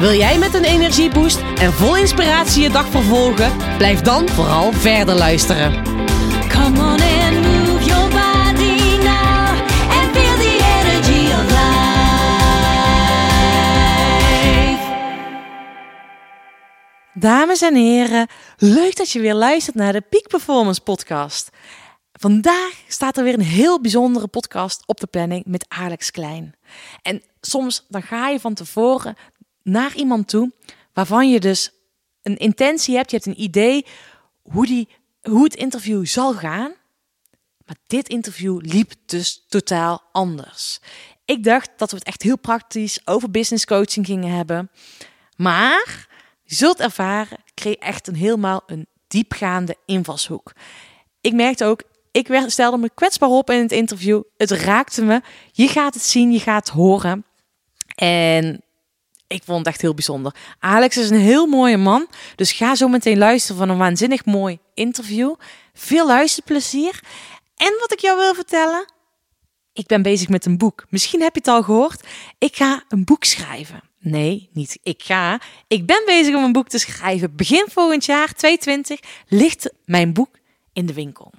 Wil 0.00 0.12
jij 0.12 0.38
met 0.38 0.54
een 0.54 0.64
energieboost 0.64 1.38
en 1.38 1.72
vol 1.72 1.96
inspiratie 1.96 2.62
je 2.62 2.70
dag 2.70 2.86
vervolgen? 2.86 3.76
Blijf 3.76 4.00
dan 4.00 4.28
vooral 4.28 4.72
verder 4.72 5.14
luisteren. 5.14 5.84
Come 6.48 6.78
on 6.78 7.00
and 7.00 7.40
move 7.40 7.84
your 7.84 8.08
body 8.08 8.96
now 8.96 9.48
and 9.90 10.16
feel 10.16 10.36
the 10.36 10.58
energy 10.80 11.32
of 11.32 11.50
life. 11.50 11.68
Dames 17.14 17.62
en 17.62 17.74
heren, 17.74 18.26
leuk 18.56 18.96
dat 18.96 19.10
je 19.10 19.20
weer 19.20 19.34
luistert 19.34 19.76
naar 19.76 19.92
de 19.92 20.00
Peak 20.00 20.28
Performance 20.28 20.80
Podcast. 20.80 21.50
Vandaag 22.12 22.72
staat 22.88 23.16
er 23.16 23.24
weer 23.24 23.34
een 23.34 23.40
heel 23.40 23.80
bijzondere 23.80 24.26
podcast 24.26 24.82
op 24.86 25.00
de 25.00 25.06
planning 25.06 25.44
met 25.46 25.64
Alex 25.68 26.10
Klein. 26.10 26.54
En 27.02 27.22
soms 27.40 27.84
dan 27.88 28.02
ga 28.02 28.28
je 28.28 28.40
van 28.40 28.54
tevoren 28.54 29.16
naar 29.62 29.94
iemand 29.94 30.28
toe 30.28 30.52
waarvan 30.92 31.30
je 31.30 31.40
dus 31.40 31.70
een 32.22 32.36
intentie 32.36 32.96
hebt, 32.96 33.10
je 33.10 33.16
hebt 33.16 33.28
een 33.28 33.42
idee 33.42 33.86
hoe, 34.42 34.66
die, 34.66 34.88
hoe 35.22 35.44
het 35.44 35.54
interview 35.54 36.06
zal 36.06 36.34
gaan. 36.34 36.72
Maar 37.66 37.76
dit 37.86 38.08
interview 38.08 38.60
liep 38.62 38.92
dus 39.06 39.44
totaal 39.48 40.02
anders. 40.12 40.80
Ik 41.24 41.44
dacht 41.44 41.70
dat 41.76 41.90
we 41.90 41.96
het 41.96 42.06
echt 42.06 42.22
heel 42.22 42.38
praktisch 42.38 43.00
over 43.04 43.30
business 43.30 43.64
coaching 43.64 44.06
gingen 44.06 44.30
hebben. 44.30 44.70
Maar 45.36 46.08
je 46.42 46.54
zult 46.54 46.80
ervaren, 46.80 47.38
ik 47.44 47.54
kreeg 47.54 47.74
echt 47.74 48.06
een 48.06 48.14
helemaal 48.14 48.62
een 48.66 48.86
diepgaande 49.08 49.76
invalshoek. 49.86 50.52
Ik 51.20 51.32
merkte 51.32 51.64
ook, 51.64 51.82
ik 52.10 52.44
stelde 52.46 52.76
me 52.76 52.90
kwetsbaar 52.94 53.28
op 53.28 53.50
in 53.50 53.62
het 53.62 53.72
interview. 53.72 54.22
Het 54.36 54.50
raakte 54.50 55.02
me. 55.04 55.20
Je 55.52 55.68
gaat 55.68 55.94
het 55.94 56.02
zien, 56.02 56.32
je 56.32 56.40
gaat 56.40 56.66
het 56.68 56.76
horen. 56.76 57.24
En 57.94 58.62
ik 59.32 59.42
vond 59.44 59.58
het 59.58 59.66
echt 59.66 59.80
heel 59.80 59.94
bijzonder. 59.94 60.34
Alex 60.58 60.96
is 60.96 61.10
een 61.10 61.20
heel 61.20 61.46
mooie 61.46 61.76
man. 61.76 62.06
Dus 62.36 62.52
ga 62.52 62.74
zo 62.74 62.88
meteen 62.88 63.18
luisteren 63.18 63.56
van 63.56 63.68
een 63.68 63.78
waanzinnig 63.78 64.24
mooi 64.24 64.58
interview. 64.74 65.34
Veel 65.74 66.06
luisterplezier. 66.06 67.00
En 67.56 67.76
wat 67.80 67.92
ik 67.92 67.98
jou 67.98 68.18
wil 68.18 68.34
vertellen. 68.34 68.84
Ik 69.72 69.86
ben 69.86 70.02
bezig 70.02 70.28
met 70.28 70.46
een 70.46 70.58
boek. 70.58 70.86
Misschien 70.88 71.20
heb 71.20 71.34
je 71.34 71.40
het 71.40 71.48
al 71.48 71.62
gehoord. 71.62 72.06
Ik 72.38 72.56
ga 72.56 72.84
een 72.88 73.04
boek 73.04 73.24
schrijven. 73.24 73.82
Nee, 73.98 74.48
niet 74.52 74.78
ik 74.82 75.02
ga. 75.02 75.40
Ik 75.68 75.86
ben 75.86 76.02
bezig 76.06 76.34
om 76.34 76.44
een 76.44 76.52
boek 76.52 76.68
te 76.68 76.78
schrijven. 76.78 77.36
Begin 77.36 77.66
volgend 77.68 78.04
jaar, 78.04 78.34
2020, 78.34 79.00
ligt 79.28 79.72
mijn 79.84 80.12
boek 80.12 80.38
in 80.72 80.86
de 80.86 80.92
winkel. 80.92 81.32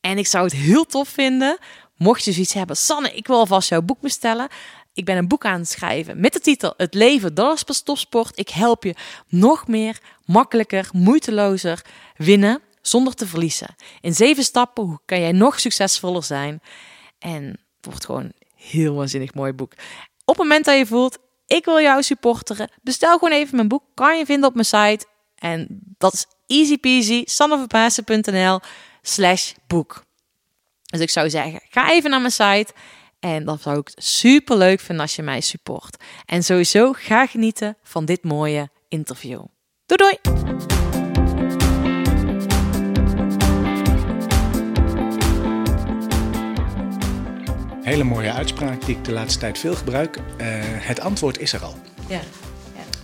En 0.00 0.18
ik 0.18 0.26
zou 0.26 0.44
het 0.44 0.52
heel 0.52 0.84
tof 0.84 1.08
vinden, 1.08 1.58
mocht 1.96 2.24
je 2.24 2.32
zoiets 2.32 2.52
hebben. 2.52 2.76
Sanne, 2.76 3.12
ik 3.14 3.26
wil 3.26 3.38
alvast 3.38 3.68
jouw 3.68 3.82
boek 3.82 4.00
bestellen. 4.00 4.48
Ik 4.96 5.04
ben 5.04 5.16
een 5.16 5.28
boek 5.28 5.44
aan 5.44 5.60
het 5.60 5.68
schrijven 5.68 6.20
met 6.20 6.32
de 6.32 6.40
titel 6.40 6.74
Het 6.76 6.94
leven, 6.94 7.34
pas 7.34 7.82
topsport. 7.84 8.38
Ik 8.38 8.48
help 8.48 8.84
je 8.84 8.94
nog 9.28 9.66
meer, 9.66 9.98
makkelijker, 10.24 10.88
moeitelozer 10.92 11.84
winnen 12.16 12.60
zonder 12.80 13.14
te 13.14 13.26
verliezen. 13.26 13.74
In 14.00 14.14
zeven 14.14 14.44
stappen 14.44 14.84
hoe 14.84 14.98
kan 15.04 15.20
jij 15.20 15.32
nog 15.32 15.60
succesvoller 15.60 16.22
zijn. 16.22 16.60
En 17.18 17.44
het 17.44 17.84
wordt 17.84 18.04
gewoon 18.04 18.22
een 18.22 18.34
heel 18.54 18.94
waanzinnig 18.94 19.34
mooi 19.34 19.52
boek. 19.52 19.72
Op 20.24 20.34
het 20.34 20.36
moment 20.36 20.64
dat 20.64 20.78
je 20.78 20.86
voelt, 20.86 21.18
ik 21.46 21.64
wil 21.64 21.80
jou 21.80 22.02
supporteren, 22.02 22.70
bestel 22.82 23.18
gewoon 23.18 23.38
even 23.38 23.56
mijn 23.56 23.68
boek. 23.68 23.82
Kan 23.94 24.18
je 24.18 24.26
vinden 24.26 24.48
op 24.48 24.54
mijn 24.54 24.66
site. 24.66 25.06
En 25.38 25.80
dat 25.98 26.12
is 26.12 26.26
easy 26.46 26.78
peasy, 26.78 27.22
sanneverpaasen.nl 27.24 28.60
slash 29.02 29.52
boek. 29.66 30.04
Dus 30.82 31.00
ik 31.00 31.10
zou 31.10 31.30
zeggen, 31.30 31.60
ga 31.70 31.90
even 31.90 32.10
naar 32.10 32.20
mijn 32.20 32.32
site. 32.32 32.72
En 33.20 33.44
dan 33.44 33.58
zou 33.58 33.78
ik 33.78 33.90
super 33.94 34.56
leuk 34.56 34.80
vinden 34.80 35.04
als 35.04 35.16
je 35.16 35.22
mij 35.22 35.40
support. 35.40 35.96
En 36.26 36.42
sowieso 36.42 36.92
ga 36.92 37.26
genieten 37.26 37.76
van 37.82 38.04
dit 38.04 38.22
mooie 38.24 38.70
interview. 38.88 39.44
Doei 39.86 40.16
doei! 40.20 40.34
Hele 47.82 48.04
mooie 48.04 48.32
uitspraak 48.32 48.84
die 48.86 48.96
ik 48.96 49.04
de 49.04 49.12
laatste 49.12 49.38
tijd 49.38 49.58
veel 49.58 49.74
gebruik. 49.74 50.16
Eh, 50.16 50.46
het 50.62 51.00
antwoord 51.00 51.38
is 51.38 51.52
er 51.52 51.62
al. 51.64 51.74
Ja, 52.08 52.20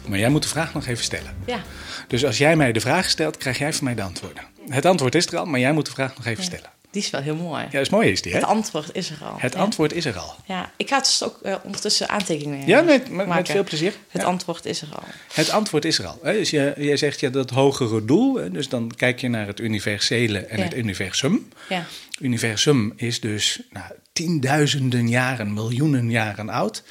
Maar 0.06 0.18
jij 0.18 0.28
moet 0.28 0.42
de 0.42 0.48
vraag 0.48 0.74
nog 0.74 0.86
even 0.86 1.04
stellen. 1.04 1.36
ja. 1.46 1.60
Dus 2.08 2.24
als 2.24 2.38
jij 2.38 2.56
mij 2.56 2.72
de 2.72 2.80
vraag 2.80 3.08
stelt, 3.10 3.36
krijg 3.36 3.58
jij 3.58 3.72
van 3.72 3.84
mij 3.84 3.94
de 3.94 4.02
antwoorden. 4.02 4.42
Het 4.68 4.84
antwoord 4.86 5.14
is 5.14 5.26
er 5.26 5.38
al, 5.38 5.46
maar 5.46 5.60
jij 5.60 5.72
moet 5.72 5.86
de 5.86 5.92
vraag 5.92 6.16
nog 6.16 6.26
even 6.26 6.44
stellen. 6.44 6.70
Die 6.92 7.02
is 7.02 7.10
wel 7.10 7.20
heel 7.20 7.34
mooi. 7.36 7.62
Ja, 7.62 7.70
dat 7.70 7.80
is 7.80 7.88
mooi 7.90 8.10
is 8.10 8.22
die, 8.22 8.32
hè? 8.32 8.38
Het 8.38 8.46
antwoord 8.46 8.90
is 8.92 9.10
er 9.10 9.24
al. 9.24 9.34
Het 9.38 9.52
Ja. 9.54 9.58
antwoord 9.60 9.92
is 9.92 10.04
er 10.04 10.18
al. 10.18 10.34
Ja, 10.46 10.70
ik 10.76 10.88
ga 10.88 10.98
dus 10.98 11.22
ook 11.24 11.38
eh, 11.42 11.56
ondertussen 11.62 12.08
aantekeningen 12.08 12.66
Ja, 12.66 12.80
met, 12.80 13.10
met, 13.10 13.48
veel 13.50 13.64
plezier. 13.64 13.94
Het 14.08 14.22
Ja. 14.22 14.28
antwoord 14.28 14.64
is 14.64 14.82
er 14.82 14.88
al. 14.92 15.02
Het 15.32 15.50
antwoord 15.50 15.84
is 15.84 15.98
er 15.98 16.06
al. 16.06 16.18
Dus 16.22 16.50
je, 16.50 16.74
jij 16.76 16.96
zegt 16.96 17.20
ja, 17.20 17.28
dat 17.30 17.50
hogere 17.50 18.04
doel. 18.04 18.52
Dus 18.52 18.68
dan 18.68 18.92
kijk 18.96 19.20
je 19.20 19.28
naar 19.28 19.46
het 19.46 19.60
universele 19.60 20.38
en 20.38 20.58
Ja. 20.58 20.64
het 20.64 20.74
universum. 20.74 21.48
Ja, 21.68 21.84
universum 22.20 22.92
is 22.96 23.20
dus 23.20 23.60
nou, 23.70 23.86
tienduizenden 24.12 25.08
jaren, 25.08 25.52
miljoenen 25.52 26.10
jaren 26.10 26.48
oud. 26.48 26.82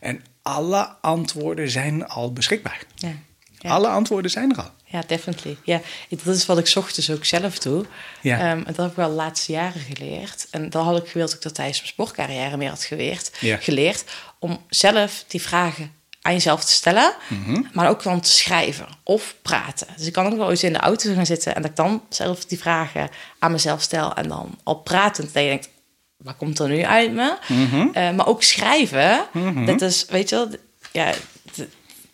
En 0.00 0.22
alle 0.42 0.88
antwoorden 1.00 1.70
zijn 1.70 2.06
al 2.06 2.32
beschikbaar. 2.32 2.82
ja. 2.94 3.12
Ja. 3.58 3.70
Alle 3.70 3.88
antwoorden 3.88 4.30
zijn 4.30 4.50
er 4.50 4.56
al. 4.62 4.70
Ja, 4.94 5.02
definitely. 5.06 5.56
Ja, 5.64 5.80
ik- 6.08 6.24
dat 6.24 6.36
is 6.36 6.46
wat 6.46 6.58
ik 6.58 6.66
's 6.66 6.76
ochtends 6.76 7.10
ook 7.10 7.24
zelf 7.24 7.58
doe. 7.58 7.84
Ja. 8.22 8.38
Ehm, 8.38 8.46
en 8.58 8.64
dat 8.64 8.76
heb 8.76 8.90
ik 8.90 8.96
wel 8.96 9.08
de 9.08 9.14
laatste 9.14 9.52
jaren 9.52 9.80
geleerd. 9.80 10.46
En 10.50 10.70
dat 10.70 10.84
had 10.84 10.96
ik 11.02 11.08
gewild 11.08 11.28
dat 11.28 11.36
ik 11.36 11.42
dat 11.42 11.54
tijdens 11.54 11.78
mijn 11.78 11.90
sportcarrière 11.92 12.56
meer 12.56 12.68
had 12.68 12.84
geleerd. 12.84 13.30
Ja. 13.40 13.56
geleerd 13.56 14.04
om 14.38 14.58
zelf 14.68 15.24
die 15.28 15.42
vragen 15.42 15.92
aan 16.22 16.32
jezelf 16.32 16.64
te 16.64 16.72
stellen, 16.72 17.14
Mhm. 17.28 17.62
maar 17.72 17.88
ook 17.88 18.02
dan 18.02 18.20
te 18.20 18.30
schrijven 18.30 18.86
of 19.02 19.34
praten. 19.42 19.86
Dus 19.96 20.06
ik 20.06 20.12
kan 20.12 20.26
ook 20.26 20.36
wel 20.38 20.50
eens 20.50 20.62
in 20.62 20.72
de 20.72 20.78
auto 20.78 21.14
gaan 21.14 21.26
zitten 21.26 21.54
en 21.54 21.62
dat 21.62 21.70
ik 21.70 21.76
dan 21.76 22.02
zelf 22.08 22.44
die 22.44 22.58
vragen 22.58 23.08
aan 23.38 23.52
mezelf 23.52 23.82
stel 23.82 24.14
en 24.14 24.28
dan 24.28 24.58
al 24.62 24.74
pratend 24.74 25.32
dat 25.34 25.42
je 25.42 25.48
denkt, 25.48 25.68
wat 26.16 26.36
komt 26.36 26.58
er 26.58 26.68
nu 26.68 26.82
uit 26.84 27.12
me? 27.12 27.36
Mhm. 27.48 27.86
Eh, 27.92 28.10
maar 28.10 28.26
ook 28.26 28.42
schrijven, 28.42 29.26
dat 29.66 29.80
is, 29.82 30.04
weet 30.08 30.28
je 30.28 30.36
wel, 30.36 30.48
ja, 30.92 31.12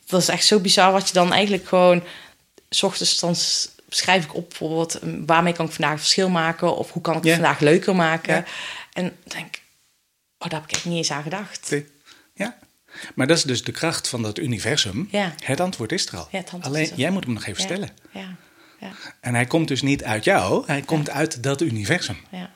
dat 0.07 0.21
is 0.21 0.29
echt 0.29 0.45
zo 0.47 0.59
bizar 0.59 0.93
wat 0.93 1.07
je 1.09 1.15
dan 1.15 1.33
eigenlijk 1.33 1.69
gewoon, 1.69 2.03
s 2.71 2.83
ochtends 2.83 3.19
dan 3.21 3.35
schrijf 3.89 4.25
ik 4.25 4.35
op 4.35 4.49
bijvoorbeeld, 4.49 4.95
eh, 4.99 5.11
waarmee 5.27 5.53
kan 5.53 5.67
ik 5.67 5.73
vandaag 5.73 5.99
verschil 5.99 6.29
maken 6.29 6.77
of 6.77 6.93
hoe 6.93 7.03
kan 7.03 7.17
ik 7.17 7.23
het 7.25 7.33
vandaag 7.33 7.61
leuker 7.61 7.97
maken? 7.97 8.45
En 8.93 9.03
dan 9.05 9.13
denk 9.25 9.61
oh, 10.39 10.49
daar 10.49 10.61
heb 10.61 10.69
ik 10.69 10.77
echt 10.77 10.85
niet 10.85 10.97
eens 10.97 11.11
aan 11.11 11.23
gedacht. 11.23 11.71
Nee. 11.71 11.87
Ja. 12.35 12.59
Maar 13.15 13.27
dat 13.27 13.37
is 13.37 13.43
dus 13.43 13.65
de 13.65 13.73
kracht 13.73 14.09
van 14.09 14.23
dat 14.23 14.39
universum. 14.39 15.09
Ja. 15.11 15.35
Het 15.45 15.61
antwoord 15.61 15.93
is 15.93 16.07
er 16.07 16.17
al. 16.19 16.29
Ja, 16.31 16.43
Alleen 16.61 16.91
er. 16.91 16.97
jij 16.97 17.11
moet 17.11 17.25
hem 17.25 17.33
nog 17.35 17.47
even 17.47 17.61
Ja, 17.63 17.67
stellen. 17.69 17.91
Ja, 18.13 18.37
ja, 18.81 18.91
En 19.21 19.35
hij 19.35 19.47
komt 19.47 19.69
dus 19.69 19.83
niet 19.83 20.05
uit 20.05 20.25
jou, 20.25 20.65
hij 20.67 20.83
komt 20.83 21.11
uit 21.11 21.43
dat 21.43 21.61
universum. 21.61 22.17
ja, 22.31 22.51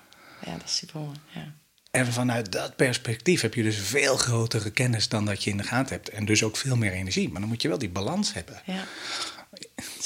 ja, 0.45 0.53
dat 0.53 0.65
is 0.65 0.77
super 0.77 1.01
mooi. 1.01 1.17
Ja. 1.35 1.53
En 1.91 2.13
vanuit 2.13 2.53
dat 2.53 2.77
perspectief 2.77 3.41
heb 3.41 3.55
je 3.55 3.63
dus 3.63 3.77
veel 3.79 4.17
grotere 4.17 4.71
kennis 4.71 5.09
dan 5.09 5.25
dat 5.25 5.45
je 5.45 5.51
in 5.51 5.57
de 5.57 5.63
gaten 5.63 5.95
hebt. 5.95 6.09
En 6.09 6.25
dus 6.25 6.43
ook 6.43 6.57
veel 6.57 6.77
meer 6.77 6.93
energie. 6.93 7.29
Maar 7.29 7.41
dan 7.41 7.49
moet 7.51 7.63
je 7.63 7.69
wel 7.69 7.79
die 7.79 7.89
balans 7.89 8.33
hebben. 8.33 8.63
Ja. 8.65 8.85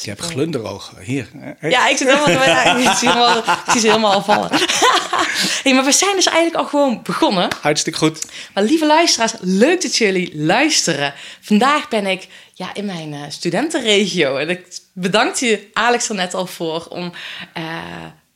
Je 0.03 0.11
hebt 0.11 0.21
glunderogen. 0.21 1.03
Hier. 1.03 1.29
Ja, 1.61 1.89
ik 1.89 1.97
zit 1.97 2.09
helemaal, 2.09 2.31
ja, 2.49 2.77
ik 2.77 2.97
zie, 2.97 3.09
helemaal, 3.09 3.39
ik 3.39 3.71
zie 3.71 3.81
ze 3.81 3.87
helemaal 3.87 4.13
al 4.13 4.23
vallen. 4.23 4.49
hey, 5.63 5.75
maar 5.75 5.85
we 5.85 5.93
zijn 5.93 6.17
dus 6.17 6.27
eigenlijk 6.27 6.57
al 6.57 6.65
gewoon 6.65 7.01
begonnen. 7.03 7.49
Hartstikke 7.61 7.99
goed. 7.99 8.27
Maar 8.55 8.65
lieve 8.65 8.87
luisteraars, 8.87 9.33
leuk 9.41 9.83
dat 9.83 9.97
jullie 9.97 10.37
luisteren. 10.37 11.15
Vandaag 11.41 11.89
ben 11.89 12.07
ik 12.07 12.29
ja, 12.55 12.75
in 12.75 12.85
mijn 12.85 13.13
eh, 13.13 13.21
studentenregio. 13.29 14.37
En 14.37 14.49
ik 14.49 14.67
bedank 14.93 15.35
je, 15.35 15.69
Alex, 15.73 16.09
er 16.09 16.15
net 16.15 16.35
al 16.35 16.47
voor 16.47 16.87
om, 16.89 17.13
eh, 17.53 17.65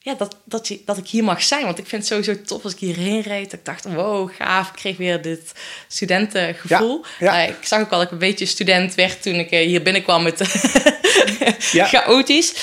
ja, 0.04 0.14
dat, 0.14 0.37
dat, 0.44 0.69
je, 0.69 0.81
dat 0.84 0.96
ik 0.99 1.06
hier 1.08 1.25
mag 1.25 1.43
zijn. 1.43 1.64
Want 1.64 1.78
ik 1.78 1.87
vind 1.87 2.08
het 2.08 2.10
sowieso 2.12 2.43
tof 2.43 2.64
als 2.64 2.72
ik 2.72 2.78
hierheen 2.78 3.20
reed. 3.20 3.52
Ik 3.52 3.64
dacht, 3.64 3.84
wow, 3.84 4.31
gaaf. 4.38 4.69
Ik 4.69 4.75
kreeg 4.75 4.96
weer 4.96 5.22
dit 5.22 5.52
studentengevoel. 5.88 7.04
Ja, 7.19 7.34
ja. 7.34 7.43
Eh, 7.43 7.49
ik 7.49 7.64
zag 7.64 7.81
ook 7.81 7.90
al 7.90 7.96
dat 7.99 8.06
ik 8.06 8.12
een 8.12 8.19
beetje 8.19 8.46
student 8.46 8.94
werd 8.94 9.22
toen 9.22 9.34
ik 9.34 9.50
eh, 9.50 9.66
hier 9.66 9.82
binnenkwam 9.82 10.22
met 10.22 10.38
Ja. 11.72 11.87
chaotisch. 11.87 12.54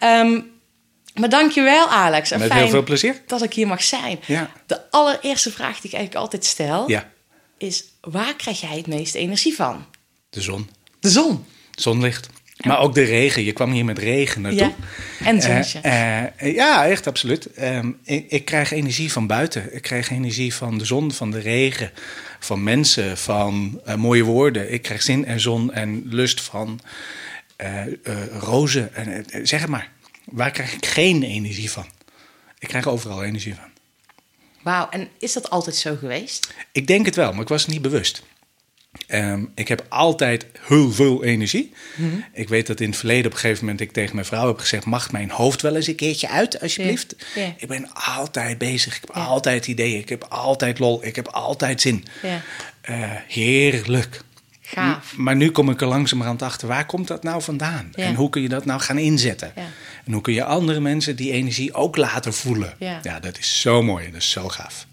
Ehm, 0.00 0.40
maar 1.14 1.28
dankjewel, 1.28 1.88
Alex. 1.88 2.30
En 2.30 2.38
Met 2.38 2.48
fijn 2.48 2.60
heel 2.60 2.70
veel 2.70 2.82
plezier. 2.82 3.22
dat 3.26 3.42
ik 3.42 3.52
hier 3.52 3.66
mag 3.66 3.82
zijn. 3.82 4.20
Ja. 4.26 4.50
De 4.66 4.90
allereerste 4.90 5.50
vraag 5.52 5.80
die 5.80 5.90
ik 5.90 5.96
eigenlijk 5.96 6.14
altijd 6.24 6.44
stel 6.44 6.90
Ja, 6.90 7.10
is: 7.58 7.84
waar 8.00 8.34
krijg 8.36 8.60
jij 8.60 8.76
het 8.76 8.86
meeste 8.86 9.18
energie 9.18 9.54
van? 9.54 9.86
de 10.30 10.40
zon. 10.42 10.70
De 11.00 11.08
zon. 11.10 11.46
Zonlicht. 11.74 12.28
Maar 12.56 12.78
ook 12.78 12.94
de 12.94 13.02
regen. 13.02 13.44
Je 13.44 13.52
kwam 13.52 13.72
hier 13.72 13.84
met 13.84 13.98
regen 13.98 14.40
naartoe. 14.40 14.72
Ja. 15.18 15.26
En 15.26 15.42
zonnetje. 15.42 15.80
Eh, 15.80 16.22
eh, 16.22 16.54
ja, 16.54 16.86
echt, 16.86 17.06
absoluut. 17.06 17.46
Ehm, 17.46 17.90
ik, 18.04 18.24
ik 18.28 18.44
krijg 18.44 18.70
energie 18.70 19.12
van 19.12 19.26
buiten. 19.26 19.74
Ik 19.74 19.82
krijg 19.82 20.10
energie 20.10 20.54
van 20.54 20.78
de 20.78 20.84
zon, 20.84 21.12
van 21.12 21.30
de 21.30 21.38
regen, 21.38 21.90
van 22.38 22.62
mensen, 22.62 23.18
van 23.18 23.80
eh, 23.84 23.94
mooie 23.94 24.24
woorden. 24.24 24.72
Ik 24.72 24.82
krijg 24.82 25.02
zin 25.02 25.24
en 25.26 25.40
zon 25.40 25.72
en 25.72 26.02
lust 26.04 26.40
van 26.40 26.80
eh, 27.56 27.86
eh, 27.86 27.92
rozen. 28.38 28.94
En, 28.94 29.30
eh, 29.30 29.40
zeg 29.44 29.60
het 29.60 29.70
maar. 29.70 29.90
Waar 30.24 30.50
krijg 30.50 30.72
ik 30.72 30.86
geen 30.86 31.22
energie 31.22 31.70
van? 31.70 31.86
Ik 32.58 32.68
krijg 32.68 32.86
overal 32.86 33.24
energie 33.24 33.54
van. 33.54 33.68
Wauw, 34.62 34.88
en 34.90 35.08
is 35.18 35.32
dat 35.32 35.50
altijd 35.50 35.76
zo 35.76 35.96
geweest? 35.96 36.54
Ik 36.72 36.86
denk 36.86 37.06
het 37.06 37.16
wel, 37.16 37.32
maar 37.32 37.42
ik 37.42 37.48
was 37.48 37.62
het 37.62 37.70
niet 37.70 37.82
bewust. 37.82 38.22
Ehm, 39.06 39.44
ik 39.54 39.68
heb 39.68 39.86
altijd 39.88 40.46
heel 40.66 40.92
veel 40.92 41.24
energie. 41.24 41.72
Ik 42.32 42.48
weet 42.48 42.66
dat 42.66 42.80
in 42.80 42.88
het 42.88 42.98
verleden 42.98 43.26
op 43.26 43.32
een 43.32 43.38
gegeven 43.38 43.64
moment 43.64 43.80
ik 43.80 43.92
tegen 43.92 44.14
mijn 44.14 44.26
vrouw 44.26 44.46
heb 44.46 44.58
gezegd: 44.58 44.84
Mag 44.84 45.12
mijn 45.12 45.30
hoofd 45.30 45.62
wel 45.62 45.76
eens 45.76 45.86
een 45.86 45.94
keertje 45.94 46.28
uit, 46.28 46.60
alsjeblieft? 46.60 47.14
Ja, 47.34 47.42
ja. 47.42 47.54
Ik 47.56 47.68
ben 47.68 47.92
altijd 47.92 48.58
bezig. 48.58 48.96
Ik 48.96 49.02
heb 49.06 49.16
altijd 49.16 49.66
ideeën. 49.66 49.98
Ik 49.98 50.08
heb 50.08 50.24
altijd 50.28 50.78
lol. 50.78 51.04
Ik 51.04 51.16
heb 51.16 51.28
altijd 51.28 51.80
zin. 51.80 52.04
Ja. 52.22 52.42
Eh, 52.80 53.10
heerlijk. 53.28 54.24
Gaaf. 54.68 55.16
Maar 55.16 55.36
nu 55.36 55.50
kom 55.50 55.70
ik 55.70 55.80
er 55.80 55.86
langzamerhand 55.86 56.42
achter, 56.42 56.68
waar 56.68 56.86
komt 56.86 57.08
dat 57.08 57.22
nou 57.22 57.42
vandaan? 57.42 57.88
Ja. 57.94 58.04
En 58.04 58.14
hoe 58.14 58.30
kun 58.30 58.42
je 58.42 58.48
dat 58.48 58.64
nou 58.64 58.80
gaan 58.80 58.98
inzetten? 58.98 59.52
Ja. 59.56 59.62
En 60.04 60.12
hoe 60.12 60.22
kun 60.22 60.32
je 60.32 60.44
andere 60.44 60.80
mensen 60.80 61.16
die 61.16 61.32
energie 61.32 61.74
ook 61.74 61.96
laten 61.96 62.34
voelen? 62.34 62.74
Ja. 62.78 63.20
dat 63.20 63.38
is 63.38 63.60
zo 63.60 63.82
mooi. 63.82 64.10
Dat 64.10 64.20
is 64.20 64.30
zo 64.30 64.48
gaaf. 64.48 64.86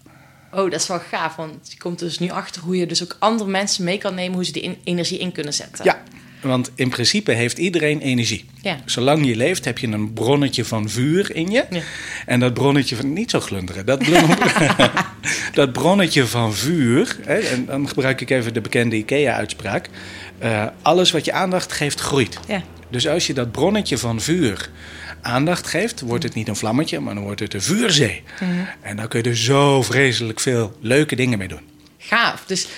Oh, 0.56 0.70
dat 0.70 0.80
is 0.80 0.86
wel 0.86 1.00
gaaf, 1.10 1.36
want 1.36 1.54
je 1.70 1.78
komt 1.78 1.98
dus 1.98 2.18
nu 2.18 2.30
achter 2.30 2.62
hoe 2.62 2.76
je 2.76 2.86
dus 2.86 3.02
ook 3.02 3.16
andere 3.18 3.50
mensen 3.50 3.84
mee 3.84 3.98
kan 3.98 4.14
nemen 4.14 4.34
hoe 4.34 4.44
ze 4.44 4.52
die 4.52 4.62
in- 4.62 4.78
energie 4.84 5.18
in 5.18 5.32
kunnen 5.32 5.54
zetten. 5.54 5.84
Ja, 5.84 6.02
want 6.40 6.70
in 6.74 6.88
principe 6.88 7.32
heeft 7.32 7.58
iedereen 7.58 8.00
energie. 8.00 8.44
Ja. 8.62 8.78
Zolang 8.84 9.26
je 9.26 9.36
leeft 9.36 9.64
heb 9.64 9.78
je 9.78 9.86
een 9.86 10.12
bronnetje 10.12 10.64
van 10.64 10.88
vuur 10.90 11.34
in 11.34 11.50
je. 11.50 11.64
Ja. 11.70 11.80
En 12.26 12.40
dat 12.40 12.54
bronnetje 12.54 12.96
van... 12.96 13.12
Niet 13.12 13.30
zo 13.30 13.40
glunderen. 13.40 13.86
Dat, 13.86 14.04
dat 15.52 15.72
bronnetje 15.72 16.26
van 16.26 16.54
vuur... 16.54 17.16
Hè, 17.24 17.38
en 17.38 17.66
dan 17.66 17.88
gebruik 17.88 18.20
ik 18.20 18.30
even 18.30 18.54
de 18.54 18.60
bekende 18.60 18.96
IKEA-uitspraak. 18.96 19.88
eh, 20.38 20.66
alles 20.82 21.10
wat 21.10 21.24
je 21.24 21.32
aandacht 21.32 21.72
geeft, 21.72 22.00
groeit. 22.00 22.38
Ja. 22.48 22.62
Dus 22.90 23.08
als 23.08 23.26
je 23.26 23.34
dat 23.34 23.52
bronnetje 23.52 23.98
van 23.98 24.20
vuur 24.20 24.70
aandacht 25.24 25.66
geeft... 25.66 26.00
wordt 26.00 26.24
het 26.24 26.34
niet 26.34 26.48
een 26.48 26.56
vlammetje, 26.56 27.00
maar 27.00 27.14
dan 27.14 27.22
wordt 27.22 27.40
het 27.40 27.54
een 27.54 27.62
vuurzee. 27.62 28.22
Mhm. 28.40 28.50
En 28.80 28.96
dan 28.96 29.08
kun 29.08 29.22
je 29.22 29.28
er 29.28 29.36
zo 29.36 29.82
vreselijk 29.82 30.40
veel 30.40 30.76
leuke 30.80 31.16
dingen 31.16 31.38
mee 31.38 31.48
doen. 31.48 31.60
Gaaf. 31.98 32.44
Dus 32.46 32.68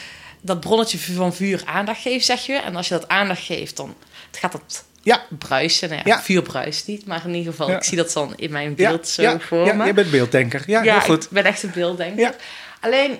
dat 0.40 0.60
bronnetje 0.60 0.98
van 0.98 1.34
vuur 1.34 1.62
aandacht 1.64 2.00
geven, 2.00 2.24
zeg 2.24 2.46
je. 2.46 2.52
En 2.52 2.76
als 2.76 2.88
je 2.88 2.94
dat 2.94 3.08
aandacht 3.08 3.42
geeft, 3.42 3.76
dan 3.76 3.94
gaat 4.30 4.52
dat 4.52 4.84
Ja, 5.02 5.22
bruisen. 5.38 5.88
Nou 5.88 6.00
ja, 6.04 6.14
Ja. 6.16 6.22
Vuur 6.22 6.42
bruist 6.42 6.86
niet, 6.86 7.06
maar 7.06 7.22
in 7.26 7.34
ieder 7.34 7.50
geval, 7.52 7.70
Ja. 7.70 7.76
ik 7.76 7.82
zie 7.84 7.96
dat 7.96 8.12
dan 8.12 8.32
in 8.36 8.50
mijn 8.50 8.74
ja, 8.76 8.88
beeld 8.90 9.08
zo 9.08 9.22
ja, 9.22 9.40
voor 9.40 9.66
ja, 9.66 9.72
me. 9.72 9.86
je 9.86 9.92
bent 9.92 10.10
beelddenker. 10.10 10.62
Ja, 10.66 10.82
ja, 10.82 10.92
heel 10.92 11.00
goed. 11.14 11.24
ik 11.24 11.30
ben 11.30 11.44
echt 11.44 11.62
een 11.62 11.70
beelddenker. 11.74 12.18
Ja. 12.20 12.34
Alleen, 12.80 13.18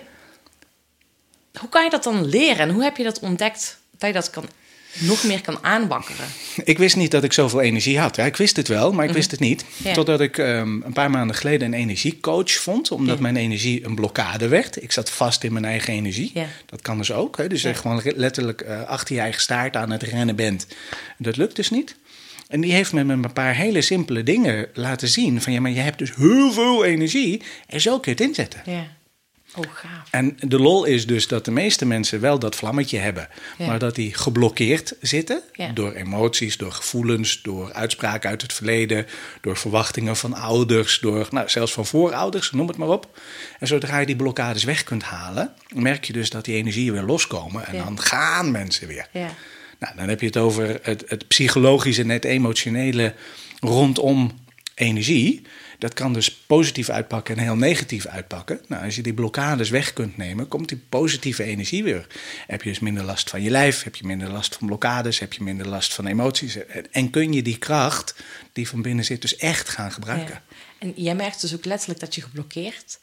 hoe 1.60 1.68
kan 1.68 1.84
je 1.84 1.90
dat 1.90 2.02
dan 2.02 2.24
leren? 2.26 2.58
En 2.58 2.70
hoe 2.70 2.82
heb 2.82 2.96
je 2.96 3.04
dat 3.04 3.18
ontdekt 3.18 3.78
dat 3.98 4.08
je 4.08 4.14
dat 4.14 4.30
kan, 4.30 4.48
nog 4.98 5.24
meer 5.24 5.40
kan 5.40 5.58
aanwakkeren? 5.60 6.26
Ik 6.64 6.78
wist 6.78 6.96
niet 6.96 7.10
dat 7.10 7.24
ik 7.24 7.32
zoveel 7.32 7.60
energie 7.60 7.98
had. 7.98 8.16
Ja, 8.16 8.24
ik 8.24 8.36
wist 8.36 8.56
het 8.56 8.68
wel, 8.68 8.92
maar 8.92 9.04
ik 9.04 9.12
wist 9.12 9.30
het 9.30 9.40
niet. 9.40 9.64
Mhm. 9.76 9.88
Ja. 9.88 9.94
Totdat 9.94 10.20
ik 10.20 10.38
ehm, 10.38 10.82
een 10.82 10.92
paar 10.92 11.10
maanden 11.10 11.36
geleden 11.36 11.66
een 11.72 11.78
energiecoach 11.80 12.52
vond. 12.52 12.90
Omdat 12.90 13.16
Ja. 13.16 13.22
mijn 13.22 13.36
energie 13.36 13.84
een 13.84 13.94
blokkade 13.94 14.48
werd. 14.48 14.82
Ik 14.82 14.92
zat 14.92 15.10
vast 15.10 15.44
in 15.44 15.52
mijn 15.52 15.64
eigen 15.64 15.92
energie. 15.94 16.32
Dat 16.66 16.82
kan 16.82 16.98
dus 16.98 17.12
ook. 17.12 17.36
Hè? 17.36 17.46
Dus 17.46 17.62
je 17.62 17.74
gewoon 17.74 18.02
letterlijk 18.16 18.60
eh, 18.60 18.82
achter 18.82 19.14
je 19.14 19.20
eigen 19.20 19.40
staart 19.40 19.76
aan 19.76 19.90
het 19.90 20.02
rennen 20.02 20.36
bent. 20.36 20.66
Dat 21.18 21.36
lukt 21.36 21.56
dus 21.56 21.70
niet. 21.70 21.96
En 22.48 22.60
die 22.60 22.72
heeft 22.72 22.92
me 22.92 23.04
met 23.04 23.24
een 23.24 23.32
paar 23.32 23.54
hele 23.54 23.82
simpele 23.82 24.22
dingen 24.22 24.68
laten 24.74 25.08
zien. 25.08 25.42
Van 25.42 25.52
ja, 25.52 25.60
maar 25.60 25.70
je 25.70 25.80
hebt 25.80 25.98
dus 25.98 26.14
heel 26.16 26.52
veel 26.52 26.84
energie. 26.84 27.42
En 27.66 27.80
zo 27.80 28.00
kun 28.00 28.12
je 28.16 28.18
het 28.22 28.28
inzetten. 28.28 28.62
Ja. 28.66 28.86
Oh, 29.56 29.64
gaaf. 29.74 30.08
En 30.10 30.36
de 30.40 30.58
lol 30.58 30.84
is 30.84 31.06
dus 31.06 31.28
dat 31.28 31.44
de 31.44 31.50
meeste 31.50 31.86
mensen 31.86 32.20
wel 32.20 32.38
dat 32.38 32.56
vlammetje 32.56 32.98
hebben, 32.98 33.28
Ja. 33.58 33.66
maar 33.66 33.78
dat 33.78 33.94
die 33.94 34.14
geblokkeerd 34.14 34.94
zitten 35.00 35.42
Ja. 35.52 35.72
door 35.72 35.92
emoties, 35.92 36.56
door 36.56 36.72
gevoelens, 36.72 37.42
door 37.42 37.72
uitspraken 37.72 38.30
uit 38.30 38.42
het 38.42 38.52
verleden, 38.52 39.06
door 39.40 39.56
verwachtingen 39.56 40.16
van 40.16 40.34
ouders, 40.34 40.98
door 41.00 41.28
nou, 41.30 41.48
zelfs 41.48 41.72
van 41.72 41.86
voorouders, 41.86 42.50
noem 42.50 42.68
het 42.68 42.76
maar 42.76 42.88
op. 42.88 43.20
En 43.58 43.66
zodra 43.66 43.98
je 43.98 44.06
die 44.06 44.16
blokkades 44.16 44.64
weg 44.64 44.84
kunt 44.84 45.02
halen, 45.02 45.52
merk 45.74 46.04
je 46.04 46.12
dus 46.12 46.30
dat 46.30 46.44
die 46.44 46.54
energieën 46.56 46.92
weer 46.92 47.02
loskomen 47.02 47.66
en 47.66 47.74
Ja. 47.74 47.84
dan 47.84 48.00
gaan 48.00 48.50
mensen 48.50 48.88
weer. 48.88 49.08
Ja. 49.12 49.30
Nou, 49.78 49.96
dan 49.96 50.08
heb 50.08 50.20
je 50.20 50.26
het 50.26 50.36
over 50.36 50.78
het, 50.82 51.04
het 51.06 51.28
psychologische 51.28 52.02
en 52.02 52.08
het 52.10 52.24
emotionele 52.24 53.14
rondom 53.60 54.38
energie. 54.74 55.42
Dat 55.86 55.94
kan 55.94 56.12
dus 56.12 56.30
positief 56.30 56.88
uitpakken 56.88 57.36
en 57.36 57.42
heel 57.42 57.56
negatief 57.56 58.06
uitpakken. 58.06 58.60
Nou, 58.68 58.84
als 58.84 58.96
je 58.96 59.02
die 59.02 59.14
blokkades 59.14 59.70
weg 59.70 59.92
kunt 59.92 60.16
nemen, 60.16 60.48
komt 60.48 60.68
die 60.68 60.82
positieve 60.88 61.42
energie 61.42 61.84
weer. 61.84 62.06
Heb 62.46 62.62
je 62.62 62.68
dus 62.68 62.78
minder 62.78 63.04
last 63.04 63.30
van 63.30 63.42
je 63.42 63.50
lijf, 63.50 63.82
heb 63.82 63.96
je 63.96 64.06
minder 64.06 64.30
last 64.30 64.56
van 64.56 64.66
blokkades, 64.66 65.18
heb 65.18 65.32
je 65.32 65.42
minder 65.42 65.68
last 65.68 65.94
van 65.94 66.06
emoties. 66.06 66.58
En, 66.90 67.10
kun 67.10 67.32
je 67.32 67.42
die 67.42 67.58
kracht 67.58 68.14
die 68.52 68.68
van 68.68 68.82
binnen 68.82 69.04
zit 69.04 69.20
dus 69.20 69.36
echt 69.36 69.68
gaan 69.68 69.92
gebruiken. 69.92 70.42
Ja. 70.48 70.56
En 70.78 70.92
jij 70.96 71.14
merkt 71.14 71.40
dus 71.40 71.54
ook 71.54 71.64
letterlijk 71.64 72.00
dat 72.00 72.14
je 72.14 72.22
geblokkeerd 72.22 72.98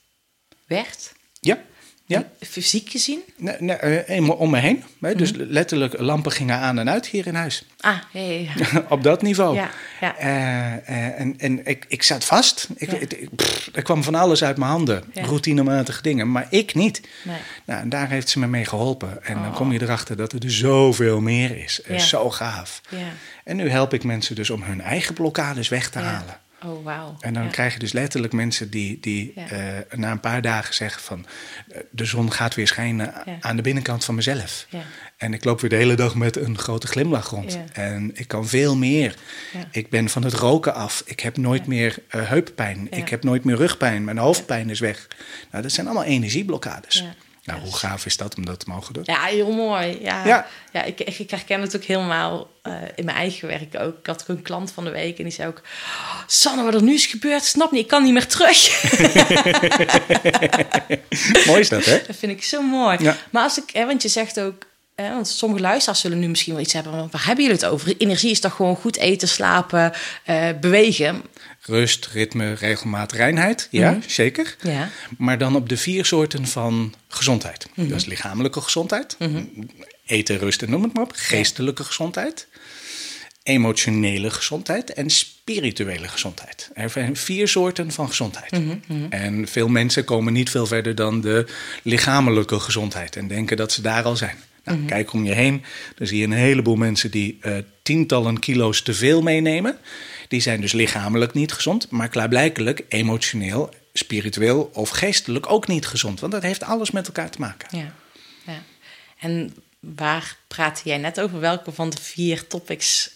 werd, 0.68 1.14
Ja, 1.40 1.64
ja. 2.06 2.30
fysiek 2.40 2.90
gezien. 2.90 3.20
Nee, 3.38 3.56
nee, 3.60 3.76
eh, 3.76 4.16
eenmaal 4.16 4.36
om 4.36 4.50
me 4.50 4.60
heen. 4.60 4.84
Dus 5.16 5.32
letterlijk 5.36 6.00
lampen 6.00 6.32
gingen 6.32 6.58
aan 6.58 6.80
en 6.80 6.90
uit 6.90 7.08
hier 7.08 7.28
in 7.28 7.36
huis. 7.36 7.66
Ah, 7.80 7.98
ja, 8.12 8.22
ja, 8.22 8.52
ja. 8.56 8.86
op 8.90 9.04
dat 9.04 9.22
niveau. 9.22 9.56
Ja, 9.56 9.70
ja. 10.02 10.18
Eh, 10.18 10.74
eh, 10.74 11.20
en 11.20 11.34
en 11.38 11.66
ik, 11.66 11.86
ik 11.88 12.04
zat 12.04 12.26
vast. 12.26 12.68
Ik, 12.76 12.92
Ja. 12.92 13.28
pff, 13.36 13.70
er 13.74 13.82
kwam 13.82 14.04
van 14.04 14.16
alles 14.16 14.44
uit 14.44 14.58
mijn 14.58 14.72
handen. 14.72 15.04
Routinematige 15.14 16.02
dingen. 16.02 16.32
Maar 16.32 16.48
ik 16.50 16.74
niet. 16.74 17.02
Nee. 17.24 17.38
Nou, 17.66 17.82
en 17.82 17.90
daar 17.90 18.10
heeft 18.10 18.30
ze 18.30 18.40
me 18.40 18.48
mee 18.48 18.66
geholpen. 18.66 19.24
En 19.24 19.42
dan 19.42 19.54
kom 19.54 19.72
je 19.72 19.82
erachter 19.82 20.18
dat 20.18 20.32
er 20.32 20.40
dus 20.40 20.58
zoveel 20.58 21.22
meer 21.22 21.58
is. 21.58 21.80
Zo 21.98 22.30
gaaf. 22.30 22.82
Ja. 22.90 22.98
En 23.44 23.56
nu 23.56 23.70
help 23.70 23.94
ik 23.94 24.04
mensen 24.04 24.36
dus 24.36 24.50
om 24.50 24.64
hun 24.64 24.82
eigen 24.82 25.14
blokkades 25.14 25.70
weg 25.70 25.90
te 25.90 26.00
halen. 26.00 26.42
Oh, 26.66 26.84
wauw. 26.84 27.16
En 27.20 27.34
dan 27.34 27.44
Ja. 27.44 27.50
krijg 27.50 27.74
je 27.74 27.80
dus 27.80 27.92
letterlijk 27.92 28.34
mensen 28.34 28.70
die, 28.70 28.98
die 29.02 29.32
Ja. 29.36 29.48
eh, 29.48 29.98
na 29.98 30.12
een 30.12 30.20
paar 30.20 30.42
dagen 30.42 30.74
zeggen 30.74 31.02
van... 31.02 31.26
eh, 31.72 31.80
de 31.92 32.06
zon 32.06 32.32
gaat 32.32 32.56
weer 32.56 32.68
schijnen 32.68 33.14
Ja. 33.26 33.38
aan 33.40 33.56
de 33.56 33.62
binnenkant 33.62 34.06
van 34.06 34.16
mezelf. 34.16 34.66
Ja. 34.70 34.82
En 35.18 35.34
ik 35.34 35.44
loop 35.44 35.62
weer 35.62 35.70
de 35.70 35.76
hele 35.76 35.96
dag 35.96 36.16
met 36.16 36.36
een 36.38 36.58
grote 36.58 36.88
glimlach 36.88 37.30
rond. 37.30 37.60
En 37.74 38.12
ik 38.14 38.28
kan 38.28 38.48
veel 38.48 38.76
meer. 38.76 39.16
Ik 39.72 39.90
ben 39.90 40.10
van 40.10 40.24
het 40.24 40.34
roken 40.34 40.74
af. 40.74 41.04
Ik 41.06 41.20
heb 41.20 41.38
nooit 41.38 41.68
meer 41.68 41.96
eh, 42.08 42.30
heuppijn. 42.30 42.88
Ik 42.92 43.10
heb 43.10 43.24
nooit 43.24 43.44
meer 43.44 43.56
rugpijn. 43.56 44.04
Mijn 44.04 44.18
hoofdpijn 44.18 44.70
is 44.70 44.80
weg. 44.80 45.08
Nou, 45.52 45.64
dat 45.64 45.72
zijn 45.72 45.86
allemaal 45.86 46.06
energieblokkades. 46.06 47.04
Nou, 47.44 47.62
hoe 47.62 47.76
gaaf 47.76 48.06
is 48.06 48.18
dat 48.18 48.36
om 48.36 48.46
dat 48.46 48.60
te 48.60 48.70
mogen 48.70 48.94
doen? 48.94 49.04
Ja, 49.06 49.24
heel 49.24 49.52
mooi. 49.52 49.98
Ja, 50.02 50.26
Ja. 50.26 50.48
ja. 50.74 50.84
ik, 50.84 51.00
ik, 51.00 51.20
ik 51.20 51.30
herken 51.30 51.62
het 51.62 51.76
ook 51.76 51.84
helemaal 51.84 52.48
eh, 52.62 52.74
in 52.96 53.06
mijn 53.06 53.18
eigen 53.18 53.48
werk 53.48 53.76
ook. 53.80 53.98
Ik 54.00 54.06
had 54.06 54.22
ook 54.22 54.28
een 54.28 54.42
klant 54.42 54.72
van 54.72 54.84
de 54.84 54.90
week 54.90 55.18
en 55.18 55.24
die 55.24 55.34
zei 55.34 55.48
ook... 55.48 55.62
"Oh, 55.86 56.20
Sanne, 56.28 56.64
wat 56.64 56.74
er 56.74 56.84
nu 56.84 56.94
is 56.94 57.06
gebeurd, 57.06 57.44
snap 57.46 57.72
niet, 57.72 57.82
ik 57.82 57.88
kan 57.88 58.04
niet 58.04 58.14
meer 58.14 58.28
terug. 58.28 58.72
Mooi 61.46 61.60
is 61.60 61.70
dat, 61.70 61.86
hè? 61.86 62.02
dat 62.08 62.16
vind 62.16 62.32
ik 62.32 62.44
zo 62.44 62.62
mooi. 62.62 62.98
Ja. 63.02 63.16
Maar 63.30 63.44
als 63.44 63.58
ik, 63.58 63.70
hè, 63.74 63.86
want 63.86 64.02
je 64.02 64.10
zegt 64.10 64.40
ook... 64.40 64.66
Hè, 64.96 65.10
want 65.14 65.28
sommige 65.28 65.62
luisteraars 65.62 66.00
zullen 66.02 66.20
nu 66.20 66.28
misschien 66.28 66.54
wel 66.54 66.62
iets 66.62 66.74
hebben... 66.74 66.92
waar 67.12 67.26
hebben 67.26 67.44
jullie 67.46 67.60
het 67.60 67.70
over? 67.70 67.94
Energie 67.98 68.32
is 68.32 68.40
toch 68.40 68.56
gewoon 68.56 68.76
goed 68.76 68.98
eten, 68.98 69.28
slapen, 69.28 69.94
eh, 70.24 70.50
bewegen? 70.62 71.22
Rust, 71.66 72.08
ritme, 72.08 72.54
regelmaat, 72.54 73.12
reinheid. 73.12 73.68
Ja, 73.72 73.92
Mhm. 73.92 74.00
zeker. 74.08 74.56
Ja. 74.62 74.90
Maar 75.18 75.38
dan 75.38 75.56
op 75.56 75.70
de 75.70 75.78
vier 75.78 76.06
soorten 76.06 76.48
van 76.48 76.94
gezondheid. 77.08 77.68
Mhm. 77.76 77.88
Dat 77.90 77.98
is 78.00 78.06
lichamelijke 78.06 78.62
gezondheid. 78.62 79.18
Eten, 80.06 80.38
rust 80.38 80.62
en 80.62 80.70
noem 80.70 80.84
het 80.84 80.94
maar 80.94 81.04
op. 81.04 81.12
Geestelijke 81.16 81.84
gezondheid. 81.84 82.48
Emotionele 83.44 84.30
gezondheid 84.30 84.94
en 84.94 85.10
spirituele 85.10 86.08
gezondheid. 86.08 86.70
Er 86.74 86.90
zijn 86.90 87.16
vier 87.18 87.48
soorten 87.48 87.92
van 87.92 88.08
gezondheid. 88.08 88.52
Mhm, 88.52 88.78
En 89.10 89.48
veel 89.48 89.68
mensen 89.68 90.04
komen 90.04 90.34
niet 90.34 90.50
veel 90.50 90.66
verder 90.66 90.96
dan 90.96 91.22
de 91.22 91.46
lichamelijke 91.84 92.60
gezondheid 92.60 93.16
en 93.16 93.28
denken 93.28 93.58
dat 93.58 93.72
ze 93.72 93.82
daar 93.82 94.04
al 94.04 94.16
zijn. 94.16 94.36
Nou, 94.64 94.78
Mhm. 94.78 94.88
Kijk 94.88 95.14
om 95.14 95.26
je 95.26 95.34
heen, 95.34 95.64
dan 95.96 96.08
zie 96.08 96.18
je 96.18 96.24
een 96.26 96.32
heleboel 96.32 96.76
mensen 96.76 97.12
die 97.12 97.38
eh, 97.42 97.54
tientallen 97.82 98.40
kilo's 98.40 98.82
te 98.82 98.94
veel 98.94 99.22
meenemen. 99.22 99.78
Die 100.34 100.42
zijn 100.42 100.62
dus 100.62 100.72
lichamelijk 100.72 101.34
niet 101.34 101.52
gezond, 101.52 101.90
maar 101.90 102.08
klaarblijkelijk 102.08 102.84
emotioneel, 102.90 103.70
spiritueel 103.94 104.70
of 104.74 104.90
geestelijk 104.90 105.52
ook 105.52 105.68
niet 105.68 105.86
gezond. 105.88 106.20
Want 106.20 106.32
dat 106.32 106.42
heeft 106.42 106.64
alles 106.64 106.92
met 106.92 107.08
elkaar 107.08 107.30
te 107.30 107.40
maken. 107.40 107.78
Ja. 107.78 107.94
ja. 108.46 108.64
En 109.20 109.54
waar 109.80 110.38
praatte 110.48 110.82
jij 110.84 110.98
net 110.98 111.22
over? 111.22 111.40
Welke 111.40 111.72
van 111.72 111.90
de 111.90 111.98
vier 112.02 112.48
topics 112.48 113.12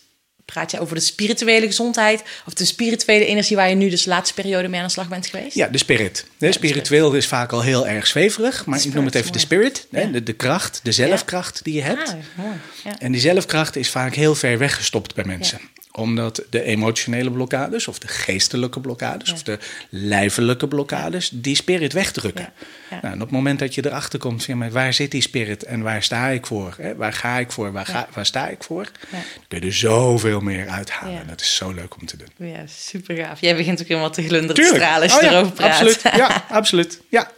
praat 0.46 0.72
je 0.72 0.80
over 0.80 0.96
de 0.96 1.02
spirituele 1.02 1.66
gezondheid 1.66 2.24
of 2.46 2.54
de 2.54 2.66
spirituele 2.66 3.26
energie 3.26 3.56
waar 3.56 3.70
je 3.70 3.76
nu 3.76 3.90
dus 3.90 4.04
de 4.04 4.10
laatste 4.10 4.34
periode 4.34 4.68
mee 4.68 4.80
aan 4.80 4.86
de 4.86 4.92
slag 4.92 5.08
bent 5.08 5.28
geweest? 5.28 5.56
Ja, 5.56 5.68
de 5.68 5.78
spirit. 5.78 6.26
De 6.38 6.52
spiritueel 6.52 7.14
is 7.14 7.28
vaak 7.28 7.52
al 7.52 7.62
heel 7.62 7.88
erg 7.88 8.08
zweverig, 8.08 8.66
maar 8.66 8.86
ik 8.86 8.94
noem 8.94 9.06
het 9.06 9.16
even 9.16 9.32
de 9.32 9.40
spirit. 9.40 9.88
Ja. 9.92 10.06
De, 10.06 10.24
de 10.24 10.34
kracht, 10.34 10.80
de 10.84 10.92
zelfkracht 10.92 11.64
die 11.64 11.74
je 11.74 11.82
hebt. 11.82 12.10
Ah, 12.10 12.16
mooi. 12.36 12.56
Ja. 12.84 13.00
En 13.00 13.12
die 13.12 13.22
zelfkracht 13.22 13.76
is 13.76 13.90
vaak 13.90 14.14
heel 14.14 14.36
ver 14.36 14.58
weggestopt 14.58 15.16
bij 15.16 15.26
mensen. 15.26 15.60
Omdat 15.98 16.44
de 16.50 16.64
emotionele 16.64 17.32
blokkades, 17.32 17.88
of 17.88 18.00
de 18.00 18.08
geestelijke 18.08 18.80
blokkades, 18.80 19.28
Ja. 19.30 19.34
of 19.36 19.44
de 19.44 19.60
lijfelijke 19.90 20.68
blokkades, 20.68 21.30
die 21.34 21.56
spirit 21.56 21.94
wegdrukken. 21.94 22.44
Ja, 22.44 22.66
ja. 22.90 22.96
Nou, 23.02 23.06
en 23.08 23.14
op 23.14 23.20
het 23.28 23.32
moment 23.32 23.60
dat 23.60 23.76
je 23.76 23.86
erachter 23.86 24.20
komt, 24.20 24.44
zeg 24.44 24.56
maar, 24.56 24.72
waar 24.72 24.94
zit 24.94 25.12
die 25.12 25.22
spirit 25.22 25.64
en 25.64 25.82
waar 25.82 26.04
sta 26.04 26.28
ik 26.28 26.46
voor? 26.46 26.76
Hè? 26.82 26.96
Waar 26.96 27.14
ga 27.14 27.38
ik 27.38 27.52
voor? 27.52 27.72
Waar, 27.72 27.86
ga, 27.86 28.08
waar 28.14 28.26
sta 28.26 28.48
ik 28.48 28.64
voor? 28.64 28.84
Dan 29.12 29.20
kun 29.48 29.60
je 29.60 29.66
er 29.66 29.74
zoveel 29.74 30.40
meer 30.40 30.68
uithalen. 30.68 31.20
En 31.20 31.28
dat 31.28 31.42
is 31.42 31.56
zo 31.56 31.72
leuk 31.72 31.96
om 32.00 32.06
te 32.06 32.18
doen. 32.18 32.48
Ja, 32.50 32.64
super 32.68 33.16
gaaf. 33.16 33.42
Jij 33.42 33.56
begint 33.56 33.82
ook 33.82 33.88
helemaal 33.88 34.12
te 34.12 34.24
glunderen, 34.24 34.56
te 34.56 34.72
stralen 34.76 35.02
als 35.02 35.20
je 35.20 35.26
Oh 35.28 35.32
erover 35.34 35.52
praat. 35.54 35.70
Absoluut. 35.72 36.02
Ja, 36.16 36.46
absoluut. 36.50 37.02
Ja. 37.10 37.32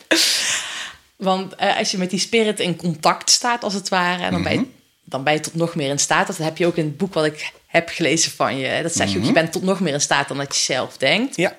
Want 1.15 1.55
eh, 1.55 1.77
als 1.77 1.91
je 1.91 1.97
met 1.97 2.09
die 2.09 2.19
spirit 2.19 2.59
in 2.59 2.75
contact 2.75 3.29
staat, 3.29 3.63
als 3.63 3.73
het 3.73 3.89
ware, 3.89 4.23
en 4.23 4.31
dan, 4.31 4.43
je, 4.43 4.49
Mhm. 4.49 4.63
dan 5.03 5.23
ben 5.23 5.33
je 5.33 5.39
tot 5.39 5.55
nog 5.55 5.75
meer 5.75 5.89
in 5.89 5.99
staat. 5.99 6.27
Dat 6.27 6.37
heb 6.37 6.57
je 6.57 6.65
ook 6.65 6.77
in 6.77 6.85
het 6.85 6.97
boek 6.97 7.13
wat 7.13 7.25
ik 7.25 7.51
heb 7.69 7.89
gelezen 7.89 8.31
van 8.31 8.57
je. 8.57 8.81
Dat 8.81 8.93
zeg 8.95 9.07
je 9.07 9.11
Mhm. 9.13 9.21
ook, 9.21 9.27
je 9.27 9.33
bent 9.33 9.51
tot 9.51 9.63
nog 9.63 9.79
meer 9.79 9.93
in 9.93 10.01
staat 10.01 10.27
dan 10.27 10.37
dat 10.37 10.55
je 10.55 10.61
zelf 10.61 10.97
denkt. 10.97 11.35
Ja. 11.35 11.55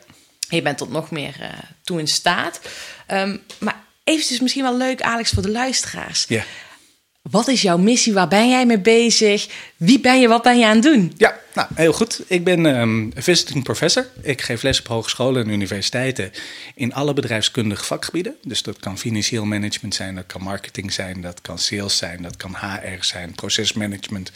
Je 0.48 0.62
bent 0.62 0.78
tot 0.78 0.90
nog 0.90 1.10
meer 1.10 1.34
eh, 1.40 1.48
toe 1.84 1.98
in 1.98 2.08
staat. 2.08 2.60
Ehm, 3.06 3.36
maar 3.58 3.82
eventjes 4.04 4.40
misschien 4.40 4.62
wel 4.62 4.76
leuk, 4.76 5.02
Alex, 5.02 5.30
voor 5.30 5.42
de 5.42 5.50
luisteraars. 5.50 6.24
Ja. 6.28 6.42
Wat 7.22 7.48
is 7.48 7.62
jouw 7.62 7.78
missie? 7.78 8.12
Waar 8.12 8.28
ben 8.28 8.48
jij 8.48 8.66
mee 8.66 8.80
bezig? 8.80 9.48
Wie 9.76 10.00
ben 10.00 10.20
je? 10.20 10.28
Wat 10.28 10.42
ben 10.42 10.58
je 10.58 10.66
aan 10.66 10.74
het 10.74 10.82
doen? 10.82 11.12
Ja, 11.16 11.40
nou, 11.54 11.68
heel 11.74 11.92
goed. 11.92 12.22
Ik 12.26 12.44
ben 12.44 12.66
ehm 12.66 13.10
visiting 13.14 13.64
professor. 13.64 14.06
Ik 14.22 14.40
geef 14.42 14.62
les 14.62 14.80
op 14.80 14.86
hogescholen 14.86 15.44
en 15.44 15.50
universiteiten 15.50 16.32
in 16.74 16.94
alle 16.94 17.12
bedrijfskundige 17.12 17.84
vakgebieden. 17.84 18.34
Dus 18.42 18.62
dat 18.62 18.78
kan 18.78 18.98
financieel 18.98 19.44
management 19.44 19.94
zijn, 19.94 20.14
dat 20.14 20.26
kan 20.26 20.42
marketing 20.42 20.92
zijn, 20.92 21.20
dat 21.20 21.40
kan 21.40 21.58
sales 21.58 21.96
zijn, 21.96 22.22
dat 22.22 22.36
kan 22.36 22.56
HR 22.56 23.04
zijn, 23.04 23.34
procesmanagement, 23.34 24.32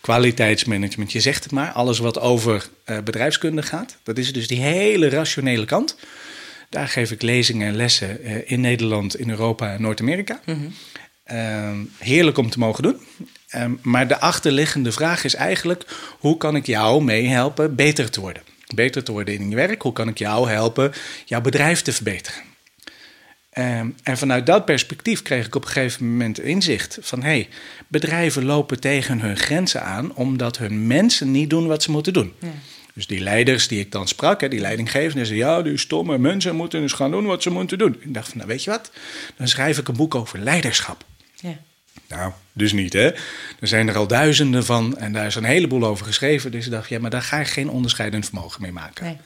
kwaliteitsmanagement. 0.00 1.12
Je 1.12 1.20
zegt 1.20 1.42
het 1.42 1.52
maar, 1.52 1.72
alles 1.72 1.98
wat 1.98 2.20
over 2.20 2.68
eh, 2.84 2.98
bedrijfskunde 2.98 3.62
gaat. 3.62 3.96
Dat 4.02 4.18
is 4.18 4.32
dus 4.32 4.48
die 4.48 4.60
hele 4.60 5.08
rationele 5.08 5.64
kant. 5.64 5.96
Daar 6.68 6.88
geef 6.88 7.10
ik 7.10 7.22
lezingen 7.22 7.68
en 7.68 7.76
lessen 7.76 8.24
eh, 8.24 8.50
in 8.50 8.60
Nederland, 8.60 9.16
in 9.16 9.30
Europa 9.30 9.72
en 9.72 9.82
Noord-Amerika. 9.82 10.40
Ehm, 11.24 11.78
heerlijk 11.98 12.38
om 12.38 12.50
te 12.50 12.58
mogen 12.58 12.82
doen. 12.82 13.00
Ehm, 13.48 13.72
maar 13.82 14.08
de 14.08 14.20
achterliggende 14.20 14.92
vraag 14.92 15.24
is 15.24 15.34
eigenlijk: 15.34 15.84
hoe 16.18 16.36
kan 16.36 16.56
ik 16.56 16.66
jou 16.66 17.04
meehelpen 17.04 17.74
beter 17.74 18.10
te 18.10 18.20
worden? 18.20 18.42
Beter 18.74 19.04
te 19.04 19.12
worden 19.12 19.34
in 19.34 19.50
je 19.50 19.56
werk. 19.56 19.82
Hoe 19.82 19.92
kan 19.92 20.08
ik 20.08 20.18
jou 20.18 20.48
helpen 20.48 20.92
jouw 21.24 21.40
bedrijf 21.40 21.82
te 21.82 21.92
verbeteren? 21.92 22.42
Ehm, 23.50 23.88
en 24.02 24.18
vanuit 24.18 24.46
dat 24.46 24.64
perspectief 24.64 25.22
kreeg 25.22 25.46
ik 25.46 25.54
op 25.54 25.64
een 25.64 25.70
gegeven 25.70 26.10
moment 26.10 26.40
inzicht 26.40 26.98
van: 27.00 27.22
hey, 27.22 27.48
bedrijven 27.88 28.44
lopen 28.44 28.80
tegen 28.80 29.20
hun 29.20 29.36
grenzen 29.36 29.82
aan 29.82 30.14
omdat 30.14 30.58
hun 30.58 30.86
mensen 30.86 31.30
niet 31.30 31.50
doen 31.50 31.66
wat 31.66 31.82
ze 31.82 31.90
moeten 31.90 32.12
doen. 32.12 32.32
Dus 32.94 33.06
die 33.06 33.20
leiders 33.20 33.68
die 33.68 33.80
ik 33.80 33.92
dan 33.92 34.08
sprak, 34.08 34.40
hè, 34.40 34.48
die 34.48 34.60
leidinggevenden, 34.60 35.26
zeiden: 35.26 35.48
ja, 35.48 35.62
die 35.62 35.78
stomme 35.78 36.18
mensen 36.18 36.56
moeten 36.56 36.80
dus 36.80 36.92
gaan 36.92 37.10
doen 37.10 37.26
wat 37.26 37.42
ze 37.42 37.50
moeten 37.50 37.78
doen. 37.78 37.96
Ik 38.00 38.14
dacht 38.14 38.28
van, 38.28 38.36
nou 38.36 38.48
weet 38.48 38.64
je 38.64 38.70
wat, 38.70 38.90
dan 39.36 39.48
schrijf 39.48 39.78
ik 39.78 39.88
een 39.88 39.96
boek 39.96 40.14
over 40.14 40.38
leiderschap. 40.38 41.04
Ja. 41.42 41.58
Nou, 42.08 42.32
dus 42.52 42.72
niet 42.72 42.92
hè. 42.92 43.10
Er 43.60 43.68
zijn 43.68 43.88
er 43.88 43.96
al 43.96 44.06
duizenden 44.06 44.64
van 44.64 44.98
en 44.98 45.12
daar 45.12 45.26
is 45.26 45.34
een 45.34 45.44
heleboel 45.44 45.84
over 45.84 46.06
geschreven. 46.06 46.50
Dus 46.50 46.64
ik 46.64 46.70
dacht, 46.70 46.88
ja, 46.88 46.98
maar 46.98 47.10
daar 47.10 47.22
ga 47.22 47.40
ik 47.40 47.46
geen 47.46 47.70
onderscheidend 47.70 48.24
vermogen 48.24 48.62
mee 48.62 48.72
maken. 48.72 49.04
Nee. 49.04 49.16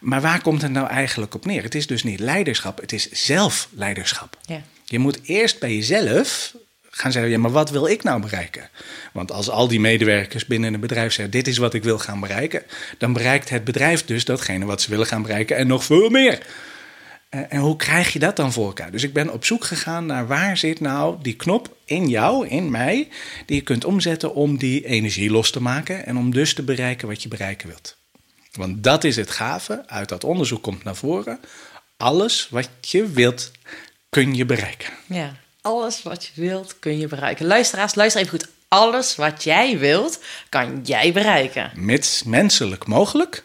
Maar 0.00 0.20
waar 0.20 0.42
komt 0.42 0.62
het 0.62 0.70
nou 0.70 0.88
eigenlijk 0.88 1.34
op 1.34 1.44
neer? 1.44 1.62
Het 1.62 1.74
is 1.74 1.86
dus 1.86 2.02
niet 2.02 2.20
leiderschap, 2.20 2.80
het 2.80 2.92
is 2.92 3.10
zelfleiderschap. 3.10 4.38
Ja. 4.46 4.62
Je 4.84 4.98
moet 4.98 5.18
eerst 5.22 5.58
bij 5.58 5.74
jezelf 5.74 6.54
gaan 6.90 7.12
zeggen, 7.12 7.30
ja, 7.30 7.38
maar 7.38 7.50
wat 7.50 7.70
wil 7.70 7.86
ik 7.86 8.02
nou 8.02 8.20
bereiken? 8.20 8.68
Want 9.12 9.32
als 9.32 9.50
al 9.50 9.68
die 9.68 9.80
medewerkers 9.80 10.46
binnen 10.46 10.74
een 10.74 10.80
bedrijf 10.80 11.12
zeggen, 11.12 11.32
dit 11.32 11.46
is 11.46 11.58
wat 11.58 11.74
ik 11.74 11.82
wil 11.82 11.98
gaan 11.98 12.20
bereiken, 12.20 12.62
dan 12.98 13.12
bereikt 13.12 13.48
het 13.48 13.64
bedrijf 13.64 14.04
dus 14.04 14.24
datgene 14.24 14.64
wat 14.64 14.82
ze 14.82 14.90
willen 14.90 15.06
gaan 15.06 15.22
bereiken 15.22 15.56
en 15.56 15.66
nog 15.66 15.84
veel 15.84 16.10
meer. 16.10 16.46
Eh, 17.32 17.40
En 17.48 17.60
hoe 17.60 17.76
krijg 17.76 18.12
je 18.12 18.18
dat 18.18 18.36
dan 18.36 18.52
voor 18.52 18.66
elkaar? 18.66 18.90
Dus 18.90 19.02
ik 19.02 19.12
ben 19.12 19.32
op 19.32 19.44
zoek 19.44 19.64
gegaan 19.64 20.06
naar 20.06 20.26
waar 20.26 20.56
zit 20.56 20.80
nou 20.80 21.16
die 21.22 21.36
knop 21.36 21.76
in 21.84 22.08
jou, 22.08 22.48
in 22.48 22.70
mij, 22.70 23.08
die 23.46 23.56
je 23.56 23.62
kunt 23.62 23.84
omzetten 23.84 24.34
om 24.34 24.56
die 24.56 24.86
energie 24.86 25.30
los 25.30 25.50
te 25.50 25.62
maken 25.62 26.06
en 26.06 26.16
om 26.16 26.32
dus 26.32 26.54
te 26.54 26.62
bereiken 26.62 27.08
wat 27.08 27.22
je 27.22 27.28
bereiken 27.28 27.68
wilt. 27.68 27.96
Want 28.52 28.84
dat 28.84 29.04
is 29.04 29.16
het 29.16 29.30
gave, 29.30 29.82
uit 29.86 30.08
dat 30.08 30.24
onderzoek 30.24 30.62
komt 30.62 30.84
naar 30.84 30.96
voren. 30.96 31.40
Alles 31.96 32.48
wat 32.50 32.68
je 32.80 33.06
wilt, 33.08 33.50
kun 34.08 34.34
je 34.34 34.44
bereiken. 34.44 34.90
Ja, 35.06 35.36
alles 35.60 36.02
wat 36.02 36.24
je 36.24 36.40
wilt 36.40 36.78
kun 36.78 36.98
je 36.98 37.06
bereiken. 37.06 37.46
Luisteraars, 37.46 37.94
luister 37.94 38.20
even 38.20 38.38
goed. 38.38 38.48
Alles 38.68 39.16
wat 39.16 39.44
jij 39.44 39.78
wilt, 39.78 40.20
kan 40.48 40.80
jij 40.84 41.12
bereiken. 41.12 41.70
Mits 41.74 42.22
menselijk 42.22 42.86
mogelijk. 42.86 43.44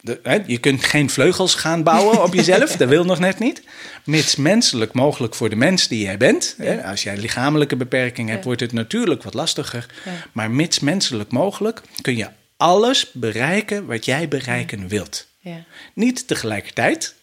De, 0.00 0.20
hè, 0.22 0.38
je 0.46 0.58
kunt 0.58 0.84
geen 0.84 1.10
vleugels 1.10 1.54
gaan 1.54 1.82
bouwen 1.82 2.22
op 2.22 2.34
jezelf, 2.34 2.72
dat 2.76 2.88
wil 2.88 3.04
nog 3.04 3.18
net 3.18 3.38
niet. 3.38 3.62
Mits 4.04 4.36
menselijk 4.36 4.92
mogelijk 4.92 5.34
voor 5.34 5.50
de 5.50 5.56
mens 5.56 5.88
die 5.88 6.02
jij 6.02 6.16
bent. 6.16 6.54
Hè, 6.58 6.84
als 6.84 7.02
jij 7.02 7.16
lichamelijke 7.16 7.76
beperking 7.76 8.28
hebt, 8.28 8.40
Ja. 8.40 8.46
wordt 8.46 8.60
het 8.60 8.72
natuurlijk 8.72 9.22
wat 9.22 9.34
lastiger. 9.34 9.86
Ja. 10.04 10.12
Maar 10.32 10.50
mits 10.50 10.78
menselijk 10.80 11.30
mogelijk 11.30 11.82
kun 12.00 12.16
je 12.16 12.28
alles 12.56 13.10
bereiken 13.12 13.86
wat 13.86 14.04
jij 14.04 14.28
bereiken 14.28 14.88
wilt. 14.88 15.26
Ja. 15.40 15.64
Niet 15.94 16.26
tegelijkertijd. 16.26 17.14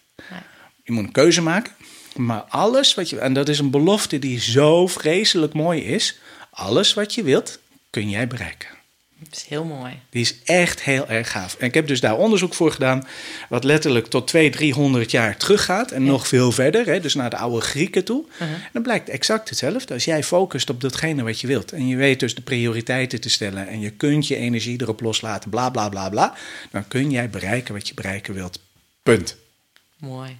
Je 0.83 0.91
moet 0.91 1.03
een 1.03 1.11
keuze 1.11 1.41
maken. 1.41 1.71
Maar 2.15 2.41
alles 2.41 2.93
wat 2.93 3.09
je. 3.09 3.19
En 3.19 3.33
dat 3.33 3.49
is 3.49 3.59
een 3.59 3.71
belofte 3.71 4.19
die 4.19 4.39
zo 4.39 4.87
vreselijk 4.87 5.53
mooi 5.53 5.81
is. 5.83 6.19
Alles 6.49 6.93
wat 6.93 7.13
je 7.13 7.23
wilt, 7.23 7.59
kun 7.89 8.09
jij 8.09 8.27
bereiken. 8.27 8.67
Dat 9.19 9.35
is 9.35 9.45
heel 9.47 9.63
mooi. 9.63 9.99
Die 10.09 10.21
is 10.21 10.35
echt 10.43 10.81
heel 10.81 11.07
erg 11.07 11.31
gaaf. 11.31 11.55
En 11.55 11.67
ik 11.67 11.73
heb 11.73 11.87
dus 11.87 11.99
daar 11.99 12.17
onderzoek 12.17 12.53
voor 12.53 12.71
gedaan, 12.71 13.07
wat 13.49 13.63
letterlijk 13.63 14.07
tot 14.07 14.27
200, 14.27 14.61
300 14.61 15.11
jaar 15.11 15.37
teruggaat 15.37 15.91
en 15.91 16.03
nog 16.03 16.27
veel 16.27 16.51
verder, 16.51 16.85
hè, 16.85 16.99
dus 16.99 17.15
naar 17.15 17.29
de 17.29 17.37
oude 17.37 17.61
Grieken 17.61 18.03
toe. 18.03 18.25
Uh-huh. 18.33 18.49
En 18.49 18.69
dan 18.73 18.81
blijkt 18.81 19.09
exact 19.09 19.49
hetzelfde. 19.49 19.93
Als 19.93 20.05
jij 20.05 20.23
focust 20.23 20.69
op 20.69 20.81
datgene 20.81 21.23
wat 21.23 21.41
je 21.41 21.47
wilt 21.47 21.71
en 21.71 21.87
je 21.87 21.95
weet 21.95 22.19
dus 22.19 22.35
de 22.35 22.41
prioriteiten 22.41 23.21
te 23.21 23.29
stellen 23.29 23.67
en 23.67 23.79
je 23.79 23.89
kunt 23.89 24.27
je 24.27 24.35
energie 24.35 24.81
erop 24.81 25.01
loslaten, 25.01 25.49
bla 25.49 25.69
bla 25.69 25.89
bla 25.89 26.09
bla, 26.09 26.35
dan 26.71 26.87
kun 26.87 27.11
jij 27.11 27.29
bereiken 27.29 27.73
wat 27.73 27.87
je 27.87 27.93
bereiken 27.93 28.33
wilt. 28.33 28.59
Punt. 29.03 29.35
Mooi. 29.97 30.37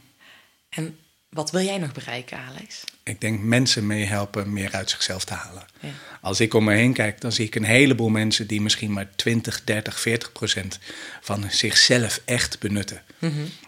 En 0.70 0.98
wat 1.36 1.52
wil 1.52 1.62
jij 1.62 1.78
nog 1.78 1.92
bereiken, 1.92 2.38
Alex? 2.38 2.84
Ik 3.04 3.22
denk 3.22 3.40
mensen 3.40 3.88
meehelpen 3.88 4.54
meer 4.54 4.72
uit 4.72 4.90
zichzelf 4.90 5.26
te 5.26 5.34
halen. 5.34 5.66
Ja. 5.80 5.90
Als 6.22 6.40
ik 6.40 6.54
om 6.54 6.64
me 6.64 6.74
heen 6.74 6.94
kijk, 6.94 7.22
dan 7.22 7.32
zie 7.32 7.46
ik 7.46 7.56
een 7.56 7.64
heleboel 7.64 8.10
mensen 8.10 8.48
die 8.48 8.62
misschien 8.62 8.94
maar 8.94 9.10
20, 9.16 9.64
30, 9.64 10.00
40 10.00 10.32
procent 10.32 10.80
van 11.22 11.46
zichzelf 11.50 12.22
echt 12.26 12.60
benutten. 12.60 13.02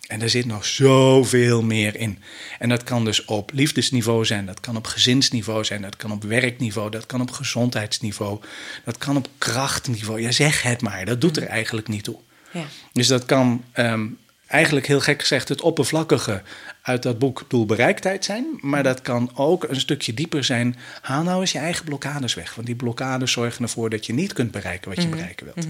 En 0.08 0.22
er 0.22 0.30
zit 0.30 0.46
nog 0.46 0.66
zoveel 0.66 1.64
meer 1.64 1.96
in. 1.96 2.22
En 2.60 2.70
dat 2.70 2.84
kan 2.84 3.06
dus 3.06 3.26
op 3.26 3.52
liefdesniveau 3.54 4.26
zijn, 4.26 4.46
dat 4.46 4.60
kan 4.60 4.78
op 4.78 4.88
gezinsniveau 4.88 5.64
zijn, 5.64 5.82
dat 5.82 5.96
kan 5.96 6.12
op 6.12 6.24
werkniveau, 6.24 6.90
dat 6.90 7.06
kan 7.06 7.22
op 7.22 7.32
gezondheidsniveau, 7.32 8.42
dat 8.84 8.98
kan 8.98 9.18
op 9.18 9.30
krachtniveau. 9.38 10.22
Ja, 10.22 10.32
zeg 10.32 10.62
het 10.62 10.82
maar, 10.82 11.06
dat 11.06 11.22
doet 11.22 11.38
er 11.38 11.48
eigenlijk 11.48 11.88
niet 11.88 12.04
toe. 12.04 12.18
Ja. 12.52 12.66
Dus 12.94 13.08
dat 13.08 13.26
kan 13.26 13.64
ehm, 13.72 14.06
eigenlijk 14.48 14.88
heel 14.88 15.00
gek 15.00 15.22
gezegd 15.22 15.50
het 15.50 15.62
oppervlakkige 15.62 16.42
uit 16.88 17.04
dat 17.04 17.20
boek 17.20 17.46
Doelbereiktheid 17.48 18.26
zijn. 18.26 18.46
Maar 18.62 18.84
dat 18.84 19.02
kan 19.02 19.32
ook 19.36 19.64
een 19.64 19.80
stukje 19.80 20.14
dieper 20.14 20.44
zijn. 20.44 20.76
Haal 21.02 21.24
nou 21.24 21.42
eens 21.42 21.52
je 21.52 21.60
eigen 21.60 21.86
blokkades 21.86 22.34
weg. 22.34 22.56
Want 22.56 22.68
die 22.68 22.76
blokkades 22.76 23.32
zorgen 23.32 23.64
ervoor 23.64 23.90
dat 23.90 24.06
je 24.06 24.14
niet 24.14 24.34
kunt 24.34 24.52
bereiken 24.52 24.90
wat 24.90 25.02
je 25.04 25.10
bereiken 25.10 25.46
wilt. 25.54 25.68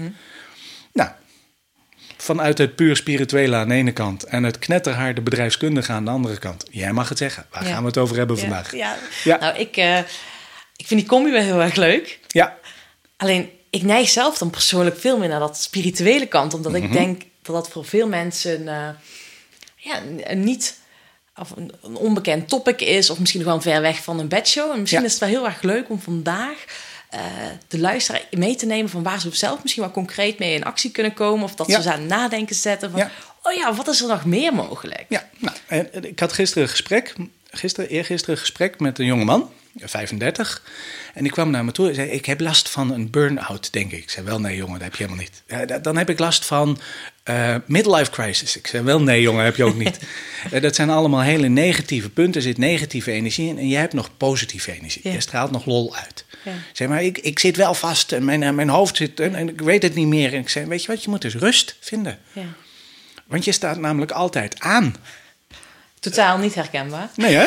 Nou, 0.92 1.10
vanuit 2.16 2.58
het 2.58 2.76
puur 2.76 2.96
spirituele 2.96 3.56
aan 3.56 3.68
de 3.68 3.74
ene 3.74 3.92
kant 3.92 4.24
en 4.24 4.42
het 4.44 4.58
knetterharde 4.58 5.20
bedrijfskundige 5.20 5.92
aan 5.92 6.04
de 6.04 6.10
andere 6.10 6.38
kant. 6.38 6.64
Jij 6.70 6.92
mag 6.92 7.08
het 7.08 7.18
zeggen. 7.18 7.46
Waar 7.50 7.64
Ja. 7.64 7.68
gaan 7.72 7.80
we 7.80 7.86
het 7.88 7.98
over 7.98 8.16
hebben 8.16 8.36
Ja, 8.36 8.42
vandaag? 8.42 8.74
Ja. 8.76 8.96
Ja. 9.24 9.38
Nou, 9.38 9.58
ik, 9.58 9.76
eh, 9.76 9.98
ik 10.76 10.86
vind 10.86 11.00
die 11.00 11.08
combi 11.08 11.30
wel 11.30 11.42
heel 11.42 11.60
erg 11.62 11.74
leuk. 11.74 12.18
Ja, 12.28 12.56
Alleen, 13.16 13.50
ik 13.70 13.82
neig 13.82 14.08
zelf 14.08 14.38
dan 14.38 14.50
persoonlijk 14.50 14.98
veel 14.98 15.18
meer 15.18 15.28
naar 15.28 15.40
dat 15.40 15.58
spirituele 15.62 16.26
kant. 16.26 16.54
Omdat 16.54 16.72
Mhm. 16.72 16.82
ik 16.84 16.92
denk 16.92 17.22
dat 17.42 17.54
dat 17.54 17.68
voor 17.68 17.84
veel 17.84 18.08
mensen 18.08 18.68
eh, 18.68 18.88
ja, 19.76 20.00
niet... 20.34 20.77
Of 21.40 21.50
een, 21.56 21.72
een 21.82 21.96
onbekend 21.96 22.48
topic 22.48 22.80
is. 22.80 23.10
Of 23.10 23.18
misschien 23.18 23.44
wel 23.44 23.60
ver 23.60 23.80
weg 23.80 24.02
van 24.02 24.18
een 24.18 24.28
bedshow. 24.28 24.70
En 24.72 24.80
misschien 24.80 25.00
Ja. 25.00 25.06
is 25.06 25.12
het 25.12 25.20
wel 25.20 25.28
heel 25.30 25.46
erg 25.46 25.62
leuk 25.62 25.90
om 25.90 26.00
vandaag... 26.00 26.64
eh, 27.10 27.20
de 27.68 27.78
luisteraar 27.78 28.22
mee 28.30 28.54
te 28.56 28.66
nemen 28.66 28.90
van 28.90 29.02
waar 29.02 29.20
ze 29.20 29.28
zelf 29.32 29.62
misschien 29.62 29.82
wel 29.82 29.92
concreet 29.92 30.38
mee 30.38 30.54
in 30.54 30.64
actie 30.64 30.90
kunnen 30.90 31.14
komen. 31.14 31.44
Of 31.44 31.54
dat 31.54 31.66
Ja. 31.66 31.76
ze 31.76 31.82
ze 31.82 31.92
aan 31.92 31.98
het 32.00 32.08
nadenken 32.08 32.56
zetten 32.56 32.90
van... 32.90 33.00
Ja. 33.00 33.10
Oh 33.42 33.52
ja, 33.52 33.74
wat 33.74 33.88
is 33.88 34.00
er 34.02 34.08
nog 34.08 34.24
meer 34.24 34.54
mogelijk? 34.54 35.04
Ja, 35.08 35.28
nou, 35.38 35.56
en- 35.66 35.92
en 35.92 36.04
ik 36.08 36.18
had 36.20 36.32
gisteren 36.32 36.62
een 36.62 36.68
gesprek. 36.68 37.14
gisteren, 37.50 37.90
eergisteren 37.90 38.34
een 38.34 38.40
gesprek 38.40 38.80
met 38.80 38.98
een 38.98 39.06
jonge 39.06 39.24
man, 39.24 39.50
35. 39.76 40.62
En 41.14 41.22
die 41.22 41.32
kwam 41.32 41.50
naar 41.50 41.64
me 41.64 41.72
toe 41.72 41.88
en 41.88 41.94
zei: 41.94 42.08
Ik 42.10 42.26
heb 42.26 42.40
last 42.40 42.68
van 42.68 42.92
een 42.92 43.10
burn-out, 43.10 43.72
denk 43.72 43.92
ik. 43.92 44.02
Ik 44.02 44.10
zei: 44.10 44.26
Wel, 44.26 44.40
nee, 44.40 44.56
jongen, 44.56 44.72
dat 44.72 44.82
heb 44.82 44.94
je 44.96 45.04
helemaal 45.04 45.24
niet. 45.24 45.42
"Ja, 45.46 45.64
da- 45.66 45.78
dan 45.78 45.96
heb 45.96 46.10
ik 46.10 46.18
last 46.18 46.44
van 46.44 46.78
eh, 47.28 47.54
midlife 47.66 48.10
crisis. 48.10 48.56
Ik 48.56 48.66
zei: 48.66 48.82
Wel, 48.82 49.02
nee, 49.02 49.20
jongen, 49.20 49.44
heb 49.44 49.56
je 49.56 49.64
ook 49.64 49.76
niet. 49.76 49.98
Eh, 50.52 50.62
dat 50.62 50.74
zijn 50.74 50.90
allemaal 50.90 51.20
hele 51.20 51.48
negatieve 51.48 52.10
punten. 52.10 52.34
Er 52.34 52.46
zit 52.46 52.58
negatieve 52.58 53.10
energie 53.10 53.48
in 53.48 53.58
en 53.58 53.68
jij 53.68 53.80
hebt 53.80 53.92
nog 53.92 54.10
positieve 54.16 54.72
energie. 54.72 55.00
Ja. 55.04 55.12
Je 55.12 55.20
straalt 55.20 55.50
nog 55.50 55.66
lol 55.66 55.96
uit. 55.96 56.24
Ja. 56.44 56.50
Ik 56.50 56.58
zei: 56.72 56.88
Maar 56.88 57.02
ik, 57.02 57.18
ik 57.18 57.38
zit 57.38 57.56
wel 57.56 57.74
vast 57.74 58.12
en 58.12 58.24
mijn, 58.24 58.42
eh, 58.42 58.50
mijn 58.50 58.68
hoofd 58.68 58.96
zit 58.96 59.20
en, 59.20 59.34
en 59.34 59.48
ik 59.48 59.60
weet 59.60 59.82
het 59.82 59.94
niet 59.94 60.06
meer. 60.06 60.32
En 60.32 60.40
ik 60.40 60.48
zei: 60.48 60.66
Weet 60.66 60.82
je 60.82 60.88
wat, 60.88 61.04
je 61.04 61.10
moet 61.10 61.22
dus 61.22 61.34
rust 61.34 61.76
vinden. 61.80 62.18
Ja. 62.32 62.42
Want 63.26 63.44
je 63.44 63.52
staat 63.52 63.78
namelijk 63.78 64.10
altijd 64.10 64.60
aan. 64.60 64.94
Totaal 66.00 66.38
niet 66.38 66.54
herkenbaar. 66.54 67.08
Nee, 67.14 67.34
hè? 67.34 67.46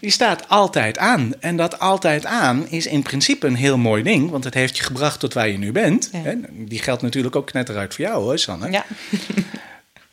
je 0.00 0.10
staat 0.10 0.48
altijd 0.48 0.98
aan. 0.98 1.32
En 1.40 1.56
dat 1.56 1.78
altijd 1.78 2.26
aan 2.26 2.68
is 2.68 2.86
in 2.86 3.02
principe 3.02 3.46
een 3.46 3.54
heel 3.54 3.78
mooi 3.78 4.02
ding. 4.02 4.30
Want 4.30 4.44
het 4.44 4.54
heeft 4.54 4.76
je 4.76 4.82
gebracht 4.82 5.20
tot 5.20 5.34
waar 5.34 5.48
je 5.48 5.58
nu 5.58 5.72
bent. 5.72 6.10
Ja. 6.12 6.34
Die 6.50 6.78
geldt 6.78 7.02
natuurlijk 7.02 7.36
ook 7.36 7.52
net 7.52 7.68
eruit 7.68 7.94
voor 7.94 8.04
jou, 8.04 8.22
hoor, 8.22 8.38
Sanne. 8.38 8.70
Ja. 8.70 8.84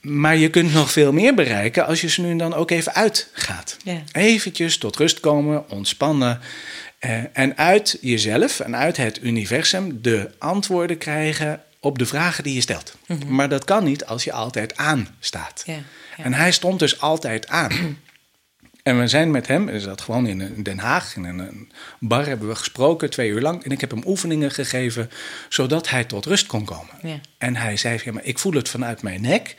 Maar 0.02 0.36
je 0.38 0.50
kunt 0.50 0.74
nog 0.74 0.92
veel 0.92 1.12
meer 1.14 1.34
bereiken 1.34 1.86
als 1.86 2.02
je 2.02 2.10
ze 2.10 2.22
nu 2.22 2.30
en 2.30 2.38
dan 2.38 2.54
ook 2.54 2.72
even 2.72 2.94
uitgaat. 2.94 3.78
Ja. 3.84 4.02
Eventjes 4.12 4.78
tot 4.78 4.96
rust 4.98 5.20
komen, 5.20 5.70
ontspannen. 5.70 6.40
eh, 7.00 7.18
en 7.34 7.58
uit 7.58 7.98
jezelf 8.02 8.60
en 8.60 8.76
uit 8.76 8.98
het 8.98 9.20
universum 9.24 10.02
de 10.02 10.30
antwoorden 10.38 10.98
krijgen 10.98 11.62
op 11.86 11.98
de 11.98 12.06
vragen 12.06 12.44
die 12.44 12.54
je 12.54 12.62
stelt. 12.62 12.96
Maar 13.28 13.50
dat 13.50 13.64
kan 13.64 13.84
niet 13.84 14.06
als 14.06 14.24
je 14.24 14.32
altijd 14.32 14.78
aan 14.78 15.08
staat. 15.20 15.64
Mhm. 15.66 15.78
Ja, 15.78 15.84
ja. 16.18 16.24
En 16.24 16.34
hij 16.34 16.52
stond 16.52 16.80
dus 16.80 17.02
altijd 17.02 17.48
aan. 17.48 17.98
En 18.84 19.00
we 19.00 19.08
zijn 19.08 19.32
met 19.32 19.48
hem, 19.48 19.70
is 19.70 19.84
dat 19.84 20.02
gewoon 20.02 20.28
in 20.28 20.64
Den 20.64 20.80
Haag, 20.80 21.16
in 21.16 21.24
een 21.24 21.72
bar 22.00 22.26
hebben 22.26 22.48
we 22.48 22.56
gesproken, 22.56 23.10
twee 23.10 23.30
uur 23.30 23.42
lang. 23.42 23.64
En 23.64 23.72
ik 23.72 23.82
heb 23.82 23.92
hem 23.92 24.04
oefeningen 24.06 24.52
gegeven, 24.52 25.10
zodat 25.50 25.90
hij 25.90 26.04
tot 26.04 26.26
rust 26.26 26.46
kon 26.46 26.66
komen. 26.66 26.94
Ja. 27.02 27.20
En 27.38 27.56
hij 27.56 27.78
zei, 27.78 28.00
ja, 28.04 28.12
maar 28.12 28.24
ik 28.24 28.40
voel 28.40 28.54
het 28.54 28.70
vanuit 28.70 29.02
mijn 29.02 29.22
nek, 29.22 29.56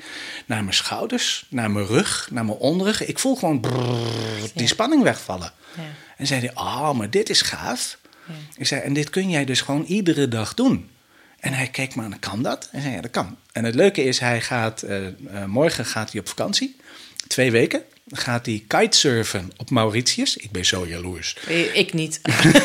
naar 0.46 0.62
mijn 0.62 0.74
schouders, 0.74 1.46
naar 1.48 1.70
mijn 1.70 1.86
rug, 1.86 2.28
naar 2.30 2.44
mijn 2.44 2.58
onderrug. 2.58 3.04
Ik 3.04 3.18
voel 3.18 3.36
gewoon 3.36 3.60
brrr, 3.60 4.50
die 4.54 4.66
spanning 4.66 5.02
wegvallen. 5.02 5.52
Ja. 5.76 5.82
En 6.16 6.26
zei 6.26 6.40
hij, 6.40 6.50
oh, 6.54 6.92
maar 6.92 7.10
dit 7.10 7.30
is 7.30 7.42
gaaf. 7.42 7.98
Ik 8.56 8.66
zei, 8.66 8.80
en 8.80 8.92
dit 8.92 9.10
kun 9.10 9.30
jij 9.30 9.44
dus 9.44 9.60
gewoon 9.60 9.84
iedere 9.84 10.28
dag 10.28 10.54
doen. 10.54 10.90
En 11.40 11.52
hij 11.52 11.66
keek 11.66 11.94
me 11.94 12.02
aan, 12.02 12.18
kan 12.18 12.42
dat? 12.42 12.68
En 12.72 12.82
zei, 12.82 12.94
ja, 12.94 13.00
dat 13.00 13.10
kan. 13.10 13.36
En 13.52 13.64
het 13.64 13.74
leuke 13.74 14.04
is, 14.04 14.18
hij 14.18 14.40
gaat, 14.40 14.82
eh, 14.82 15.06
eh, 15.06 15.12
morgen 15.46 15.84
gaat 15.84 16.10
hij 16.12 16.20
op 16.20 16.28
vakantie. 16.28 16.76
Twee 17.26 17.50
weken. 17.50 17.82
Gaat 18.10 18.46
hij 18.46 18.64
kitesurfen 18.66 19.50
op 19.56 19.70
Mauritius. 19.70 20.36
Ik 20.36 20.50
ben 20.50 20.64
zo 20.64 20.86
jaloers. 20.86 21.36
Ik 21.74 21.92
niet. 21.92 22.20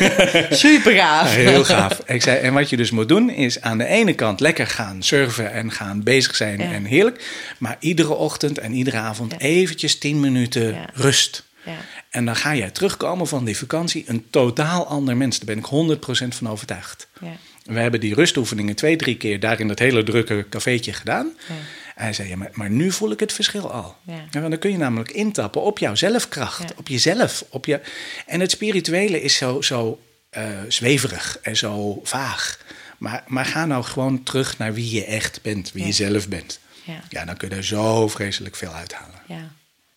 Super 0.50 0.92
gaaf. 0.92 1.34
Heel 1.34 1.64
gaaf. 1.64 1.98
Ik 2.06 2.22
zei, 2.22 2.38
en 2.38 2.52
wat 2.52 2.70
je 2.70 2.76
dus 2.76 2.90
moet 2.90 3.08
doen, 3.08 3.30
is 3.30 3.60
aan 3.60 3.78
de 3.78 3.86
ene 3.86 4.14
kant 4.14 4.40
lekker 4.40 4.66
gaan 4.66 5.02
surfen 5.02 5.52
en 5.52 5.70
gaan 5.72 6.02
bezig 6.02 6.36
zijn 6.36 6.58
Ja. 6.60 6.72
en 6.72 6.84
heerlijk. 6.84 7.24
Maar 7.58 7.76
iedere 7.80 8.14
ochtend 8.14 8.58
en 8.58 8.72
iedere 8.72 8.96
avond 8.96 9.40
eventjes 9.40 9.98
tien 9.98 10.20
minuten 10.20 10.74
Ja. 10.74 10.88
rust. 10.94 11.44
Ja. 11.64 11.72
En 12.10 12.24
dan 12.24 12.36
ga 12.36 12.54
jij 12.54 12.70
terugkomen 12.70 13.26
van 13.26 13.44
die 13.44 13.56
vakantie 13.58 14.04
een 14.06 14.26
totaal 14.30 14.86
ander 14.86 15.16
mens. 15.16 15.38
Daar 15.38 15.46
ben 15.46 15.58
ik 15.58 15.64
100% 15.64 16.34
van 16.34 16.48
overtuigd. 16.48 17.06
Ja. 17.20 17.36
We 17.64 17.80
hebben 17.80 18.00
die 18.00 18.14
rustoefeningen 18.14 18.74
twee, 18.74 18.96
drie 18.96 19.16
keer 19.16 19.40
daar 19.40 19.60
in 19.60 19.68
dat 19.68 19.78
hele 19.78 20.02
drukke 20.02 20.46
cafeetje 20.48 20.92
gedaan. 20.92 21.32
Ja. 21.48 21.54
En 21.94 22.02
hij 22.04 22.12
zei, 22.12 22.28
ja, 22.28 22.36
maar, 22.36 22.50
maar 22.52 22.70
nu 22.70 22.92
voel 22.92 23.10
ik 23.10 23.20
het 23.20 23.32
verschil 23.32 23.72
al. 23.72 23.96
Ja. 24.02 24.24
want 24.30 24.50
dan 24.50 24.58
kun 24.58 24.70
je 24.70 24.76
namelijk 24.76 25.10
intappen 25.10 25.62
op 25.62 25.78
jouw 25.78 25.94
zelfkracht, 25.94 26.68
Ja. 26.68 26.74
op 26.76 26.88
jezelf. 26.88 27.44
Op 27.48 27.66
je... 27.66 27.80
En 28.26 28.40
het 28.40 28.50
spirituele 28.50 29.22
is 29.22 29.36
zo, 29.36 29.60
zo 29.60 30.00
eh, 30.30 30.44
zweverig 30.68 31.38
en 31.42 31.56
zo 31.56 32.00
vaag. 32.04 32.58
Maar, 32.98 33.24
maar 33.26 33.44
ga 33.44 33.66
nou 33.66 33.84
gewoon 33.84 34.22
terug 34.22 34.58
naar 34.58 34.74
wie 34.74 34.94
je 34.94 35.04
echt 35.04 35.42
bent, 35.42 35.72
wie 35.72 35.86
je 35.86 35.92
zelf 35.92 36.28
bent. 36.28 36.58
Ja. 36.84 37.02
Ja, 37.08 37.24
dan 37.24 37.36
kun 37.36 37.48
je 37.48 37.54
er 37.54 37.64
zo 37.64 38.08
vreselijk 38.08 38.56
veel 38.56 38.72
uithalen. 38.72 39.20
Ja, 39.26 39.52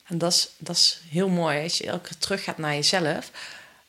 en 0.07 0.17
dat 0.17 0.31
is, 0.33 0.49
dat 0.57 0.75
is 0.75 1.01
heel 1.09 1.29
mooi. 1.29 1.63
Als 1.63 1.77
je 1.77 1.85
elke 1.87 2.07
keer 2.07 2.17
terug 2.17 2.43
gaat 2.43 2.57
naar 2.57 2.73
jezelf, 2.73 3.31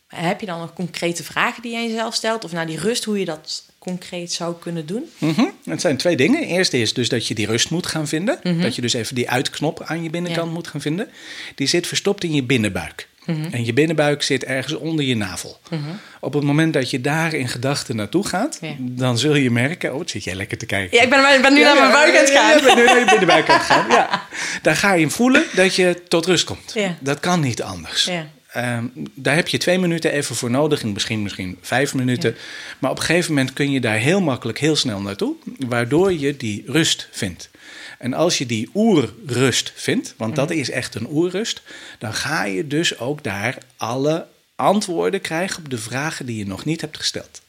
heb 0.06 0.40
je 0.40 0.46
dan 0.46 0.58
nog 0.58 0.72
concrete 0.72 1.24
vragen 1.24 1.62
die 1.62 1.70
je 1.72 1.76
aan 1.78 1.88
jezelf 1.88 2.14
stelt? 2.14 2.44
Of 2.44 2.52
naar 2.52 2.66
die 2.66 2.78
rust, 2.78 3.04
hoe 3.04 3.18
je 3.18 3.24
dat 3.24 3.64
concreet 3.78 4.32
zou 4.32 4.54
kunnen 4.60 4.86
doen? 4.86 5.04
Mhm. 5.18 5.44
Het 5.64 5.80
zijn 5.80 5.96
twee 5.96 6.16
dingen. 6.16 6.42
Eerste 6.42 6.78
is 6.80 6.92
dus 6.94 7.08
dat 7.08 7.26
je 7.26 7.34
die 7.34 7.46
rust 7.46 7.70
moet 7.70 7.86
gaan 7.86 8.08
vinden. 8.08 8.38
Dat 8.60 8.74
je 8.74 8.80
dus 8.82 8.92
even 8.92 9.14
die 9.14 9.30
uitknop 9.30 9.82
aan 9.82 10.02
je 10.02 10.10
binnenkant 10.10 10.40
Mhm. 10.44 10.48
Ja. 10.54 10.60
moet 10.60 10.68
gaan 10.68 10.80
vinden. 10.80 11.08
Die 11.54 11.66
zit 11.66 11.86
verstopt 11.86 12.24
in 12.24 12.34
je 12.34 12.42
binnenbuik. 12.42 13.08
Mhm. 13.24 13.46
En 13.50 13.64
je 13.64 13.72
binnenbuik 13.72 14.22
zit 14.22 14.44
ergens 14.44 14.74
onder 14.74 15.04
je 15.04 15.16
navel. 15.16 15.58
Op 16.20 16.32
het 16.34 16.42
moment 16.42 16.72
dat 16.72 16.90
je 16.90 17.00
daar 17.00 17.34
in 17.34 17.48
gedachten 17.48 17.96
naartoe 17.96 18.26
gaat, 18.26 18.58
Ja. 18.60 18.74
dan 18.78 19.18
zul 19.18 19.34
je 19.34 19.50
merken... 19.50 19.94
Oh, 19.94 20.02
zit 20.06 20.24
jij 20.24 20.34
lekker 20.34 20.58
te 20.58 20.66
kijken. 20.66 20.96
Ja, 20.96 21.02
ik 21.04 21.10
ben, 21.10 21.54
nu 21.54 21.62
naar 21.62 21.76
mijn 21.76 21.92
buik 21.92 22.14
aan 22.16 22.20
het 22.24 22.30
gaan. 22.30 22.56
Ja, 22.56 22.62
ben 22.64 22.76
nu 22.76 22.84
naar 22.84 22.98
je 22.98 23.04
binnenbuik 23.04 23.48
aan 23.48 23.56
het 23.58 23.66
gaan. 23.66 23.90
Ja. 23.90 24.22
Daar 24.62 24.76
ga 24.76 24.92
je 24.92 25.10
voelen 25.10 25.44
dat 25.54 25.74
je 25.74 26.02
tot 26.08 26.26
rust 26.26 26.44
komt. 26.44 26.74
Dat 27.00 27.20
kan 27.20 27.40
niet 27.40 27.62
anders. 27.62 28.04
Ja. 28.04 28.26
Ehm, 28.56 28.84
daar 29.14 29.34
heb 29.34 29.48
je 29.48 29.58
twee 29.58 29.78
minuten 29.78 30.12
even 30.12 30.34
voor 30.34 30.50
nodig. 30.50 30.82
En 30.82 30.92
misschien, 30.92 31.22
misschien 31.22 31.58
vijf 31.60 31.94
minuten. 31.94 32.36
Maar 32.78 32.90
op 32.90 32.96
een 32.96 33.02
gegeven 33.02 33.34
moment 33.34 33.52
kun 33.52 33.70
je 33.70 33.80
daar 33.80 33.96
heel 33.96 34.20
makkelijk, 34.20 34.58
heel 34.58 34.76
snel 34.76 35.00
naartoe. 35.00 35.34
Waardoor 35.66 36.12
je 36.12 36.36
die 36.36 36.62
rust 36.66 37.08
vindt. 37.10 37.50
En 37.98 38.14
als 38.14 38.38
je 38.38 38.46
die 38.46 38.70
oerrust 38.74 39.72
vindt, 39.74 40.14
want 40.16 40.36
dat 40.36 40.50
is 40.50 40.70
echt 40.70 40.94
een 40.94 41.10
oerrust. 41.10 41.62
Dan 41.98 42.14
ga 42.14 42.44
je 42.44 42.66
dus 42.66 42.98
ook 42.98 43.22
daar 43.22 43.58
alle 43.76 44.26
antwoorden 44.54 45.20
krijgen 45.20 45.58
op 45.58 45.70
de 45.70 45.78
vragen 45.78 46.26
die 46.26 46.38
je 46.38 46.46
nog 46.46 46.64
niet 46.64 46.80
hebt 46.80 46.96
gesteld. 46.96 47.40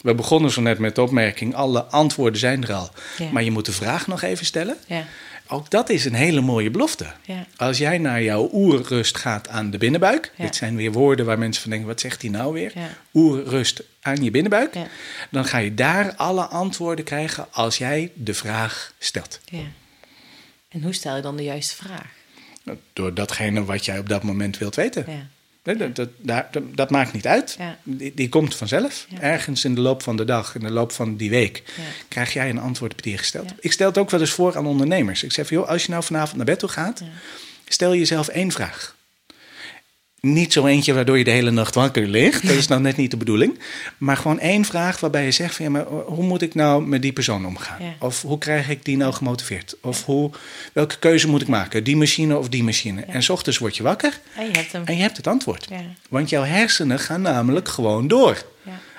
We 0.00 0.14
begonnen 0.14 0.50
zo 0.50 0.60
net 0.60 0.78
met 0.78 0.94
de 0.94 1.02
opmerking: 1.02 1.54
alle 1.54 1.82
antwoorden 1.82 2.40
zijn 2.40 2.62
er 2.62 2.72
al. 2.72 2.90
Ja. 3.18 3.30
Maar 3.32 3.42
je 3.42 3.50
moet 3.50 3.66
de 3.66 3.72
vraag 3.72 4.06
nog 4.06 4.22
even 4.22 4.46
stellen. 4.46 4.76
Ja. 4.86 5.06
Ook 5.54 5.70
dat 5.70 5.88
is 5.90 6.04
een 6.04 6.14
hele 6.14 6.40
mooie 6.40 6.70
belofte. 6.70 7.06
Ja. 7.24 7.46
Als 7.56 7.78
jij 7.78 7.98
naar 7.98 8.22
jouw 8.22 8.48
oerrust 8.52 9.16
gaat 9.16 9.48
aan 9.48 9.70
de 9.70 9.78
binnenbuik. 9.78 10.32
Ja. 10.36 10.44
Dit 10.44 10.56
zijn 10.56 10.76
weer 10.76 10.92
woorden 10.92 11.26
waar 11.26 11.38
mensen 11.38 11.62
van 11.62 11.70
denken: 11.70 11.88
wat 11.88 12.00
zegt 12.00 12.22
hij 12.22 12.30
nou 12.30 12.52
weer? 12.52 12.72
Ja. 12.74 12.88
Oerrust 13.14 13.82
aan 14.00 14.22
je 14.22 14.30
binnenbuik. 14.30 14.74
Dan 15.30 15.44
ga 15.44 15.58
je 15.58 15.74
daar 15.74 16.14
alle 16.14 16.44
antwoorden 16.44 17.04
krijgen 17.04 17.46
als 17.52 17.78
jij 17.78 18.10
de 18.14 18.34
vraag 18.34 18.92
stelt. 18.98 19.40
ja. 19.44 19.58
En 20.68 20.82
hoe 20.82 20.92
stel 20.92 21.16
je 21.16 21.22
dan 21.22 21.36
de 21.36 21.42
juiste 21.42 21.76
vraag? 21.76 22.06
Door 22.92 23.14
datgene 23.14 23.64
wat 23.64 23.84
jij 23.84 23.98
op 23.98 24.08
dat 24.08 24.22
moment 24.22 24.58
wilt 24.58 24.74
weten. 24.74 25.30
Dat, 25.64 25.96
dat, 25.96 26.08
dat, 26.18 26.46
dat 26.74 26.90
maakt 26.90 27.12
niet 27.12 27.26
uit. 27.26 27.56
Ja. 27.58 27.78
Die, 27.82 28.12
die 28.14 28.28
komt 28.28 28.56
vanzelf. 28.56 29.06
Ja. 29.08 29.20
Ergens 29.20 29.64
in 29.64 29.74
de 29.74 29.80
loop 29.80 30.02
van 30.02 30.16
de 30.16 30.24
dag, 30.24 30.54
in 30.54 30.60
de 30.60 30.70
loop 30.70 30.92
van 30.92 31.16
die 31.16 31.30
week, 31.30 31.62
Ja. 31.76 31.82
krijg 32.08 32.32
jij 32.32 32.48
een 32.50 32.58
antwoord 32.58 32.92
op 32.92 33.02
die 33.02 33.12
je 33.12 33.18
gesteld 33.18 33.48
hebt. 33.48 33.64
Ik 33.64 33.72
stel 33.72 33.86
het 33.88 33.98
ook 33.98 34.10
wel 34.10 34.20
eens 34.20 34.30
voor 34.30 34.56
aan 34.56 34.66
ondernemers. 34.66 35.22
Ik 35.22 35.32
zeg 35.32 35.46
van, 35.46 35.56
joh, 35.56 35.68
als 35.68 35.84
je 35.84 35.90
nou 35.90 36.04
vanavond 36.04 36.36
naar 36.36 36.46
bed 36.46 36.58
toe 36.58 36.68
gaat, 36.68 37.02
stel 37.68 37.94
jezelf 37.94 38.28
één 38.28 38.52
vraag. 38.52 38.96
Niet 40.24 40.52
zo 40.52 40.66
eentje 40.66 40.94
waardoor 40.94 41.18
je 41.18 41.24
de 41.24 41.30
hele 41.30 41.50
nacht 41.50 41.74
wakker 41.74 42.06
ligt. 42.06 42.46
Dat 42.46 42.56
is 42.56 42.66
nou 42.66 42.80
net 42.80 42.96
niet 42.96 43.10
de 43.10 43.16
bedoeling. 43.16 43.58
Maar 43.98 44.16
gewoon 44.16 44.38
één 44.38 44.64
vraag 44.64 45.00
waarbij 45.00 45.24
je 45.24 45.30
zegt 45.30 45.54
van... 45.56 45.64
Ja, 45.64 45.70
maar 45.70 45.84
hoe 45.86 46.24
moet 46.24 46.42
ik 46.42 46.54
nou 46.54 46.86
met 46.86 47.02
die 47.02 47.12
persoon 47.12 47.46
omgaan? 47.46 47.82
Ja. 47.82 47.94
Of 47.98 48.22
hoe 48.22 48.38
krijg 48.38 48.68
ik 48.68 48.84
die 48.84 48.96
nou 48.96 49.12
gemotiveerd? 49.12 49.76
Of 49.82 50.04
hoe, 50.04 50.30
welke 50.72 50.98
keuze 50.98 51.28
moet 51.28 51.42
ik 51.42 51.48
maken? 51.48 51.84
Die 51.84 51.96
machine 51.96 52.38
of 52.38 52.48
die 52.48 52.64
machine? 52.64 53.02
En 53.02 53.22
s 53.22 53.28
ochtends 53.28 53.58
word 53.58 53.76
je 53.76 53.82
wakker 53.82 54.20
En 54.36 54.44
je 54.44 54.50
hebt 54.52 54.72
hem. 54.72 54.82
en 54.84 54.96
je 54.96 55.02
hebt 55.02 55.16
het 55.16 55.26
antwoord. 55.26 55.68
Want 56.08 56.28
jouw 56.28 56.44
hersenen 56.44 56.98
gaan 56.98 57.22
namelijk 57.22 57.68
gewoon 57.68 58.08
door 58.08 58.44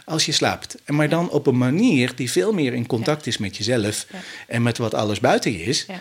als 0.06 0.26
je 0.26 0.32
slaapt. 0.32 0.78
En 0.84 0.96
maar 0.96 1.10
dan 1.10 1.30
op 1.30 1.48
een 1.48 1.58
manier 1.58 2.12
die 2.16 2.32
veel 2.32 2.54
meer 2.54 2.74
in 2.74 2.86
contact 2.86 3.28
is 3.28 3.38
met 3.38 3.58
jezelf... 3.58 4.06
En 4.48 4.64
met 4.64 4.78
wat 4.78 4.94
alles 4.94 5.20
buiten 5.20 5.52
je 5.52 5.64
is. 5.64 5.86
Ja. 5.88 6.00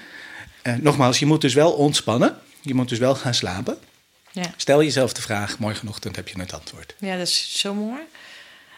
Eh, 0.62 0.74
nogmaals, 0.80 1.18
je 1.18 1.26
moet 1.26 1.40
dus 1.40 1.54
wel 1.54 1.72
ontspannen. 1.72 2.36
Je 2.60 2.74
moet 2.74 2.88
dus 2.88 2.98
wel 2.98 3.14
gaan 3.14 3.34
slapen. 3.34 3.78
Ja. 4.34 4.50
Stel 4.56 4.82
jezelf 4.82 5.12
de 5.12 5.22
vraag, 5.22 5.58
morgenochtend 5.58 6.16
heb 6.16 6.28
je 6.28 6.40
het 6.40 6.52
antwoord. 6.52 6.94
Ja, 6.98 7.16
dat 7.16 7.26
is 7.26 7.60
zo 7.60 7.74
mooi. 7.74 8.00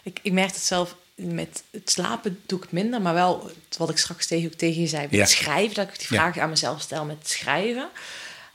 Ik, 0.03 0.19
ik 0.23 0.33
merk 0.33 0.49
het 0.55 0.63
zelf 0.65 0.97
met 1.15 1.63
het 1.71 1.91
slapen 1.91 2.41
doe 2.47 2.59
ik 2.59 2.65
het 2.65 2.73
minder, 2.73 3.01
maar 3.01 3.15
wel 3.15 3.51
wat 3.79 3.91
ik 3.91 3.99
straks 3.99 4.27
tegen, 4.27 4.47
ook 4.47 4.55
tegen 4.59 4.81
je 4.81 4.87
zei, 4.87 5.03
met 5.03 5.11
Ja. 5.13 5.19
het 5.21 5.31
schrijven, 5.31 5.75
dat 5.75 5.89
ik 5.89 5.99
die 5.99 6.07
Ja. 6.11 6.17
vraag 6.17 6.39
aan 6.39 6.51
mezelf 6.51 6.81
stel 6.81 7.05
met 7.05 7.17
het 7.19 7.29
schrijven. 7.29 7.89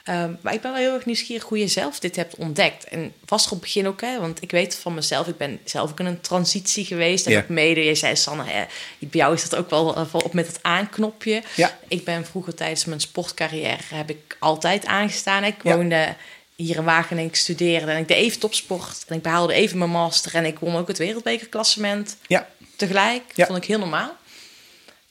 Ehm, 0.04 0.32
maar 0.42 0.54
ik 0.54 0.62
ben 0.62 0.72
wel 0.72 0.82
heel 0.82 0.94
erg 0.94 1.06
nieuwsgierig 1.06 1.44
hoe 1.44 1.58
je 1.60 1.68
zelf 1.68 2.00
dit 2.00 2.16
hebt 2.16 2.36
ontdekt. 2.36 2.84
En 2.84 3.14
was 3.26 3.42
er 3.46 3.52
op 3.52 3.58
het 3.58 3.66
begin 3.66 3.88
ook, 3.88 4.02
hè, 4.02 4.20
want 4.20 4.42
ik 4.42 4.52
weet 4.52 4.76
van 4.76 4.94
mezelf, 4.94 5.28
ik 5.28 5.38
ben 5.38 5.60
zelf 5.66 5.90
ook 5.92 6.00
in 6.00 6.06
een 6.06 6.22
transitie 6.22 6.86
geweest. 6.86 7.26
En 7.26 7.32
Ja. 7.32 7.40
ook 7.40 7.48
mede, 7.50 7.84
je 7.84 7.96
zei 7.96 8.16
Sanne, 8.16 8.44
hè, 8.44 8.66
bij 9.00 9.10
jou 9.20 9.34
is 9.34 9.50
dat 9.50 9.60
ook 9.60 9.70
wel 9.70 9.96
eh, 9.96 10.06
op 10.14 10.34
met 10.34 10.48
het 10.48 10.60
aanknopje. 10.62 11.44
Ja. 11.56 11.78
Ik 11.88 12.04
ben 12.06 12.26
vroeger 12.26 12.56
tijdens 12.56 12.86
mijn 12.86 13.00
sportcarrière, 13.02 13.84
heb 13.94 14.10
ik 14.10 14.36
altijd 14.40 14.86
aangestaan. 14.86 15.44
Ik 15.44 15.56
woonde 15.64 16.16
hier 16.62 16.76
in 16.78 16.84
Wageningen, 16.84 17.30
ik 17.30 17.36
studeerde 17.36 17.92
en 17.92 17.98
ik 17.98 18.08
deed 18.08 18.18
even 18.18 18.40
topsport. 18.40 19.04
En 19.08 19.16
ik 19.16 19.22
behaalde 19.22 19.54
even 19.54 19.78
mijn 19.78 19.90
master 19.90 20.36
en 20.36 20.46
ik 20.46 20.60
won 20.60 20.76
ook 20.76 20.88
het 20.88 20.98
wereldbekerklassement 20.98 22.18
Ja, 22.28 22.48
tegelijk. 22.76 23.22
Ja. 23.36 23.46
Vond 23.46 23.58
ik 23.58 23.66
heel 23.66 23.80
normaal. 23.80 24.16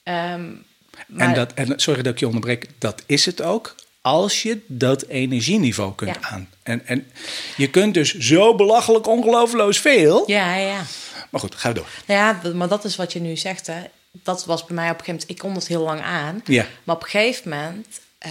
Maar, 0.05 1.29
en, 1.29 1.35
dat, 1.35 1.53
en 1.55 1.73
sorry 1.81 2.03
dat 2.03 2.13
ik 2.13 2.19
je 2.19 2.27
onderbreek, 2.27 2.67
dat 2.79 3.03
is 3.07 3.27
het 3.27 3.43
ook. 3.43 3.75
als 4.01 4.43
je 4.43 4.59
dat 4.67 5.03
energieniveau 5.07 5.95
kunt 5.95 6.17
Ja. 6.21 6.29
aan. 6.29 6.49
En, 6.63 6.87
en 6.87 7.11
je 7.57 7.71
kunt 7.71 7.95
dus 7.95 8.19
zo 8.19 8.55
belachelijk 8.55 9.07
ongelooflijk 9.07 9.75
veel. 9.77 10.23
Ja, 10.27 10.55
ja. 10.57 10.83
Maar 11.31 11.41
goed, 11.41 11.55
ga 11.55 11.73
door. 11.73 11.87
Nou 12.07 12.21
ja, 12.21 12.53
maar 12.53 12.69
dat 12.69 12.85
is 12.85 12.97
wat 12.97 13.13
je 13.13 13.21
nu 13.21 13.37
zegt, 13.37 13.67
hè. 13.67 13.83
Dat 14.13 14.45
was 14.45 14.65
bij 14.65 14.75
mij 14.75 14.91
op 14.91 14.99
een 14.99 15.05
gegeven 15.05 15.13
moment... 15.21 15.31
Ik 15.31 15.39
kon 15.39 15.55
het 15.55 15.67
heel 15.67 15.83
lang 15.83 16.01
aan. 16.01 16.41
Ja. 16.45 16.67
Maar 16.85 16.97
op 16.97 17.03
een 17.03 17.09
gegeven 17.09 17.51
moment... 17.51 18.01
eh, 18.19 18.31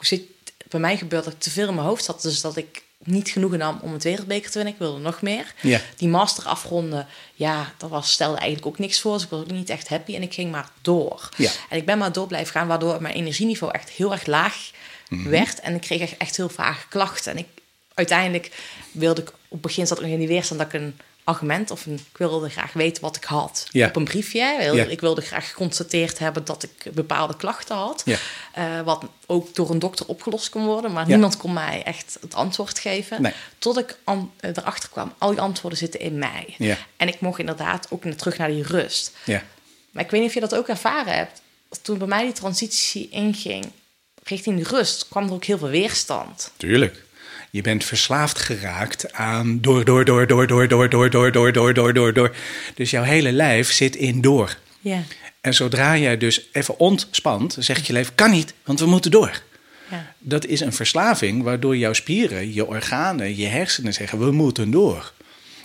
zit, 0.00 0.22
bij 0.80 0.88
mij 0.88 0.96
gebeurde 0.96 1.24
dat 1.24 1.34
ik 1.34 1.40
te 1.40 1.50
veel 1.50 1.68
in 1.68 1.74
mijn 1.74 1.86
hoofd 1.86 2.04
zat. 2.04 2.22
Dus 2.22 2.40
dat 2.40 2.56
ik 2.56 2.84
niet 3.04 3.28
genoegen 3.28 3.58
nam 3.58 3.78
om 3.82 3.92
het 3.92 4.02
wereldbeker 4.02 4.50
te 4.50 4.54
winnen. 4.56 4.72
Ik 4.72 4.78
wilde 4.80 5.00
nog 5.00 5.22
meer. 5.22 5.54
Ja. 5.62 5.80
Die 5.96 6.08
master 6.08 6.44
afronden, 6.44 7.06
ja, 7.34 7.72
dat 7.78 7.90
was, 7.90 8.10
stelde 8.10 8.36
eigenlijk 8.36 8.66
ook 8.66 8.78
niks 8.78 9.00
voor. 9.00 9.12
Dus 9.12 9.22
ik 9.22 9.30
was 9.30 9.40
ook 9.40 9.50
niet 9.50 9.70
echt 9.70 9.88
happy. 9.88 10.14
En 10.14 10.22
ik 10.22 10.34
ging 10.34 10.50
maar 10.50 10.68
door. 10.82 11.28
Ja. 11.36 11.50
En 11.68 11.76
ik 11.76 11.86
ben 11.86 11.98
maar 11.98 12.12
door 12.12 12.26
blijven 12.26 12.52
gaan, 12.52 12.66
waardoor 12.66 13.02
mijn 13.02 13.14
energieniveau 13.14 13.72
echt 13.72 13.90
heel 13.90 14.12
erg 14.12 14.26
laag 14.26 14.70
Mhm. 15.08 15.28
werd. 15.28 15.60
En 15.60 15.74
ik 15.74 15.80
kreeg 15.80 16.00
echt, 16.00 16.16
echt 16.16 16.36
heel 16.36 16.48
vage 16.48 16.88
klachten. 16.88 17.32
En 17.32 17.38
ik, 17.38 17.46
uiteindelijk 17.94 18.50
wilde 18.92 19.20
ik, 19.20 19.28
op 19.28 19.34
het 19.50 19.60
begin 19.60 19.86
zat 19.86 19.96
ik 19.96 20.02
nog 20.02 20.12
in 20.12 20.18
die 20.18 20.28
weerstand 20.28 20.60
dat 20.60 20.72
ik 20.72 20.80
een 20.80 20.98
argument 21.26 21.70
of 21.70 21.86
een, 21.86 21.94
ik 21.94 22.16
wilde 22.18 22.48
graag 22.48 22.72
weten 22.72 23.02
wat 23.02 23.16
ik 23.16 23.24
had 23.24 23.66
Ja. 23.70 23.86
op 23.88 23.96
een 23.96 24.04
briefje. 24.04 24.56
Ik 24.60 24.72
wilde, 24.72 24.90
ik 24.90 25.00
wilde 25.00 25.20
graag 25.20 25.48
geconstateerd 25.48 26.18
hebben 26.18 26.44
dat 26.44 26.62
ik 26.62 26.94
bepaalde 26.94 27.36
klachten 27.36 27.76
had. 27.76 28.02
Ja. 28.04 28.16
Eh, 28.52 28.80
wat 28.80 29.04
ook 29.26 29.54
door 29.54 29.70
een 29.70 29.78
dokter 29.78 30.06
opgelost 30.06 30.48
kon 30.48 30.64
worden. 30.66 30.92
Maar 30.92 31.02
Ja. 31.02 31.08
niemand 31.08 31.36
kon 31.36 31.52
mij 31.52 31.82
echt 31.84 32.18
het 32.20 32.34
antwoord 32.34 32.78
geven. 32.78 33.22
Nee. 33.22 33.32
Tot 33.58 33.78
ik 33.78 33.98
an- 34.04 34.32
eh, 34.40 34.50
erachter 34.54 34.88
kwam, 34.88 35.12
al 35.18 35.30
die 35.30 35.40
antwoorden 35.40 35.78
zitten 35.78 36.00
in 36.00 36.18
mij. 36.18 36.56
En 36.96 37.08
ik 37.08 37.20
mocht 37.20 37.38
inderdaad 37.38 37.86
ook 37.90 38.04
naar- 38.04 38.14
terug 38.16 38.38
naar 38.38 38.48
die 38.48 38.62
rust. 38.66 39.12
Ja. 39.24 39.42
Maar 39.90 40.04
ik 40.04 40.10
weet 40.10 40.20
niet 40.20 40.28
of 40.28 40.34
je 40.34 40.40
dat 40.40 40.54
ook 40.54 40.68
ervaren 40.68 41.12
hebt. 41.16 41.40
Toen 41.82 41.98
bij 41.98 42.06
mij 42.06 42.22
die 42.24 42.32
transitie 42.32 43.08
inging 43.08 43.70
richting 44.24 44.62
de 44.62 44.68
rust, 44.76 45.08
kwam 45.08 45.26
er 45.26 45.32
ook 45.32 45.44
heel 45.44 45.58
veel 45.58 45.68
weerstand. 45.68 46.50
Tuurlijk. 46.56 47.04
Je 47.56 47.62
bent 47.62 47.84
verslaafd 47.84 48.38
geraakt 48.38 49.12
aan 49.12 49.60
door, 49.60 49.84
door, 49.84 50.04
door, 50.04 50.26
door, 50.26 50.46
door, 50.46 50.68
door, 50.68 50.88
door, 50.88 51.10
door, 51.10 51.32
door, 51.32 51.52
door, 51.52 51.74
door, 51.74 51.92
door, 51.94 52.12
door. 52.12 52.36
Dus 52.74 52.90
jouw 52.90 53.02
hele 53.02 53.32
lijf 53.32 53.72
zit 53.72 53.96
in 53.96 54.20
door. 54.20 54.56
Ja. 54.80 55.02
En 55.40 55.54
zodra 55.54 55.96
jij 55.96 56.16
dus 56.16 56.48
even 56.52 56.78
ontspant, 56.78 57.56
zegt 57.58 57.86
je 57.86 57.92
leven, 57.92 58.14
kan 58.14 58.30
niet, 58.30 58.54
want 58.64 58.80
we 58.80 58.86
moeten 58.86 59.10
door. 59.10 59.42
Ja. 59.90 60.14
Dat 60.18 60.46
is 60.46 60.60
een 60.60 60.72
verslaving 60.72 61.42
waardoor 61.42 61.76
jouw 61.76 61.92
spieren, 61.92 62.54
je 62.54 62.66
organen, 62.66 63.36
je 63.36 63.46
hersenen 63.46 63.92
zeggen, 63.92 64.18
we 64.18 64.30
moeten 64.30 64.70
door. 64.70 65.12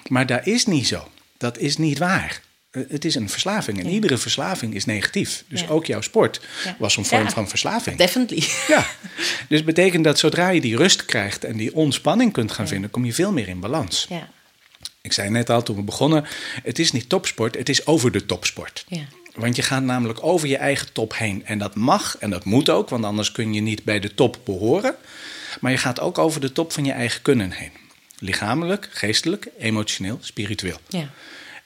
Maar 0.08 0.25
dat 0.25 0.45
is 0.45 0.65
niet 0.65 0.88
zo. 0.88 1.08
Dat 1.38 1.58
is 1.58 1.77
niet 1.77 1.97
waar. 1.97 2.41
Eh, 2.72 2.82
Het 2.90 3.06
is 3.06 3.16
een 3.16 3.30
verslaving 3.30 3.80
en 3.80 3.88
iedere 3.90 4.18
verslaving 4.18 4.74
is 4.74 4.86
negatief. 4.86 5.44
Dus 5.48 5.62
Ja. 5.62 5.68
ook 5.68 5.86
jouw 5.86 6.02
sport 6.02 6.42
Ja. 6.64 6.76
was 6.80 6.98
een 6.98 7.06
vorm 7.06 7.30
van 7.30 7.50
verslaving. 7.50 7.98
Definitely. 7.98 8.44
Ja, 8.68 8.86
dus 9.50 9.64
betekent 9.64 10.04
dat 10.04 10.20
zodra 10.20 10.50
je 10.50 10.62
die 10.62 10.76
rust 10.78 11.06
krijgt 11.06 11.44
en 11.44 11.58
die 11.58 11.76
ontspanning 11.76 12.34
kunt 12.34 12.52
gaan 12.52 12.68
vinden, 12.68 12.90
kom 12.90 13.06
je 13.06 13.14
veel 13.14 13.32
meer 13.32 13.48
in 13.48 13.60
balans. 13.60 14.06
Ja. 14.10 14.30
Ik 15.02 15.14
zei 15.14 15.30
net 15.30 15.50
al 15.50 15.64
toen 15.64 15.76
we 15.76 15.82
begonnen, 15.82 16.26
het 16.64 16.80
is 16.80 16.92
niet 16.92 17.10
topsport, 17.10 17.58
het 17.58 17.70
is 17.70 17.86
over 17.86 18.12
de 18.12 18.26
topsport. 18.26 18.86
Ja. 18.88 19.02
Want 19.36 19.56
je 19.56 19.62
gaat 19.62 19.84
namelijk 19.84 20.24
over 20.24 20.48
je 20.48 20.58
eigen 20.58 20.94
top 20.94 21.18
heen. 21.18 21.46
En 21.46 21.58
dat 21.58 21.76
mag 21.76 22.18
en 22.20 22.30
dat 22.30 22.44
moet 22.46 22.70
ook, 22.70 22.90
want 22.90 23.06
anders 23.06 23.32
kun 23.32 23.54
je 23.54 23.62
niet 23.62 23.84
bij 23.84 24.00
de 24.00 24.14
top 24.14 24.40
behoren. 24.44 24.96
Maar 25.60 25.72
je 25.72 25.78
gaat 25.78 26.00
ook 26.00 26.18
over 26.18 26.42
de 26.42 26.52
top 26.52 26.72
van 26.74 26.86
je 26.86 26.92
eigen 26.92 27.22
kunnen 27.22 27.52
heen. 27.52 27.72
Lichamelijk, 28.20 28.90
geestelijk, 28.92 29.48
emotioneel, 29.60 30.18
spiritueel. 30.22 30.78
Ja. 30.88 31.10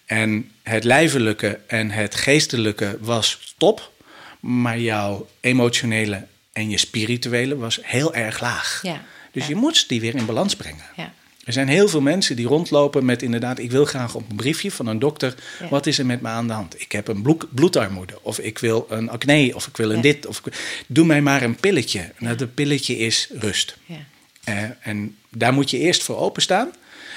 En 0.06 0.52
het 0.63 0.84
lijfelijke 0.84 1.60
en 1.68 1.91
het 1.91 2.15
geestelijke 2.15 2.98
was 3.02 3.54
top, 3.58 3.91
maar 4.39 4.80
jouw 4.80 5.28
emotionele 5.39 6.26
en 6.54 6.70
je 6.70 6.78
spirituele 6.78 7.58
was 7.58 7.80
heel 7.82 8.13
erg 8.15 8.39
laag. 8.41 8.80
Ja, 8.84 9.02
Dus 9.32 9.44
ja. 9.44 9.50
je 9.50 9.56
moet 9.56 9.88
die 9.89 10.02
weer 10.02 10.15
in 10.15 10.26
balans 10.26 10.56
brengen. 10.56 10.84
Ja. 10.96 11.13
Er 11.46 11.54
zijn 11.54 11.68
heel 11.68 11.88
veel 11.88 12.02
mensen 12.02 12.36
die 12.36 12.48
rondlopen 12.48 13.06
met 13.06 13.22
inderdaad, 13.22 13.60
ik 13.60 13.72
wil 13.72 13.86
graag 13.86 14.15
op 14.15 14.30
een 14.30 14.36
briefje 14.36 14.72
van 14.72 14.88
een 14.88 15.00
dokter, 15.00 15.36
Ja. 15.60 15.68
wat 15.70 15.86
is 15.86 16.00
er 16.00 16.06
met 16.06 16.22
me 16.22 16.28
aan 16.28 16.48
de 16.48 16.54
hand? 16.54 16.82
Ik 16.82 16.91
heb 16.91 17.08
een 17.08 17.22
bloed, 17.22 17.46
bloedarmoede, 17.54 18.20
of 18.22 18.39
ik 18.39 18.60
wil 18.60 18.86
een 18.89 19.10
acne, 19.10 19.52
of 19.56 19.68
ik 19.68 19.78
wil 19.78 19.89
een 19.89 19.96
Ja. 19.96 20.02
dit, 20.02 20.26
of 20.26 20.41
doe 20.88 21.06
mij 21.06 21.22
maar 21.22 21.41
een 21.44 21.56
pilletje. 21.56 22.12
Nou, 22.18 22.36
dat 22.36 22.54
pilletje 22.54 22.98
is 22.98 23.30
rust. 23.34 23.78
Ja. 23.86 23.96
Eh, 24.44 24.63
en 24.82 25.18
daar 25.30 25.54
moet 25.54 25.70
je 25.70 25.78
eerst 25.80 26.04
voor 26.04 26.18
openstaan. 26.18 26.70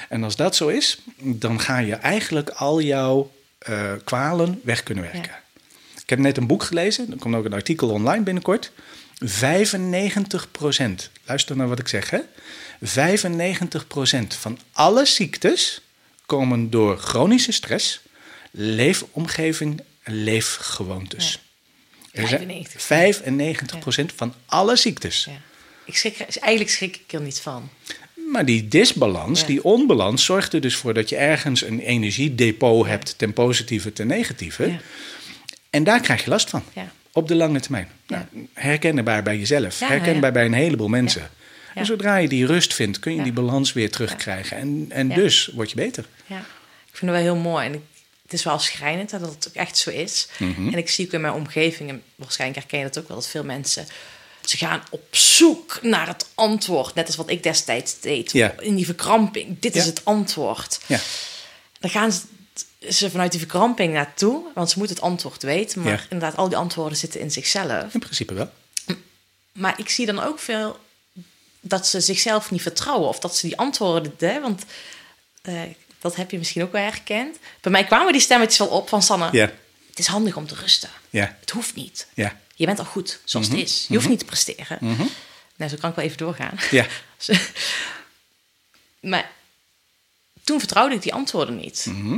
En 0.09 0.23
als 0.23 0.35
dat 0.35 0.55
zo 0.55 0.67
is, 0.67 0.97
dan 1.17 1.59
ga 1.59 1.77
je 1.77 1.95
eigenlijk 1.95 2.49
al 2.49 2.81
jouw 2.81 3.31
eh, 3.57 3.93
kwalen 4.03 4.61
weg 4.63 4.83
kunnen 4.83 5.03
werken. 5.03 5.31
Ja. 5.31 5.41
Ik 6.01 6.09
heb 6.09 6.19
net 6.19 6.37
een 6.37 6.47
boek 6.47 6.63
gelezen, 6.63 7.11
er 7.11 7.17
komt 7.17 7.35
ook 7.35 7.45
een 7.45 7.53
artikel 7.53 7.89
online 7.89 8.23
binnenkort. 8.23 8.71
95% 9.25 9.25
luister 11.25 11.55
naar 11.55 11.67
wat 11.67 11.79
ik 11.79 11.87
zeg, 11.87 12.09
hè? 12.09 12.19
95% 12.85 14.27
van 14.27 14.59
alle 14.71 15.05
ziektes 15.05 15.81
komen 16.25 16.69
door 16.69 16.97
chronische 16.97 17.51
stress, 17.51 18.01
leefomgeving 18.51 19.81
en 20.03 20.23
leefgewoontes. 20.23 21.39
Er 22.11 22.27
zijn 22.27 22.39
95. 22.41 22.81
95 22.81 24.15
van 24.15 24.33
alle 24.45 24.75
ziektes. 24.75 25.25
Ja. 25.25 25.41
Ik 25.85 25.97
schrik, 25.97 26.19
eigenlijk 26.19 26.71
schrik 26.71 26.95
ik 26.95 27.13
er 27.13 27.21
niet 27.21 27.39
van. 27.39 27.69
Maar 28.31 28.45
die 28.45 28.67
disbalans, 28.67 29.39
Ja. 29.41 29.45
die 29.47 29.63
onbalans, 29.63 30.25
zorgt 30.25 30.53
er 30.53 30.61
dus 30.61 30.75
voor 30.75 30.93
dat 30.93 31.09
je 31.09 31.15
ergens 31.15 31.63
een 31.63 31.79
energiedepot 31.79 32.85
hebt 32.87 33.17
ten 33.17 33.33
positieve, 33.33 33.93
ten 33.93 34.07
negatieve. 34.07 34.69
Ja. 34.71 34.79
En 35.69 35.83
daar 35.83 36.01
krijg 36.01 36.23
je 36.23 36.29
last 36.29 36.49
van. 36.49 36.63
Ja. 36.73 36.91
Op 37.11 37.27
de 37.27 37.35
lange 37.35 37.59
termijn. 37.59 37.87
Nou, 38.07 38.23
herkenbaar 38.53 39.23
bij 39.23 39.37
jezelf, 39.37 39.79
herkenbaar 39.79 40.31
bij 40.31 40.45
een 40.45 40.53
heleboel 40.53 40.87
mensen. 40.87 41.29
En 41.75 41.85
zodra 41.85 42.17
je 42.17 42.27
die 42.27 42.45
rust 42.45 42.73
vindt, 42.73 42.99
kun 42.99 43.15
je 43.15 43.23
die 43.23 43.33
balans 43.33 43.73
weer 43.73 43.91
terugkrijgen. 43.91 44.57
En, 44.57 44.85
en 44.89 45.09
dus 45.09 45.49
word 45.53 45.69
je 45.69 45.75
beter. 45.75 46.05
Ja. 46.25 46.37
Ik 46.39 46.97
vind 46.97 47.11
het 47.11 47.23
wel 47.23 47.33
heel 47.33 47.43
mooi. 47.51 47.65
En 47.65 47.73
ik, 47.73 47.81
het 48.23 48.33
is 48.33 48.43
wel 48.43 48.59
schrijnend 48.59 49.09
dat 49.09 49.21
het 49.21 49.47
ook 49.47 49.53
echt 49.53 49.77
zo 49.77 49.89
is. 49.89 50.27
Mhm. 50.37 50.67
En 50.67 50.77
ik 50.77 50.89
zie 50.89 51.05
ook 51.05 51.11
in 51.11 51.21
mijn 51.21 51.33
omgeving, 51.33 51.89
en 51.89 52.01
waarschijnlijk 52.15 52.59
herken 52.59 52.79
je 52.79 52.85
dat 52.85 52.99
ook 52.99 53.07
wel, 53.07 53.17
dat 53.17 53.27
veel 53.27 53.43
mensen... 53.43 53.85
Ze 54.49 54.57
gaan 54.57 54.83
op 54.89 55.15
zoek 55.15 55.79
naar 55.81 56.07
het 56.07 56.25
antwoord. 56.35 56.95
Net 56.95 57.07
als 57.07 57.15
wat 57.15 57.29
ik 57.29 57.43
destijds 57.43 57.99
deed. 57.99 58.31
Ja. 58.31 58.53
In 58.59 58.75
die 58.75 58.85
verkramping. 58.85 59.59
Dit 59.59 59.75
is 59.75 59.85
het 59.85 60.05
antwoord. 60.05 60.79
Ja. 60.85 60.99
Dan 61.79 61.89
gaan 61.89 62.11
ze, 62.11 62.21
ze 62.89 63.09
vanuit 63.09 63.31
die 63.31 63.39
verkramping 63.39 63.93
naartoe. 63.93 64.43
Want 64.53 64.69
ze 64.69 64.77
moeten 64.77 64.95
het 64.95 65.05
antwoord 65.05 65.43
weten. 65.43 65.81
Maar 65.81 66.07
inderdaad, 66.09 66.37
al 66.37 66.49
die 66.49 66.57
antwoorden 66.57 66.97
zitten 66.97 67.19
in 67.19 67.31
zichzelf. 67.31 67.93
In 67.93 67.99
principe 67.99 68.33
wel. 68.33 68.51
Maar 69.51 69.79
ik 69.79 69.89
zie 69.89 70.05
dan 70.05 70.19
ook 70.19 70.39
veel 70.39 70.79
dat 71.59 71.87
ze 71.87 72.01
zichzelf 72.01 72.51
niet 72.51 72.61
vertrouwen. 72.61 73.07
Of 73.07 73.19
dat 73.19 73.37
ze 73.37 73.47
die 73.47 73.57
antwoorden... 73.57 74.13
Hè, 74.17 74.41
want 74.41 74.63
eh, 75.41 75.61
dat 75.99 76.15
heb 76.15 76.31
je 76.31 76.37
misschien 76.37 76.63
ook 76.63 76.71
wel 76.71 76.83
herkend. 76.83 77.37
Bij 77.61 77.71
mij 77.71 77.83
kwamen 77.83 78.11
die 78.11 78.21
stemmetjes 78.21 78.57
wel 78.57 78.67
op 78.67 78.89
van 78.89 79.03
Sanne. 79.03 79.29
Ja. 79.31 79.51
Het 79.89 79.99
is 79.99 80.07
handig 80.07 80.35
om 80.35 80.47
te 80.47 80.55
rusten. 80.55 80.89
Ja. 81.09 81.37
Het 81.39 81.49
hoeft 81.49 81.75
niet. 81.75 82.07
Ja. 82.13 82.39
Je 82.59 82.65
bent 82.65 82.79
al 82.79 82.85
goed 82.85 83.19
zoals 83.23 83.47
Mhm. 83.47 83.57
het 83.57 83.65
is. 83.67 83.85
Je 83.87 83.95
hoeft 83.95 84.09
niet 84.09 84.19
te 84.19 84.25
presteren. 84.25 84.77
Nou, 85.55 85.69
zo 85.71 85.77
kan 85.79 85.89
ik 85.89 85.95
wel 85.95 86.05
even 86.05 86.17
doorgaan. 86.17 86.57
Ja. 86.71 86.85
maar 89.11 89.31
toen 90.43 90.59
vertrouwde 90.59 90.95
ik 90.95 91.01
die 91.01 91.13
antwoorden 91.13 91.55
niet. 91.55 91.85
Mhm. 91.89 92.17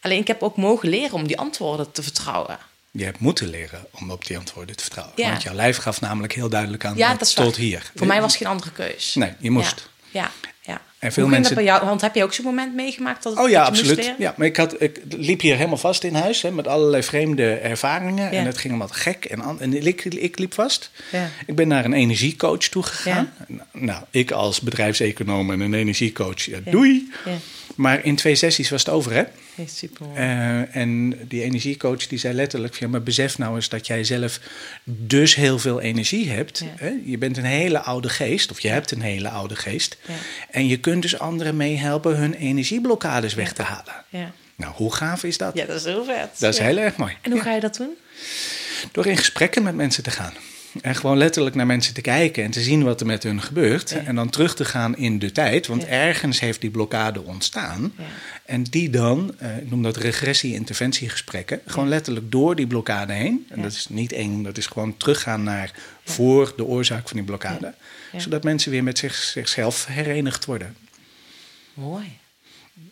Alleen 0.00 0.18
ik 0.20 0.26
heb 0.26 0.42
ook 0.42 0.56
mogen 0.56 0.88
leren 0.88 1.12
om 1.12 1.26
die 1.26 1.38
antwoorden 1.38 1.92
te 1.92 2.02
vertrouwen. 2.02 2.58
Je 2.90 3.04
hebt 3.04 3.18
moeten 3.18 3.48
leren 3.48 3.86
om 3.90 4.10
op 4.10 4.26
die 4.26 4.38
antwoorden 4.38 4.76
te 4.76 4.82
vertrouwen. 4.82 5.14
Ja. 5.16 5.28
Want 5.30 5.42
jouw 5.42 5.54
lijf 5.54 5.76
gaf 5.76 6.00
namelijk 6.00 6.32
heel 6.32 6.48
duidelijk 6.48 6.84
aan 6.84 6.96
Ja, 6.96 7.14
dat 7.14 7.34
tot 7.34 7.44
waar. 7.46 7.56
hier. 7.64 7.92
Voor 7.94 8.06
mij 8.06 8.20
was 8.20 8.36
geen 8.36 8.48
andere 8.48 8.70
keus. 8.70 9.14
Nee, 9.14 9.32
je 9.38 9.50
moest. 9.50 9.88
Ja, 10.10 10.20
ja. 10.20 10.30
ja. 10.72 10.82
En 11.02 11.12
veel 11.12 11.22
Hoe 11.22 11.32
mensen- 11.32 11.54
dat 11.54 11.64
bij 11.64 11.72
jou? 11.72 11.86
Want 11.86 12.00
heb 12.00 12.14
je 12.14 12.22
ook 12.22 12.32
zo'n 12.32 12.44
moment 12.44 12.74
meegemaakt 12.74 13.22
dat, 13.22 13.38
Oh 13.38 13.48
ja, 13.48 13.62
absoluut. 13.62 14.14
Ja, 14.18 14.34
maar 14.36 14.46
ik, 14.46 14.56
had, 14.56 14.82
ik 14.82 15.00
liep 15.08 15.40
hier 15.40 15.56
helemaal 15.56 15.76
vast 15.76 16.04
in 16.04 16.14
huis 16.14 16.42
hè, 16.42 16.50
met 16.50 16.66
allerlei 16.68 17.02
vreemde 17.02 17.52
ervaringen. 17.52 18.30
En 18.30 18.46
het 18.46 18.58
ging 18.58 18.72
allemaal 18.72 18.92
gek. 18.92 19.24
En, 19.24 19.42
en 19.58 19.86
ik, 19.86 20.04
ik 20.04 20.38
liep 20.38 20.54
vast. 20.54 20.90
Ja. 21.12 21.28
Ik 21.46 21.54
ben 21.54 21.68
naar 21.68 21.84
een 21.84 21.92
energiecoach 21.92 22.58
toegegaan. 22.58 23.32
Nou, 23.72 24.02
ik 24.10 24.30
als 24.30 24.60
bedrijfseconoom 24.60 25.50
en 25.50 25.60
een 25.60 25.74
energiecoach, 25.74 26.42
ja, 26.42 26.58
doei. 26.64 27.12
Maar 27.74 28.04
in 28.04 28.16
twee 28.16 28.34
sessies 28.34 28.70
was 28.70 28.84
het 28.84 28.94
over, 28.94 29.12
hè? 29.12 29.22
Ja, 29.54 29.66
super. 29.66 30.06
Eh, 30.14 30.76
en 30.76 31.18
die 31.28 31.42
energiecoach 31.42 32.06
die 32.06 32.18
zei 32.18 32.34
letterlijk: 32.34 32.74
ja, 32.74 32.88
maar 32.88 33.02
besef 33.02 33.38
nou 33.38 33.54
eens 33.54 33.68
dat 33.68 33.86
jij 33.86 34.04
zelf 34.04 34.40
dus 34.84 35.34
heel 35.34 35.58
veel 35.58 35.80
energie 35.80 36.30
hebt. 36.30 36.58
Ja. 36.58 36.66
Hè? 36.76 36.92
Je 37.04 37.18
bent 37.18 37.36
een 37.36 37.44
hele 37.44 37.78
oude 37.78 38.08
geest, 38.08 38.50
of 38.50 38.60
je 38.60 38.68
hebt 38.68 38.90
een 38.90 39.02
hele 39.02 39.28
oude 39.28 39.56
geest. 39.56 39.96
Ja. 40.06 40.14
En 40.50 40.66
je 40.66 40.76
kunt 40.76 41.02
dus 41.02 41.18
anderen 41.18 41.56
meehelpen 41.56 42.16
hun 42.16 42.34
energieblokkades 42.34 43.34
weg 43.34 43.52
te 43.52 43.62
halen. 43.62 43.94
ja. 44.08 44.32
Nou, 44.56 44.74
hoe 44.74 44.94
gaaf 44.94 45.24
is 45.24 45.38
dat? 45.38 45.54
ja, 45.54 45.64
dat 45.66 45.76
is 45.76 45.84
heel 45.84 46.04
vet. 46.04 46.28
Dat 46.38 46.52
is 46.52 46.58
heel 46.58 46.76
erg 46.76 46.96
mooi. 46.96 47.16
En 47.20 47.30
hoe 47.30 47.40
ga 47.40 47.54
je 47.54 47.60
dat 47.60 47.76
doen? 47.76 47.96
Door 48.92 49.06
in 49.06 49.16
gesprekken 49.16 49.62
met 49.62 49.74
mensen 49.74 50.02
te 50.02 50.10
gaan. 50.10 50.32
En 50.80 50.94
gewoon 50.94 51.16
letterlijk 51.18 51.54
naar 51.56 51.66
mensen 51.66 51.94
te 51.94 52.00
kijken 52.00 52.44
en 52.44 52.50
te 52.50 52.60
zien 52.60 52.82
wat 52.82 53.00
er 53.00 53.06
met 53.06 53.22
hun 53.22 53.42
gebeurt. 53.42 53.90
Ja. 53.90 53.96
En 53.98 54.14
dan 54.14 54.30
terug 54.30 54.54
te 54.54 54.64
gaan 54.64 54.96
in 54.96 55.18
de 55.18 55.32
tijd. 55.32 55.66
Want 55.66 55.82
Ja. 55.82 55.88
ergens 55.88 56.40
heeft 56.40 56.60
die 56.60 56.70
blokkade 56.70 57.22
ontstaan. 57.22 57.92
Ja. 57.98 58.04
En 58.44 58.62
die 58.62 58.90
dan, 58.90 59.34
eh, 59.38 59.56
ik 59.56 59.70
noem 59.70 59.82
dat 59.82 59.96
regressie-interventiegesprekken, 59.96 61.60
gewoon 61.66 61.88
letterlijk 61.88 62.30
door 62.30 62.56
die 62.56 62.66
blokkade 62.66 63.12
heen. 63.12 63.46
En 63.48 63.62
dat 63.62 63.72
is 63.72 63.86
niet 63.88 64.12
eng, 64.12 64.42
dat 64.42 64.56
is 64.58 64.66
gewoon 64.66 64.96
teruggaan 64.96 65.42
naar 65.42 65.72
voor 66.04 66.52
de 66.56 66.64
oorzaak 66.64 67.08
van 67.08 67.16
die 67.16 67.26
blokkade. 67.26 67.74
Zodat 68.16 68.42
mensen 68.44 68.70
weer 68.70 68.82
met 68.82 68.98
zich, 68.98 69.14
zichzelf 69.14 69.86
herenigd 69.86 70.44
worden. 70.44 70.76
Mooi. 71.74 72.18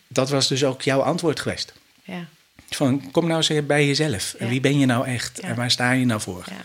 Dat 0.07 0.29
was 0.29 0.47
dus 0.47 0.63
ook 0.63 0.81
jouw 0.81 0.99
antwoord 1.01 1.39
geweest. 1.39 1.73
Ja. 2.03 2.25
Van, 2.75 3.11
kom 3.11 3.27
nou 3.27 3.43
eens 3.47 3.65
bij 3.65 3.87
jezelf. 3.87 4.35
Ja. 4.39 4.47
wie 4.47 4.59
ben 4.59 4.79
je 4.79 4.85
nou 4.85 5.05
echt? 5.05 5.39
Ja. 5.41 5.47
En 5.47 5.55
waar 5.55 5.71
sta 5.71 5.91
je 5.91 6.05
nou 6.05 6.21
voor? 6.21 6.43
Ja. 6.47 6.55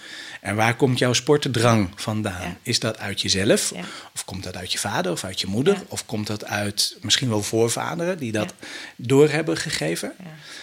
En 0.40 0.56
waar 0.56 0.76
komt 0.76 0.98
jouw 0.98 1.12
sportdrang 1.12 1.88
vandaan? 1.94 2.58
Is 2.62 2.78
dat 2.78 2.98
uit 2.98 3.20
jezelf? 3.20 3.72
Of 4.14 4.24
komt 4.24 4.42
dat 4.42 4.56
uit 4.56 4.72
je 4.72 4.78
vader 4.78 5.12
of 5.12 5.24
uit 5.24 5.40
je 5.40 5.46
moeder? 5.46 5.82
Of 5.88 6.06
komt 6.06 6.26
dat 6.26 6.44
uit 6.44 6.96
misschien 7.00 7.28
wel 7.28 7.42
voorvaderen 7.42 8.18
die 8.18 8.32
dat 8.32 8.54
door 8.96 9.28
hebben 9.28 9.56
gegeven? 9.56 10.12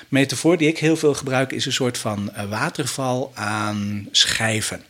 Metafoor 0.08 0.58
die 0.58 0.68
ik 0.68 0.78
heel 0.78 0.96
veel 0.96 1.14
gebruik 1.14 1.52
is 1.52 1.66
een 1.66 1.74
soort 1.74 1.98
van 1.98 2.34
eh, 2.34 2.50
waterval 2.50 3.32
aan 3.34 4.08
schijven. 4.12 4.84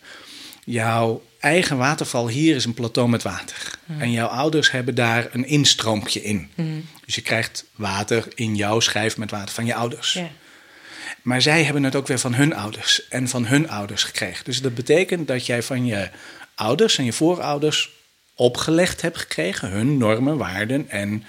Jouw 0.65 1.23
eigen 1.39 1.77
waterval 1.77 2.27
hier 2.27 2.55
is 2.55 2.65
een 2.65 2.73
plateau 2.73 3.09
met 3.09 3.23
water. 3.23 3.77
En 3.97 4.11
jouw 4.11 4.27
ouders 4.27 4.71
hebben 4.71 4.95
daar 4.95 5.27
een 5.31 5.45
instroompje 5.45 6.23
in. 6.23 6.49
Dus 7.05 7.15
je 7.15 7.21
krijgt 7.21 7.65
water 7.75 8.27
in 8.35 8.55
jouw 8.55 8.79
schijf 8.79 9.17
met 9.17 9.31
water 9.31 9.53
van 9.55 9.65
je 9.65 9.75
ouders. 9.75 10.19
Maar 11.23 11.41
zij 11.41 11.63
hebben 11.63 11.83
het 11.83 11.95
ook 11.95 12.07
weer 12.07 12.19
van 12.19 12.33
hun 12.33 12.55
ouders 12.55 13.07
en 13.07 13.27
van 13.27 13.45
hun 13.45 13.69
ouders 13.69 14.03
gekregen. 14.03 14.45
Dus 14.45 14.61
dat 14.61 14.75
betekent 14.75 15.27
dat 15.27 15.45
jij 15.45 15.63
van 15.63 15.85
je 15.85 16.09
ouders 16.55 16.97
en 16.97 17.05
je 17.05 17.13
voorouders 17.13 17.89
opgelegd 18.35 19.01
hebt 19.01 19.17
gekregen, 19.17 19.69
hun 19.69 19.97
normen, 19.97 20.37
waarden 20.37 20.89
en 20.89 21.23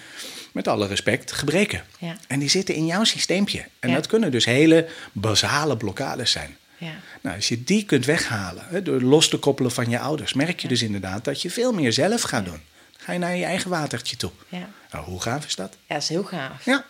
met 0.53 0.69
alle 0.69 0.87
respect 0.87 1.33
gebreken. 1.33 1.85
Ja. 1.99 2.17
En 2.27 2.39
die 2.39 2.49
zitten 2.49 2.75
in 2.75 2.87
jouw 2.87 3.05
systeempje. 3.05 3.65
En 3.79 3.89
Ja. 3.89 3.95
dat 3.95 4.07
kunnen 4.07 4.31
dus 4.31 4.45
hele 4.45 4.89
basale 5.13 5.77
blokkades 5.77 6.31
zijn. 6.31 6.57
Ja. 6.79 6.93
Nou, 7.21 7.37
als 7.37 7.49
je 7.49 7.65
die 7.65 7.85
kunt 7.85 8.05
weghalen 8.05 8.65
hè, 8.69 8.83
door 8.83 9.01
los 9.01 9.29
te 9.29 9.37
koppelen 9.37 9.71
van 9.71 9.91
je 9.91 9.99
ouders, 9.99 10.33
merk 10.33 10.61
je 10.61 10.69
dus 10.69 10.83
inderdaad 10.83 11.25
dat 11.25 11.43
je 11.43 11.51
veel 11.51 11.73
meer 11.73 11.93
zelf 11.93 12.23
gaat 12.23 12.45
doen. 12.45 12.61
Ga 12.97 13.13
je 13.13 13.19
naar 13.19 13.37
je 13.37 13.45
eigen 13.45 13.71
watertje 13.71 14.17
toe. 14.17 14.31
Ja. 14.49 14.69
Nou, 14.91 15.05
hoe 15.05 15.23
gaaf 15.23 15.47
is 15.47 15.55
dat? 15.55 15.77
Ja, 15.87 15.95
dat 15.95 16.03
is 16.03 16.09
heel 16.09 16.25
gaaf. 16.25 16.65
Ja. 16.65 16.85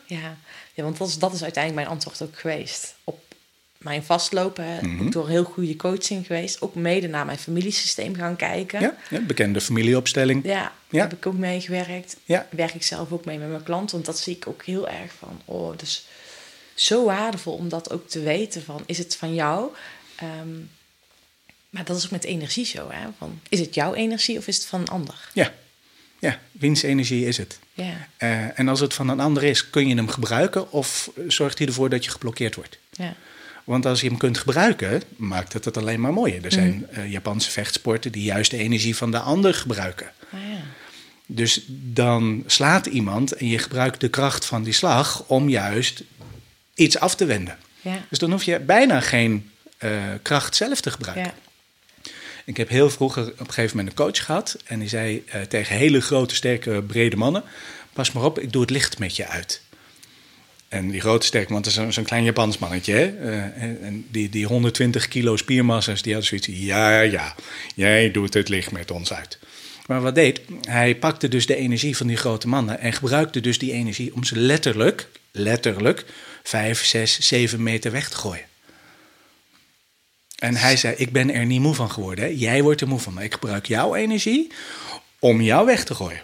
Ja. 0.75 0.83
Want 0.83 0.99
dat 0.99 1.09
is, 1.09 1.19
dat 1.19 1.33
is 1.33 1.43
uiteindelijk 1.43 1.85
mijn 1.87 1.97
antwoord 1.97 2.23
ook 2.23 2.39
geweest. 2.41 2.95
Op 3.05 3.23
mijn 3.79 4.03
vastlopen, 4.03 4.99
ook 5.03 5.13
door 5.13 5.29
heel 5.29 5.45
goede 5.45 5.77
coaching 5.77 6.27
geweest. 6.27 6.61
Ook 6.63 6.75
mede 6.75 7.07
naar 7.09 7.25
mijn 7.27 7.39
familiesysteem 7.39 8.15
gaan 8.15 8.37
kijken. 8.37 8.81
Ja, 8.81 8.97
ja, 9.11 9.21
bekende 9.21 9.61
familieopstelling. 9.61 10.45
Ja, 10.45 10.73
Ja. 10.89 11.01
heb 11.01 11.13
ik 11.13 11.27
ook 11.27 11.35
meegewerkt. 11.37 12.17
Ja. 12.25 12.47
Werk 12.51 12.75
ik 12.75 12.83
zelf 12.83 13.13
ook 13.13 13.25
mee 13.25 13.39
met 13.39 13.49
mijn 13.49 13.63
klanten. 13.63 13.95
Want 13.95 14.07
dat 14.07 14.19
zie 14.19 14.37
ik 14.37 14.47
ook 14.47 14.63
heel 14.65 14.89
erg 14.89 15.13
van. 15.19 15.41
Oh, 15.45 15.79
dus 15.79 16.07
zo 16.75 17.05
waardevol 17.05 17.53
om 17.55 17.69
dat 17.69 17.91
ook 17.93 18.09
te 18.09 18.21
weten 18.21 18.63
van. 18.65 18.83
Is 18.87 18.99
het 18.99 19.17
van 19.17 19.35
jou? 19.35 19.71
Ehm, 20.17 20.49
maar 21.71 21.85
dat 21.85 21.97
is 21.97 22.05
ook 22.05 22.11
met 22.11 22.25
energie 22.25 22.65
zo. 22.67 22.91
Hè? 22.91 23.07
Van, 23.19 23.41
is 23.49 23.61
het 23.61 23.75
jouw 23.75 23.95
energie 23.95 24.39
of 24.39 24.47
is 24.47 24.57
het 24.57 24.67
van 24.67 24.81
een 24.81 24.89
ander? 24.89 25.29
Ja, 25.33 25.53
ja 26.19 26.39
wiens 26.53 26.83
energie 26.83 27.27
is 27.27 27.37
het? 27.37 27.59
Ja, 27.75 28.09
Eh, 28.17 28.59
en 28.59 28.69
als 28.69 28.81
het 28.81 28.95
van 28.95 29.09
een 29.09 29.21
ander 29.21 29.43
is, 29.43 29.71
kun 29.71 29.89
je 29.89 29.95
hem 29.95 30.09
gebruiken 30.09 30.73
of 30.73 31.11
zorgt 31.29 31.59
hij 31.59 31.67
ervoor 31.67 31.89
dat 31.89 32.05
je 32.05 32.11
geblokkeerd 32.11 32.55
wordt? 32.55 32.79
ja, 32.91 33.15
Want 33.65 33.87
als 33.87 34.01
je 34.01 34.09
hem 34.09 34.17
kunt 34.17 34.39
gebruiken, 34.39 35.03
maakt 35.17 35.53
het 35.53 35.65
het 35.65 35.77
alleen 35.77 36.01
maar 36.01 36.13
mooier. 36.13 36.45
Er 36.45 36.53
zijn 36.53 36.87
eh, 36.91 37.11
Japanse 37.11 37.51
vechtsporten 37.51 38.13
die 38.13 38.23
juist 38.23 38.51
de 38.51 38.57
energie 38.59 38.97
van 38.97 39.11
de 39.11 39.19
ander 39.19 39.55
gebruiken. 39.55 40.11
ah, 40.33 40.39
ja. 40.41 40.59
Dus 41.27 41.65
dan 41.69 42.43
slaat 42.47 42.87
iemand 42.87 43.33
en 43.33 43.49
je 43.49 43.59
gebruikt 43.59 44.01
de 44.01 44.09
kracht 44.09 44.45
van 44.45 44.63
die 44.63 44.73
slag 44.73 45.25
om 45.27 45.49
juist 45.49 46.03
iets 46.75 46.99
af 46.99 47.15
te 47.15 47.25
wenden. 47.25 47.59
Ja. 47.81 48.05
Dus 48.09 48.19
dan 48.19 48.31
hoef 48.31 48.43
je 48.43 48.61
bijna 48.61 49.01
geen 49.01 49.51
eh, 49.79 49.91
kracht 50.23 50.57
zelf 50.57 50.81
te 50.81 50.91
gebruiken. 50.91 51.33
Ik 52.45 52.57
heb 52.57 52.69
heel 52.69 52.91
vroeger 52.91 53.23
op 53.23 53.41
een 53.41 53.47
gegeven 53.47 53.77
moment 53.77 53.99
een 53.99 54.05
coach 54.05 54.25
gehad. 54.25 54.57
En 54.65 54.79
die 54.79 54.89
zei 54.89 55.23
eh, 55.27 55.41
tegen 55.41 55.77
hele 55.77 56.01
grote, 56.01 56.35
sterke, 56.35 56.83
brede 56.83 57.17
mannen: 57.17 57.43
Pas 57.93 58.13
maar 58.13 58.25
op, 58.25 58.39
ik 58.39 58.53
doe 58.53 58.63
het 58.63 58.71
licht 58.71 58.99
met 58.99 59.17
je 59.17 59.27
uit. 59.27 59.63
En 60.69 60.91
die 60.91 61.01
grote, 61.01 61.27
sterke 61.27 61.53
man, 61.53 61.63
dat 61.63 61.77
is 61.77 61.95
zo'n 61.95 62.05
klein 62.05 62.25
Japans 62.25 62.59
mannetje. 62.59 62.93
Hè? 62.93 63.05
Eh, 63.05 63.87
en 63.87 64.07
die, 64.11 64.29
die 64.29 64.47
120 64.47 65.09
kilo 65.09 65.37
spiermassa's, 65.37 66.03
die 66.03 66.13
hadden 66.13 66.29
zoiets. 66.29 66.65
Ja, 66.67 67.01
ja, 67.01 67.35
jij 67.75 68.11
doet 68.11 68.35
het 68.35 68.49
licht 68.49 68.71
met 68.71 68.91
ons 68.91 69.13
uit. 69.13 69.39
Maar 69.87 70.01
wat 70.01 70.15
deed? 70.15 70.41
Hij 70.61 70.97
pakte 70.97 71.29
dus 71.29 71.47
de 71.47 71.57
energie 71.57 71.97
van 71.97 72.07
die 72.07 72.17
grote 72.17 72.49
mannen 72.49 72.81
en 72.81 72.93
gebruikte 72.93 73.41
dus 73.41 73.59
die 73.59 73.73
energie 73.73 74.15
om 74.15 74.25
ze 74.25 74.37
letterlijk, 74.37 75.09
letterlijk, 75.33 76.05
5, 76.43 76.85
6, 76.85 77.19
7 77.19 77.63
meter 77.63 77.91
weg 77.91 78.09
te 78.09 78.17
gooien. 78.17 78.45
En 80.45 80.57
hij 80.57 80.77
zei: 80.77 80.95
Ik 80.97 81.13
ben 81.13 81.31
er 81.35 81.47
niet 81.47 81.61
moe 81.61 81.75
van 81.75 81.91
geworden. 81.91 82.25
Hè? 82.25 82.31
Jij 82.37 82.63
wordt 82.63 82.81
er 82.81 82.89
moe 82.89 82.99
van. 82.99 83.13
Maar 83.15 83.25
ik 83.25 83.33
gebruik 83.33 83.67
jouw 83.67 83.95
energie 83.95 84.53
om 85.19 85.41
jou 85.41 85.67
weg 85.67 85.85
te 85.85 85.95
gooien. 85.95 86.21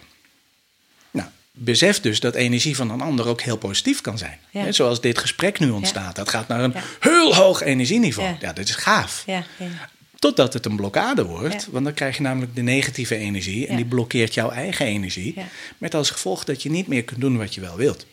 Nou, 1.11 1.27
besef 1.51 2.01
dus 2.01 2.19
dat 2.19 2.35
energie 2.35 2.75
van 2.75 2.89
een 2.89 3.01
ander 3.01 3.27
ook 3.27 3.41
heel 3.41 3.57
positief 3.57 4.01
kan 4.01 4.17
zijn. 4.17 4.39
Ja. 4.49 4.61
Hè, 4.61 4.71
zoals 4.71 5.01
dit 5.01 5.17
gesprek 5.17 5.59
nu 5.59 5.69
ontstaat. 5.69 6.15
Dat 6.15 6.29
gaat 6.29 6.47
naar 6.47 6.59
een 6.63 6.73
Ja. 6.75 6.83
heel 6.99 7.35
hoog 7.35 7.61
energieniveau. 7.61 8.27
Ja. 8.29 8.37
Ja, 8.39 8.53
dat 8.53 8.67
is 8.67 8.75
gaaf. 8.75 9.23
Totdat 10.21 10.53
het 10.53 10.65
een 10.65 10.75
blokkade 10.75 11.25
wordt. 11.25 11.63
Ja. 11.63 11.71
Want 11.71 11.85
dan 11.85 11.93
krijg 11.93 12.15
je 12.17 12.21
namelijk 12.21 12.55
de 12.55 12.61
negatieve 12.61 13.15
energie. 13.15 13.65
En 13.65 13.71
Ja. 13.71 13.75
die 13.75 13.85
blokkeert 13.85 14.33
jouw 14.33 14.49
eigen 14.49 14.85
energie. 14.85 15.33
Ja. 15.35 15.47
Met 15.77 15.93
als 15.95 16.09
gevolg 16.09 16.43
dat 16.43 16.63
je 16.63 16.69
niet 16.69 16.87
meer 16.87 17.03
kunt 17.03 17.21
doen 17.21 17.37
wat 17.37 17.53
je 17.53 17.61
wel 17.61 17.75
wilt. 17.75 18.05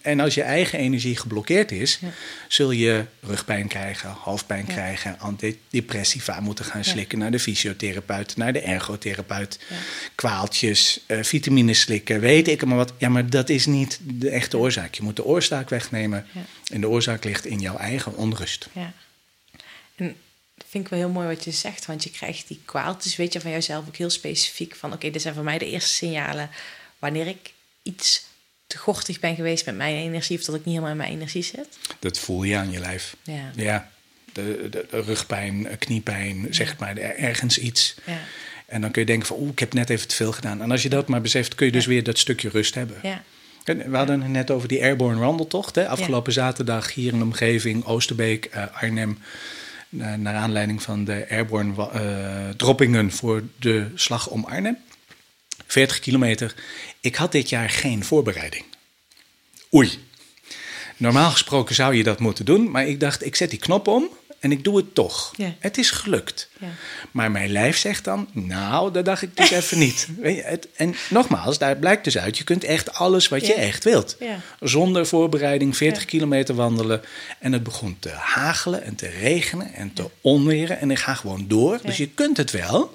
En 0.00 0.20
als 0.20 0.34
je 0.34 0.42
eigen 0.42 0.78
energie 0.78 1.16
geblokkeerd 1.16 1.72
is, 1.72 2.00
zul 2.48 2.70
je 2.70 3.04
rugpijn 3.20 3.68
krijgen, 3.68 4.10
hoofdpijn 4.10 4.66
krijgen, 4.66 5.18
antidepressiva 5.18 6.40
moeten 6.40 6.64
gaan 6.64 6.84
slikken, 6.84 7.18
naar 7.18 7.30
de 7.30 7.38
fysiotherapeut, 7.38 8.36
naar 8.36 8.52
de 8.52 8.60
ergotherapeut, 8.60 9.58
kwaaltjes, 10.14 11.00
vitamines 11.08 11.80
slikken, 11.80 12.20
weet 12.20 12.48
ik 12.48 12.64
maar 12.64 12.76
wat. 12.76 12.92
Ja, 12.98 13.08
maar 13.08 13.30
dat 13.30 13.48
is 13.48 13.66
niet 13.66 13.98
de 14.02 14.30
echte 14.30 14.58
oorzaak. 14.58 14.94
Je 14.94 15.02
moet 15.02 15.16
de 15.16 15.24
oorzaak 15.24 15.70
wegnemen. 15.70 16.26
En 16.72 16.80
de 16.80 16.88
oorzaak 16.88 17.24
ligt 17.24 17.46
in 17.46 17.60
jouw 17.60 17.76
eigen 17.76 18.16
onrust. 18.16 18.68
Ja. 18.72 18.92
En 19.96 20.16
vind 20.76 20.84
ik 20.84 20.90
wel 20.90 20.98
heel 21.00 21.22
mooi 21.22 21.26
wat 21.34 21.44
je 21.44 21.50
zegt, 21.50 21.86
want 21.86 22.02
je 22.04 22.10
krijgt 22.10 22.48
die 22.48 22.60
kwaaltjes, 22.64 23.16
weet 23.16 23.32
je 23.32 23.40
van 23.40 23.50
jouzelf 23.50 23.86
ook 23.88 23.96
heel 23.96 24.10
specifiek 24.10 24.74
van, 24.74 24.92
oké, 24.92 25.10
dit 25.10 25.22
zijn 25.22 25.34
voor 25.34 25.44
mij 25.44 25.58
de 25.58 25.70
eerste 25.70 25.94
signalen 25.94 26.50
wanneer 26.98 27.26
ik 27.26 27.52
iets 27.82 28.24
te 28.66 28.78
gortig 28.78 29.20
ben 29.20 29.34
geweest 29.34 29.66
met 29.66 29.76
mijn 29.76 29.96
energie 29.96 30.38
of 30.38 30.44
dat 30.44 30.54
ik 30.54 30.64
niet 30.64 30.74
helemaal 30.74 30.90
in 30.90 30.96
mijn 30.96 31.10
energie 31.12 31.42
zit. 31.42 31.68
Dat 31.98 32.18
voel 32.18 32.42
je 32.42 32.56
aan 32.56 32.70
je 32.70 32.78
lijf. 32.78 33.16
Ja. 33.22 33.50
Ja, 33.56 33.90
de, 34.32 34.66
de, 34.70 34.86
de 34.90 35.00
rugpijn, 35.00 35.66
eh, 35.66 35.78
kniepijn, 35.78 36.46
zeg 36.50 36.78
maar, 36.78 36.96
er- 36.96 37.16
ergens 37.16 37.58
iets. 37.58 37.94
Ja. 38.06 38.18
En 38.66 38.80
dan 38.80 38.90
kun 38.90 39.00
je 39.00 39.06
denken 39.06 39.26
van, 39.26 39.36
oeh, 39.40 39.50
ik 39.50 39.58
heb 39.58 39.72
net 39.72 39.90
even 39.90 40.08
te 40.08 40.14
veel 40.14 40.32
gedaan. 40.32 40.62
En 40.62 40.70
als 40.70 40.82
je 40.82 40.88
dat 40.88 41.08
maar 41.08 41.20
beseft, 41.20 41.54
kun 41.54 41.66
je 41.66 41.72
dus 41.72 41.86
weer 41.86 42.02
dat 42.02 42.18
stukje 42.18 42.48
rust 42.48 42.74
hebben. 42.74 42.98
Ja. 43.02 43.22
En 43.64 43.90
We 43.90 43.96
hadden 43.96 44.20
het 44.20 44.30
net 44.30 44.50
over 44.50 44.68
die 44.68 44.82
Airborne 44.82 45.20
wandeltocht. 45.20 45.74
Hè? 45.74 45.88
Afgelopen 45.88 46.32
zaterdag 46.32 46.94
hier 46.94 47.12
in 47.12 47.18
de 47.18 47.24
omgeving, 47.24 47.84
Oosterbeek, 47.84 48.44
eh, 48.44 48.64
Arnhem. 48.72 49.18
Eh, 50.00 50.14
naar 50.14 50.34
aanleiding 50.34 50.82
van 50.82 51.04
de 51.04 51.26
Airborne 51.30 51.90
eh, 51.90 52.48
droppingen 52.56 53.12
voor 53.12 53.42
de 53.58 53.90
slag 53.94 54.28
om 54.28 54.44
Arnhem. 54.44 54.78
40 55.66 55.98
kilometer. 55.98 56.54
Ik 57.00 57.14
had 57.14 57.32
dit 57.32 57.48
jaar 57.48 57.70
geen 57.70 58.04
voorbereiding. 58.04 58.64
Oei. 59.74 60.04
Normaal 60.96 61.30
gesproken 61.30 61.74
zou 61.74 61.94
je 61.94 62.02
dat 62.02 62.20
moeten 62.20 62.44
doen, 62.44 62.70
maar 62.70 62.86
ik 62.86 63.00
dacht, 63.00 63.24
ik 63.24 63.36
zet 63.36 63.50
die 63.50 63.58
knop 63.58 63.86
om 63.86 64.08
en 64.38 64.52
ik 64.52 64.64
doe 64.64 64.76
het 64.76 64.94
toch. 64.94 65.32
Het 65.58 65.78
is 65.78 65.90
gelukt. 65.90 66.48
Ja. 66.60 66.66
Maar 67.10 67.30
mijn 67.30 67.50
lijf 67.50 67.76
zegt 67.76 68.04
dan, 68.04 68.28
nou, 68.32 68.92
dat 68.92 69.04
dacht 69.04 69.22
ik 69.22 69.36
dus 69.36 69.50
even 69.50 69.78
niet. 69.78 70.08
Weet 70.20 70.36
je, 70.36 70.42
het, 70.42 70.68
en 70.76 70.94
nogmaals, 71.10 71.58
daar 71.58 71.76
blijkt 71.76 72.04
dus 72.04 72.18
uit, 72.18 72.38
je 72.38 72.44
kunt 72.44 72.64
echt 72.64 72.92
alles 72.92 73.28
wat 73.28 73.46
je 73.46 73.54
echt 73.54 73.84
wilt. 73.84 74.16
Zonder 74.60 75.06
voorbereiding 75.06 75.76
40 75.76 76.02
Ja. 76.02 76.08
kilometer 76.08 76.54
wandelen. 76.54 77.02
En 77.38 77.52
het 77.52 77.62
begon 77.62 77.96
te 77.98 78.10
hagelen 78.10 78.82
en 78.82 78.94
te 78.94 79.08
regenen 79.08 79.74
en 79.74 79.92
te 79.92 80.10
onweren. 80.20 80.78
En 80.80 80.90
ik 80.90 80.98
ga 80.98 81.14
gewoon 81.14 81.44
door. 81.48 81.78
Dus 81.82 81.96
je 81.96 82.08
kunt 82.08 82.36
het 82.36 82.50
wel. 82.50 82.94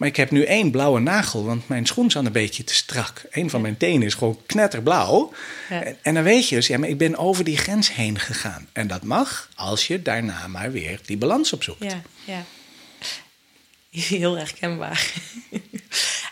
Maar 0.00 0.08
ik 0.08 0.16
heb 0.16 0.30
nu 0.30 0.44
één 0.44 0.70
blauwe 0.70 1.00
nagel, 1.00 1.44
want 1.44 1.68
mijn 1.68 1.86
schoen 1.86 2.10
zat 2.10 2.24
een 2.24 2.32
beetje 2.32 2.64
te 2.64 2.74
strak. 2.74 3.22
Een 3.30 3.50
van 3.50 3.60
mijn 3.60 3.76
tenen 3.76 4.06
is 4.06 4.14
gewoon 4.14 4.40
knetterblauw. 4.46 5.32
Ja. 5.70 5.82
En, 5.82 5.96
en 6.02 6.14
dan 6.14 6.22
weet 6.22 6.48
je 6.48 6.54
dus, 6.54 6.66
ja, 6.66 6.78
maar 6.78 6.88
ik 6.88 6.98
ben 6.98 7.16
over 7.16 7.44
die 7.44 7.56
grens 7.56 7.94
heen 7.94 8.18
gegaan. 8.18 8.68
En 8.72 8.86
dat 8.86 9.02
mag 9.02 9.48
als 9.54 9.86
je 9.86 10.02
daarna 10.02 10.46
maar 10.46 10.72
weer 10.72 11.00
die 11.04 11.16
balans 11.16 11.52
opzoekt. 11.52 11.82
Ja, 11.82 12.02
ja. 12.24 12.44
Heel 13.90 14.36
herkenbaar. 14.36 15.12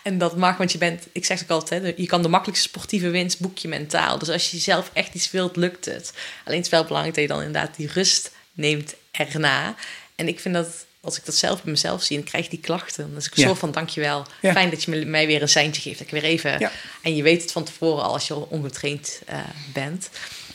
en 0.02 0.18
dat 0.18 0.36
mag, 0.36 0.56
want 0.56 0.72
je 0.72 0.78
bent, 0.78 1.06
ik 1.12 1.24
zeg 1.24 1.38
het 1.38 1.50
ook 1.50 1.60
altijd, 1.60 1.82
hè, 1.82 1.92
je 1.96 2.06
kan 2.06 2.22
de 2.22 2.28
makkelijkste 2.28 2.68
sportieve 2.68 3.10
winst 3.10 3.40
boek 3.40 3.58
je 3.58 3.68
mentaal. 3.68 4.18
Dus 4.18 4.28
als 4.28 4.50
je 4.50 4.58
zelf 4.58 4.90
echt 4.92 5.14
iets 5.14 5.30
wilt, 5.30 5.56
lukt 5.56 5.84
het. 5.84 6.12
Alleen 6.44 6.56
het 6.56 6.66
is 6.66 6.72
wel 6.72 6.84
belangrijk 6.84 7.14
dat 7.14 7.24
je 7.24 7.30
dan 7.30 7.42
inderdaad 7.42 7.76
die 7.76 7.90
rust 7.92 8.30
neemt 8.52 8.94
erna. 9.10 9.74
En 10.16 10.28
ik 10.28 10.40
vind 10.40 10.54
dat 10.54 10.86
als 11.00 11.16
ik 11.18 11.24
dat 11.24 11.34
zelf 11.34 11.62
bij 11.62 11.72
mezelf 11.72 12.02
zie, 12.02 12.16
dan 12.16 12.26
krijg 12.26 12.44
ik 12.44 12.50
die 12.50 12.60
klachten. 12.60 13.08
Dan 13.08 13.16
is 13.16 13.26
ik 13.26 13.36
Ja. 13.36 13.46
soort 13.46 13.58
van 13.58 13.70
dankjewel. 13.72 14.26
Ja. 14.42 14.52
Fijn 14.52 14.70
dat 14.70 14.82
je 14.82 14.90
mij 15.06 15.26
weer 15.26 15.42
een 15.42 15.48
seintje 15.48 15.82
geeft. 15.82 15.98
Dat 15.98 16.06
ik 16.06 16.12
weer 16.12 16.22
even. 16.30 16.58
Ja. 16.58 16.70
En 17.02 17.16
je 17.16 17.22
weet 17.22 17.42
het 17.42 17.52
van 17.52 17.64
tevoren 17.64 18.04
al 18.04 18.12
als 18.12 18.26
je 18.28 18.34
al 18.34 18.46
ongetraind 18.50 19.20
eh, 19.26 19.38
bent. 19.72 20.10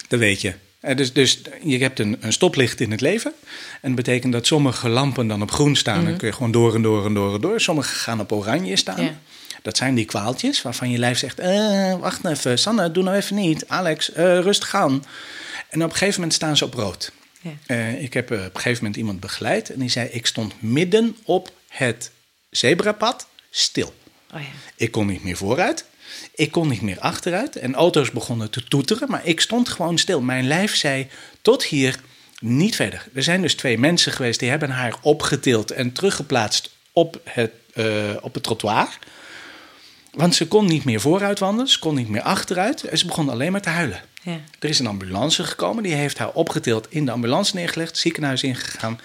Dat 0.07 0.19
weet 0.19 0.41
je. 0.41 0.53
Eh, 0.79 0.95
Dus, 0.95 1.13
dus 1.13 1.41
je 1.63 1.77
hebt 1.77 1.99
een, 1.99 2.17
een 2.19 2.33
stoplicht 2.33 2.79
in 2.79 2.91
het 2.91 3.01
leven. 3.01 3.33
En 3.81 3.95
dat 3.95 3.95
betekent 4.05 4.33
dat 4.33 4.47
sommige 4.47 4.89
lampen 4.89 5.27
dan 5.27 5.41
op 5.41 5.51
groen 5.51 5.75
staan. 5.75 6.05
Dan 6.05 6.17
kun 6.17 6.27
je 6.27 6.33
gewoon 6.33 6.51
door 6.51 6.75
en 6.75 6.81
door 6.81 7.05
en 7.05 7.13
door 7.13 7.33
en 7.35 7.41
door. 7.41 7.59
Sommige 7.61 7.95
gaan 7.95 8.19
op 8.19 8.31
oranje 8.31 8.75
staan. 8.75 9.21
Dat 9.61 9.77
zijn 9.77 9.95
die 9.95 10.05
kwaaltjes 10.05 10.61
waarvan 10.61 10.89
je 10.89 10.97
lijf 10.97 11.17
zegt... 11.17 11.39
"Eh, 11.39 11.95
wacht 11.99 12.21
nou 12.21 12.35
even, 12.35 12.59
Sanne, 12.59 12.91
doe 12.91 13.03
nou 13.03 13.15
even 13.17 13.35
niet. 13.35 13.67
Alex, 13.67 14.11
eh, 14.11 14.23
rustig 14.39 14.75
aan. 14.75 15.05
En 15.69 15.83
op 15.83 15.89
een 15.89 15.95
gegeven 15.97 16.15
moment 16.19 16.33
staan 16.33 16.57
ze 16.57 16.65
op 16.65 16.73
rood. 16.73 17.11
Ja. 17.43 17.51
Eh, 17.65 18.01
ik 18.01 18.13
heb 18.13 18.31
eh, 18.31 18.37
op 18.37 18.43
een 18.43 18.51
gegeven 18.61 18.77
moment 18.77 18.95
iemand 18.95 19.19
begeleid. 19.19 19.69
En 19.69 19.79
die 19.79 19.89
zei, 19.89 20.07
ik 20.07 20.25
stond 20.25 20.61
midden 20.61 21.17
op 21.23 21.51
het 21.67 22.11
zebrapad 22.49 23.27
stil. 23.49 23.93
Oh 24.33 24.41
ja. 24.41 24.47
Ik 24.75 24.91
kon 24.91 25.07
niet 25.07 25.23
meer 25.23 25.37
vooruit. 25.37 25.85
Ik 26.35 26.51
kon 26.51 26.67
niet 26.67 26.81
meer 26.81 26.99
achteruit. 26.99 27.55
En 27.55 27.75
auto's 27.75 28.11
begonnen 28.11 28.49
te 28.49 28.63
toeteren. 28.63 29.09
Maar 29.09 29.25
ik 29.25 29.41
stond 29.41 29.69
gewoon 29.69 29.97
stil. 29.97 30.21
Mijn 30.21 30.47
lijf 30.47 30.75
zei 30.75 31.07
tot 31.41 31.63
hier, 31.63 31.99
niet 32.39 32.75
verder. 32.75 33.07
Er 33.13 33.23
zijn 33.23 33.41
dus 33.41 33.55
twee 33.55 33.77
mensen 33.77 34.11
geweest 34.11 34.39
die 34.39 34.49
hebben 34.49 34.69
haar 34.69 34.95
opgetild 35.01 35.71
en 35.71 35.91
teruggeplaatst 35.91 36.69
op 36.91 37.21
het, 37.23 37.51
eh, 37.73 37.85
op 38.21 38.33
het 38.33 38.43
trottoir. 38.43 38.99
Want 40.11 40.35
ze 40.35 40.47
kon 40.47 40.65
niet 40.65 40.83
meer 40.83 41.01
vooruit 41.01 41.39
wandelen. 41.39 41.71
Ze 41.71 41.79
kon 41.79 41.95
niet 41.95 42.09
meer 42.09 42.21
achteruit. 42.21 42.83
En 42.83 42.97
ze 42.97 43.05
begon 43.05 43.29
alleen 43.29 43.51
maar 43.51 43.61
te 43.61 43.69
huilen. 43.69 44.01
Ja. 44.23 44.39
Er 44.59 44.69
is 44.69 44.79
een 44.79 44.87
ambulance 44.87 45.43
gekomen. 45.43 45.83
Die 45.83 45.93
heeft 45.93 46.17
haar 46.17 46.31
opgetild 46.31 46.87
in 46.89 47.05
de 47.05 47.11
ambulance 47.11 47.55
neergelegd. 47.55 47.97
Ziekenhuis 47.97 48.43
ingegaan. 48.43 48.99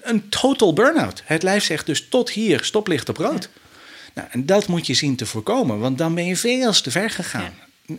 Een 0.00 0.28
total 0.28 0.72
burn-out. 0.72 1.22
Het 1.24 1.42
lijf 1.42 1.64
zegt 1.64 1.86
dus 1.86 2.08
tot 2.08 2.30
hier, 2.30 2.64
stoplicht 2.64 3.08
op 3.08 3.16
rood. 3.16 3.48
Nou, 4.14 4.28
en 4.30 4.46
dat 4.46 4.66
moet 4.66 4.86
je 4.86 4.94
zien 4.94 5.16
te 5.16 5.26
voorkomen, 5.26 5.78
want 5.78 5.98
dan 5.98 6.14
ben 6.14 6.26
je 6.26 6.36
veel 6.36 6.72
te 6.72 6.90
ver 6.90 7.10
gegaan. 7.10 7.54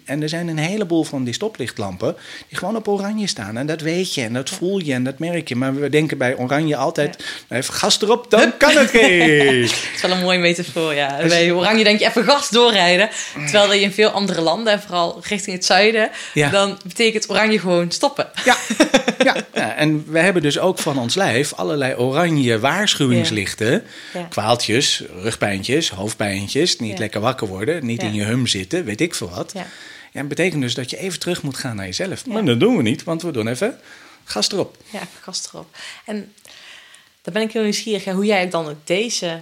En 0.06 0.22
er 0.22 0.30
zijn 0.30 0.48
een 0.48 0.58
heleboel 0.58 1.04
van 1.04 1.24
die 1.24 1.34
stoplichtlampen 1.34 2.16
die 2.48 2.58
gewoon 2.58 2.76
op 2.76 2.88
oranje 2.88 3.28
staan. 3.28 3.58
En 3.58 3.66
dat 3.66 3.82
weet 3.82 4.14
je 4.14 4.22
en 4.22 4.34
dat 4.34 4.50
voel 4.50 4.80
je 4.80 4.94
en 4.94 5.04
dat 5.04 5.20
merk 5.20 5.48
je. 5.48 5.56
Maar 5.56 5.76
we 5.76 5.90
denken 5.90 6.18
bij 6.18 6.38
oranje 6.38 6.76
altijd, 6.76 7.24
nou, 7.50 7.62
even 7.62 7.74
gas 7.74 8.02
erop, 8.02 8.30
dan 8.30 8.58
kan 8.58 8.78
het 8.78 8.90
geen. 9.00 9.62
Het 9.62 9.72
is 9.96 10.02
wel 10.02 10.12
een 10.12 10.22
mooie 10.22 10.40
metafoor, 10.40 10.94
ja. 10.94 11.18
Bij 11.28 11.52
Oranje 11.52 11.84
denk 11.84 12.00
je 12.00 12.06
even 12.06 12.24
gas 12.24 12.50
doorrijden. 12.50 13.10
Terwijl 13.34 13.68
dat 13.68 13.76
je 13.76 13.82
in 13.82 13.92
veel 13.92 14.10
andere 14.10 14.42
landen, 14.42 14.74
en 14.74 14.82
vooral 14.82 15.20
richting 15.28 15.56
het 15.56 15.66
zuiden... 15.66 16.10
Ja. 16.34 16.50
dan 16.50 16.80
betekent 16.84 17.30
Oranje 17.30 17.60
gewoon 17.60 17.92
stoppen. 17.92 18.30
Ja, 18.46 18.58
ja. 19.24 19.36
ja, 19.54 19.76
en 19.76 20.06
we 20.08 20.20
hebben 20.20 20.42
dus 20.42 20.60
ook 20.60 20.78
van 20.78 21.00
ons 21.00 21.16
lijf 21.16 21.54
allerlei 21.54 21.96
oranje 21.96 22.60
waarschuwingslichten. 22.60 23.84
Kwaaltjes, 24.30 25.04
rugpijntjes, 25.22 25.90
hoofdpijntjes, 25.90 26.78
niet 26.78 27.00
lekker 27.00 27.22
wakker 27.22 27.48
worden, 27.48 27.86
niet 27.86 28.04
in 28.04 28.14
je 28.14 28.24
hum 28.24 28.48
zitten, 28.48 28.86
weet 28.86 29.02
ik 29.02 29.16
veel 29.16 29.30
wat. 29.30 29.52
Ja. 29.54 29.66
Ja, 30.16 30.22
dat 30.22 30.30
betekent 30.30 30.62
dus 30.62 30.74
dat 30.74 30.90
je 30.90 30.98
even 30.98 31.20
terug 31.20 31.42
moet 31.44 31.58
gaan 31.58 31.76
naar 31.76 31.86
jezelf. 31.86 32.26
Maar 32.26 32.46
dat 32.46 32.60
doen 32.60 32.78
we 32.78 32.82
niet, 32.84 33.04
want 33.04 33.22
we 33.22 33.32
doen 33.32 33.48
even 33.48 33.80
gas 34.24 34.52
erop. 34.52 34.78
Ja, 34.92 35.02
gas 35.22 35.48
erop. 35.48 35.76
En 36.06 36.34
dan 37.22 37.34
ben 37.34 37.42
ik 37.42 37.52
heel 37.52 37.64
nieuwsgierig 37.64 38.06
hoe 38.06 38.26
jij 38.26 38.50
dan 38.50 38.68
ook 38.68 38.88
deze, 38.88 39.38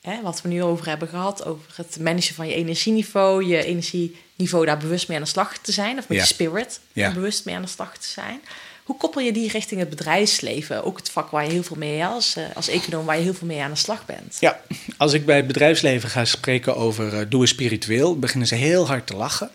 hè, 0.00 0.22
wat 0.22 0.42
we 0.42 0.48
nu 0.48 0.62
over 0.62 0.86
hebben 0.88 1.08
gehad, 1.08 1.44
over 1.44 1.72
het 1.74 1.98
managen 2.00 2.34
van 2.34 2.46
je 2.48 2.54
energieniveau, 2.54 3.44
je 3.44 3.64
energieniveau 3.64 4.66
daar 4.66 4.78
bewust 4.78 5.08
mee 5.08 5.16
aan 5.16 5.22
de 5.22 5.28
slag 5.30 5.58
te 5.58 5.72
zijn, 5.72 5.98
of 5.98 6.08
met 6.08 6.16
Ja. 6.18 6.22
je 6.22 6.28
spirit 6.28 6.80
Ja. 6.92 7.04
daar 7.04 7.14
bewust 7.14 7.44
mee 7.44 7.54
aan 7.54 7.62
de 7.62 7.68
slag 7.68 7.98
te 7.98 8.08
zijn. 8.08 8.40
Hoe 8.86 8.96
koppel 8.96 9.20
je 9.20 9.32
die 9.32 9.50
richting 9.50 9.80
het 9.80 9.90
bedrijfsleven? 9.90 10.84
Ook 10.84 10.96
het 10.96 11.10
vak 11.10 11.30
waar 11.30 11.44
je 11.44 11.50
heel 11.50 11.62
veel 11.62 11.76
mee, 11.76 12.04
als, 12.04 12.36
eh, 12.36 12.44
als 12.54 12.68
econoom, 12.68 13.04
waar 13.06 13.16
je 13.16 13.22
heel 13.22 13.34
veel 13.34 13.46
mee 13.46 13.62
aan 13.62 13.70
de 13.70 13.76
slag 13.76 14.06
bent. 14.06 14.36
Ja, 14.40 14.60
als 14.96 15.12
ik 15.12 15.26
bij 15.26 15.36
het 15.36 15.46
bedrijfsleven 15.46 16.08
ga 16.08 16.24
spreken 16.24 16.76
over 16.76 17.18
eh, 17.20 17.26
doe 17.28 17.46
spiritueel, 17.46 18.18
beginnen 18.18 18.48
ze 18.48 18.54
heel 18.54 18.86
hard 18.86 19.06
te 19.06 19.16
lachen. 19.16 19.50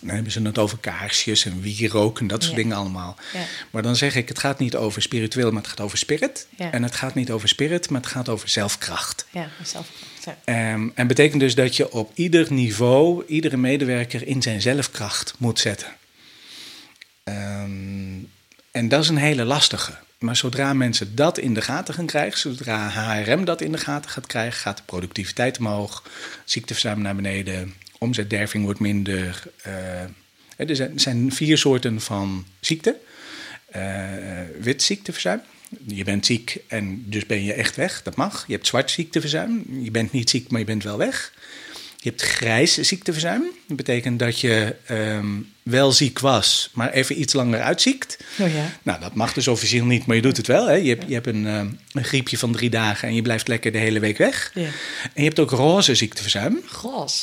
Dan 0.00 0.14
hebben 0.14 0.32
ze 0.32 0.42
het 0.42 0.58
over 0.58 0.78
kaarsjes 0.78 1.44
en 1.44 1.60
wierook 1.60 2.20
en 2.20 2.26
dat 2.26 2.42
soort 2.42 2.56
Ja. 2.56 2.62
dingen 2.62 2.76
allemaal. 2.76 3.16
Ja. 3.32 3.40
Maar 3.70 3.82
dan 3.82 3.96
zeg 3.96 4.14
ik, 4.16 4.28
het 4.28 4.38
gaat 4.38 4.58
niet 4.58 4.76
over 4.76 5.02
spiritueel, 5.02 5.50
maar 5.50 5.60
het 5.62 5.70
gaat 5.70 5.80
over 5.80 5.98
spirit. 5.98 6.46
Ja. 6.56 6.72
En 6.72 6.82
het 6.82 6.94
gaat 6.94 7.14
niet 7.14 7.30
over 7.30 7.48
spirit, 7.48 7.90
maar 7.90 8.00
het 8.00 8.10
gaat 8.10 8.28
over 8.28 8.48
zelfkracht. 8.48 9.26
Ja, 9.30 9.48
zelf. 9.64 9.88
Ja. 10.24 10.36
Ehm, 10.44 10.88
en 10.94 11.06
betekent 11.06 11.40
dus 11.40 11.54
dat 11.54 11.76
je 11.76 11.92
op 11.92 12.10
ieder 12.14 12.52
niveau, 12.52 13.24
iedere 13.26 13.56
medewerker 13.56 14.26
in 14.26 14.42
zijn 14.42 14.60
zelfkracht 14.62 15.34
moet 15.38 15.58
zetten. 15.58 15.88
Ehm, 17.24 18.18
en 18.72 18.88
dat 18.88 19.02
is 19.02 19.08
een 19.08 19.16
hele 19.16 19.44
lastige. 19.44 19.92
Maar 20.18 20.36
zodra 20.36 20.72
mensen 20.72 21.14
dat 21.14 21.38
in 21.38 21.54
de 21.54 21.62
gaten 21.62 21.94
gaan 21.94 22.06
krijgen, 22.06 22.38
zodra 22.38 22.88
HRM 22.88 23.44
dat 23.44 23.60
in 23.60 23.72
de 23.72 23.78
gaten 23.78 24.10
gaat 24.10 24.26
krijgen, 24.26 24.60
gaat 24.60 24.76
de 24.76 24.82
productiviteit 24.86 25.58
omhoog, 25.58 26.02
ziekteverzuim 26.44 27.02
naar 27.02 27.14
beneden, 27.14 27.74
omzetderving 27.98 28.64
wordt 28.64 28.80
minder. 28.80 29.42
eh, 29.62 30.02
er 30.56 30.90
zijn, 30.94 31.26
er 31.26 31.32
vier 31.32 31.58
soorten 31.58 32.00
van 32.00 32.46
ziekte. 32.60 32.96
Eh 33.70 34.22
wit 34.60 34.82
ziekteverzuim. 34.82 35.40
Je 35.86 36.04
bent 36.04 36.26
ziek 36.26 36.58
en 36.68 37.04
dus 37.06 37.26
ben 37.26 37.44
je 37.44 37.52
echt 37.52 37.76
weg. 37.76 38.02
Dat 38.02 38.16
mag. 38.16 38.44
Je 38.46 38.52
hebt 38.52 38.66
zwart 38.66 38.90
ziekteverzuim. 38.90 39.64
Je 39.80 39.90
bent 39.90 40.12
niet 40.12 40.30
ziek, 40.30 40.50
maar 40.50 40.60
je 40.60 40.66
bent 40.66 40.82
wel 40.82 40.98
weg. 40.98 41.32
Je 42.02 42.08
hebt 42.08 42.22
grijs 42.22 42.78
ziekteverzuim. 42.78 43.42
Dat 43.66 43.76
betekent 43.76 44.18
dat 44.18 44.40
je 44.40 44.76
ehm, 44.86 45.26
wel 45.62 45.92
ziek 45.92 46.18
was, 46.18 46.70
maar 46.72 46.90
even 46.90 47.20
iets 47.20 47.32
langer 47.32 47.60
uitziekt. 47.60 48.18
Oh 48.38 48.54
ja. 48.54 48.78
Nou, 48.82 49.00
dat 49.00 49.14
mag 49.14 49.32
dus 49.32 49.48
officieel 49.48 49.84
niet, 49.84 50.06
maar 50.06 50.16
je 50.16 50.22
doet 50.22 50.36
het 50.36 50.46
wel. 50.46 50.66
Hè? 50.66 50.74
Je, 50.74 50.88
hebt, 50.88 51.04
je 51.06 51.14
hebt 51.14 51.26
een, 51.26 51.46
ehm, 51.46 51.68
een 51.92 52.04
griepje 52.04 52.38
van 52.38 52.52
drie 52.52 52.70
dagen 52.70 53.08
en 53.08 53.14
je 53.14 53.22
blijft 53.22 53.48
lekker 53.48 53.72
de 53.72 53.78
hele 53.78 54.00
week 54.00 54.18
weg. 54.18 54.50
Ja. 54.54 54.62
En 55.02 55.10
je 55.14 55.22
hebt 55.22 55.38
ook 55.38 55.50
roze 55.50 55.94
ziekteverzuim. 55.94 56.60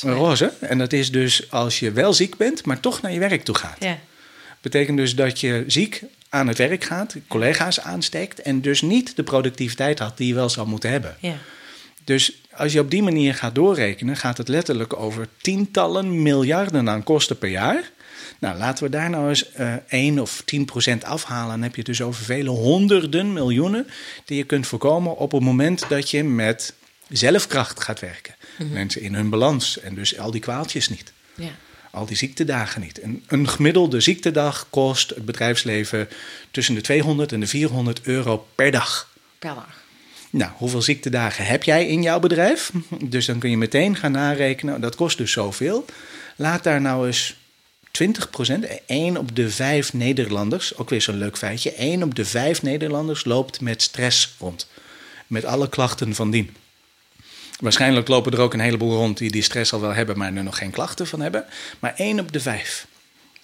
Een 0.02 0.12
roze. 0.12 0.52
En 0.60 0.78
dat 0.78 0.92
is 0.92 1.10
dus 1.10 1.50
als 1.50 1.78
je 1.78 1.92
wel 1.92 2.12
ziek 2.12 2.36
bent, 2.36 2.64
maar 2.64 2.80
toch 2.80 3.02
naar 3.02 3.12
je 3.12 3.18
werk 3.18 3.44
toe 3.44 3.54
gaat. 3.54 3.76
Ja. 3.78 3.98
Betekent 4.60 4.96
dus 4.96 5.14
dat 5.14 5.40
je 5.40 5.64
ziek 5.66 6.02
aan 6.28 6.48
het 6.48 6.58
werk 6.58 6.84
gaat, 6.84 7.16
collega's 7.28 7.80
aansteekt 7.80 8.42
en 8.42 8.60
dus 8.60 8.82
niet 8.82 9.16
de 9.16 9.22
productiviteit 9.22 9.98
had 9.98 10.16
die 10.16 10.26
je 10.26 10.34
wel 10.34 10.48
zou 10.48 10.68
moeten 10.68 10.90
hebben. 10.90 11.16
Ja. 11.20 11.36
Dus 12.04 12.39
als 12.54 12.72
je 12.72 12.80
op 12.80 12.90
die 12.90 13.02
manier 13.02 13.34
gaat 13.34 13.54
doorrekenen, 13.54 14.16
gaat 14.16 14.36
het 14.38 14.48
letterlijk 14.48 14.96
over 14.96 15.28
tientallen 15.40 16.22
miljarden 16.22 16.88
aan 16.88 17.02
kosten 17.02 17.38
per 17.38 17.48
jaar. 17.48 17.90
Nou, 18.38 18.58
laten 18.58 18.84
we 18.84 18.90
daar 18.90 19.10
nou 19.10 19.28
eens 19.28 19.52
eh 19.52 19.74
1 19.88 20.18
of 20.18 20.42
10 20.44 20.64
procent 20.64 21.04
afhalen. 21.04 21.50
Dan 21.50 21.62
heb 21.62 21.70
je 21.70 21.78
het 21.78 21.86
dus 21.86 22.02
over 22.02 22.24
vele 22.24 22.50
honderden 22.50 23.32
miljoenen 23.32 23.86
die 24.24 24.36
je 24.36 24.44
kunt 24.44 24.66
voorkomen 24.66 25.16
op 25.16 25.32
het 25.32 25.42
moment 25.42 25.88
dat 25.88 26.10
je 26.10 26.24
met 26.24 26.74
zelfkracht 27.08 27.82
gaat 27.82 28.00
werken. 28.00 28.34
Mensen 28.72 29.00
in 29.00 29.14
hun 29.14 29.30
balans 29.30 29.80
en 29.80 29.94
dus 29.94 30.18
al 30.18 30.30
die 30.30 30.40
kwaaltjes 30.40 30.88
niet. 30.88 31.12
ja. 31.34 31.50
Al 31.92 32.06
die 32.06 32.16
ziektedagen 32.16 32.80
niet. 32.80 33.00
En 33.00 33.24
een 33.26 33.48
gemiddelde 33.48 34.00
ziektedag 34.00 34.66
kost 34.70 35.10
het 35.10 35.24
bedrijfsleven 35.24 36.08
tussen 36.50 36.74
de 36.74 36.80
200 36.80 37.32
en 37.32 37.40
de 37.40 37.46
400 37.46 38.00
euro 38.02 38.46
per 38.54 38.70
dag. 38.70 39.12
Per 39.38 39.54
dag. 39.54 39.79
Nou, 40.30 40.50
hoeveel 40.56 40.82
ziektedagen 40.82 41.44
heb 41.44 41.62
jij 41.62 41.86
in 41.86 42.02
jouw 42.02 42.20
bedrijf? 42.20 42.70
Dus 43.02 43.26
dan 43.26 43.38
kun 43.38 43.50
je 43.50 43.56
meteen 43.56 43.96
gaan 43.96 44.12
narekenen, 44.12 44.80
dat 44.80 44.96
kost 44.96 45.18
dus 45.18 45.32
zoveel. 45.32 45.84
Laat 46.36 46.62
daar 46.62 46.80
nou 46.80 47.06
eens 47.06 47.36
20 47.90 48.30
procent, 48.30 48.66
1 48.86 49.16
op 49.16 49.36
de 49.36 49.50
5 49.50 49.92
Nederlanders, 49.92 50.76
ook 50.76 50.90
weer 50.90 51.02
zo'n 51.02 51.18
leuk 51.18 51.38
feitje, 51.38 51.72
1 51.72 52.02
op 52.02 52.14
de 52.14 52.24
5 52.24 52.62
Nederlanders 52.62 53.24
loopt 53.24 53.60
met 53.60 53.82
stress 53.82 54.34
rond. 54.38 54.68
Met 55.26 55.44
alle 55.44 55.68
klachten 55.68 56.14
van 56.14 56.30
dien. 56.30 56.56
Waarschijnlijk 57.60 58.08
lopen 58.08 58.32
er 58.32 58.40
ook 58.40 58.54
een 58.54 58.60
heleboel 58.60 58.96
rond 58.96 59.18
die 59.18 59.30
die 59.30 59.42
stress 59.42 59.72
al 59.72 59.80
wel 59.80 59.94
hebben, 59.94 60.18
maar 60.18 60.34
er 60.34 60.42
nog 60.42 60.58
geen 60.58 60.70
klachten 60.70 61.06
van 61.06 61.20
hebben. 61.20 61.44
Maar 61.78 61.94
1 61.96 62.20
op 62.20 62.32
de 62.32 62.40
5. 62.40 62.86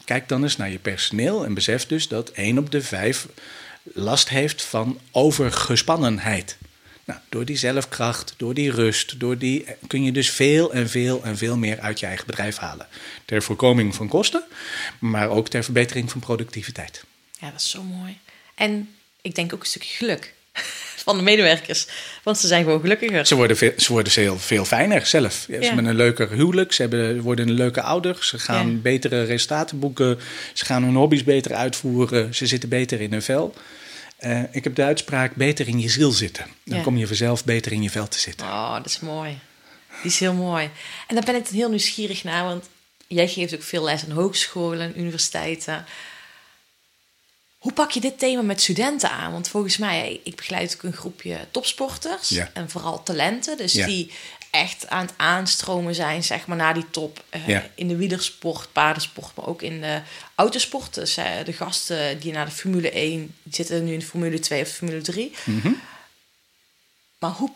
Kijk 0.05 0.29
dan 0.29 0.43
eens 0.43 0.57
naar 0.57 0.71
je 0.71 0.79
personeel 0.79 1.45
en 1.45 1.55
besef 1.55 1.87
dus 1.87 2.09
dat 2.09 2.31
1 2.31 2.59
op 2.59 2.71
de 2.71 2.83
5 2.83 3.27
last 3.83 4.29
heeft 4.29 4.63
van 4.63 5.01
overgespannenheid. 5.11 6.57
Nou, 7.07 7.21
door 7.29 7.45
die 7.45 7.57
zelfkracht, 7.57 8.35
door 8.37 8.55
die 8.55 8.71
rust, 8.71 9.21
door 9.21 9.39
die, 9.39 9.65
kun 9.87 10.03
je 10.05 10.13
dus 10.13 10.31
veel 10.31 10.73
en 10.73 10.89
veel 10.89 11.25
en 11.25 11.37
veel 11.37 11.57
meer 11.57 11.81
uit 11.81 12.01
je 12.01 12.07
eigen 12.07 12.27
bedrijf 12.27 12.57
halen. 12.57 12.87
Ter 13.25 13.43
voorkoming 13.43 13.95
van 13.95 14.09
kosten, 14.09 14.43
maar 14.99 15.29
ook 15.29 15.49
ter 15.49 15.65
verbetering 15.65 16.11
van 16.11 16.21
productiviteit. 16.21 17.05
Ja, 17.41 17.51
dat 17.51 17.61
is 17.61 17.71
zo 17.71 17.83
mooi. 17.83 18.19
En 18.55 18.89
ik 19.23 19.35
denk 19.35 19.55
ook 19.55 19.61
een 19.61 19.67
stukje 19.67 19.97
geluk 19.97 20.35
van 21.07 21.17
de 21.17 21.23
medewerkers. 21.23 21.87
Want 22.23 22.39
ze 22.39 22.47
zijn 22.47 22.65
gewoon 22.65 22.81
gelukkiger. 22.81 23.27
Ze 23.27 23.35
worden, 23.35 23.57
veel, 23.57 23.73
ze 23.77 23.93
worden 23.93 24.13
veel, 24.13 24.39
veel 24.39 24.65
fijner 24.65 25.07
zelf. 25.07 25.45
Ja, 25.49 25.55
Ze 25.55 25.61
Ja. 25.61 25.67
hebben 25.67 25.85
een 25.85 25.97
leuker 25.97 26.31
huwelijk, 26.31 26.73
ze 26.73 26.81
hebben, 26.83 27.21
worden 27.21 27.49
een 27.49 27.55
leuke 27.55 27.83
ouder, 27.83 28.17
ze 28.21 28.39
gaan 28.39 28.71
Ja. 28.71 28.77
betere 28.77 29.23
resultaten 29.23 29.79
boeken, 29.79 30.19
ze 30.53 30.65
gaan 30.65 30.83
hun 30.85 30.95
hobby's 30.95 31.25
beter 31.25 31.55
uitvoeren, 31.55 32.35
ze 32.35 32.47
zitten 32.47 32.69
beter 32.69 33.01
in 33.01 33.13
hun 33.13 33.23
vel. 33.23 33.55
Eh, 34.17 34.43
ik 34.51 34.65
heb 34.65 34.75
de 34.75 34.83
uitspraak 34.83 35.35
beter 35.35 35.69
in 35.69 35.81
je 35.81 35.89
ziel 35.89 36.11
zitten. 36.13 36.47
Dan 36.65 36.77
Ja. 36.79 36.83
kom 36.83 36.97
je 36.97 37.07
vanzelf 37.07 37.45
beter 37.45 37.73
in 37.73 37.83
je 37.83 37.91
vel 37.91 38.09
te 38.09 38.19
zitten. 38.19 38.47
Oh, 38.47 38.75
dat 38.75 38.87
is 38.87 39.01
mooi. 39.01 39.39
Die 40.03 40.11
is 40.11 40.19
heel 40.19 40.33
mooi. 40.35 40.71
En 41.07 41.15
daar 41.15 41.25
ben 41.25 41.35
ik 41.35 41.47
heel 41.49 41.69
nieuwsgierig 41.69 42.25
naar, 42.25 42.45
want 42.45 42.65
jij 43.07 43.29
geeft 43.29 43.55
ook 43.55 43.63
veel 43.63 43.83
les 43.85 44.05
aan 44.05 44.11
hogescholen 44.11 44.81
en 44.81 45.01
universiteiten. 45.01 45.85
Hoe 47.59 47.73
pak 47.73 47.91
je 47.91 48.01
dit 48.01 48.19
thema 48.19 48.43
met 48.43 48.61
studenten 48.61 49.11
aan? 49.11 49.33
Want 49.33 49.49
volgens 49.49 49.77
mij, 49.77 50.21
ik 50.25 50.37
begeleid 50.37 50.75
ook 50.75 50.83
een 50.83 50.93
groepje 50.93 51.39
topsporters 51.51 52.29
Ja. 52.29 52.51
en 52.55 52.71
vooral 52.71 53.03
talenten. 53.03 53.57
Dus 53.57 53.73
Ja. 53.73 53.87
die 53.87 54.11
echt 54.57 54.89
aan 54.89 55.07
het 55.07 55.15
aanstromen 55.17 55.95
zijn, 55.95 56.25
zeg 56.25 56.47
maar, 56.47 56.57
naar 56.57 56.75
die 56.75 56.91
top. 56.91 57.25
eh, 57.29 57.49
Ja. 57.49 57.71
In 57.75 57.89
de 57.89 57.97
wielersport, 57.97 58.69
paardensport, 58.73 59.37
maar 59.37 59.47
ook 59.47 59.63
in 59.63 59.81
de 59.81 60.01
autosport. 60.35 60.95
Dus 60.95 61.17
eh, 61.17 61.25
de 61.45 61.53
gasten 61.53 62.21
die 62.21 62.33
naar 62.33 62.45
de 62.45 62.51
Formule 62.51 62.91
1, 62.91 63.35
die 63.43 63.55
zitten 63.55 63.85
nu 63.85 63.93
in 63.93 63.99
de 63.99 64.05
Formule 64.05 64.39
2 64.39 64.63
of 64.63 64.69
Formule 64.69 65.01
3. 65.01 65.33
Mhm. 65.45 65.71
Maar 67.19 67.31
hoe... 67.31 67.51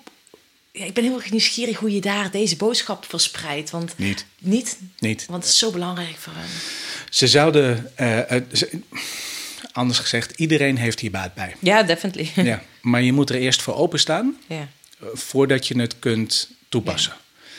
Ja, 0.72 0.84
ik 0.84 0.94
ben 0.94 1.04
heel 1.04 1.16
erg 1.20 1.30
nieuwsgierig 1.30 1.76
hoe 1.78 1.94
je 1.94 2.00
daar 2.00 2.30
deze 2.30 2.56
boodschap 2.56 3.04
verspreidt. 3.08 3.70
Want 3.70 3.92
Niet. 3.98 4.24
Niet, 4.38 4.78
Niet. 4.98 5.26
want 5.26 5.42
het 5.42 5.52
is 5.52 5.58
zo 5.58 5.70
belangrijk 5.70 6.16
voor 6.16 6.32
hen. 6.36 6.48
Ze 7.10 7.26
zouden, 7.28 7.92
ze- 8.52 8.80
anders 9.72 9.98
gezegd, 9.98 10.32
iedereen 10.38 10.76
heeft 10.78 11.00
hier 11.00 11.10
baat 11.10 11.34
bij. 11.34 11.56
Ja, 11.60 11.82
definitely. 11.82 12.30
Ja, 12.46 12.62
maar 12.80 13.02
je 13.02 13.12
moet 13.12 13.30
er 13.30 13.36
eerst 13.36 13.62
voor 13.62 13.74
openstaan 13.74 14.36
ja. 14.46 14.68
voordat 15.14 15.66
je 15.66 15.80
het 15.80 15.98
kunt 15.98 16.48
toepassen. 16.70 17.12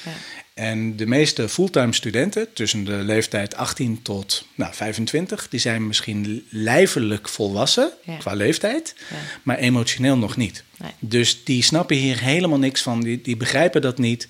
ja. 0.06 0.12
En 0.54 0.96
de 0.96 1.06
meeste 1.06 1.50
fulltime 1.50 1.94
studenten 1.94 2.54
tussen 2.54 2.84
de 2.84 2.92
leeftijd 2.92 3.56
18 3.56 4.02
tot 4.02 4.46
nou, 4.56 4.74
25, 4.74 5.48
die 5.50 5.60
zijn 5.60 5.88
misschien 5.88 6.46
lijfelijk 6.50 7.30
volwassen 7.30 7.92
Ja. 8.04 8.16
qua 8.18 8.34
leeftijd, 8.34 8.96
Ja. 9.10 9.16
maar 9.44 9.58
emotioneel 9.58 10.18
nog 10.18 10.38
niet. 10.38 10.64
Nee. 10.78 10.92
Dus 11.00 11.44
die 11.44 11.64
snappen 11.64 11.96
hier 11.96 12.20
helemaal 12.20 12.60
niks 12.60 12.82
van, 12.82 13.02
die, 13.02 13.22
die 13.22 13.38
begrijpen 13.38 13.82
dat 13.82 13.98
niet. 13.98 14.28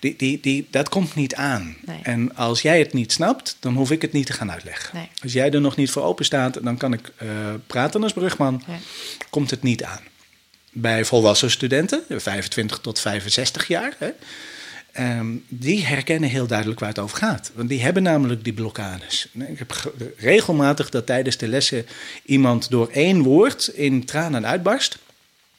Die, 0.00 0.16
die, 0.16 0.40
die, 0.40 0.66
dat 0.70 0.88
komt 0.88 1.14
niet 1.14 1.34
aan. 1.34 1.76
Nee. 1.86 1.98
En 2.02 2.36
als 2.36 2.62
jij 2.62 2.78
het 2.78 2.92
niet 2.92 3.12
snapt, 3.12 3.56
dan 3.60 3.74
hoef 3.74 3.90
ik 3.90 4.02
het 4.02 4.12
niet 4.12 4.26
te 4.26 4.32
gaan 4.32 4.50
uitleggen. 4.52 4.96
Nee. 4.96 5.08
Als 5.22 5.32
jij 5.32 5.50
er 5.50 5.60
nog 5.60 5.76
niet 5.76 5.90
voor 5.90 6.02
open 6.02 6.24
staat, 6.24 6.58
dan 6.62 6.76
kan 6.76 6.92
ik 6.92 7.12
eh, 7.16 7.28
praten 7.66 8.02
als 8.02 8.12
brugman. 8.12 8.62
Komt 9.30 9.50
het 9.50 9.62
niet 9.62 9.84
aan. 9.84 10.00
Bij 10.76 11.04
volwassen 11.04 11.50
studenten, 11.50 12.04
25 12.08 12.78
tot 12.78 13.00
65 13.00 13.66
jaar, 13.68 13.94
hè, 13.98 14.08
Ehm, 14.92 15.26
die 15.48 15.84
herkennen 15.86 16.30
heel 16.30 16.46
duidelijk 16.46 16.80
waar 16.80 16.88
het 16.88 16.98
over 16.98 17.16
gaat. 17.18 17.50
Want 17.54 17.68
die 17.68 17.82
hebben 17.82 18.02
namelijk 18.02 18.44
die 18.44 18.52
blokkades. 18.52 19.28
Ik 19.48 19.58
heb 19.58 19.72
ge- 19.72 20.14
regelmatig 20.16 20.88
dat 20.90 21.06
tijdens 21.06 21.36
de 21.36 21.48
lessen 21.48 21.86
iemand 22.24 22.70
door 22.70 22.88
één 22.92 23.22
woord 23.22 23.66
in 23.66 24.04
tranen 24.04 24.46
uitbarst. 24.46 24.98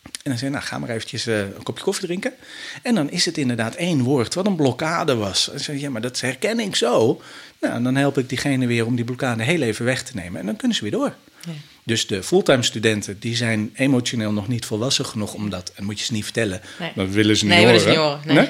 En 0.03 0.11
dan 0.23 0.37
zei 0.37 0.51
nou 0.51 0.63
ga 0.63 0.77
maar 0.79 0.89
eventjes 0.89 1.27
eh, 1.27 1.39
een 1.39 1.63
kopje 1.63 1.83
koffie 1.83 2.05
drinken. 2.05 2.33
En 2.81 2.95
dan 2.95 3.09
is 3.09 3.25
het 3.25 3.37
inderdaad 3.37 3.75
één 3.75 4.01
woord 4.03 4.33
wat 4.33 4.45
een 4.45 4.55
blokkade 4.55 5.15
was. 5.15 5.49
En 5.51 5.59
zei 5.59 5.79
ja, 5.79 5.89
maar 5.89 6.01
dat 6.01 6.19
herken 6.21 6.59
ik 6.59 6.75
zo. 6.75 7.21
Nou, 7.69 7.83
dan 7.83 7.95
help 7.95 8.17
ik 8.17 8.29
diegene 8.29 8.67
weer 8.67 8.85
om 8.85 8.95
die 8.95 9.05
blokkade 9.05 9.43
heel 9.43 9.61
even 9.61 9.85
weg 9.85 10.03
te 10.03 10.11
nemen. 10.15 10.39
En 10.39 10.45
dan 10.45 10.55
kunnen 10.55 10.77
ze 10.77 10.83
weer 10.83 10.91
door. 10.91 11.15
Ja. 11.45 11.51
Dus 11.83 12.07
de 12.07 12.23
fulltime 12.23 12.63
studenten, 12.63 13.19
die 13.19 13.35
zijn 13.35 13.71
emotioneel 13.75 14.31
nog 14.31 14.47
niet 14.47 14.65
volwassen 14.65 15.05
genoeg 15.05 15.33
om 15.33 15.49
dat. 15.49 15.71
En 15.75 15.83
moet 15.83 15.99
je 15.99 16.05
ze 16.05 16.13
niet 16.13 16.23
vertellen. 16.23 16.61
Nee. 16.79 16.91
Dat 16.95 17.09
willen 17.09 17.37
ze 17.37 17.45
niet 17.45 17.53
Nee, 17.53 17.65
horen. 17.65 17.83
willen 17.83 17.93
ze 17.95 17.99
niet 17.99 18.09
horen, 18.09 18.35
nee. 18.35 18.49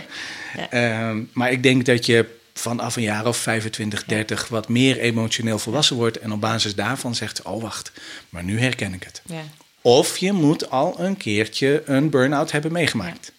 Ja. 0.72 1.09
Ehm, 1.09 1.22
maar 1.34 1.51
ik 1.51 1.63
denk 1.63 1.86
dat 1.86 2.05
je 2.05 2.26
vanaf 2.53 2.95
een 2.95 3.03
jaar 3.03 3.26
of 3.28 3.38
25, 3.38 4.03
30 4.03 4.47
wat 4.47 4.70
meer 4.70 4.99
emotioneel 4.99 5.59
volwassen 5.59 5.95
wordt. 5.95 6.20
En 6.20 6.32
op 6.32 6.41
basis 6.41 6.76
daarvan 6.76 7.16
zegt, 7.16 7.41
oh 7.41 7.61
wacht, 7.61 7.91
maar 8.30 8.43
nu 8.43 8.59
herken 8.59 8.93
ik 8.93 9.03
het. 9.03 9.22
Ja. 9.26 9.41
Of 9.82 10.18
je 10.18 10.32
moet 10.32 10.70
al 10.70 10.99
een 10.99 11.18
keertje 11.18 11.82
een 11.86 12.09
burn-out 12.09 12.51
hebben 12.51 12.72
meegemaakt. 12.72 13.32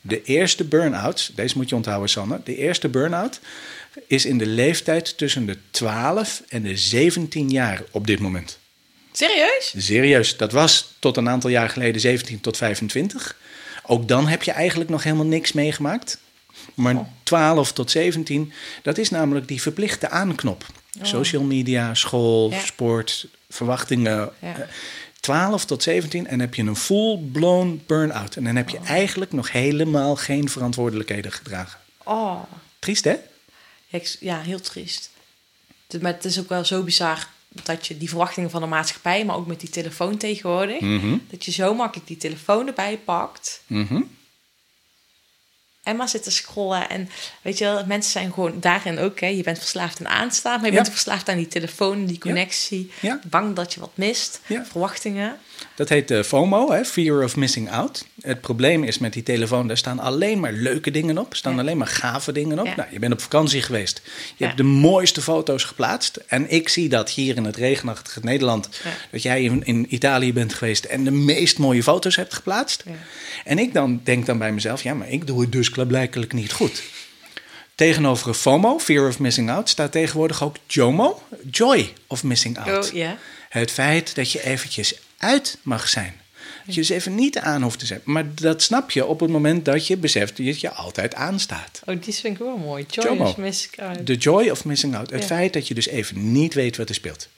De 0.00 0.22
eerste 0.22 0.64
burn-out, 0.64 1.30
deze 1.34 1.56
moet 1.56 1.68
je 1.68 1.74
onthouden 1.74 2.08
Sanne. 2.08 2.40
De 2.44 2.56
eerste 2.56 2.88
burn-out 2.88 3.40
is 4.06 4.24
in 4.26 4.38
de 4.38 4.46
leeftijd 4.46 5.18
tussen 5.18 5.46
de 5.46 5.56
12 5.70 6.42
en 6.48 6.62
de 6.62 6.76
17 6.76 7.50
jaar 7.50 7.82
op 7.90 8.06
dit 8.06 8.18
moment. 8.20 8.58
Serieus? 9.12 9.74
Serieus, 9.76 10.36
dat 10.36 10.52
was 10.52 10.94
tot 10.98 11.16
een 11.16 11.28
aantal 11.28 11.50
jaar 11.50 11.68
geleden 11.68 12.00
17 12.00 12.40
tot 12.40 12.56
25. 12.56 13.36
Ook 13.86 14.08
dan 14.08 14.26
heb 14.28 14.42
je 14.42 14.50
eigenlijk 14.52 14.90
nog 14.90 15.02
helemaal 15.02 15.26
niks 15.26 15.52
meegemaakt. 15.52 16.18
Maar 16.74 17.08
12 17.22 17.72
tot 17.72 17.90
17, 17.90 18.52
dat 18.82 18.98
is 18.98 19.10
namelijk 19.10 19.48
die 19.48 19.62
verplichte 19.62 20.10
aanknop. 20.10 20.66
Social 21.02 21.42
media, 21.42 21.94
school, 21.94 22.50
Ja. 22.50 22.58
sport, 22.60 23.26
verwachtingen. 23.48 24.30
Ja. 24.38 24.56
Eh, 24.56 24.66
12 25.20 25.64
tot 25.64 25.82
17 25.82 26.26
en 26.26 26.40
heb 26.40 26.54
je 26.54 26.62
een 26.62 26.76
full-blown 26.76 27.82
burn-out. 27.86 28.36
En 28.36 28.44
dan 28.44 28.56
heb 28.56 28.68
je 28.68 28.78
eigenlijk 28.78 29.32
nog 29.32 29.52
helemaal 29.52 30.16
geen 30.16 30.48
verantwoordelijkheden 30.48 31.32
gedragen. 31.32 31.78
Oh, 32.04 32.42
Triest, 32.78 33.04
hè? 33.04 33.14
Ja, 34.20 34.40
heel 34.40 34.60
triest. 34.60 35.10
Maar 36.00 36.12
het 36.12 36.24
is 36.24 36.38
ook 36.40 36.48
wel 36.48 36.64
zo 36.64 36.82
bizar 36.82 37.28
dat 37.62 37.86
je 37.86 37.98
die 37.98 38.08
verwachtingen 38.08 38.50
van 38.50 38.60
de 38.60 38.66
maatschappij, 38.66 39.24
maar 39.24 39.36
ook 39.36 39.46
met 39.46 39.60
die 39.60 39.68
telefoon 39.68 40.16
tegenwoordig, 40.16 40.80
Mhm. 40.80 41.16
dat 41.30 41.44
je 41.44 41.50
zo 41.52 41.74
makkelijk 41.74 42.06
die 42.08 42.16
telefoon 42.16 42.66
erbij 42.66 42.98
pakt 42.98 43.62
Mhm. 43.66 44.00
Maar 45.92 46.08
zit 46.08 46.22
te 46.22 46.30
scrollen. 46.30 46.88
En 46.90 47.08
weet 47.42 47.58
je 47.58 47.64
wel, 47.64 47.86
mensen 47.86 48.12
zijn 48.12 48.32
gewoon 48.32 48.60
daarin 48.60 48.98
ook, 48.98 49.20
hè, 49.20 49.26
je 49.26 49.42
bent 49.42 49.58
verslaafd 49.58 49.98
aan 50.00 50.08
aanstaan, 50.12 50.56
maar 50.60 50.66
je 50.70 50.74
Ja. 50.76 50.80
bent 50.82 50.92
verslaafd 50.92 51.28
aan 51.28 51.36
die 51.36 51.48
telefoon, 51.48 52.06
die 52.06 52.18
connectie, 52.18 52.90
Ja. 53.00 53.20
bang 53.30 53.54
dat 53.56 53.74
je 53.74 53.80
wat 53.80 53.90
mist, 53.94 54.40
verwachtingen. 54.64 55.36
Dat 55.74 55.88
heet 55.88 56.10
eh, 56.10 56.22
FOMO, 56.22 56.70
hè, 56.72 56.84
Fear 56.84 57.24
of 57.24 57.36
Missing 57.36 57.70
Out. 57.70 58.04
Het 58.20 58.40
probleem 58.40 58.84
is 58.84 58.98
met 58.98 59.12
die 59.12 59.22
telefoon, 59.22 59.66
daar 59.68 59.76
staan 59.76 59.98
alleen 59.98 60.40
maar 60.40 60.52
leuke 60.52 60.90
dingen 60.90 61.18
op. 61.18 61.30
Er 61.30 61.36
staan 61.36 61.58
alleen 61.58 61.76
maar 61.76 61.86
gave 61.86 62.32
dingen 62.32 62.58
op. 62.58 62.76
Nou, 62.76 62.88
je 62.90 62.98
bent 62.98 63.12
op 63.12 63.20
vakantie 63.20 63.62
geweest. 63.62 64.02
Je 64.36 64.44
hebt 64.44 64.56
de 64.56 64.62
mooiste 64.62 65.22
foto's 65.22 65.64
geplaatst. 65.64 66.16
En 66.26 66.50
ik 66.50 66.68
zie 66.68 66.88
dat 66.88 67.10
hier 67.10 67.36
in 67.36 67.44
het 67.44 67.56
regenachtige 67.56 68.20
Nederland. 68.22 68.68
Dat 69.10 69.22
jij 69.22 69.42
in, 69.42 69.64
in 69.64 69.94
Italië 69.94 70.32
bent 70.32 70.54
geweest 70.54 70.84
en 70.84 71.04
de 71.04 71.10
meest 71.10 71.58
mooie 71.58 71.82
foto's 71.82 72.16
hebt 72.16 72.34
geplaatst. 72.34 72.84
En 73.44 73.58
ik 73.58 73.74
dan 73.74 74.00
denk 74.04 74.26
dan 74.26 74.38
bij 74.38 74.52
mezelf, 74.52 74.82
ja, 74.82 74.94
maar 74.94 75.08
ik 75.10 75.26
doe 75.26 75.40
het 75.40 75.52
dus 75.52 75.70
klaarblijkelijk 75.74 76.32
niet 76.32 76.52
goed. 76.52 76.82
Tegenover 77.74 78.34
FOMO, 78.34 78.78
Fear 78.78 79.08
of 79.08 79.18
Missing 79.18 79.50
Out, 79.50 79.68
staat 79.68 79.92
tegenwoordig 79.92 80.42
ook 80.42 80.56
JOMO, 80.66 81.22
Joy 81.50 81.92
of 82.06 82.22
Missing 82.24 82.58
Out. 82.58 82.92
Oh. 82.92 83.08
Het 83.48 83.70
feit 83.70 84.14
dat 84.14 84.32
je 84.32 84.44
eventjes 84.44 84.94
uit 85.16 85.58
mag 85.62 85.88
zijn. 85.88 86.14
Dat 86.66 86.74
je 86.74 86.80
dus 86.80 86.90
even 86.90 87.14
niet 87.14 87.38
aan 87.38 87.62
hoeft 87.62 87.78
te 87.78 87.86
zijn. 87.86 88.00
Maar 88.04 88.34
dat 88.34 88.62
snap 88.62 88.90
je 88.90 89.06
op 89.06 89.20
het 89.20 89.30
moment 89.30 89.64
dat 89.64 89.86
je 89.86 89.96
beseft 89.96 90.36
dat 90.46 90.60
je 90.60 90.70
altijd 90.70 91.14
aanstaat. 91.14 91.80
Oh, 91.84 92.02
die 92.02 92.14
vind 92.14 92.34
ik 92.34 92.38
wel 92.44 92.56
mooi. 92.56 92.84
Joy 92.88 93.04
Jomo. 93.04 93.28
is 93.28 93.36
mis 93.36 93.66
ik 93.72 93.78
uit. 93.78 94.06
De 94.06 94.14
joy 94.16 94.48
of 94.48 94.64
missing 94.64 94.96
out. 94.96 95.10
Het 95.10 95.20
Ja. 95.20 95.26
feit 95.26 95.52
dat 95.52 95.68
je 95.68 95.74
dus 95.74 95.86
even 95.86 96.32
niet 96.32 96.54
weet 96.54 96.76
wat 96.76 96.88
er 96.88 96.94
speelt. 96.94 97.28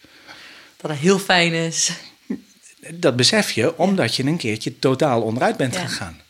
Dat 0.76 0.91
het 0.91 1.01
heel 1.01 1.18
fijn 1.18 1.53
is. 1.53 1.91
Dat 2.95 3.16
besef 3.16 3.51
je 3.51 3.78
omdat 3.78 4.14
je 4.14 4.24
een 4.24 4.37
keertje 4.37 4.78
totaal 4.78 5.22
onderuit 5.22 5.57
bent 5.57 5.74
Ja. 5.74 5.87
gegaan. 5.87 6.20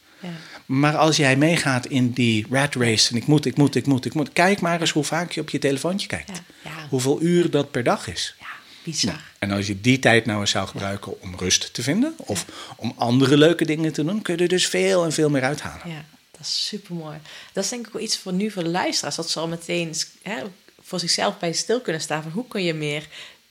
Maar 0.67 0.97
als 0.97 1.17
jij 1.17 1.37
meegaat 1.37 1.87
in 1.87 2.11
die 2.11 2.47
rat 2.51 2.75
race 2.75 3.11
en 3.11 3.17
ik 3.17 3.27
moet, 3.27 3.45
ik 3.45 3.57
moet, 3.57 3.75
ik 3.75 3.87
moet, 3.87 4.05
ik 4.05 4.15
moet. 4.15 4.33
Kijk 4.33 4.61
maar 4.61 4.81
eens 4.81 4.91
hoe 4.91 5.05
vaak 5.05 5.33
je 5.33 5.41
op 5.41 5.51
je 5.51 5.59
telefoontje 5.59 6.09
kijkt. 6.09 6.31
Ja, 6.31 6.71
ja. 6.71 6.87
Hoeveel 6.89 7.23
uur 7.23 7.51
dat 7.51 7.71
per 7.71 7.83
dag 7.83 8.09
is. 8.09 8.35
Ja, 8.41 8.47
bizar. 8.83 9.23
En 9.39 9.51
als 9.51 9.67
je 9.67 9.81
die 9.81 9.99
tijd 9.99 10.27
nou 10.27 10.41
eens 10.41 10.51
zou 10.51 10.69
gebruiken 10.69 11.21
om 11.23 11.35
rust 11.39 11.75
te 11.75 11.83
vinden 11.83 12.15
of 12.17 12.47
om 12.77 12.93
andere 12.97 13.37
leuke 13.37 13.65
dingen 13.65 13.93
te 13.93 14.05
doen, 14.05 14.23
kun 14.23 14.37
je 14.37 14.43
er 14.43 14.49
dus 14.49 14.67
veel 14.67 15.05
en 15.05 15.13
veel 15.13 15.31
meer 15.31 15.43
uithalen. 15.43 15.89
Ja, 15.89 16.05
dat 16.31 16.41
is 16.41 16.67
super 16.67 16.95
mooi. 16.95 17.19
Dat 17.53 17.65
is 17.65 17.71
denk 17.71 17.87
ik 17.87 17.93
wel 17.93 18.03
iets 18.03 18.19
voor 18.19 18.33
nu 18.33 18.51
voor 18.51 18.63
de 18.63 18.69
luisteraars. 18.69 19.17
Dat 19.17 19.31
ze 19.31 19.41
al 19.41 19.49
meteen 19.49 19.95
hè, 20.23 20.43
voor 20.83 21.01
zichzelf 21.01 21.39
bij 21.39 21.53
stil 21.53 21.81
kunnen 21.81 22.03
staan 22.03 22.23
van 22.23 22.33
hoe 22.33 22.49
kun 22.49 22.65
je 22.65 22.75
meer 22.75 23.07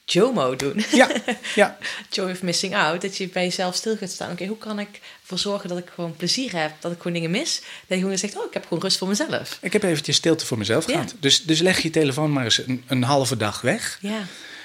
JOMO 0.05 0.55
doen. 0.55 0.85
Ja, 0.91 1.09
ja. 1.55 1.77
Joy 2.09 2.31
of 2.31 2.41
missing 2.41 2.75
out. 2.75 3.01
Dat 3.01 3.17
je 3.17 3.27
bij 3.27 3.43
jezelf 3.43 3.75
stil 3.75 3.97
gaat 3.97 4.09
staan. 4.09 4.31
Oké, 4.31 4.45
hoe 4.45 4.57
kan 4.57 4.79
ik 4.79 4.99
ervoor 5.25 5.51
zorgen 5.51 5.69
dat 5.69 5.77
ik 5.77 5.91
gewoon 5.95 6.15
plezier 6.15 6.59
heb? 6.61 6.71
Dat 6.79 6.91
ik 6.91 6.97
gewoon 6.97 7.13
dingen 7.13 7.31
mis? 7.31 7.61
Dat 7.87 7.97
je 7.97 8.03
gewoon 8.03 8.17
zegt, 8.17 8.37
oh, 8.37 8.45
ik 8.45 8.53
heb 8.53 8.63
gewoon 8.67 8.83
rust 8.83 8.97
voor 8.97 9.07
mezelf. 9.07 9.57
Ik 9.61 9.73
heb 9.73 9.83
eventjes 9.83 10.15
stilte 10.15 10.45
voor 10.45 10.57
mezelf 10.57 10.87
Ja. 10.87 10.93
gehad. 10.93 11.15
Dus, 11.19 11.43
dus 11.43 11.59
leg 11.59 11.79
je 11.79 11.89
telefoon 11.89 12.33
maar 12.33 12.43
eens 12.43 12.67
een, 12.67 12.83
een 12.87 13.03
halve 13.03 13.37
dag 13.37 13.61
weg. 13.61 13.97
Ja. 14.01 14.19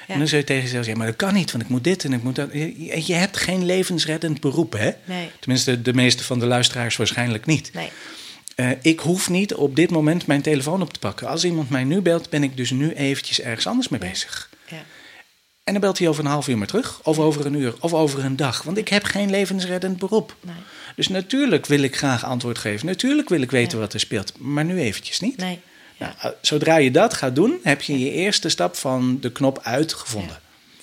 En 0.06 0.18
dan 0.18 0.28
zul 0.28 0.38
je 0.38 0.44
tegen 0.44 0.62
jezelf 0.62 0.84
zeggen, 0.84 1.02
maar 1.02 1.10
dat 1.12 1.16
kan 1.26 1.34
niet, 1.34 1.50
want 1.52 1.64
ik 1.64 1.70
moet 1.70 1.84
dit 1.84 2.04
en 2.04 2.12
ik 2.12 2.22
moet 2.22 2.36
dat. 2.36 2.52
Je, 2.52 3.06
je 3.06 3.14
hebt 3.14 3.36
geen 3.36 3.64
levensreddend 3.64 4.40
beroep, 4.40 4.72
hè? 4.72 4.90
Nee. 5.04 5.30
Tenminste, 5.40 5.82
de 5.82 5.92
meeste 5.94 6.24
van 6.24 6.38
de 6.38 6.46
luisteraars 6.46 6.96
waarschijnlijk 6.96 7.46
niet. 7.46 7.70
Nee. 7.74 7.90
Eh, 8.54 8.70
ik 8.82 9.00
hoef 9.00 9.28
niet 9.30 9.54
op 9.54 9.76
dit 9.76 9.90
moment 9.90 10.26
mijn 10.26 10.42
telefoon 10.42 10.82
op 10.82 10.92
te 10.92 10.98
pakken. 10.98 11.28
Als 11.28 11.44
iemand 11.44 11.70
mij 11.70 11.84
nu 11.84 12.00
belt, 12.00 12.30
ben 12.30 12.42
ik 12.42 12.56
dus 12.56 12.70
nu 12.70 12.92
eventjes 12.92 13.40
ergens 13.40 13.66
anders 13.66 13.88
mee 13.88 14.00
bezig. 14.00 14.49
En 15.70 15.76
dan 15.76 15.84
belt 15.84 15.98
hij 15.98 16.08
over 16.08 16.24
een 16.24 16.30
half 16.30 16.48
uur 16.48 16.58
maar 16.58 16.66
terug, 16.66 17.00
of 17.02 17.18
over 17.18 17.46
een 17.46 17.54
uur, 17.54 17.74
of 17.80 17.94
over 17.94 18.24
een 18.24 18.36
dag. 18.36 18.62
Want 18.62 18.76
ik 18.78 18.88
heb 18.88 19.04
geen 19.04 19.30
levensreddend 19.30 19.98
beroep. 19.98 20.36
Nee. 20.40 20.54
Dus 20.96 21.08
natuurlijk 21.08 21.66
wil 21.66 21.82
ik 21.82 21.96
graag 21.96 22.24
antwoord 22.24 22.58
geven. 22.58 22.86
Natuurlijk 22.86 23.28
wil 23.28 23.40
ik 23.40 23.50
weten 23.50 23.78
wat 23.78 23.92
er 23.92 24.00
speelt, 24.00 24.32
maar 24.38 24.64
nu 24.64 24.80
eventjes 24.80 25.20
niet. 25.20 25.36
Nee. 25.36 25.60
Nou, 25.98 26.12
eh, 26.20 26.30
zodra 26.40 26.76
je 26.76 26.90
dat 26.90 27.14
gaat 27.14 27.34
doen, 27.34 27.58
heb 27.62 27.82
je 27.82 27.98
je 27.98 28.10
eerste 28.10 28.48
stap 28.48 28.76
van 28.76 29.18
de 29.20 29.32
knop 29.32 29.60
uitgevonden. 29.62 30.40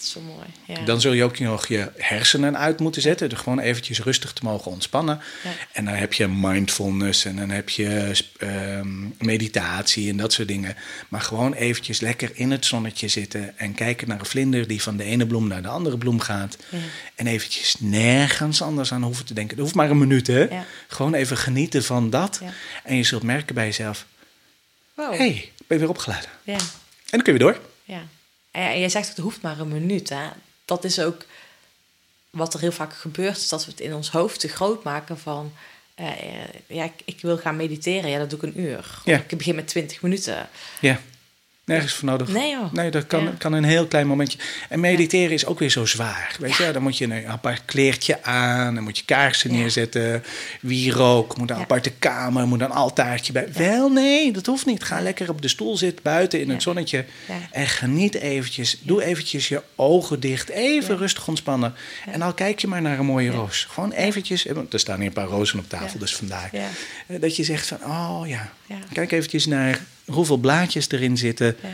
Is 0.07 0.13
zo 0.13 0.21
mooi. 0.21 0.47
Ja. 0.65 0.85
Dan 0.85 1.01
zul 1.01 1.13
je 1.13 1.23
ook 1.23 1.39
nog 1.39 1.67
je 1.67 1.91
hersenen 1.97 2.57
uit 2.57 2.79
moeten 2.79 3.01
zetten. 3.01 3.29
Dus 3.29 3.39
gewoon 3.39 3.59
eventjes 3.59 3.99
rustig 3.99 4.33
te 4.33 4.43
mogen 4.43 4.71
ontspannen. 4.71 5.21
Ja. 5.43 5.49
En 5.71 5.85
dan 5.85 5.93
heb 5.93 6.13
je 6.13 6.27
mindfulness 6.27 7.25
en 7.25 7.35
dan 7.35 7.49
heb 7.49 7.69
je 7.69 8.15
ehm, 8.37 8.87
meditatie 9.19 10.09
en 10.09 10.17
dat 10.17 10.33
soort 10.33 10.47
dingen. 10.47 10.75
Maar 11.09 11.21
gewoon 11.21 11.53
eventjes 11.53 11.99
lekker 11.99 12.31
in 12.33 12.51
het 12.51 12.65
zonnetje 12.65 13.07
zitten 13.07 13.57
en 13.57 13.73
kijken 13.73 14.07
naar 14.07 14.19
een 14.19 14.25
vlinder 14.25 14.67
die 14.67 14.81
van 14.81 14.97
de 14.97 15.03
ene 15.03 15.27
bloem 15.27 15.47
naar 15.47 15.61
de 15.61 15.67
andere 15.67 15.97
bloem 15.97 16.19
gaat. 16.19 16.57
Ja. 16.69 16.77
En 17.15 17.27
eventjes 17.27 17.75
nergens 17.79 18.61
anders 18.61 18.91
aan 18.91 19.03
hoeven 19.03 19.25
te 19.25 19.33
denken. 19.33 19.55
Het 19.55 19.63
hoeft 19.63 19.75
maar 19.75 19.89
een 19.89 19.97
minuut, 19.97 20.27
hè? 20.27 20.47
Gewoon 20.87 21.13
even 21.13 21.37
genieten 21.37 21.83
van 21.83 22.09
dat. 22.09 22.41
En 22.83 22.95
je 22.95 23.03
zult 23.03 23.23
merken 23.23 23.55
bij 23.55 23.65
jezelf: 23.65 24.05
Wow. 24.93 25.11
hé, 25.11 25.17
hey, 25.17 25.51
ben 25.67 25.79
weer 25.79 25.89
opgeladen. 25.89 26.29
Ja. 26.43 26.53
En 26.53 26.59
dan 27.09 27.21
kun 27.21 27.33
je 27.33 27.39
weer 27.39 27.51
door. 27.51 27.61
Ja. 27.83 28.01
En 28.65 28.79
jij 28.79 28.89
zegt 28.89 29.09
ook, 29.09 29.15
het 29.15 29.23
hoeft 29.23 29.41
maar 29.41 29.59
een 29.59 29.67
minuut. 29.67 30.09
Hè? 30.09 30.27
Dat 30.65 30.83
is 30.83 30.99
ook 30.99 31.25
wat 32.29 32.53
er 32.53 32.59
heel 32.59 32.71
vaak 32.71 32.93
gebeurt, 32.93 33.37
is 33.37 33.49
dat 33.49 33.65
we 33.65 33.71
het 33.71 33.79
in 33.79 33.93
ons 33.93 34.09
hoofd 34.09 34.39
te 34.39 34.47
groot 34.47 34.83
maken 34.83 35.19
van... 35.19 35.53
eh, 35.95 36.07
ja, 36.67 36.83
ik, 36.83 37.01
ik 37.05 37.21
wil 37.21 37.37
gaan 37.37 37.55
mediteren, 37.55 38.09
ja, 38.09 38.17
dat 38.17 38.29
doe 38.29 38.39
ik 38.39 38.45
een 38.45 38.61
uur. 38.61 39.01
Ja. 39.05 39.23
Ik 39.27 39.37
begin 39.37 39.55
met 39.55 39.67
20 39.67 40.01
minuten. 40.01 40.49
Ja, 40.79 40.99
nergens 41.67 41.93
voor 41.93 42.09
nodig. 42.09 42.27
Nee, 42.27 42.51
joh. 42.51 42.71
Nee, 42.73 42.91
dat 42.91 43.07
kan, 43.07 43.23
Ja. 43.23 43.31
kan 43.37 43.53
een 43.53 43.63
heel 43.63 43.87
klein 43.87 44.07
momentje. 44.07 44.37
En 44.69 44.79
mediteren 44.79 45.31
is 45.31 45.45
ook 45.45 45.59
weer 45.59 45.69
zo 45.69 45.85
zwaar. 45.85 46.35
Weet 46.39 46.55
je, 46.55 46.71
dan 46.71 46.81
moet 46.81 46.97
je 46.97 47.05
een 47.05 47.27
apart 47.27 47.61
kleertje 47.65 48.23
aan, 48.23 48.75
dan 48.75 48.83
moet 48.83 48.97
je 48.97 49.05
kaarsen 49.05 49.51
neerzetten, 49.51 50.23
wierook, 50.61 51.37
moet 51.37 51.49
een 51.49 51.55
aparte 51.55 51.91
kamer, 51.91 52.47
moet 52.47 52.61
een 52.61 52.71
altaartje 52.71 53.33
bij. 53.33 53.47
Wel, 53.53 53.89
nee, 53.89 54.31
dat 54.31 54.45
hoeft 54.45 54.65
niet. 54.65 54.83
Ga 54.83 55.01
lekker 55.01 55.29
op 55.29 55.41
de 55.41 55.47
stoel 55.47 55.77
zitten, 55.77 56.03
buiten 56.03 56.39
in 56.41 56.49
het 56.49 56.61
zonnetje 56.61 57.05
en 57.51 57.67
geniet 57.67 58.15
eventjes. 58.15 58.77
Doe 58.81 59.03
eventjes 59.03 59.47
je 59.47 59.61
ogen 59.75 60.19
dicht, 60.19 60.49
even 60.49 60.97
rustig 60.97 61.27
ontspannen. 61.27 61.73
En 62.11 62.19
dan 62.19 62.33
kijk 62.33 62.59
je 62.59 62.67
maar 62.67 62.81
naar 62.81 62.99
een 62.99 63.05
mooie 63.05 63.31
roos. 63.31 63.67
Gewoon 63.69 63.91
eventjes, 63.91 64.45
eh, 64.45 64.55
er 64.71 64.79
staan 64.79 64.97
hier 64.97 65.07
een 65.07 65.13
paar 65.13 65.25
rozen 65.27 65.59
op 65.59 65.69
tafel, 65.69 65.99
dus 65.99 66.15
vandaar. 66.15 66.49
Eh, 66.53 67.21
Dat 67.21 67.35
je 67.35 67.43
zegt 67.43 67.67
van, 67.67 67.77
oh 67.83 68.21
Ja. 68.27 68.51
kijk 68.93 69.11
eventjes 69.11 69.45
naar 69.45 69.79
hoeveel 70.07 70.37
blaadjes 70.37 70.89
erin 70.89 71.17
zitten. 71.17 71.57
Ja. 71.61 71.69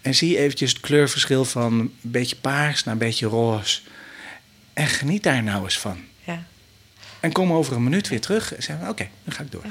En 0.00 0.14
zie 0.14 0.38
eventjes 0.38 0.70
het 0.70 0.80
kleurverschil 0.80 1.44
van 1.44 1.72
een 1.72 1.94
beetje 2.00 2.36
paars 2.36 2.84
naar 2.84 2.94
een 2.94 3.00
beetje 3.00 3.26
roze. 3.26 3.80
En 4.72 4.86
geniet 4.86 5.22
daar 5.22 5.42
nou 5.42 5.64
eens 5.64 5.78
van. 5.78 5.98
Ja. 6.24 6.44
En 7.20 7.32
kom 7.32 7.52
over 7.52 7.76
een 7.76 7.82
minuut 7.82 8.08
weer 8.08 8.20
terug 8.20 8.54
en 8.54 8.62
zeg: 8.62 8.76
Oké, 8.88 9.08
dan 9.24 9.34
ga 9.34 9.42
ik 9.42 9.52
door. 9.52 9.64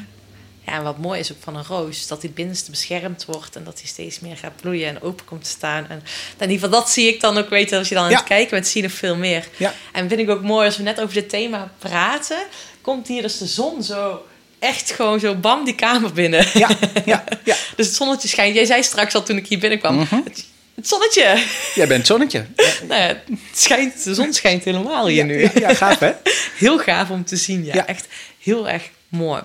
ja, 0.66 0.74
en 0.74 0.84
wat 0.84 0.98
mooi 0.98 1.20
is 1.20 1.32
ook 1.32 1.38
van 1.42 1.56
een 1.56 1.66
roos, 1.66 2.08
dat 2.08 2.22
die 2.22 2.30
binnenste 2.30 2.72
beschermd 2.72 3.26
wordt... 3.26 3.56
en 3.56 3.64
dat 3.64 3.78
die 3.78 3.88
steeds 3.88 4.20
meer 4.20 4.38
gaat 4.38 4.56
bloeien 4.56 4.88
en 4.88 5.02
open 5.02 5.26
komt 5.26 5.44
te 5.44 5.50
staan. 5.50 5.88
En 5.90 6.02
in 6.38 6.50
ieder 6.50 6.66
geval, 6.66 6.80
dat 6.80 6.90
zie 6.90 7.08
ik 7.08 7.22
dan 7.22 7.38
ook 7.38 7.50
weten 7.50 7.78
als 7.78 7.90
je 7.90 7.96
dan 7.96 8.04
aan 8.04 8.14
het 8.14 8.24
kijken 8.24 8.50
bent, 8.50 8.68
zie 8.68 8.82
je 8.82 8.88
nog 8.88 8.98
veel 8.98 9.16
meer. 9.16 9.48
Ja. 9.58 9.74
En 9.92 10.08
vind 10.10 10.20
ik 10.20 10.30
ook 10.30 10.42
mooi, 10.42 10.66
als 10.66 10.78
we 10.78 10.84
net 10.84 11.02
over 11.02 11.14
dit 11.14 11.30
thema 11.30 11.72
praten... 11.80 12.44
komt 12.82 13.08
hier 13.08 13.22
dus 13.22 13.38
de 13.38 13.46
zon 13.46 13.84
zo 13.84 14.26
echt 14.60 14.92
gewoon 14.92 15.20
zo 15.20 15.36
bam 15.36 15.66
die 15.66 15.76
kamer 15.76 16.14
binnen. 16.14 16.48
Ja, 16.54 16.70
ja, 17.06 17.24
ja. 17.44 17.56
Dus 17.76 17.86
het 17.88 17.96
zonnetje 17.96 18.28
schijnt. 18.28 18.56
Jij 18.56 18.66
zei 18.66 18.84
straks 18.84 19.16
al 19.16 19.24
toen 19.24 19.38
ik 19.38 19.48
hier 19.48 19.60
binnenkwam. 19.60 20.00
het, 20.00 20.46
het 20.76 20.88
zonnetje. 20.88 21.44
Jij 21.76 21.88
bent 21.88 21.98
het 21.98 22.08
zonnetje. 22.08 22.46
nou 22.90 23.02
ja, 23.02 23.08
het 23.08 23.20
schijnt, 23.54 24.04
de 24.04 24.14
zon 24.14 24.34
schijnt 24.34 24.64
helemaal 24.64 25.08
hier 25.08 25.26
nu. 25.26 25.42
Ja, 25.42 25.52
ja, 25.56 25.74
gaaf 25.74 26.00
hè? 26.00 26.12
Heel 26.58 26.78
gaaf 26.80 27.10
om 27.10 27.26
te 27.26 27.36
zien. 27.36 27.66
Ja, 27.66 27.74
Ja. 27.74 27.86
echt 27.88 28.08
heel 28.40 28.70
erg 28.70 28.90
mooi. 29.08 29.42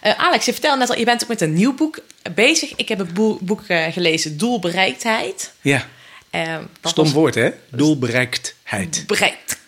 Eh, 0.00 0.12
Alex, 0.18 0.44
je 0.44 0.52
vertelde 0.52 0.78
net 0.78 0.90
al, 0.90 0.98
je 0.98 1.04
bent 1.04 1.22
ook 1.22 1.28
met 1.28 1.40
een 1.40 1.52
nieuw 1.52 1.74
boek 1.74 1.98
bezig. 2.34 2.72
Ik 2.76 2.88
heb 2.88 2.98
het 2.98 3.14
boek, 3.14 3.40
boek 3.40 3.62
eh, 3.66 3.84
gelezen, 3.92 4.36
Doelbereiktheid. 4.38 5.52
Ja, 5.60 5.86
dat 6.80 6.90
stom 6.90 7.04
was- 7.04 7.12
woord 7.12 7.34
hè? 7.34 7.50
Doelbereiktheid. 7.70 9.04
Bereikt. 9.06 9.58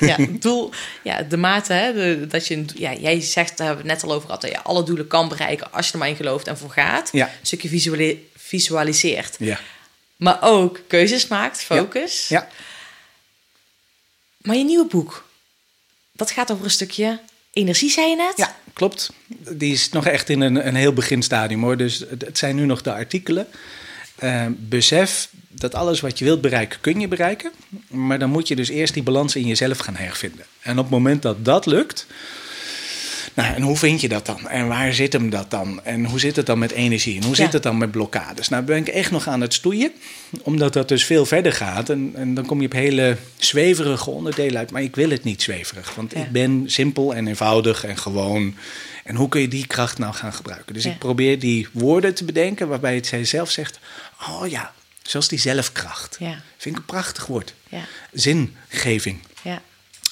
Ja, 0.00 0.16
doel, 0.30 0.70
ja, 1.02 1.22
de 1.22 1.36
mate, 1.36 1.72
hè, 1.72 1.92
de- 1.92 2.26
dat 2.26 2.46
je, 2.46 2.64
ja, 2.74 2.92
jij 2.94 3.20
zegt, 3.20 3.56
daar 3.56 3.66
hebben 3.66 3.84
we 3.86 3.90
het 3.90 4.00
net 4.00 4.10
al 4.10 4.16
over 4.16 4.26
gehad, 4.26 4.40
dat 4.42 4.50
je 4.50 4.62
alle 4.62 4.82
doelen 4.84 5.06
kan 5.06 5.28
bereiken 5.28 5.72
als 5.72 5.86
je 5.86 5.92
er 5.92 5.98
maar 5.98 6.08
in 6.08 6.16
gelooft 6.16 6.46
en 6.46 6.58
voor 6.58 6.70
gaat. 6.70 7.08
Ja. 7.12 7.26
Een 7.26 7.46
stukje 7.46 7.68
visuali- 7.68 8.28
visualiseert. 8.36 9.36
Ja. 9.38 9.60
Maar 10.16 10.38
ook 10.42 10.80
keuzes 10.86 11.26
maakt, 11.26 11.62
focus. 11.62 12.28
Ja. 12.28 12.48
Maar 14.36 14.56
je 14.56 14.64
nieuwe 14.64 14.86
boek, 14.86 15.28
dat 16.12 16.30
gaat 16.30 16.50
over 16.52 16.64
een 16.64 16.70
stukje 16.70 17.20
energie, 17.52 17.90
zei 17.90 18.08
je 18.10 18.16
net? 18.16 18.32
Ja, 18.36 18.56
klopt. 18.72 19.10
Die 19.50 19.72
is 19.72 19.88
nog 19.90 20.06
echt 20.06 20.28
in 20.28 20.40
een, 20.40 20.66
een 20.66 20.74
heel 20.74 20.92
beginstadium 20.92 21.62
hoor. 21.62 21.76
Dus 21.76 21.98
het, 21.98 22.22
het 22.24 22.38
zijn 22.38 22.56
nu 22.56 22.64
nog 22.64 22.82
de 22.82 22.92
artikelen. 22.92 23.46
Eh, 24.16 24.46
besef 24.50 25.28
dat 25.60 25.74
alles 25.74 26.00
wat 26.00 26.18
je 26.18 26.24
wilt 26.24 26.40
bereiken, 26.40 26.80
kun 26.80 27.00
je 27.00 27.08
bereiken. 27.08 27.50
Maar 27.90 28.18
dan 28.18 28.30
moet 28.30 28.48
je 28.48 28.56
dus 28.56 28.68
eerst 28.68 28.94
die 28.94 29.02
balans 29.02 29.36
in 29.36 29.46
jezelf 29.46 29.78
gaan 29.78 29.96
hervinden. 29.96 30.44
En 30.62 30.72
op 30.78 30.84
het 30.84 30.92
moment 30.92 31.22
dat 31.22 31.44
dat 31.44 31.66
lukt. 31.66 32.06
Nou, 33.34 33.54
en 33.54 33.62
hoe 33.62 33.76
vind 33.76 34.00
je 34.00 34.08
dat 34.08 34.26
dan? 34.26 34.48
En 34.48 34.68
waar 34.68 34.92
zit 34.92 35.12
hem 35.12 35.30
dat 35.30 35.50
dan? 35.50 35.84
En 35.84 36.04
hoe 36.04 36.20
zit 36.20 36.36
het 36.36 36.46
dan 36.46 36.58
met 36.58 36.70
energie? 36.70 37.16
En 37.16 37.22
hoe 37.24 37.36
Ja. 37.36 37.42
zit 37.44 37.52
het 37.52 37.62
dan 37.62 37.78
met 37.78 37.90
blokkades? 37.90 38.48
Nou, 38.48 38.62
ben 38.64 38.76
ik 38.76 38.88
echt 38.88 39.10
nog 39.10 39.28
aan 39.28 39.40
het 39.40 39.54
stoeien. 39.54 39.92
Omdat 40.42 40.72
dat 40.72 40.88
dus 40.88 41.04
veel 41.04 41.26
verder 41.26 41.52
gaat. 41.52 41.88
En, 41.88 42.10
en 42.14 42.34
dan 42.34 42.46
kom 42.46 42.60
je 42.60 42.66
op 42.66 42.72
hele 42.72 43.16
zweverige 43.38 44.10
onderdelen 44.10 44.58
uit. 44.58 44.70
Maar 44.70 44.82
ik 44.82 44.94
wil 44.96 45.10
het 45.10 45.24
niet 45.24 45.42
zweverig. 45.42 45.94
Want 45.94 46.12
Ja. 46.12 46.20
ik 46.20 46.30
ben 46.32 46.62
simpel 46.66 47.14
en 47.14 47.26
eenvoudig 47.26 47.84
en 47.84 47.96
gewoon. 47.98 48.54
En 49.04 49.16
hoe 49.16 49.28
kun 49.28 49.40
je 49.40 49.48
die 49.48 49.66
kracht 49.66 49.98
nou 49.98 50.14
gaan 50.14 50.32
gebruiken? 50.32 50.74
Dus 50.74 50.84
Ja. 50.84 50.90
ik 50.90 50.98
probeer 50.98 51.38
die 51.38 51.68
woorden 51.72 52.14
te 52.14 52.24
bedenken 52.24 52.68
waarbij 52.68 52.94
het 52.94 53.06
zij 53.06 53.24
zelf 53.24 53.50
zegt: 53.50 53.78
Oh 54.28 54.46
ja, 54.46 54.72
zoals 55.02 55.28
die 55.28 55.38
zelfkracht. 55.38 56.16
Ja. 56.18 56.40
Vind 56.56 56.74
ik 56.74 56.80
een 56.80 56.86
prachtig 56.86 57.26
woord. 57.26 57.54
Ja, 57.68 57.80
Zingeving. 58.12 59.18
ja, 59.42 59.62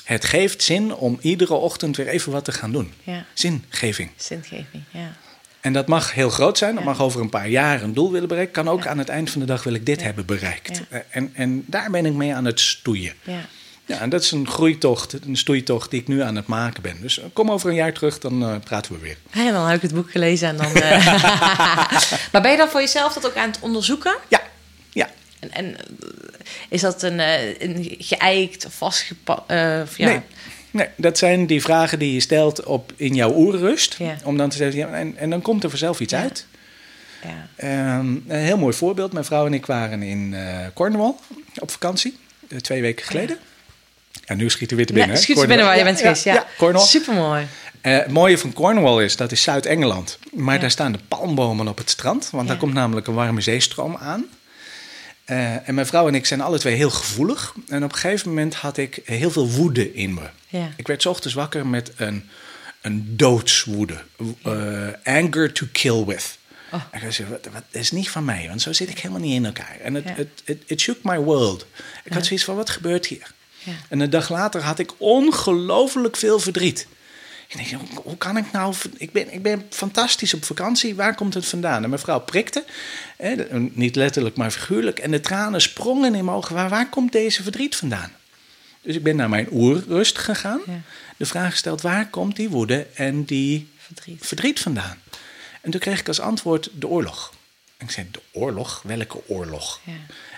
Het 0.05 0.24
geeft 0.24 0.62
zin 0.62 0.95
om 0.95 1.18
iedere 1.20 1.55
ochtend 1.55 1.97
weer 1.97 2.09
even 2.09 2.32
wat 2.32 2.45
te 2.45 2.53
gaan 2.53 2.72
doen. 2.72 2.93
ja. 3.05 3.24
Zingeving. 3.34 4.11
Zingeving, 4.16 4.82
ja. 4.91 5.16
En 5.61 5.72
dat 5.72 5.86
mag 5.86 6.12
heel 6.14 6.30
groot 6.30 6.59
zijn. 6.59 6.74
Dat 6.74 6.84
mag 6.84 7.01
over 7.01 7.20
een 7.20 7.28
paar 7.28 7.49
jaar 7.49 7.82
een 7.82 7.95
doel 7.95 8.12
willen 8.12 8.28
bereiken. 8.28 8.55
Kan 8.64 8.68
ook 8.72 8.86
aan 8.86 8.99
het 8.99 9.09
eind 9.09 9.30
van 9.30 9.41
de 9.41 9.47
dag 9.47 9.62
wil 9.62 9.74
ik 9.74 9.86
dit 9.86 10.03
hebben 10.03 10.26
bereikt. 10.26 10.82
Eh, 10.89 11.01
En, 11.11 11.30
en 11.34 11.64
daar 11.66 11.91
ben 11.91 12.07
ik 12.07 12.12
mee 12.12 12.34
aan 12.34 12.45
het 12.45 12.61
stoeien. 12.61 13.12
ja. 13.22 13.41
Ja, 13.86 13.99
en 14.01 14.09
dat 14.11 14.22
is 14.22 14.30
een 14.30 14.49
groeitocht, 14.49 15.12
een 15.26 15.36
stoeitocht 15.36 15.91
die 15.91 16.01
ik 16.01 16.09
nu 16.09 16.22
aan 16.22 16.36
het 16.36 16.47
maken 16.47 16.82
ben. 16.82 17.01
Dus 17.01 17.18
eh, 17.18 17.24
kom 17.32 17.51
over 17.51 17.68
een 17.70 17.74
jaar 17.74 17.93
terug, 17.93 18.18
dan 18.18 18.43
eh, 18.43 18.55
praten 18.64 18.93
we 18.93 18.99
weer. 18.99 19.16
En 19.30 19.53
dan 19.53 19.66
heb 19.66 19.76
ik 19.76 19.82
het 19.82 19.95
boek 19.95 20.11
gelezen 20.11 20.49
en 20.49 20.57
dan... 20.57 20.72
maar 22.32 22.43
ben 22.43 22.51
je 22.51 22.57
dan 22.57 22.68
voor 22.68 22.80
jezelf 22.80 23.12
dat 23.14 23.26
ook 23.26 23.36
aan 23.36 23.49
het 23.51 23.59
onderzoeken? 23.61 24.16
Ja. 24.28 24.41
En, 25.41 25.53
en 25.53 25.76
eh, 25.76 25.82
is 26.68 26.80
dat 26.80 27.03
een, 27.03 27.20
eh, 27.20 27.61
een 27.61 27.95
geëikt 27.99 28.66
of 28.66 28.72
vastgepakt... 28.74 29.49
ja. 29.49 29.84
Nee, 29.97 30.20
nee, 30.70 30.86
dat 30.97 31.18
zijn 31.18 31.47
die 31.47 31.62
vragen 31.62 31.99
die 31.99 32.12
je 32.12 32.20
stelt 32.20 32.64
op, 32.64 32.93
in 32.97 33.14
jouw 33.14 33.34
oerrust. 33.34 33.97
Ja. 33.99 34.16
Om 34.24 34.36
dan 34.36 34.49
te 34.49 34.57
zeggen, 34.57 34.78
ja, 34.78 34.89
en, 34.93 35.16
en 35.16 35.30
dan 35.30 35.43
komt 35.43 35.64
er 35.64 35.70
vanzelf 35.70 36.01
iets 36.01 36.12
Ja. 36.12 36.20
uit. 36.20 36.47
Ja. 37.22 37.49
Ehm, 37.57 38.07
een 38.26 38.39
heel 38.41 38.59
mooi 38.59 38.74
voorbeeld. 38.76 39.12
Mijn 39.12 39.24
vrouw 39.24 39.47
en 39.47 39.55
ik 39.55 39.66
waren 39.66 40.03
in 40.03 40.34
eh, 40.34 40.66
Cornwall 40.74 41.14
op 41.59 41.70
vakantie. 41.70 42.16
eh, 42.49 42.59
twee 42.59 42.80
weken 42.82 43.07
geleden. 43.07 43.39
Ja, 44.24 44.34
nu 44.34 44.51
schiet 44.51 44.70
er 44.70 44.76
weer 44.76 44.86
te 44.86 44.93
binnen. 44.93 45.12
Nee, 45.12 45.22
schiet 45.22 45.39
er 45.41 45.47
binnen 45.47 45.66
waar 45.66 45.78
je 45.78 45.84
bent 45.84 45.99
geweest. 46.01 46.24
Ja, 46.24 46.47
Cornwall. 46.59 46.84
Supermooi. 46.86 47.47
Eh, 47.80 47.93
het 47.97 48.11
mooie 48.11 48.39
van 48.39 48.53
Cornwall 48.53 49.05
is, 49.05 49.16
dat 49.16 49.32
is 49.32 49.43
Zuid-Engeland. 49.43 50.18
Maar 50.32 50.55
Ja. 50.55 50.61
daar 50.61 50.70
staan 50.70 50.93
de 50.93 50.99
palmbomen 51.09 51.68
op 51.68 51.78
het 51.78 51.91
strand. 51.91 52.28
Want 52.30 52.43
Ja. 52.43 52.49
daar 52.51 52.59
komt 52.59 52.72
namelijk 52.74 53.07
een 53.07 53.14
warme 53.14 53.41
zeestroom 53.41 53.97
aan. 53.97 54.24
Eh, 55.28 55.68
en 55.68 55.74
mijn 55.74 55.86
vrouw 55.86 56.08
en 56.08 56.14
ik 56.14 56.26
zijn 56.26 56.40
alle 56.40 56.58
twee 56.58 56.74
heel 56.74 56.90
gevoelig. 56.90 57.54
En 57.68 57.84
op 57.84 57.92
een 57.92 57.98
gegeven 57.98 58.28
moment 58.28 58.54
had 58.54 58.76
ik 58.76 59.00
heel 59.04 59.30
veel 59.30 59.48
woede 59.50 59.94
in 59.94 60.14
me. 60.14 60.28
Ja. 60.48 60.70
Ik 60.76 60.86
werd 60.86 61.06
ochtends 61.06 61.34
wakker 61.36 61.66
met 61.66 61.92
een, 61.96 62.28
een 62.80 63.16
doodswoede. 63.16 64.02
Eh, 64.42 64.88
anger 65.04 65.52
to 65.52 65.66
kill 65.72 66.04
with. 66.04 66.38
Oh. 66.72 66.82
En 66.90 67.02
ik 67.02 67.12
zei, 67.12 67.28
wat, 67.28 67.44
wat, 67.44 67.62
dat 67.70 67.80
is 67.80 67.90
niet 67.90 68.10
van 68.10 68.24
mij, 68.24 68.46
want 68.48 68.62
zo 68.62 68.72
zit 68.72 68.88
ik 68.88 68.98
helemaal 68.98 69.22
niet 69.22 69.34
in 69.34 69.44
elkaar. 69.46 69.76
En 69.82 69.94
het 69.94 70.04
Ja. 70.04 70.14
het 70.44 70.62
het 70.66 70.80
shook 70.80 70.98
my 71.02 71.18
world. 71.18 71.66
Ik 72.04 72.12
had 72.12 72.26
zoiets 72.26 72.44
van, 72.44 72.56
wat 72.56 72.70
gebeurt 72.70 73.06
hier? 73.06 73.32
Ja. 73.58 73.72
En 73.88 74.00
een 74.00 74.10
dag 74.10 74.28
later 74.30 74.62
had 74.62 74.78
ik 74.78 74.92
ongelooflijk 74.96 76.16
veel 76.16 76.38
verdriet. 76.38 76.86
Ik 77.49 77.57
denk, 77.57 77.82
hoe, 77.94 78.16
kan 78.16 78.36
ik 78.36 78.53
nou... 78.53 78.74
Ik 78.96 79.12
ben, 79.12 79.32
ik 79.32 79.42
ben 79.42 79.66
fantastisch 79.70 80.34
op 80.34 80.44
vakantie. 80.44 80.94
Waar 80.94 81.14
komt 81.14 81.34
het 81.34 81.46
vandaan? 81.46 81.82
En 81.82 81.88
mijn 81.88 82.01
vrouw 82.01 82.20
prikte. 82.20 82.64
Hè, 83.16 83.59
niet 83.59 83.96
letterlijk, 83.96 84.36
maar 84.36 84.51
figuurlijk. 84.51 84.99
En 84.99 85.11
de 85.11 85.20
tranen 85.20 85.61
sprongen 85.61 86.14
in 86.14 86.24
mijn 86.24 86.36
ogen. 86.36 86.55
Waar, 86.55 86.68
waar 86.68 86.88
komt 86.88 87.12
deze 87.12 87.42
verdriet 87.42 87.76
vandaan? 87.76 88.12
Dus 88.82 88.96
ik 88.96 89.03
ben 89.03 89.16
naar 89.16 89.28
mijn 89.28 89.49
oerrust 89.53 90.18
gegaan. 90.18 90.61
Ja. 90.66 90.80
De 91.16 91.26
vraag 91.26 91.51
gesteld, 91.51 91.80
waar 91.80 92.09
komt 92.11 92.36
die 92.36 92.49
woede 92.49 92.86
en 92.94 93.24
die 93.24 93.68
Verdriet. 93.76 94.26
verdriet 94.26 94.61
vandaan? 94.61 94.99
En 95.61 95.70
toen 95.70 95.80
kreeg 95.80 96.01
ik 96.01 96.09
als 96.09 96.20
antwoord 96.20 96.70
de 96.74 96.88
oorlog. 96.88 97.32
En 97.76 97.86
ik 97.86 97.92
zei, 97.92 98.07
de 98.11 98.20
oorlog? 98.32 98.82
Welke 98.84 99.20
oorlog? 99.26 99.80
Ja. 99.84 99.92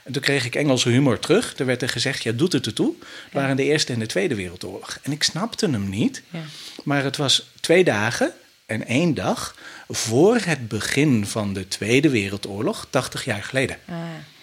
En 0.04 0.12
toen 0.12 0.22
kreeg 0.22 0.44
ik 0.44 0.54
Engelse 0.54 0.88
humor 0.88 1.18
terug. 1.18 1.58
Er 1.58 1.66
werd 1.66 1.82
er 1.82 1.88
gezegd, 1.88 2.22
ja, 2.22 2.32
doet 2.32 2.52
het 2.52 2.66
ertoe. 2.66 2.94
Het 3.24 3.32
waren 3.32 3.56
de 3.56 3.62
Eerste 3.64 3.92
en 3.92 3.98
de 3.98 4.06
Tweede 4.06 4.34
Wereldoorlog. 4.34 4.98
En 5.02 5.12
ik 5.12 5.22
snapte 5.22 5.70
hem 5.70 5.88
niet. 5.88 6.22
Ja. 6.30 6.40
Maar 6.84 7.04
het 7.04 7.16
was 7.16 7.50
twee 7.60 7.84
dagen 7.84 8.32
en 8.66 8.86
één 8.86 9.14
dag 9.14 9.56
voor 9.88 10.36
het 10.36 10.68
begin 10.68 11.26
van 11.26 11.52
de 11.54 11.68
Tweede 11.68 12.08
Wereldoorlog, 12.10 12.86
80 12.90 13.24
jaar 13.24 13.42
geleden. 13.42 13.76
Ah, 13.86 13.94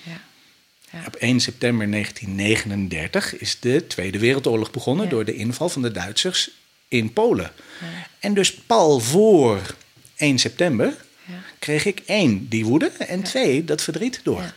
ja. 0.03 0.21
Ja. 0.91 1.03
Op 1.07 1.15
1 1.15 1.39
september 1.39 1.91
1939 1.91 3.37
is 3.37 3.59
de 3.59 3.87
Tweede 3.87 4.19
Wereldoorlog 4.19 4.71
begonnen 4.71 5.05
Ja. 5.05 5.11
door 5.11 5.25
de 5.25 5.35
inval 5.35 5.69
van 5.69 5.81
de 5.81 5.91
Duitsers 5.91 6.49
in 6.87 7.13
Polen. 7.13 7.51
En 8.19 8.33
dus 8.33 8.53
pal 8.53 8.99
voor 8.99 9.59
1 10.15 10.39
september 10.39 10.93
kreeg 11.59 11.85
ik 11.85 11.99
één, 12.05 12.47
die 12.49 12.65
woede, 12.65 12.87
en 12.87 13.23
twee, 13.23 13.63
dat 13.65 13.81
verdriet 13.81 14.19
door. 14.23 14.53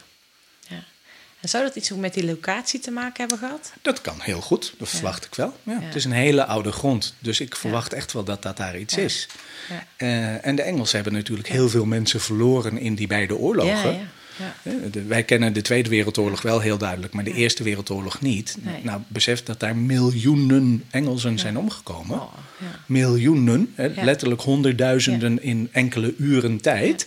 En 1.41 1.49
zou 1.49 1.64
dat 1.64 1.76
iets 1.76 1.93
ook 1.93 1.99
met 1.99 2.14
die 2.14 2.24
locatie 2.24 2.80
te 2.80 2.91
maken 2.91 3.20
hebben 3.20 3.38
gehad? 3.38 3.72
Dat 3.82 4.01
kan 4.01 4.16
heel 4.20 4.41
goed, 4.41 4.74
dat 4.78 4.91
Ja. 4.91 4.97
verwacht 4.97 5.24
ik 5.24 5.34
wel. 5.34 5.57
Ja, 5.62 5.72
Ja. 5.72 5.80
Het 5.80 5.95
is 5.95 6.05
een 6.05 6.12
hele 6.12 6.45
oude 6.45 6.72
grond, 6.72 7.14
dus 7.18 7.41
ik 7.41 7.57
verwacht 7.57 7.93
echt 7.93 8.12
wel 8.12 8.24
dat 8.24 8.43
dat 8.43 8.57
daar 8.57 8.78
iets 8.78 8.97
is. 8.97 9.28
Ja. 9.68 9.84
Eh, 9.97 10.47
en 10.47 10.55
de 10.57 10.62
Engelsen 10.62 10.95
hebben 10.97 11.12
natuurlijk 11.14 11.49
heel 11.49 11.68
veel 11.68 11.84
mensen 11.84 12.20
verloren 12.20 12.78
in 12.78 12.95
die 12.95 13.07
beide 13.07 13.36
oorlogen. 13.36 13.70
Ja, 13.76 13.82
ja. 13.91 14.01
ja. 14.38 14.55
Eh, 14.62 14.72
de- 14.91 15.03
wij 15.03 15.22
kennen 15.22 15.53
de 15.53 15.62
Tweede 15.62 15.88
Wereldoorlog 15.88 16.43
wel 16.43 16.61
heel 16.61 16.78
duidelijk, 16.78 17.12
maar 17.12 17.24
de 17.24 17.32
Eerste 17.34 17.62
Wereldoorlog 17.62 18.20
niet. 18.20 18.57
Nee. 18.61 18.80
Nou, 18.82 19.01
besef 19.09 19.43
dat 19.43 19.61
daar 19.61 19.76
miljoenen 19.76 20.84
Engelsen 20.91 21.38
zijn 21.38 21.59
omgekomen. 21.59 22.20
Oh, 22.20 22.32
ja. 22.59 22.66
Miljoenen, 22.86 23.72
hè, 23.74 23.88
letterlijk 24.03 24.41
honderdduizenden 24.43 25.43
in 25.43 25.68
enkele 25.72 26.14
uren 26.18 26.61
tijd. 26.61 27.07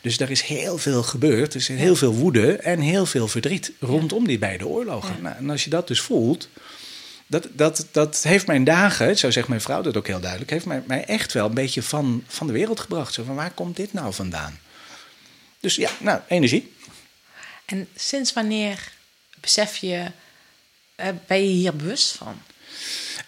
Dus 0.00 0.16
daar 0.16 0.30
is 0.30 0.42
heel 0.42 0.78
veel 0.78 1.02
gebeurd. 1.02 1.54
Er 1.54 1.60
is 1.60 1.68
heel 1.68 1.96
veel 1.96 2.14
woede 2.14 2.56
en 2.56 2.80
heel 2.80 3.06
veel 3.06 3.28
verdriet 3.28 3.72
rondom 3.78 4.26
die 4.26 4.38
beide 4.38 4.66
oorlogen. 4.66 5.22
Nou, 5.22 5.36
en 5.36 5.50
als 5.50 5.64
je 5.64 5.70
dat 5.70 5.88
dus 5.88 6.00
voelt, 6.00 6.48
dat, 7.26 7.48
dat, 7.52 7.86
dat 7.90 8.22
heeft 8.22 8.46
mijn 8.46 8.64
dagen, 8.64 9.18
zo 9.18 9.30
zegt 9.30 9.48
mijn 9.48 9.60
vrouw 9.60 9.82
dat 9.82 9.96
ook 9.96 10.06
heel 10.06 10.20
duidelijk, 10.20 10.50
heeft 10.50 10.66
mij, 10.66 10.82
mij 10.86 11.04
echt 11.04 11.32
wel 11.32 11.46
een 11.46 11.54
beetje 11.54 11.82
van, 11.82 12.24
van 12.26 12.46
de 12.46 12.52
wereld 12.52 12.80
gebracht. 12.80 13.14
Zo 13.14 13.24
van 13.24 13.34
waar 13.34 13.50
komt 13.50 13.76
dit 13.76 13.92
nou 13.92 14.14
vandaan? 14.14 14.60
Dus 15.60 15.74
ja, 15.74 15.90
nou, 15.98 16.20
energie. 16.28 16.72
En 17.64 17.88
sinds 17.96 18.32
wanneer 18.32 18.92
besef 19.40 19.76
je, 19.76 20.10
eh, 20.94 21.08
ben 21.26 21.42
je 21.42 21.52
hier 21.52 21.76
bewust 21.76 22.12
van? 22.12 22.42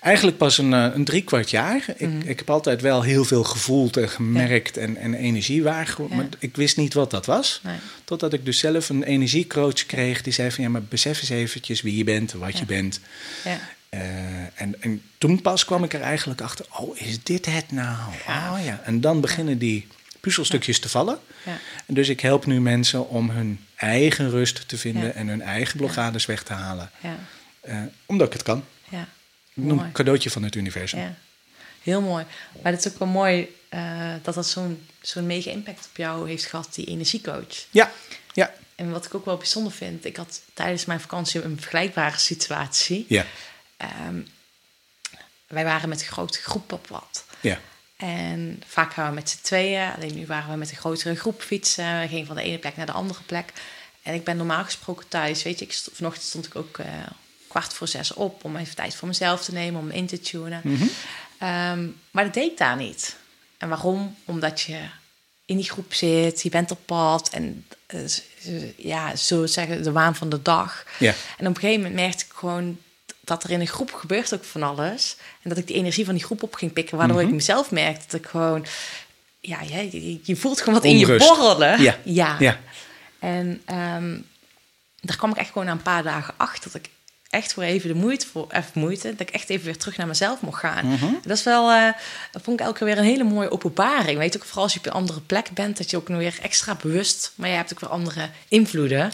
Eigenlijk 0.02 0.36
pas 0.36 0.58
een, 0.58 0.72
eh, 0.72 0.86
een 0.94 1.04
drie 1.04 1.22
kwart 1.22 1.50
jaar. 1.50 1.84
Ik, 1.96 2.08
Mhm. 2.08 2.20
ik 2.28 2.38
heb 2.38 2.50
altijd 2.50 2.80
wel 2.80 3.02
heel 3.02 3.24
veel 3.24 3.44
gevoeld 3.44 3.96
en 3.96 4.08
gemerkt 4.08 4.76
en, 4.76 4.96
en 4.96 5.14
energie 5.14 5.62
waargenomen. 5.62 6.16
Ja. 6.16 6.22
Maar 6.22 6.32
ik 6.38 6.56
wist 6.56 6.76
niet 6.76 6.94
wat 6.94 7.10
dat 7.10 7.26
was. 7.26 7.60
Nee. 7.62 7.76
Totdat 8.04 8.32
ik 8.32 8.44
dus 8.44 8.58
zelf 8.58 8.88
een 8.88 9.02
energiecoach 9.02 9.86
kreeg 9.86 10.22
die 10.22 10.32
zei 10.32 10.50
van... 10.50 10.64
ja, 10.64 10.70
maar 10.70 10.82
besef 10.82 11.20
eens 11.20 11.28
eventjes 11.30 11.80
wie 11.80 11.96
je 11.96 12.04
bent, 12.04 12.32
wat 12.32 12.58
je 12.58 12.64
bent. 12.64 13.00
Ja. 13.44 13.58
Eh, 13.88 14.00
en, 14.54 14.74
en 14.80 15.02
toen 15.18 15.40
pas 15.42 15.64
kwam 15.64 15.84
ik 15.84 15.94
er 15.94 16.00
eigenlijk 16.00 16.40
achter... 16.40 16.66
oh, 16.78 16.96
is 17.00 17.22
dit 17.22 17.46
het 17.46 17.70
nou? 17.70 17.96
Oh 18.28 18.58
ja. 18.64 18.80
En 18.84 19.00
dan 19.00 19.20
beginnen 19.20 19.58
die 19.58 19.86
puzzelstukjes 20.20 20.78
te 20.78 20.88
vallen. 20.88 21.18
Ja. 21.44 21.58
En 21.86 21.94
dus 21.94 22.08
ik 22.08 22.20
help 22.20 22.46
nu 22.46 22.60
mensen 22.60 23.08
om 23.08 23.30
hun 23.30 23.60
eigen 23.76 24.30
rust 24.30 24.68
te 24.68 24.78
vinden... 24.78 25.14
En 25.14 25.28
hun 25.28 25.42
eigen 25.42 25.76
blokkades 25.76 26.26
weg 26.26 26.42
te 26.42 26.52
halen. 26.52 26.90
Ja. 27.02 27.16
Eh, 27.60 27.76
omdat 28.06 28.26
ik 28.26 28.32
het 28.32 28.42
kan. 28.42 28.64
Noem 29.54 29.78
een 29.78 29.92
cadeautje 29.92 30.30
van 30.30 30.42
het 30.42 30.54
universum. 30.54 30.98
Ja, 31.00 31.14
heel 31.82 32.00
mooi. 32.00 32.24
Maar 32.62 32.72
het 32.72 32.84
is 32.84 32.92
ook 32.92 32.98
wel 32.98 33.08
mooi 33.08 33.56
eh, 33.68 34.14
dat 34.22 34.34
dat 34.34 34.46
zo'n 34.46 34.86
zo'n 35.00 35.26
mega 35.26 35.50
impact 35.50 35.86
op 35.90 35.96
jou 35.96 36.28
heeft 36.28 36.44
gehad, 36.46 36.68
die 36.74 36.86
energiecoach. 36.86 37.66
Ja, 37.70 37.90
ja, 38.32 38.54
En 38.74 38.90
wat 38.90 39.04
ik 39.04 39.14
ook 39.14 39.24
wel 39.24 39.36
bijzonder 39.36 39.72
vind, 39.72 40.04
ik 40.04 40.16
had 40.16 40.40
tijdens 40.54 40.84
mijn 40.84 41.00
vakantie 41.00 41.42
een 41.42 41.60
vergelijkbare 41.60 42.18
situatie. 42.18 43.04
ja, 43.08 43.24
Ehm, 43.76 44.20
wij 45.46 45.64
waren 45.64 45.88
met 45.88 46.00
een 46.00 46.06
grote 46.06 46.38
groep 46.42 46.72
op 46.72 46.86
wat. 46.88 47.24
ja. 47.40 47.60
En 47.96 48.62
vaak 48.66 48.92
gaan 48.92 49.08
we 49.08 49.14
met 49.14 49.30
z'n 49.30 49.38
tweeën. 49.42 49.92
Alleen 49.96 50.14
nu 50.14 50.26
waren 50.26 50.50
we 50.50 50.56
met 50.56 50.70
een 50.70 50.76
grotere 50.76 51.14
groep 51.14 51.42
fietsen. 51.42 52.00
We 52.00 52.08
gingen 52.08 52.26
van 52.26 52.36
de 52.36 52.42
ene 52.42 52.58
plek 52.58 52.76
naar 52.76 52.86
de 52.86 52.92
andere 52.92 53.22
plek. 53.22 53.52
En 54.02 54.14
ik 54.14 54.24
ben 54.24 54.36
normaal 54.36 54.64
gesproken 54.64 55.08
thuis. 55.08 55.42
Weet 55.42 55.58
je, 55.58 55.64
ik 55.64 55.72
st- 55.72 55.88
vanochtend 55.92 56.24
stond 56.26 56.46
ik 56.46 56.56
ook 56.56 56.78
eh, 56.78 56.86
kwart 57.52 57.74
voor 57.74 57.88
zes 57.88 58.14
op 58.14 58.44
om 58.44 58.56
even 58.56 58.74
tijd 58.74 58.94
voor 58.94 59.08
mezelf 59.08 59.44
te 59.44 59.52
nemen, 59.52 59.80
om 59.80 59.90
in 59.90 60.06
te 60.06 60.20
tunen. 60.20 60.60
Ehm, 61.38 61.86
maar 62.10 62.24
dat 62.24 62.34
deed 62.34 62.50
ik 62.50 62.58
daar 62.58 62.76
niet. 62.76 63.16
En 63.58 63.68
waarom? 63.68 64.16
Omdat 64.24 64.60
je 64.60 64.78
in 65.44 65.56
die 65.56 65.70
groep 65.70 65.94
zit, 65.94 66.42
je 66.42 66.48
bent 66.50 66.70
op 66.70 66.78
pad 66.84 67.28
en 67.28 67.66
eh, 67.86 67.98
ja, 68.76 69.16
zo 69.16 69.46
zeggen, 69.46 69.82
de 69.82 69.92
waan 69.92 70.16
van 70.16 70.28
de 70.28 70.42
dag. 70.42 70.84
Ja. 70.98 71.14
En 71.38 71.46
op 71.46 71.54
een 71.54 71.60
gegeven 71.60 71.82
moment 71.82 72.00
merkte 72.00 72.24
ik 72.24 72.32
gewoon 72.34 72.78
dat 73.20 73.44
er 73.44 73.50
in 73.50 73.60
een 73.60 73.66
groep 73.66 73.92
gebeurt 73.92 74.34
ook 74.34 74.44
van 74.44 74.62
alles. 74.62 75.16
En 75.42 75.48
dat 75.48 75.58
ik 75.58 75.66
de 75.66 75.74
energie 75.74 76.04
van 76.04 76.14
die 76.14 76.24
groep 76.24 76.42
op 76.42 76.54
ging 76.54 76.72
pikken, 76.72 76.96
waardoor 76.98 77.20
ik 77.22 77.30
mezelf 77.30 77.70
merkte 77.70 78.04
dat 78.10 78.20
ik 78.20 78.26
gewoon, 78.26 78.66
ja, 79.40 79.60
je, 79.60 80.20
je- 80.22 80.36
voelt 80.36 80.58
gewoon 80.58 80.74
wat 80.74 80.84
in 80.84 80.98
je 80.98 81.06
borrelen. 81.16 81.82
Ja. 81.82 81.96
ja. 82.04 82.36
Ja. 82.38 82.60
En 83.18 83.62
ehm, 83.64 84.18
daar 85.00 85.16
kwam 85.16 85.30
ik 85.30 85.36
echt 85.36 85.48
gewoon 85.52 85.66
na 85.66 85.72
een 85.72 85.82
paar 85.82 86.02
dagen 86.02 86.34
achter 86.36 86.70
dat 86.72 86.74
ik 86.84 86.90
echt 87.32 87.52
voor 87.52 87.62
even 87.62 87.88
de 87.88 87.94
moeite, 87.94 88.26
voor, 88.26 88.46
even 88.50 88.70
moeite, 88.74 89.10
dat 89.10 89.20
ik 89.20 89.30
echt 89.30 89.48
even 89.50 89.64
weer 89.64 89.76
terug 89.76 89.96
naar 89.96 90.06
mezelf 90.06 90.40
mocht 90.40 90.60
gaan. 90.60 90.86
Mhm. 90.86 91.04
Dat 91.26 91.36
is 91.36 91.42
wel, 91.44 91.70
eh, 91.70 91.92
dat 92.32 92.42
vond 92.42 92.60
ik 92.60 92.66
elke 92.66 92.78
keer 92.78 92.86
weer 92.86 92.98
een 92.98 93.04
hele 93.04 93.24
mooie 93.24 93.50
openbaring. 93.50 94.18
Weet 94.18 94.32
je, 94.32 94.38
ook 94.38 94.44
vooral 94.44 94.62
als 94.62 94.72
je 94.72 94.78
op 94.78 94.86
een 94.86 94.92
andere 94.92 95.20
plek 95.20 95.50
bent, 95.54 95.76
dat 95.76 95.90
je 95.90 95.96
ook 95.96 96.08
nog 96.08 96.18
weer 96.18 96.38
extra 96.42 96.74
bewust, 96.82 97.32
maar 97.34 97.48
je 97.48 97.54
hebt 97.54 97.72
ook 97.72 97.80
weer 97.80 97.88
andere 97.90 98.28
invloeden. 98.48 99.12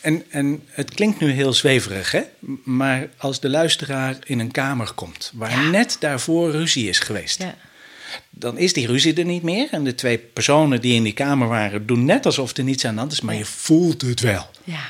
En, 0.00 0.24
en 0.30 0.62
het 0.70 0.94
klinkt 0.94 1.20
nu 1.20 1.30
heel 1.30 1.52
zweverig, 1.52 2.10
hè? 2.10 2.22
Maar 2.64 3.08
als 3.16 3.40
de 3.40 3.48
luisteraar 3.48 4.16
in 4.24 4.38
een 4.38 4.50
kamer 4.50 4.92
komt 4.94 5.30
waar 5.34 5.50
Ja. 5.50 5.70
net 5.70 5.96
daarvoor 6.00 6.50
ruzie 6.50 6.88
is 6.88 6.98
geweest, 6.98 7.38
Ja, 7.42 7.54
dan 8.30 8.58
is 8.58 8.72
die 8.72 8.86
ruzie 8.86 9.14
er 9.14 9.24
niet 9.24 9.42
meer. 9.42 9.68
En 9.70 9.84
de 9.84 9.94
twee 9.94 10.18
personen 10.18 10.80
die 10.80 10.94
in 10.94 11.02
die 11.02 11.12
kamer 11.12 11.48
waren 11.48 11.86
doen 11.86 12.04
net 12.04 12.26
alsof 12.26 12.56
er 12.56 12.64
niets 12.64 12.84
aan 12.84 12.94
de 12.94 13.00
hand 13.00 13.12
is, 13.12 13.20
maar 13.20 13.34
je 13.34 13.44
voelt 13.44 14.02
het 14.02 14.20
wel. 14.20 14.50
ja, 14.64 14.80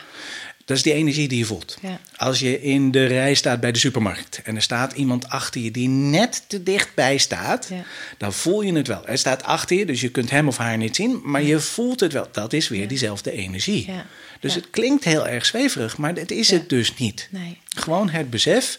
Dat 0.64 0.76
is 0.76 0.82
die 0.82 0.92
energie 0.92 1.28
die 1.28 1.38
je 1.38 1.44
voelt. 1.44 1.78
Ja. 1.82 2.00
Als 2.16 2.38
je 2.38 2.62
in 2.62 2.90
de 2.90 3.04
rij 3.06 3.34
staat 3.34 3.60
bij 3.60 3.72
de 3.72 3.78
supermarkt 3.78 4.40
en 4.44 4.56
er 4.56 4.62
staat 4.62 4.92
iemand 4.92 5.28
achter 5.28 5.60
je 5.60 5.70
die 5.70 5.88
net 5.88 6.42
te 6.46 6.62
dichtbij 6.62 7.16
staat, 7.18 7.66
Ja. 7.70 7.84
dan 8.18 8.32
voel 8.32 8.62
je 8.62 8.72
het 8.72 8.86
wel. 8.86 9.02
Hij 9.04 9.16
staat 9.16 9.42
achter 9.42 9.76
je, 9.76 9.86
dus 9.86 10.00
je 10.00 10.08
kunt 10.08 10.30
hem 10.30 10.48
of 10.48 10.56
haar 10.56 10.76
niet 10.76 10.96
zien, 10.96 11.20
maar 11.24 11.42
je 11.42 11.60
voelt 11.60 12.00
het 12.00 12.12
wel. 12.12 12.28
Dat 12.32 12.52
is 12.52 12.68
weer 12.68 12.88
diezelfde 12.88 13.32
energie. 13.32 13.84
Ja. 13.86 14.06
Dus 14.40 14.54
het 14.54 14.70
klinkt 14.70 15.04
heel 15.04 15.28
erg 15.28 15.46
zweverig, 15.46 15.96
maar 15.96 16.14
dat 16.14 16.30
is 16.30 16.50
het 16.50 16.68
dus 16.68 16.94
niet. 16.96 17.28
nee. 17.30 17.58
Gewoon 17.74 18.08
het 18.08 18.30
besef. 18.30 18.78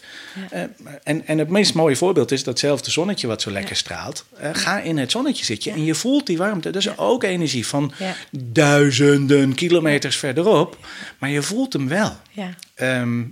Eh, 0.50 0.62
en, 1.02 1.26
en 1.26 1.38
het 1.38 1.48
meest 1.48 1.74
mooie 1.74 1.96
voorbeeld 1.96 2.32
is 2.32 2.44
datzelfde 2.44 2.90
zonnetje 2.90 3.26
wat 3.26 3.42
zo 3.42 3.50
lekker 3.50 3.76
straalt. 3.76 4.24
Eh, 4.36 4.50
ga 4.52 4.80
in 4.80 4.98
het 4.98 5.10
zonnetje 5.10 5.44
zitten 5.44 5.72
en 5.72 5.84
je 5.84 5.94
voelt 5.94 6.26
die 6.26 6.36
warmte. 6.38 6.70
Dat 6.70 6.82
is 6.82 6.98
ook 6.98 7.22
energie 7.24 7.66
van 7.66 7.92
Ja. 7.98 8.14
duizenden 8.30 9.54
kilometers 9.54 10.16
verderop. 10.16 10.86
Maar 11.18 11.30
je 11.30 11.42
voelt 11.42 11.72
hem 11.72 11.88
wel. 11.88 12.16
Ja, 12.30 12.54
Ehm 12.74 13.22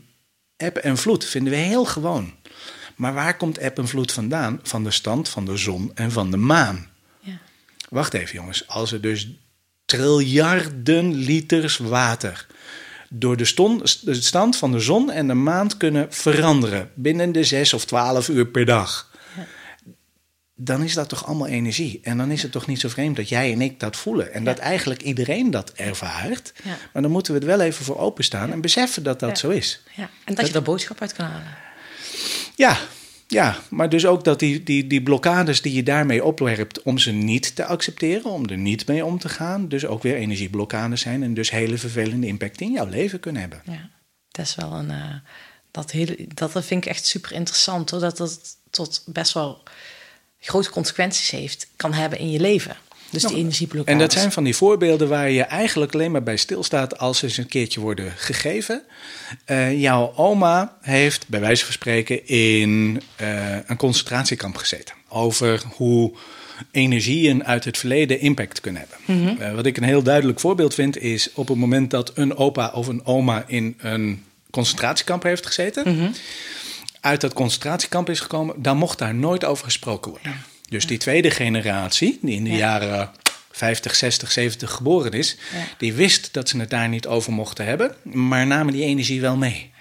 eb 0.56 0.76
en 0.76 0.96
vloed 0.98 1.24
vinden 1.24 1.52
we 1.52 1.58
heel 1.58 1.84
gewoon. 1.84 2.32
Maar 2.96 3.14
waar 3.14 3.36
komt 3.36 3.58
eb 3.58 3.78
en 3.78 3.88
vloed 3.88 4.12
vandaan? 4.12 4.60
Van 4.62 4.84
de 4.84 4.90
stand 4.90 5.28
van 5.28 5.44
de 5.44 5.56
zon 5.56 5.90
en 5.94 6.12
van 6.12 6.30
de 6.30 6.36
maan. 6.36 6.88
ja, 7.20 7.38
Wacht 7.88 8.14
even 8.14 8.34
jongens, 8.34 8.68
als 8.68 8.92
er 8.92 9.00
dus 9.00 9.28
triljarden 9.84 11.14
liters 11.14 11.76
water 11.76 12.46
door 13.18 13.36
de, 13.36 13.44
stand 14.14 14.56
van 14.56 14.72
de 14.72 14.80
zon 14.80 15.10
en 15.10 15.26
de 15.26 15.34
maan 15.34 15.76
kunnen 15.76 16.06
veranderen 16.10 16.90
binnen 16.94 17.32
de 17.32 17.44
6 17.44 17.72
of 17.72 17.84
12 17.84 18.28
uur 18.28 18.46
per 18.46 18.64
dag. 18.64 19.12
Dan 20.56 20.82
is 20.82 20.94
dat 20.94 21.08
toch 21.08 21.26
allemaal 21.26 21.46
energie. 21.46 22.00
En 22.02 22.16
dan 22.16 22.30
is 22.30 22.42
het 22.42 22.52
toch 22.52 22.66
niet 22.66 22.80
zo 22.80 22.88
vreemd 22.88 23.16
dat 23.16 23.28
jij 23.28 23.52
en 23.52 23.60
ik 23.60 23.80
dat 23.80 23.96
voelen. 23.96 24.32
En 24.32 24.44
dat 24.44 24.58
eigenlijk 24.58 25.02
iedereen 25.02 25.50
dat 25.50 25.72
ervaart. 25.72 26.52
Ja. 26.64 26.76
Maar 26.92 27.02
dan 27.02 27.10
moeten 27.10 27.32
we 27.32 27.38
het 27.38 27.48
wel 27.48 27.60
even 27.60 27.84
voor 27.84 27.98
openstaan 27.98 28.52
en 28.52 28.60
beseffen 28.60 29.02
dat 29.02 29.20
dat 29.20 29.38
zo 29.38 29.48
is. 29.48 29.82
ja. 29.96 30.10
En 30.24 30.34
dat, 30.34 30.46
je 30.46 30.52
daar 30.52 30.62
boodschap 30.62 31.00
uit 31.00 31.12
kan 31.12 31.26
halen. 31.26 31.56
Ja, 32.54 32.78
ja, 33.26 33.56
maar 33.70 33.88
dus 33.88 34.06
ook 34.06 34.24
dat 34.24 34.38
die, 34.38 34.62
die, 34.62 34.86
die 34.86 35.02
blokkades 35.02 35.62
die 35.62 35.74
je 35.74 35.82
daarmee 35.82 36.24
opwerpt 36.24 36.82
om 36.82 36.98
ze 36.98 37.10
niet 37.10 37.56
te 37.56 37.64
accepteren, 37.64 38.30
om 38.30 38.48
er 38.48 38.56
niet 38.56 38.86
mee 38.86 39.04
om 39.04 39.18
te 39.18 39.28
gaan, 39.28 39.68
dus 39.68 39.86
ook 39.86 40.02
weer 40.02 40.16
energieblokkades 40.16 41.00
zijn 41.00 41.22
en 41.22 41.34
dus 41.34 41.50
hele 41.50 41.78
vervelende 41.78 42.26
impact 42.26 42.60
in 42.60 42.72
jouw 42.72 42.86
leven 42.88 43.20
kunnen 43.20 43.40
hebben. 43.40 43.62
Ja, 43.64 43.90
dat 44.30 44.46
is 44.46 44.54
wel 44.54 44.72
een. 44.72 44.90
eh, 44.90 45.14
dat, 45.70 45.90
hele, 45.90 46.26
dat 46.34 46.50
vind 46.50 46.84
ik 46.84 46.90
echt 46.90 47.06
super 47.06 47.32
interessant, 47.32 47.90
hoor. 47.90 48.00
Dat 48.00 48.16
dat 48.16 48.56
tot 48.70 49.02
best 49.06 49.32
wel 49.32 49.62
grote 50.38 50.70
consequenties 50.70 51.30
heeft, 51.30 51.68
kan 51.76 51.92
hebben 51.92 52.18
in 52.18 52.30
je 52.30 52.40
leven. 52.40 52.76
Dus 53.22 53.30
die 53.30 53.36
energieblokkades. 53.36 54.00
En 54.00 54.06
dat 54.08 54.12
zijn 54.12 54.32
van 54.32 54.44
die 54.44 54.56
voorbeelden 54.56 55.08
waar 55.08 55.30
je 55.30 55.42
eigenlijk 55.42 55.94
alleen 55.94 56.10
maar 56.10 56.22
bij 56.22 56.36
stilstaat 56.36 56.98
als 56.98 57.18
ze 57.18 57.24
eens 57.24 57.36
een 57.36 57.46
keertje 57.46 57.80
worden 57.80 58.12
gegeven. 58.16 58.82
Eh, 59.44 59.80
jouw 59.80 60.12
oma 60.16 60.76
heeft 60.80 61.28
bij 61.28 61.40
wijze 61.40 61.64
van 61.64 61.72
spreken 61.72 62.26
in 62.26 63.02
eh, 63.16 63.56
een 63.66 63.76
concentratiekamp 63.76 64.56
gezeten. 64.56 64.94
Over 65.08 65.62
hoe 65.76 66.12
energieën 66.70 67.44
uit 67.44 67.64
het 67.64 67.78
verleden 67.78 68.20
impact 68.20 68.60
kunnen 68.60 68.86
hebben. 68.88 69.38
Eh, 69.38 69.54
wat 69.54 69.66
ik 69.66 69.76
een 69.76 69.82
heel 69.82 70.02
duidelijk 70.02 70.40
voorbeeld 70.40 70.74
vind 70.74 70.98
is 70.98 71.30
op 71.34 71.48
het 71.48 71.58
moment 71.58 71.90
dat 71.90 72.12
een 72.14 72.36
opa 72.36 72.70
of 72.74 72.86
een 72.86 73.06
oma 73.06 73.44
in 73.46 73.74
een 73.78 74.24
concentratiekamp 74.50 75.22
heeft 75.22 75.46
gezeten. 75.46 76.14
Uit 77.00 77.20
dat 77.20 77.32
concentratiekamp 77.32 78.10
is 78.10 78.20
gekomen, 78.20 78.62
dan 78.62 78.76
mocht 78.76 78.98
daar 78.98 79.14
nooit 79.14 79.44
over 79.44 79.64
gesproken 79.64 80.10
worden. 80.10 80.53
Dus 80.68 80.86
die 80.86 80.98
tweede 80.98 81.30
generatie, 81.30 82.18
die 82.22 82.34
in 82.34 82.44
de 82.44 82.50
Ja. 82.50 82.56
jaren 82.56 83.10
50, 83.50 83.94
60, 83.94 84.32
70 84.32 84.70
geboren 84.70 85.12
is, 85.12 85.36
die 85.78 85.92
wist 85.92 86.32
dat 86.32 86.48
ze 86.48 86.58
het 86.58 86.70
daar 86.70 86.88
niet 86.88 87.06
over 87.06 87.32
mochten 87.32 87.64
hebben, 87.64 87.94
maar 88.02 88.46
namen 88.46 88.72
die 88.72 88.84
energie 88.84 89.20
wel 89.20 89.36
mee. 89.36 89.72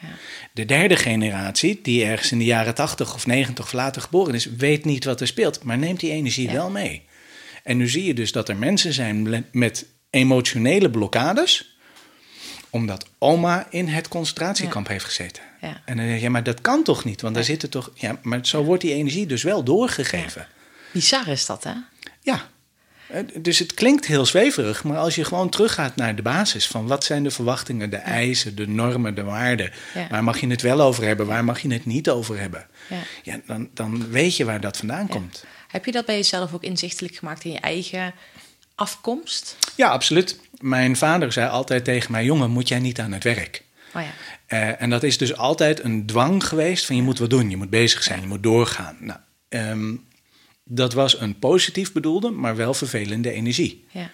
De 0.54 0.66
derde 0.66 0.96
generatie, 0.96 1.80
die 1.84 2.04
ergens 2.06 2.32
in 2.32 2.38
de 2.38 2.46
jaren 2.46 2.76
80 2.76 3.14
of 3.14 3.26
90 3.26 3.66
of 3.66 3.74
later 3.74 4.02
geboren 4.02 4.34
is, 4.34 4.46
weet 4.46 4.86
niet 4.86 5.06
wat 5.06 5.22
er 5.22 5.28
speelt, 5.28 5.64
maar 5.64 5.78
neemt 5.78 6.00
die 6.00 6.12
energie 6.12 6.50
wel 6.50 6.70
mee. 6.70 7.02
En 7.64 7.78
nu 7.78 7.90
zie 7.90 8.04
je 8.04 8.14
dus 8.14 8.32
dat 8.32 8.50
er 8.50 8.58
mensen 8.58 8.94
zijn 8.94 9.46
met 9.52 9.86
emotionele 10.10 10.90
blokkades, 10.90 11.78
omdat 12.70 13.06
oma 13.18 13.68
in 13.70 13.88
het 13.88 14.08
concentratiekamp 14.08 14.88
heeft 14.88 15.06
gezeten. 15.06 15.44
Ja. 15.62 15.82
En 15.86 15.98
dan 15.98 16.06
zeg 16.06 16.16
je, 16.16 16.22
ja, 16.22 16.30
maar 16.30 16.44
dat 16.44 16.62
kan 16.62 16.84
toch 16.84 17.04
niet? 17.06 17.22
Want 17.22 17.36
daar 17.36 17.44
zitten 17.44 17.70
toch. 17.70 17.92
Ja, 17.96 18.20
maar 18.22 18.40
zo 18.42 18.64
wordt 18.64 18.82
die 18.82 18.94
energie 18.94 19.26
dus 19.26 19.44
wel 19.44 19.64
doorgegeven. 19.64 20.48
Bizar 20.94 21.28
is 21.28 21.46
dat, 21.46 21.64
hè? 21.64 21.74
Ja. 22.22 22.50
Eh, 23.08 23.20
Dus 23.40 23.60
het 23.60 23.74
klinkt 23.74 24.06
heel 24.06 24.26
zweverig, 24.26 24.84
maar 24.84 24.98
als 24.98 25.16
je 25.16 25.24
gewoon 25.26 25.50
teruggaat 25.50 25.96
naar 25.96 26.16
de 26.16 26.22
basis 26.22 26.68
van 26.68 26.88
wat 26.88 27.04
zijn 27.04 27.24
de 27.24 27.32
verwachtingen, 27.32 27.90
de 27.90 27.98
eisen, 27.98 28.56
de 28.56 28.68
normen, 28.68 29.16
de 29.16 29.24
waarden. 29.24 29.72
Ja. 29.94 30.08
Waar 30.10 30.24
mag 30.24 30.40
je 30.40 30.48
het 30.48 30.62
wel 30.62 30.82
over 30.82 31.04
hebben, 31.04 31.26
waar 31.26 31.44
mag 31.44 31.60
je 31.60 31.74
het 31.74 31.86
niet 31.86 32.10
over 32.10 32.40
hebben? 32.40 32.68
Ja. 32.90 32.98
Ja, 33.24 33.40
dan, 33.48 33.70
dan 33.74 34.10
weet 34.10 34.38
je 34.38 34.46
waar 34.46 34.62
dat 34.62 34.78
vandaan 34.78 35.08
komt. 35.08 35.46
Heb 35.68 35.86
je 35.86 35.92
dat 35.92 36.06
bij 36.06 36.16
jezelf 36.16 36.54
ook 36.54 36.64
inzichtelijk 36.64 37.16
gemaakt 37.16 37.44
in 37.44 37.52
je 37.52 37.60
eigen 37.60 38.14
afkomst? 38.76 39.58
Ja, 39.76 39.88
absoluut. 39.88 40.40
Mijn 40.60 40.96
vader 40.98 41.32
zei 41.32 41.50
altijd 41.50 41.84
tegen 41.84 42.12
mij: 42.12 42.24
jongen, 42.24 42.50
moet 42.50 42.68
jij 42.68 42.80
niet 42.80 43.00
aan 43.00 43.12
het 43.12 43.24
werk? 43.24 43.64
Oh 43.96 44.02
ja. 44.02 44.12
Eh, 44.46 44.82
en 44.82 44.90
dat 44.90 45.04
is 45.04 45.18
dus 45.18 45.36
altijd 45.36 45.84
een 45.84 46.06
dwang 46.06 46.48
geweest 46.48 46.86
van 46.86 46.96
je 46.96 47.02
moet 47.02 47.20
wat 47.20 47.30
doen, 47.30 47.50
je 47.50 47.58
moet 47.58 47.70
bezig 47.70 48.04
zijn, 48.04 48.22
je 48.22 48.28
moet 48.28 48.44
doorgaan. 48.44 48.98
Nou, 49.00 49.20
ehm, 49.50 49.96
dat 50.76 50.94
was 50.94 51.20
een 51.20 51.40
positief 51.40 51.92
bedoelde, 51.92 52.30
maar 52.30 52.56
wel 52.56 52.74
vervelende 52.74 53.32
energie. 53.32 53.84
Ja. 53.92 54.10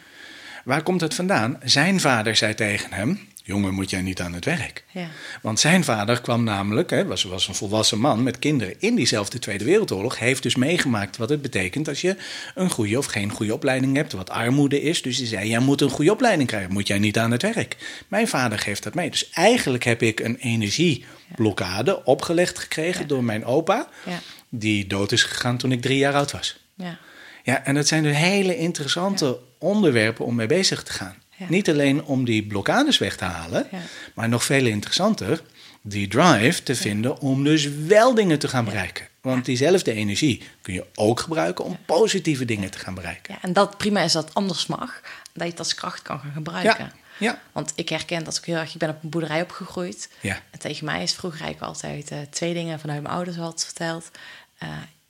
Waar 0.63 0.83
komt 0.83 1.01
het 1.01 1.13
vandaan? 1.13 1.59
Zijn 1.63 1.99
vader 1.99 2.35
zei 2.35 2.53
tegen 2.53 2.93
hem: 2.93 3.19
Jongen, 3.43 3.73
moet 3.73 3.89
jij 3.89 4.01
niet 4.01 4.21
aan 4.21 4.33
het 4.33 4.45
werk? 4.45 4.83
Ja. 4.91 5.07
Want 5.41 5.59
zijn 5.59 5.83
vader 5.83 6.21
kwam 6.21 6.43
namelijk, 6.43 6.89
hè, 6.89 7.05
was, 7.05 7.23
was 7.23 7.47
een 7.47 7.55
volwassen 7.55 7.99
man 7.99 8.23
met 8.23 8.39
kinderen 8.39 8.75
in 8.79 8.95
diezelfde 8.95 9.39
Tweede 9.39 9.63
Wereldoorlog, 9.63 10.19
heeft 10.19 10.43
dus 10.43 10.55
meegemaakt 10.55 11.17
wat 11.17 11.29
het 11.29 11.41
betekent 11.41 11.87
als 11.87 12.01
je 12.01 12.15
een 12.55 12.69
goede 12.69 12.97
of 12.97 13.05
geen 13.05 13.31
goede 13.31 13.53
opleiding 13.53 13.95
hebt, 13.95 14.13
wat 14.13 14.29
armoede 14.29 14.81
is. 14.81 15.01
Dus 15.01 15.17
hij 15.17 15.27
zei: 15.27 15.49
Jij 15.49 15.59
moet 15.59 15.81
een 15.81 15.89
goede 15.89 16.11
opleiding 16.11 16.47
krijgen, 16.47 16.73
moet 16.73 16.87
jij 16.87 16.99
niet 16.99 17.17
aan 17.17 17.31
het 17.31 17.41
werk? 17.41 17.77
Mijn 18.07 18.27
vader 18.27 18.59
geeft 18.59 18.83
dat 18.83 18.93
mee. 18.93 19.09
Dus 19.09 19.29
eigenlijk 19.29 19.83
heb 19.83 20.01
ik 20.01 20.19
een 20.19 20.35
energieblokkade 20.35 22.03
opgelegd 22.03 22.59
gekregen 22.59 23.07
door 23.07 23.23
mijn 23.23 23.45
opa, 23.45 23.89
Ja. 24.05 24.19
Die 24.49 24.87
dood 24.87 25.11
is 25.11 25.23
gegaan 25.23 25.57
toen 25.57 25.71
ik 25.71 25.81
drie 25.81 25.97
jaar 25.97 26.13
oud 26.13 26.31
was. 26.31 26.59
Ja. 26.75 26.97
Ja, 27.43 27.63
en 27.63 27.75
dat 27.75 27.87
zijn 27.87 28.03
dus 28.03 28.15
hele 28.15 28.57
interessante 28.57 29.39
onderwerpen 29.57 30.25
om 30.25 30.35
mee 30.35 30.47
bezig 30.47 30.83
te 30.83 30.91
gaan. 30.91 31.15
Ja. 31.37 31.45
Niet 31.49 31.69
alleen 31.69 32.03
om 32.03 32.25
die 32.25 32.47
blokkades 32.47 32.97
weg 32.97 33.15
te 33.15 33.23
halen, 33.25 33.67
Ja. 33.71 33.77
maar 34.15 34.29
nog 34.29 34.43
veel 34.43 34.65
interessanter, 34.65 35.41
die 35.81 36.07
drive 36.07 36.63
te 36.63 36.75
vinden 36.75 37.19
om 37.19 37.43
dus 37.43 37.69
wel 37.69 38.13
dingen 38.15 38.39
te 38.39 38.47
gaan 38.47 38.65
bereiken. 38.65 39.07
Want 39.21 39.45
diezelfde 39.45 39.93
energie 39.93 40.41
kun 40.61 40.73
je 40.73 40.85
ook 40.95 41.19
gebruiken 41.19 41.65
om 41.65 41.77
positieve 41.85 42.45
dingen 42.45 42.71
te 42.71 42.79
gaan 42.79 42.93
bereiken. 42.93 43.33
Ja, 43.33 43.41
en 43.41 43.53
dat 43.53 43.77
prima 43.77 44.01
is 44.01 44.11
dat 44.11 44.25
het 44.25 44.33
anders 44.33 44.65
mag, 44.65 45.01
dat 45.33 45.43
je 45.43 45.49
het 45.49 45.59
als 45.59 45.75
kracht 45.75 46.01
kan 46.01 46.19
gaan 46.19 46.31
gebruiken. 46.33 46.85
Ja, 46.85 46.91
ja. 47.17 47.41
Want 47.51 47.71
ik 47.75 47.89
herken 47.89 48.23
dat 48.23 48.37
ook 48.37 48.45
heel 48.45 48.55
erg. 48.55 48.73
Ik 48.73 48.79
ben 48.79 48.89
op 48.89 49.03
een 49.03 49.09
boerderij 49.09 49.41
opgegroeid. 49.41 50.09
Ja. 50.21 50.41
En 50.51 50.59
tegen 50.59 50.85
mij 50.85 51.03
is 51.03 51.13
vroeger 51.13 51.41
eigenlijk 51.41 51.71
altijd 51.73 52.11
eh, 52.11 52.17
twee 52.29 52.53
dingen 52.53 52.79
vanuit 52.79 53.01
mijn 53.01 53.13
ouders 53.13 53.37
altijd 53.37 53.65
verteld. 53.65 54.11
Eh, 54.59 54.67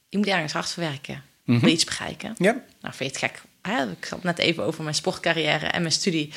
je 0.10 0.18
moet 0.18 0.28
ergens 0.28 0.54
hard 0.54 0.70
verwerken. 0.70 1.24
Wil 1.44 1.60
je 1.62 1.72
iets 1.72 1.84
bereiken? 1.84 2.36
Ja. 2.38 2.52
Nou, 2.82 2.96
vind 2.96 2.98
je 2.98 3.06
het 3.06 3.18
gek? 3.18 3.42
Hè? 3.62 3.92
Ik 3.92 4.08
had 4.10 4.24
net 4.24 4.38
even 4.38 4.64
over 4.64 4.84
mijn 4.84 4.96
sportcarrière 4.96 5.66
en 5.66 5.82
mijn 5.82 5.94
studie. 5.94 6.30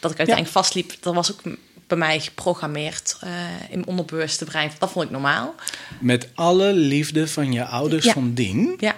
Dat 0.00 0.10
ik 0.10 0.18
uiteindelijk 0.18 0.56
vastliep. 0.56 0.92
Dat 1.00 1.14
was 1.14 1.32
ook 1.32 1.40
bij 1.86 1.98
mij 1.98 2.20
geprogrammeerd 2.20 3.16
eh, 3.20 3.30
in 3.62 3.68
mijn 3.70 3.86
onderbewuste 3.86 4.44
brein. 4.44 4.70
Dat 4.78 4.90
vond 4.90 5.04
ik 5.04 5.10
normaal. 5.10 5.54
Met 6.00 6.28
alle 6.34 6.72
liefde 6.72 7.28
van 7.28 7.52
je 7.52 7.64
ouders 7.64 8.04
Ja. 8.04 8.12
van 8.12 8.34
dien. 8.34 8.74
Ja, 8.78 8.96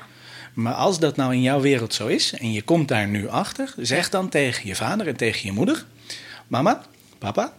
Maar 0.53 0.75
als 0.75 0.99
dat 0.99 1.17
nou 1.17 1.33
in 1.35 1.43
jouw 1.43 1.61
wereld 1.61 1.95
zo 1.95 2.07
is 2.07 2.33
en 2.33 2.53
je 2.53 2.63
komt 2.63 2.89
daar 2.89 3.07
nu 3.09 3.29
achter, 3.29 3.75
zeg 3.77 4.09
dan 4.11 4.29
tegen 4.29 4.67
je 4.67 4.75
vader 4.75 5.07
en 5.09 5.17
tegen 5.17 5.47
je 5.47 5.53
moeder: 5.53 5.85
Mama, 6.47 6.83
papa, 7.19 7.53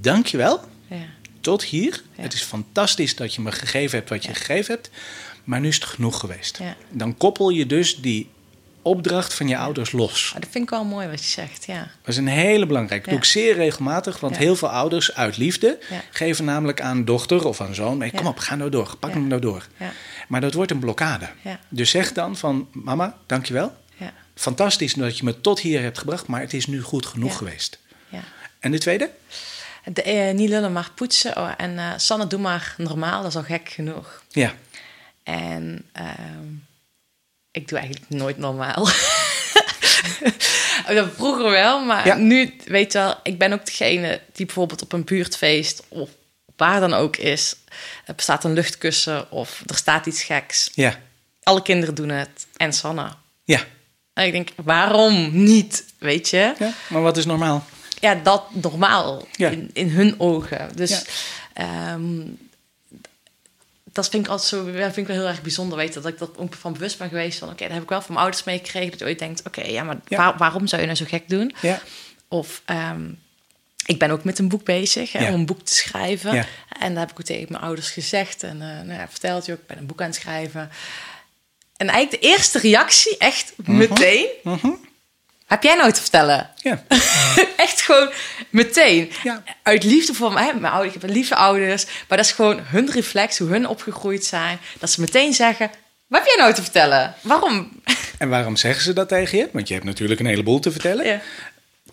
dankjewel. 0.00 0.64
ja, 0.86 0.96
tot 1.40 1.64
hier. 1.64 2.02
Ja. 2.16 2.22
Het 2.22 2.32
is 2.32 2.42
fantastisch 2.42 3.16
dat 3.16 3.34
je 3.34 3.40
me 3.40 3.52
gegeven 3.52 3.98
hebt 3.98 4.10
wat 4.10 4.24
je 4.24 4.34
gegeven 4.34 4.74
hebt. 4.74 4.90
Maar 5.44 5.60
nu 5.60 5.68
is 5.68 5.74
het 5.74 5.84
genoeg 5.84 6.20
geweest. 6.20 6.58
Ja. 6.58 6.76
Dan 6.90 7.16
koppel 7.16 7.48
je 7.50 7.66
dus 7.66 7.96
die 7.96 8.30
opdracht 8.82 9.34
van 9.34 9.48
je 9.48 9.56
ouders 9.56 9.92
los. 9.92 10.30
Maar 10.32 10.40
dat 10.40 10.50
vind 10.50 10.64
ik 10.64 10.70
wel 10.70 10.84
mooi 10.84 11.08
wat 11.08 11.24
je 11.24 11.30
zegt. 11.30 11.64
Ja, 11.66 11.78
Dat 11.78 12.08
is 12.08 12.16
een 12.16 12.26
hele 12.26 12.66
belangrijke. 12.66 13.04
Dat 13.04 13.14
doe 13.14 13.22
ik 13.22 13.30
zeer 13.30 13.54
regelmatig. 13.54 14.20
Want 14.20 14.36
heel 14.36 14.56
veel 14.56 14.68
ouders 14.68 15.14
uit 15.14 15.36
liefde 15.36 15.78
geven 16.10 16.44
namelijk 16.44 16.80
aan 16.80 17.04
dochter 17.04 17.46
of 17.46 17.60
aan 17.60 17.74
zoon... 17.74 17.98
Nee, 17.98 18.10
kom 18.10 18.26
op, 18.26 18.38
ga 18.38 18.54
nou 18.54 18.70
door. 18.70 18.96
Pak 18.96 19.10
hem 19.12 19.26
nou 19.26 19.40
door. 19.40 19.66
Ja. 19.76 19.92
Maar 20.28 20.40
dat 20.40 20.54
wordt 20.54 20.70
een 20.70 20.78
blokkade. 20.78 21.28
Dus 21.68 21.90
zeg 21.90 22.12
dan 22.12 22.36
van... 22.36 22.68
Mama, 22.72 23.16
dankjewel. 23.26 23.76
ja, 23.96 24.12
Fantastisch 24.34 24.94
dat 24.94 25.18
je 25.18 25.24
me 25.24 25.40
tot 25.40 25.60
hier 25.60 25.82
hebt 25.82 25.98
gebracht. 25.98 26.26
Maar 26.26 26.40
het 26.40 26.54
is 26.54 26.66
nu 26.66 26.80
goed 26.82 27.06
genoeg 27.06 27.36
geweest. 27.36 27.78
ja. 28.08 28.22
En 28.60 28.70
de 28.70 28.78
tweede? 28.78 29.10
De, 29.92 30.02
eh, 30.02 30.34
niet 30.34 30.48
lullen, 30.48 30.72
maar 30.72 30.90
poetsen. 30.94 31.36
Oh, 31.36 31.50
en 31.56 31.78
eh, 31.78 31.90
Sanne, 31.96 32.26
doe 32.26 32.40
maar 32.40 32.74
normaal. 32.76 33.20
Dat 33.22 33.30
is 33.30 33.36
al 33.36 33.42
gek 33.42 33.68
genoeg. 33.68 34.22
Ja. 34.28 34.52
En 35.22 35.88
ehm, 35.92 36.46
ik 37.50 37.68
doe 37.68 37.78
eigenlijk 37.78 38.10
nooit 38.10 38.38
normaal. 38.38 38.86
Vroeger 41.16 41.50
wel, 41.50 41.84
maar 41.84 42.06
Ja. 42.06 42.14
nu, 42.14 42.54
weet 42.64 42.92
je 42.92 42.98
wel, 42.98 43.14
ik 43.22 43.38
ben 43.38 43.52
ook 43.52 43.66
degene 43.66 44.20
die 44.32 44.46
bijvoorbeeld 44.46 44.82
op 44.82 44.92
een 44.92 45.04
buurtfeest 45.04 45.82
of 45.88 46.08
waar 46.56 46.80
dan 46.80 46.94
ook 46.94 47.16
is, 47.16 47.56
er 48.04 48.14
bestaat 48.14 48.44
een 48.44 48.52
luchtkussen 48.52 49.30
of 49.30 49.62
er 49.66 49.76
staat 49.76 50.06
iets 50.06 50.22
geks. 50.22 50.70
Ja. 50.74 50.98
Alle 51.42 51.62
kinderen 51.62 51.94
doen 51.94 52.08
het 52.08 52.46
en 52.56 52.72
Sanne. 52.72 53.08
Ja. 53.44 53.60
En 54.12 54.26
ik 54.26 54.32
denk, 54.32 54.48
waarom 54.56 55.42
niet, 55.44 55.84
weet 55.98 56.28
je? 56.28 56.54
ja. 56.58 56.72
Maar 56.88 57.02
wat 57.02 57.16
is 57.16 57.24
normaal? 57.26 57.64
ja, 58.00 58.14
dat 58.14 58.54
normaal 58.54 59.26
Ja. 59.32 59.48
in, 59.48 59.70
in 59.72 59.88
hun 59.90 60.20
ogen. 60.20 60.70
Dus 60.74 60.90
Ja. 60.90 61.02
ehm, 61.52 62.20
dat 63.92 64.08
vind 64.08 64.24
ik 64.24 64.30
altijd 64.30 64.48
zo, 64.48 64.70
ja, 64.70 64.82
vind 64.92 64.96
ik 64.96 65.06
wel 65.06 65.16
heel 65.16 65.26
erg 65.28 65.42
bijzonder, 65.42 65.78
weet 65.78 65.94
je, 65.94 66.00
dat 66.00 66.12
ik 66.12 66.18
dat 66.18 66.30
ook 66.38 66.54
van 66.54 66.72
bewust 66.72 66.98
ben 66.98 67.08
geweest 67.08 67.38
van, 67.38 67.48
oké, 67.48 67.62
dat 67.64 67.72
heb 67.72 67.82
ik 67.82 67.88
wel 67.88 68.00
van 68.00 68.10
mijn 68.12 68.20
ouders 68.24 68.44
meegekregen, 68.44 68.90
dat 68.90 68.98
je 68.98 69.04
ooit 69.04 69.18
denkt, 69.18 69.42
oké, 69.46 69.62
ja, 69.62 69.82
maar 69.82 69.96
Ja. 70.08 70.16
waar- 70.16 70.36
waarom 70.36 70.66
zou 70.66 70.80
je 70.80 70.86
nou 70.86 70.98
zo 70.98 71.04
gek 71.08 71.28
doen? 71.28 71.54
Ja. 71.62 71.80
Of 72.28 72.62
ehm, 72.64 73.08
ik 73.86 73.98
ben 73.98 74.10
ook 74.10 74.24
met 74.24 74.38
een 74.38 74.48
boek 74.48 74.64
bezig, 74.64 75.12
hè, 75.12 75.28
om 75.28 75.34
een 75.34 75.46
boek 75.46 75.62
te 75.64 75.74
schrijven. 75.74 76.46
En 76.78 76.88
dat 76.94 76.98
heb 77.02 77.10
ik 77.10 77.20
ook 77.20 77.26
tegen 77.26 77.46
mijn 77.50 77.62
ouders 77.62 77.90
gezegd 77.90 78.42
en 78.42 78.62
eh 78.62 78.80
nou 78.86 79.08
verteld 79.10 79.46
je 79.46 79.52
ook, 79.52 79.58
ik 79.58 79.66
ben 79.66 79.78
een 79.78 79.86
boek 79.86 80.00
aan 80.00 80.06
het 80.06 80.14
schrijven. 80.14 80.70
En 81.76 81.88
eigenlijk 81.88 82.22
de 82.22 82.28
eerste 82.28 82.58
reactie, 82.58 83.16
echt 83.18 83.52
Mhm. 83.56 83.76
meteen, 83.76 84.26
heb 85.50 85.62
jij 85.62 85.74
nou 85.74 85.92
te 85.92 86.00
vertellen? 86.00 86.50
Ja. 86.56 86.84
Echt 87.56 87.82
gewoon 87.82 88.10
meteen. 88.50 89.12
Ja. 89.22 89.42
Uit 89.62 89.84
liefde 89.84 90.14
voor 90.14 90.32
mij. 90.32 90.54
Mijn 90.54 90.72
ouders, 90.72 90.94
ik 90.94 91.00
heb 91.00 91.10
lieve 91.10 91.34
ouders. 91.34 91.84
Maar 91.84 92.18
dat 92.18 92.26
is 92.26 92.32
gewoon 92.32 92.60
hun 92.64 92.90
reflex, 92.90 93.38
hoe 93.38 93.48
hun 93.48 93.66
opgegroeid 93.66 94.24
zijn. 94.24 94.58
Dat 94.78 94.90
ze 94.90 95.00
meteen 95.00 95.34
zeggen: 95.34 95.70
Wat 96.06 96.20
heb 96.20 96.28
jij 96.28 96.36
nou 96.38 96.54
te 96.54 96.62
vertellen? 96.62 97.14
Waarom? 97.20 97.70
En 98.18 98.28
waarom 98.28 98.56
zeggen 98.56 98.82
ze 98.82 98.92
dat 98.92 99.08
tegen 99.08 99.38
je? 99.38 99.48
Want 99.52 99.68
je 99.68 99.74
hebt 99.74 99.86
natuurlijk 99.86 100.20
een 100.20 100.26
heleboel 100.26 100.58
te 100.60 100.70
vertellen. 100.70 101.06
Ja. 101.06 101.20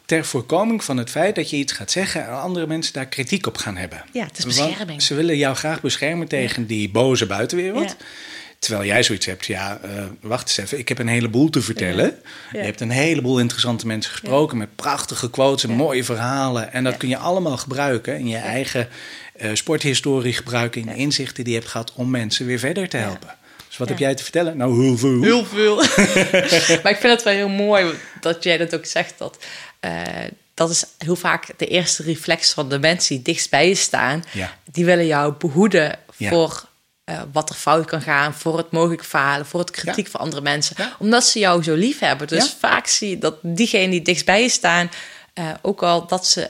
Ter 0.05 0.25
voorkoming 0.25 0.83
van 0.83 0.97
het 0.97 1.09
feit 1.09 1.35
dat 1.35 1.49
je 1.49 1.57
iets 1.57 1.73
gaat 1.73 1.91
zeggen 1.91 2.25
en 2.27 2.41
andere 2.41 2.67
mensen 2.67 2.93
daar 2.93 3.05
kritiek 3.05 3.47
op 3.47 3.57
gaan 3.57 3.77
hebben. 3.77 4.03
Ja, 4.11 4.23
het 4.23 4.37
is 4.37 4.43
Want 4.43 4.67
bescherming. 4.67 5.01
ze 5.01 5.15
willen 5.15 5.37
jou 5.37 5.55
graag 5.55 5.81
beschermen 5.81 6.27
tegen 6.27 6.67
die 6.67 6.89
boze 6.89 7.25
buitenwereld. 7.25 7.95
Ja. 7.99 8.05
Terwijl 8.59 8.85
jij 8.85 9.03
zoiets 9.03 9.25
hebt, 9.25 9.45
ja, 9.45 9.79
eh, 9.83 10.03
wacht 10.21 10.47
eens 10.47 10.57
even, 10.57 10.79
ik 10.79 10.87
heb 10.87 10.99
een 10.99 11.07
heleboel 11.07 11.49
te 11.49 11.61
vertellen. 11.61 12.05
Ja. 12.51 12.59
Je 12.59 12.65
hebt 12.65 12.81
een 12.81 12.89
heleboel 12.89 13.39
interessante 13.39 13.87
mensen 13.87 14.11
gesproken 14.11 14.57
met 14.57 14.75
prachtige 14.75 15.29
quotes 15.29 15.63
en 15.63 15.69
mooie 15.69 16.03
verhalen. 16.03 16.73
En 16.73 16.83
dat 16.83 16.97
kun 16.97 17.09
je 17.09 17.17
allemaal 17.17 17.57
gebruiken 17.57 18.19
in 18.19 18.27
je 18.27 18.37
eigen 18.37 18.87
eh, 19.35 19.49
sporthistorie 19.53 20.33
gebruiken, 20.33 20.81
in 20.81 20.87
de 20.87 20.95
inzichten 20.95 21.43
die 21.43 21.53
je 21.53 21.59
hebt 21.59 21.71
gehad 21.71 21.93
om 21.95 22.09
mensen 22.09 22.45
weer 22.45 22.59
verder 22.59 22.89
te 22.89 22.97
helpen. 22.97 23.35
Dus 23.67 23.77
wat 23.77 23.89
heb 23.89 23.97
jij 23.99 24.15
te 24.15 24.23
vertellen? 24.23 24.57
Nou, 24.57 24.83
heel 24.83 24.97
veel. 24.97 25.21
Heel 25.21 25.45
veel. 25.45 25.75
maar 26.83 26.91
ik 26.91 26.97
vind 26.99 27.13
het 27.13 27.23
wel 27.23 27.33
heel 27.33 27.49
mooi 27.49 27.85
dat 28.21 28.43
jij 28.43 28.57
dat 28.57 28.75
ook 28.75 28.85
zegt. 28.85 29.13
Dat, 29.17 29.37
eh, 29.79 30.01
dat 30.53 30.69
is 30.69 30.85
heel 30.97 31.15
vaak 31.15 31.47
de 31.57 31.67
eerste 31.67 32.03
reflex 32.03 32.53
van 32.53 32.69
de 32.69 32.79
mensen 32.79 33.15
die 33.15 33.23
dichtst 33.23 33.49
bij 33.49 33.67
je 33.67 33.75
staan. 33.75 34.23
Ja. 34.31 34.57
Die 34.71 34.85
willen 34.85 35.05
jou 35.05 35.33
behoeden 35.37 35.99
Ja. 36.17 36.29
voor 36.29 36.65
eh, 37.07 37.21
wat 37.31 37.49
er 37.49 37.55
fout 37.55 37.85
kan 37.85 38.01
gaan, 38.01 38.33
voor 38.33 38.57
het 38.57 38.71
mogelijk 38.71 39.03
falen, 39.05 39.45
voor 39.45 39.59
het 39.59 39.71
kritiek 39.71 40.05
Ja. 40.05 40.11
van 40.11 40.19
andere 40.19 40.41
mensen. 40.41 40.75
Ja. 40.79 40.95
Omdat 40.99 41.23
ze 41.25 41.39
jou 41.39 41.63
zo 41.63 41.73
lief 41.73 41.99
hebben. 41.99 42.27
Dus 42.27 42.45
Ja. 42.45 42.51
vaak 42.59 42.87
zie 42.87 43.09
je 43.09 43.17
dat 43.17 43.35
diegenen 43.41 43.89
die 43.89 44.01
dichtst 44.01 44.25
bij 44.25 44.41
je 44.41 44.49
staan, 44.49 44.89
eh, 45.33 45.49
ook 45.61 45.83
al 45.83 46.07
dat 46.07 46.27
ze 46.27 46.49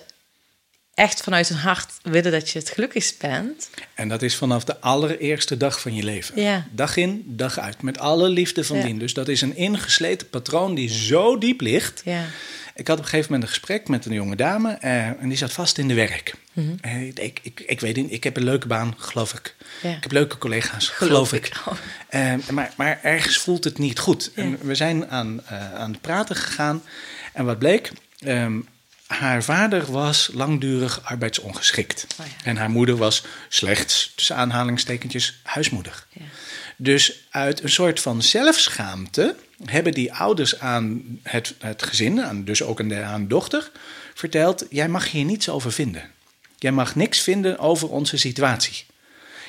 echt 0.93 1.21
vanuit 1.21 1.47
hun 1.47 1.57
hart 1.57 1.91
willen 2.03 2.31
dat 2.31 2.49
je 2.49 2.59
het 2.59 2.69
gelukkigst 2.69 3.19
bent. 3.19 3.69
En 3.93 4.07
dat 4.07 4.21
is 4.21 4.35
vanaf 4.35 4.63
de 4.63 4.79
allereerste 4.81 5.57
dag 5.57 5.81
van 5.81 5.95
je 5.95 6.03
leven. 6.03 6.41
Ja. 6.41 6.65
Dag 6.71 6.95
in, 6.97 7.23
dag 7.25 7.59
uit. 7.59 7.81
Met 7.81 7.99
alle 7.99 8.29
liefde 8.29 8.63
van 8.63 8.81
dien. 8.81 8.99
Dus 8.99 9.13
dat 9.13 9.27
is 9.27 9.41
een 9.41 9.55
ingesleten 9.55 10.29
patroon 10.29 10.75
die 10.75 10.89
zo 10.89 11.37
diep 11.37 11.61
ligt. 11.61 12.01
Ja. 12.05 12.23
Ik 12.78 12.88
had 12.88 12.97
op 12.97 13.03
een 13.03 13.09
gegeven 13.09 13.32
moment 13.32 13.49
een 13.49 13.55
gesprek 13.55 13.88
met 13.88 14.05
een 14.05 14.13
jonge 14.13 14.36
dame. 14.36 14.71
eh, 14.73 15.05
en 15.07 15.28
die 15.30 15.38
zat 15.38 15.51
vast 15.53 15.78
in 15.78 15.88
de 15.88 15.93
werk. 15.93 16.34
Mhm. 16.53 16.67
Eh, 16.82 17.07
ik, 17.07 17.39
ik, 17.41 17.63
ik 17.67 17.80
weet 17.80 17.95
niet, 17.95 18.11
ik 18.11 18.23
heb 18.23 18.38
een 18.38 18.43
leuke 18.43 18.67
baan, 18.67 18.93
geloof 18.97 19.34
ik. 19.34 19.55
Ja. 19.82 19.89
Ik 19.89 20.03
heb 20.03 20.11
leuke 20.11 20.38
collega's, 20.38 20.88
Geloof 20.89 21.09
geloof, 21.11 21.34
ik. 21.34 21.47
ik. 21.47 21.61
Oh. 21.67 21.73
Eh, 22.09 22.34
maar, 22.51 22.73
maar 22.78 22.99
ergens 23.03 23.38
voelt 23.38 23.63
het 23.63 23.78
niet 23.78 23.99
goed. 23.99 24.32
Ja. 24.36 24.41
En 24.43 24.57
we 24.61 24.75
zijn 24.75 25.07
aan, 25.09 25.41
eh, 25.45 25.73
aan 25.73 25.91
het 25.91 26.01
praten 26.01 26.36
gegaan. 26.36 26.84
En 27.34 27.45
wat 27.45 27.59
bleek? 27.59 27.91
Ehm, 28.19 28.59
haar 29.07 29.43
vader 29.43 29.91
was 29.91 30.29
langdurig 30.33 31.01
arbeidsongeschikt. 31.03 32.07
Oh 32.19 32.25
ja. 32.25 32.31
En 32.43 32.57
haar 32.57 32.69
moeder 32.69 32.97
was 32.97 33.23
slechts, 33.49 34.11
tussen 34.15 34.35
aanhalingstekentjes, 34.35 35.39
huismoeder. 35.43 36.05
Ja. 36.11 36.21
Dus 36.75 37.27
uit 37.29 37.63
een 37.63 37.69
soort 37.69 37.99
van 37.99 38.21
zelfschaamte 38.21 39.35
hebben 39.65 39.93
die 39.93 40.13
ouders 40.13 40.59
aan 40.59 41.03
het, 41.23 41.53
het 41.59 41.83
gezin, 41.83 42.21
aan, 42.21 42.43
dus 42.43 42.63
ook 42.63 42.79
aan 42.79 42.87
de, 42.87 43.01
aan 43.01 43.21
de 43.21 43.27
dochter, 43.27 43.71
verteld: 44.13 44.65
Jij 44.69 44.89
mag 44.89 45.11
hier 45.11 45.25
niets 45.25 45.49
over 45.49 45.71
vinden. 45.71 46.11
Jij 46.57 46.71
mag 46.71 46.95
niks 46.95 47.19
vinden 47.19 47.59
over 47.59 47.89
onze 47.89 48.17
situatie. 48.17 48.85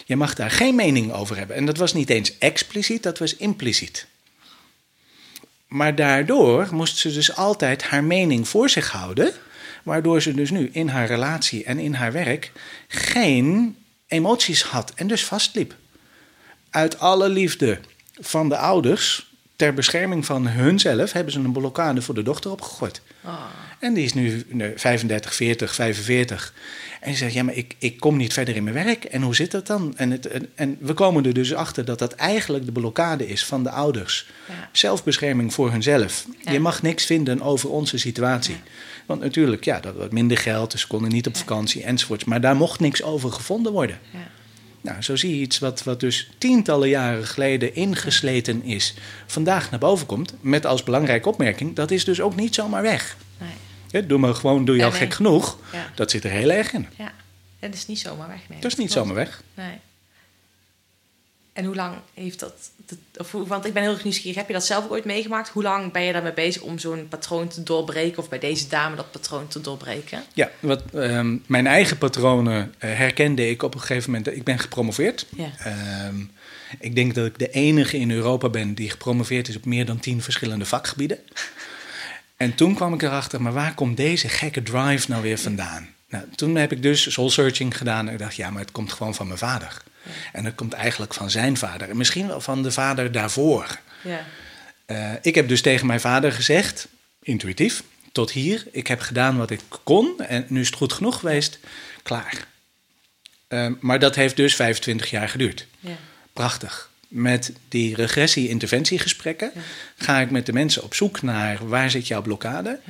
Je 0.04 0.16
mag 0.16 0.34
daar 0.34 0.50
geen 0.50 0.74
mening 0.74 1.12
over 1.12 1.36
hebben. 1.36 1.56
En 1.56 1.66
dat 1.66 1.76
was 1.76 1.92
niet 1.92 2.11
eens 2.11 2.38
expliciet, 2.38 3.02
dat 3.02 3.18
was 3.18 3.36
impliciet. 3.36 4.06
Maar 5.66 5.94
daardoor 5.94 6.68
moest 6.70 6.96
ze 6.96 7.12
dus 7.12 7.36
altijd 7.36 7.82
haar 7.82 8.04
mening 8.04 8.48
voor 8.48 8.68
zich 8.68 8.90
houden, 8.90 9.32
waardoor 9.83 10.22
ze 10.22 10.35
dus 10.35 10.51
nu 10.51 10.68
in 10.72 10.89
haar 10.89 11.07
relatie 11.07 11.64
en 11.64 11.79
in 11.79 11.95
haar 11.95 12.12
werk 12.12 12.53
geen 12.89 13.76
emoties 14.07 14.62
had 14.62 14.93
en 14.95 15.07
dus 15.07 15.24
vastliep. 15.24 15.74
Uit 16.70 16.99
alle 16.99 17.29
liefde 17.29 17.79
van 18.20 18.49
de 18.49 18.57
ouders, 18.57 19.33
ter 19.57 19.74
bescherming 19.74 20.26
van 20.26 20.47
hunzelf, 20.47 21.12
hebben 21.12 21.33
ze 21.33 21.39
een 21.39 21.53
blokkade 21.53 22.03
voor 22.03 22.14
de 22.14 22.22
dochter 22.22 22.51
opgegooid. 22.51 23.01
Oh. 23.24 23.45
En 23.79 23.95
die 23.95 24.05
is 24.05 24.14
nu 24.14 24.45
eh, 24.59 24.68
35, 24.76 25.35
40, 25.35 25.74
45. 25.74 26.55
En 27.01 27.12
ze 27.12 27.18
zegt, 27.18 27.33
ja, 27.33 27.43
maar 27.43 27.55
ik, 27.55 27.74
ik 27.79 28.01
kom 28.01 28.16
niet 28.16 28.33
verder 28.33 28.57
in 28.57 28.64
mijn 28.64 28.85
werk. 28.85 29.05
En 29.05 29.22
hoe 29.22 29.35
zit 29.35 29.51
dat 29.51 29.66
dan? 29.66 29.95
En, 29.97 30.11
het, 30.11 30.26
en, 30.26 30.49
en 30.55 30.76
we 30.81 30.93
komen 30.93 31.24
er 31.24 31.33
dus 31.33 31.55
achter 31.55 31.85
dat 31.85 31.99
dat 31.99 32.12
eigenlijk 32.12 32.64
de 32.64 32.72
blokkade 32.72 33.29
is 33.29 33.45
van 33.45 33.62
de 33.62 33.70
ouders. 33.70 34.31
Ja. 34.49 34.68
Zelfbescherming 34.72 35.55
voor 35.55 35.70
hunzelf. 35.70 36.26
Ja. 36.41 36.53
Je 36.53 36.61
mag 36.61 36.83
niks 36.83 37.05
vinden 37.05 37.43
over 37.43 37.70
onze 37.70 37.99
situatie. 37.99 38.57
Want 39.09 39.20
natuurlijk, 39.20 39.64
ja, 39.64 39.80
dat 39.80 39.94
wat 39.94 40.12
minder 40.12 40.38
geld, 40.38 40.70
dus 40.70 40.80
ze 40.80 40.86
konden 40.86 41.11
niet 41.11 41.26
op 41.26 41.36
vakantie 41.36 41.84
enzovoorts. 41.84 42.24
Maar 42.24 42.40
daar 42.40 42.56
mocht 42.56 42.80
niks 42.80 43.02
over 43.02 43.32
gevonden 43.32 43.72
worden. 43.72 43.98
Ja. 44.12 44.18
Nou, 44.80 45.02
zo 45.02 45.16
zie 45.16 45.34
je 45.34 45.40
iets 45.40 45.59
wat, 45.59 45.82
wat 45.82 46.00
dus 46.00 46.30
tientallen 46.38 46.88
jaren 46.88 47.26
geleden 47.26 47.74
ingesleten 47.74 48.62
is, 48.62 48.94
vandaag 49.26 49.70
naar 49.70 49.80
boven 49.80 50.06
komt. 50.06 50.34
Met 50.40 50.66
als 50.66 50.82
belangrijke 50.82 51.28
opmerking, 51.28 51.74
dat 51.74 51.90
is 51.90 52.04
dus 52.04 52.20
ook 52.20 52.36
niet 52.36 52.54
zomaar 52.54 52.82
weg. 52.82 53.16
Nee. 53.38 53.48
Ja, 53.90 54.00
doe 54.09 54.18
maar 54.18 54.34
gewoon, 54.34 54.64
doe 54.64 54.74
je 54.74 54.80
Ja, 54.80 54.86
al 54.86 54.92
nee. 54.92 55.00
gek 55.00 55.14
genoeg. 55.14 55.59
Ja. 55.72 55.90
Dat 55.94 56.11
zit 56.11 56.24
er 56.24 56.30
heel 56.30 56.50
erg 56.50 56.72
in. 56.72 56.86
Ja. 56.96 57.12
Dat 57.59 57.74
is 57.74 57.86
niet 57.86 57.98
zomaar 57.98 58.28
weg. 58.28 58.40
Nee. 58.48 58.61
Dat 58.61 58.70
is 58.70 58.78
niet 58.78 58.92
zomaar 58.92 59.14
weg. 59.14 59.42
Nee. 59.54 59.78
En 61.59 61.64
hoe 61.64 61.74
lang 61.74 61.94
heeft 62.14 62.40
dat... 62.40 62.52
dat- 62.86 62.98
of, 63.16 63.48
want 63.48 63.64
ik 63.66 63.72
ben 63.72 63.82
heel 63.82 63.92
erg 63.92 64.04
nieuwsgierig. 64.04 64.36
Heb 64.36 64.46
je 64.46 64.52
dat 64.52 64.66
zelf 64.66 64.84
ook 64.84 64.90
ooit 64.90 65.04
meegemaakt? 65.04 65.48
Hoe 65.48 65.62
lang 65.62 65.92
ben 65.92 66.02
je 66.02 66.12
daarmee 66.12 66.32
bezig 66.32 66.62
om 66.62 66.78
zo'n 66.78 67.09
patroon 67.09 67.48
te 67.48 67.62
doorbreken? 67.62 68.18
Of 68.18 68.28
bij 68.28 68.38
deze 68.38 68.68
dame 68.68 68.96
dat 68.96 69.11
patroon 69.11 69.48
te 69.48 69.61
doorbreken? 69.61 70.22
Ja, 70.34 70.50
wat, 70.61 70.82
ehm, 70.94 71.36
mijn 71.46 71.66
eigen 71.66 71.98
patronen 71.98 72.74
eh, 72.78 72.90
herkende 72.96 73.48
ik 73.50 73.62
op 73.62 73.74
een 73.74 73.80
gegeven 73.80 74.11
moment. 74.11 74.36
Ik 74.36 74.44
ben 74.44 74.59
gepromoveerd. 74.59 75.26
Ja. 75.36 75.50
Ehm, 75.59 76.16
ik 76.78 76.94
denk 76.94 77.14
dat 77.14 77.26
ik 77.26 77.38
de 77.38 77.50
enige 77.50 77.98
in 77.98 78.11
Europa 78.11 78.48
ben 78.48 78.74
die 78.74 78.90
gepromoveerd 78.90 79.48
is 79.48 79.56
op 79.56 79.64
meer 79.64 79.86
dan 79.86 80.00
tien 80.00 80.22
verschillende 80.22 80.64
vakgebieden. 80.64 81.18
En 82.36 82.54
toen 82.54 82.74
kwam 82.74 82.94
ik 82.94 83.02
erachter, 83.02 83.42
maar 83.42 83.52
waar 83.52 83.74
komt 83.74 83.96
deze 83.96 84.28
gekke 84.28 84.62
drive 84.62 85.11
nou 85.11 85.22
weer 85.22 85.38
vandaan? 85.38 85.88
Nou, 86.09 86.24
toen 86.34 86.56
heb 86.56 86.72
ik 86.72 86.82
dus 86.82 87.12
soul 87.12 87.30
searching 87.30 87.76
gedaan 87.76 88.06
en 88.06 88.12
ik 88.12 88.18
dacht, 88.18 88.36
ja, 88.36 88.50
maar 88.50 88.62
het 88.62 88.72
komt 88.72 88.92
gewoon 88.92 89.14
van 89.14 89.26
mijn 89.26 89.38
vader. 89.38 89.82
En 90.32 90.44
het 90.44 90.55
komt 90.55 90.72
eigenlijk 90.72 91.14
van 91.14 91.30
zijn 91.30 91.57
vader 91.57 91.90
en 91.90 91.96
misschien 91.96 92.26
wel 92.26 92.40
van 92.40 92.62
de 92.62 92.70
vader 92.70 93.12
daarvoor. 93.12 93.78
Ja. 94.03 94.24
Eh, 94.86 95.12
ik 95.22 95.34
heb 95.34 95.49
dus 95.49 95.62
tegen 95.62 95.86
mijn 95.86 96.01
vader 96.01 96.32
gezegd, 96.32 96.88
intuïtief, 97.22 97.82
tot 98.12 98.30
hier. 98.30 98.66
Ik 98.70 98.86
heb 98.86 99.01
gedaan 99.01 99.36
wat 99.36 99.51
ik 99.51 99.61
kon 99.82 100.20
en 100.20 100.44
nu 100.49 100.61
is 100.61 100.66
het 100.66 100.76
goed 100.76 100.92
genoeg 100.92 101.18
geweest. 101.18 101.59
Klaar. 102.03 102.46
Eh, 103.49 103.66
maar 103.80 103.99
dat 103.99 104.14
heeft 104.14 104.36
dus 104.36 104.55
25 104.55 105.11
jaar 105.11 105.28
geduurd. 105.28 105.66
Ja. 105.80 105.96
Prachtig. 106.32 106.90
Met 107.09 107.53
die 107.68 107.94
regressie-interventiegesprekken 107.94 109.53
ga 109.96 110.20
ik 110.20 110.30
met 110.30 110.46
de 110.46 110.53
mensen 110.53 110.82
op 110.82 110.94
zoek 110.94 111.22
naar 111.22 111.68
waar 111.68 111.90
zit 111.90 112.07
jouw 112.07 112.22
blokkade. 112.22 112.80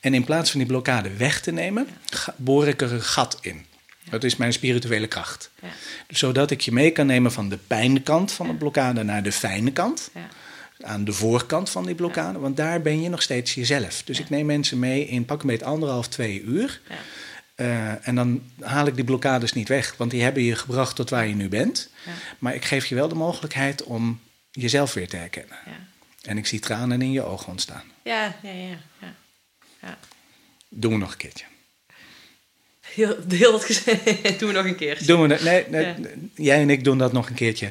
En 0.00 0.14
in 0.14 0.24
plaats 0.24 0.50
van 0.50 0.58
die 0.58 0.68
blokkade 0.68 1.16
weg 1.16 1.40
te 1.40 1.52
nemen, 1.52 1.88
boor 2.36 2.68
ik 2.68 2.82
er 2.82 2.92
een 2.92 3.02
gat 3.02 3.38
in. 3.40 3.66
Dat 4.10 4.24
is 4.24 4.36
mijn 4.36 4.52
spirituele 4.52 5.06
kracht. 5.06 5.50
Ja. 5.62 5.68
Zodat 6.08 6.50
ik 6.50 6.60
je 6.60 6.72
mee 6.72 6.90
kan 6.90 7.06
nemen 7.06 7.32
van 7.32 7.48
de 7.48 7.56
pijnkant 7.56 8.32
van 8.32 8.46
de 8.46 8.54
blokkade 8.54 9.02
naar 9.02 9.22
de 9.22 9.32
fijne 9.32 9.72
kant 9.72 10.10
Ja. 10.14 10.28
aan 10.80 11.04
de 11.04 11.12
voorkant 11.12 11.70
van 11.70 11.86
die 11.86 11.94
blokkade, 11.94 12.38
want 12.38 12.56
daar 12.56 12.82
ben 12.82 13.02
je 13.02 13.08
nog 13.08 13.22
steeds 13.22 13.54
jezelf. 13.54 14.02
Dus 14.02 14.18
ik 14.20 14.30
neem 14.30 14.46
mensen 14.46 14.78
mee 14.78 15.06
in 15.06 15.24
pak 15.24 15.40
een 15.40 15.46
beetje 15.46 15.64
anderhalf, 15.64 16.08
twee 16.08 16.42
uur. 16.42 16.80
Ja. 16.88 16.94
Eh, 17.54 18.08
en 18.08 18.14
dan 18.14 18.42
haal 18.60 18.86
ik 18.86 18.94
die 18.94 19.04
blokkades 19.04 19.52
niet 19.52 19.68
weg, 19.68 19.94
want 19.96 20.10
die 20.10 20.22
hebben 20.22 20.42
je 20.42 20.56
gebracht 20.56 20.96
tot 20.96 21.10
waar 21.10 21.26
je 21.26 21.34
nu 21.34 21.48
bent. 21.48 21.90
Ja. 22.06 22.12
Maar 22.38 22.54
ik 22.54 22.64
geef 22.64 22.86
je 22.86 22.94
wel 22.94 23.08
de 23.08 23.14
mogelijkheid 23.14 23.82
om 23.82 24.20
jezelf 24.50 24.94
weer 24.94 25.08
te 25.08 25.16
herkennen. 25.16 25.56
Ja. 25.66 25.72
En 26.22 26.38
ik 26.38 26.46
zie 26.46 26.60
tranen 26.60 27.02
in 27.02 27.12
je 27.12 27.22
ogen 27.22 27.48
ontstaan. 27.48 27.82
Ja, 28.04 28.34
ja, 28.42 28.50
ja. 28.50 28.78
ja. 29.00 29.14
ja. 29.82 29.98
Doen 30.68 30.92
we 30.92 30.98
nog 30.98 31.10
een 31.10 31.16
keertje. 31.16 31.44
Heel, 32.96 33.16
heel 33.28 33.52
dat 33.52 33.64
gezegd. 33.64 34.04
Doen 34.38 34.48
we 34.48 34.54
nog 34.54 34.64
een 34.64 34.76
keer. 34.76 34.98
Doen 35.06 35.22
we 35.22 35.28
dat, 35.28 35.40
nee, 35.42 35.64
nee, 35.68 35.84
Ja. 35.84 35.94
Jij 36.34 36.60
en 36.60 36.70
ik 36.70 36.84
doen 36.84 36.98
dat 36.98 37.12
nog 37.12 37.28
een 37.28 37.34
keertje. 37.34 37.70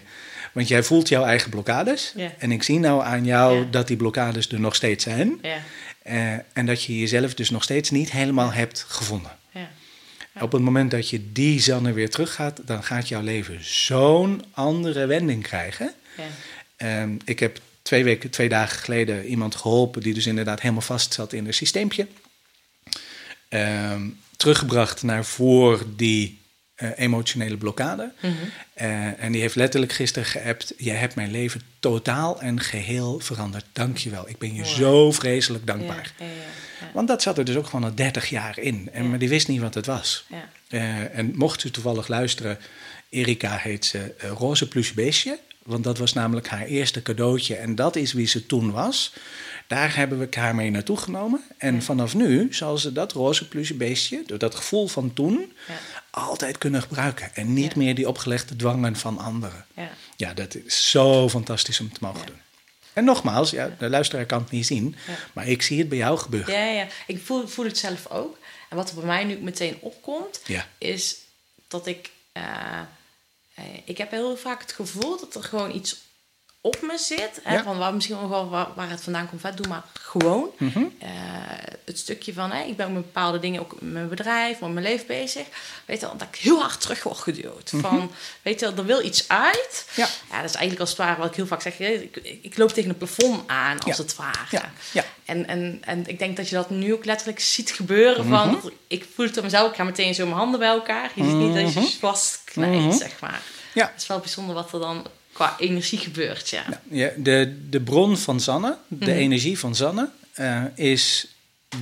Want 0.54 0.68
jij 0.68 0.84
voelt 0.84 1.08
jouw 1.10 1.24
eigen 1.24 1.50
blokkades. 1.50 2.14
Ja. 2.16 2.34
En 2.38 2.52
ik 2.52 2.64
zie 2.64 2.80
nou 2.80 3.04
aan 3.04 3.26
jou 3.26 3.58
Ja. 3.60 3.66
dat 3.72 3.88
die 3.88 3.98
blokkades 3.98 4.48
er 4.50 4.60
nog 4.60 4.76
steeds 4.76 5.04
zijn. 5.04 5.40
Ja. 5.42 5.58
Eh, 6.02 6.34
en 6.54 6.66
dat 6.66 6.84
je 6.84 7.00
jezelf 7.00 7.34
dus 7.34 7.50
nog 7.50 7.64
steeds 7.64 7.90
niet 7.90 8.12
helemaal 8.12 8.52
hebt 8.52 8.86
gevonden. 8.88 9.32
Ja. 9.52 9.70
Op 10.42 10.52
het 10.52 10.62
moment 10.62 10.92
dat 10.92 11.10
je 11.10 11.32
die 11.32 11.60
zanne 11.62 11.92
weer 11.94 12.10
teruggaat, 12.10 12.62
dan 12.66 12.84
gaat 12.84 13.08
jouw 13.08 13.22
leven 13.22 13.58
zo'n 13.62 14.44
andere 14.52 15.06
wending 15.06 15.44
krijgen. 15.44 15.94
Ja. 16.18 16.24
Ehm, 16.76 17.10
ik 17.26 17.40
heb 17.40 17.60
twee, 17.82 18.04
weken, 18.04 18.30
twee 18.30 18.50
dagen 18.50 18.80
geleden 18.80 19.26
iemand 19.26 19.56
geholpen 19.56 20.02
die 20.02 20.14
dus 20.14 20.26
inderdaad 20.26 20.62
helemaal 20.62 20.82
vast 20.82 21.14
zat 21.14 21.34
in 21.34 21.48
een 21.48 21.54
systeempje. 21.54 22.08
Ehm, 23.50 24.02
teruggebracht 24.38 25.04
naar 25.04 25.26
voor 25.26 25.84
die 25.96 26.44
eh, 26.76 26.90
emotionele 26.96 27.58
blokkade. 27.58 28.12
Eh, 28.74 29.24
en 29.24 29.32
die 29.32 29.42
heeft 29.42 29.56
letterlijk 29.56 29.92
gisteren 29.94 30.28
geappt: 30.28 30.74
Jij 30.78 30.96
hebt 30.96 31.16
mijn 31.16 31.32
leven 31.32 31.62
totaal 31.80 32.42
en 32.42 32.60
geheel 32.60 33.20
veranderd. 33.20 33.66
Dank 33.72 33.98
je 33.98 34.10
wel. 34.10 34.30
Ik 34.30 34.38
ben 34.38 34.54
je 34.54 34.66
zo 34.66 35.12
vreselijk 35.12 35.68
dankbaar. 35.68 36.14
Ja, 36.18 36.26
ja, 36.26 36.32
ja. 36.32 36.92
Want 36.94 37.08
dat 37.08 37.22
zat 37.22 37.38
er 37.38 37.46
dus 37.46 37.56
ook 37.56 37.66
gewoon 37.66 37.90
al 37.90 37.96
30 37.96 38.30
jaar 38.30 38.60
in. 38.60 38.90
En. 38.94 39.10
Maar 39.10 39.20
die 39.20 39.30
wist 39.30 39.48
niet 39.48 39.62
wat 39.62 39.74
het 39.74 39.86
was. 39.86 40.26
Ja. 40.30 40.50
Eh, 40.68 41.18
en 41.18 41.32
mocht 41.36 41.64
u 41.64 41.72
toevallig 41.72 42.08
luisteren, 42.08 42.58
Erika 43.10 43.58
heet 43.58 43.86
ze 43.86 44.14
Roze 44.18 44.68
Pluche 44.68 44.94
Beestje. 44.94 45.40
Want 45.64 45.84
dat 45.84 45.98
was 45.98 46.14
namelijk 46.14 46.48
haar 46.48 46.66
eerste 46.66 47.02
cadeautje. 47.02 47.56
En 47.56 47.76
dat 47.76 47.96
is 47.96 48.14
wie 48.14 48.28
ze 48.28 48.46
toen 48.46 48.72
was. 48.72 49.14
Daar 49.68 49.96
hebben 49.96 50.20
we 50.20 50.28
haar 50.30 50.56
mee 50.56 50.70
naartoe 50.72 50.98
genomen. 50.98 51.44
En 51.58 51.82
vanaf 51.84 52.14
nu 52.14 52.54
zal 52.54 52.78
ze 52.78 52.92
dat 52.92 53.12
roze 53.12 53.48
pluche 53.48 53.74
beestje, 53.74 54.24
door 54.26 54.38
dat 54.38 54.56
gevoel 54.56 54.88
van 54.88 55.14
toen, 55.14 55.54
altijd 56.10 56.58
kunnen 56.58 56.82
gebruiken. 56.82 57.36
En 57.36 57.54
niet 57.54 57.76
meer 57.76 57.96
die 57.96 58.08
opgelegde 58.08 58.56
dwangen 58.56 58.96
van 58.96 59.18
anderen. 59.18 59.66
Ja. 59.76 59.90
Ja, 60.16 60.34
dat 60.34 60.56
is 60.56 60.90
zo 60.92 61.30
fantastisch 61.30 61.80
om 61.80 61.92
te 61.94 62.00
mogen 62.02 62.26
doen. 62.26 62.42
En 62.94 63.04
nogmaals, 63.04 63.50
ja, 63.52 63.76
de 63.80 63.90
luisteraar 63.90 64.26
kan 64.26 64.42
het 64.42 64.52
niet 64.52 64.66
zien, 64.66 64.96
Ja. 65.08 65.14
maar 65.34 65.48
ik 65.48 65.62
zie 65.62 65.80
het 65.80 65.90
bij 65.90 65.98
jou 65.98 66.18
gebeuren. 66.18 66.54
Ja, 66.54 66.66
ja. 66.66 66.88
Ik 67.08 67.22
voel, 67.24 67.48
voel 67.48 67.66
het 67.66 67.78
zelf 67.78 68.08
ook. 68.10 68.38
En 68.70 68.76
wat 68.76 68.90
er 68.90 68.96
bij 68.96 69.06
mij 69.06 69.24
nu 69.24 69.38
meteen 69.38 69.78
opkomt, 69.82 70.42
Ja. 70.46 70.68
is 70.78 71.18
dat 71.68 71.88
ik... 71.88 72.10
eh, 72.32 72.44
eh, 73.54 73.64
ik 73.86 73.98
heb 73.98 74.12
heel 74.12 74.38
vaak 74.38 74.62
het 74.62 74.72
gevoel 74.72 75.20
dat 75.20 75.36
er 75.36 75.44
gewoon 75.44 75.76
iets 75.76 75.98
op 76.66 76.78
me 76.82 76.98
zit. 76.98 77.40
Hè, 77.44 77.54
Ja. 77.56 77.64
Van 77.64 77.78
waar 77.78 77.94
misschien 77.94 78.30
wel 78.30 78.50
waar, 78.50 78.68
waar 78.76 78.90
het 78.90 79.02
vandaan 79.02 79.30
komt. 79.30 79.42
Vet, 79.42 79.58
doe 79.58 79.68
maar 79.68 79.84
gewoon. 79.94 80.50
Mhm. 80.58 80.84
Eh, 81.00 81.10
het 81.86 81.98
stukje 82.00 82.34
van, 82.34 82.52
hè, 82.52 82.64
ik 82.64 82.78
ben 82.78 82.94
met 82.94 83.02
bepaalde 83.04 83.40
dingen 83.40 83.62
ook 83.62 83.72
met 83.80 83.92
mijn 83.92 84.10
bedrijf, 84.10 84.60
met 84.60 84.72
mijn 84.74 84.86
leven 84.86 85.08
bezig. 85.08 85.46
Weet 85.86 86.00
je, 86.00 86.06
wel, 86.06 86.18
dat 86.18 86.28
ik 86.32 86.36
heel 86.36 86.60
hard 86.62 86.82
terug 86.82 87.04
word 87.04 87.18
geduwd. 87.18 87.72
Van, 87.76 88.12
weet 88.42 88.60
je, 88.60 88.66
wel, 88.66 88.76
er 88.78 88.86
wil 88.86 89.06
iets 89.06 89.28
uit. 89.28 89.86
Mhm. 89.90 90.00
Ja. 90.00 90.08
ja, 90.32 90.36
dat 90.42 90.50
is 90.50 90.56
eigenlijk 90.56 90.80
als 90.80 90.90
het 90.90 90.98
ware 90.98 91.20
wat 91.20 91.30
ik 91.30 91.36
heel 91.36 91.48
vaak 91.48 91.62
zeg. 91.62 91.80
Ik, 91.80 92.18
ik, 92.42 92.58
loop 92.58 92.70
tegen 92.72 92.90
een 92.90 92.98
plafond 92.98 93.44
aan, 93.48 93.80
als 93.80 93.98
Ja. 93.98 94.04
het 94.04 94.16
ware. 94.16 94.38
Ja. 94.52 94.72
Ja. 94.92 95.04
En, 95.26 95.48
en, 95.48 95.78
en 95.86 96.08
ik 96.08 96.20
denk 96.20 96.38
dat 96.38 96.50
je 96.50 96.56
dat 96.56 96.70
nu 96.70 96.94
ook 96.94 97.06
letterlijk 97.06 97.40
ziet 97.40 97.72
gebeuren. 97.72 98.26
Van, 98.28 98.50
Mhm. 98.50 98.68
ik 98.88 99.06
voel 99.16 99.26
het 99.26 99.38
op 99.38 99.44
mezelf, 99.44 99.70
ik 99.70 99.76
ga 99.76 99.84
meteen 99.84 100.16
zo 100.16 100.26
mijn 100.26 100.38
handen 100.38 100.60
bij 100.60 100.70
elkaar. 100.70 101.12
Je 101.16 101.24
ziet 101.24 101.34
niet 101.34 101.56
dat 101.56 101.74
je 101.74 101.98
vastknijpt, 102.00 102.84
Mhm. 102.86 102.92
zeg 102.98 103.20
maar. 103.20 103.42
Ja. 103.74 103.92
Het 103.94 104.02
is 104.02 104.08
wel 104.08 104.20
bijzonder 104.20 104.56
wat 104.56 104.74
er 104.74 104.80
dan 104.80 105.08
qua 105.36 105.56
energie 105.60 106.00
gebeurt, 106.00 106.50
ja. 106.50 106.64
Ja, 106.90 107.10
de, 107.18 107.58
de 107.70 107.82
bron 107.82 108.18
van 108.18 108.40
Zanne, 108.40 108.78
de 108.88 109.06
Mhm. 109.06 109.16
energie 109.16 109.60
van 109.60 109.76
Zanne, 109.76 110.10
eh, 110.34 110.64
is 110.76 111.28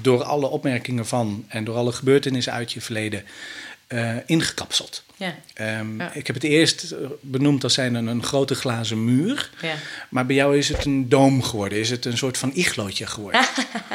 door 0.02 0.24
alle 0.24 0.48
opmerkingen 0.48 1.08
van 1.08 1.46
en 1.48 1.64
door 1.64 1.76
alle 1.76 1.92
gebeurtenissen 1.92 2.54
uit 2.54 2.72
je 2.72 2.82
verleden 2.82 3.24
eh, 3.88 4.16
ingekapseld. 4.26 5.04
Ja, 5.16 5.36
Ehm, 5.54 6.00
Ja. 6.00 6.14
Ik 6.14 6.28
heb 6.28 6.36
het 6.36 6.44
eerst 6.46 6.96
benoemd 7.22 7.64
als 7.64 7.74
zijn 7.74 7.96
een, 7.96 8.08
een 8.08 8.24
grote 8.24 8.56
glazen 8.56 9.06
muur. 9.06 9.50
ja. 9.62 9.74
Maar 10.10 10.26
bij 10.26 10.36
jou 10.36 10.58
is 10.58 10.70
het 10.70 10.86
een 10.86 11.10
doom 11.10 11.44
geworden. 11.44 11.78
Is 11.80 11.90
het 11.90 12.06
een 12.06 12.18
soort 12.18 12.38
van 12.38 12.52
iglootje 12.54 13.06
geworden. 13.08 13.46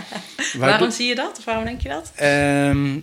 Waarom 0.59 0.91
zie 0.91 1.07
je 1.09 1.15
dat? 1.15 1.39
Of 1.39 1.45
waarom 1.45 1.65
denk 1.65 1.81
je 1.81 1.89
dat? 1.89 2.13
Ehm, 2.15 2.99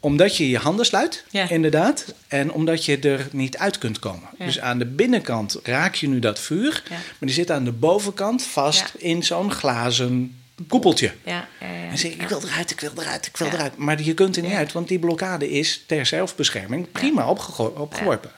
omdat 0.00 0.36
je 0.36 0.48
je 0.50 0.58
handen 0.58 0.86
sluit, 0.86 1.24
Ja. 1.30 1.48
inderdaad. 1.50 2.14
En 2.28 2.52
omdat 2.52 2.84
je 2.84 2.98
er 2.98 3.28
niet 3.32 3.56
uit 3.58 3.78
kunt 3.78 3.98
komen. 3.98 4.28
Ja. 4.38 4.44
Dus 4.44 4.60
aan 4.60 4.78
de 4.78 4.86
binnenkant 4.86 5.58
raak 5.62 5.94
je 5.94 6.08
nu 6.08 6.18
dat 6.18 6.38
vuur. 6.40 6.82
Maar 6.88 7.00
die 7.20 7.30
zit 7.30 7.50
aan 7.50 7.64
de 7.64 7.72
bovenkant 7.72 8.42
vast 8.42 8.92
in 8.96 9.22
zo'n 9.22 9.52
glazen 9.52 10.36
koepeltje. 10.68 11.12
Ja, 11.24 11.48
ja, 11.60 11.66
ja. 11.66 11.90
En 11.90 11.98
zeg 11.98 12.12
ik, 12.12 12.22
ik 12.22 12.28
wil 12.28 12.42
eruit, 12.42 12.70
ik 12.70 12.80
wil 12.80 12.92
eruit, 12.96 13.26
ik 13.26 13.36
wil 13.36 13.48
eruit. 13.48 13.76
Maar 13.76 14.02
je 14.02 14.14
kunt 14.14 14.36
er 14.36 14.42
niet 14.42 14.52
uit, 14.52 14.72
want 14.72 14.88
die 14.88 14.98
blokkade 14.98 15.50
is 15.50 15.82
ter 15.86 16.06
zelfbescherming 16.06 16.92
prima 16.92 17.28
opgeworpen. 17.30 18.30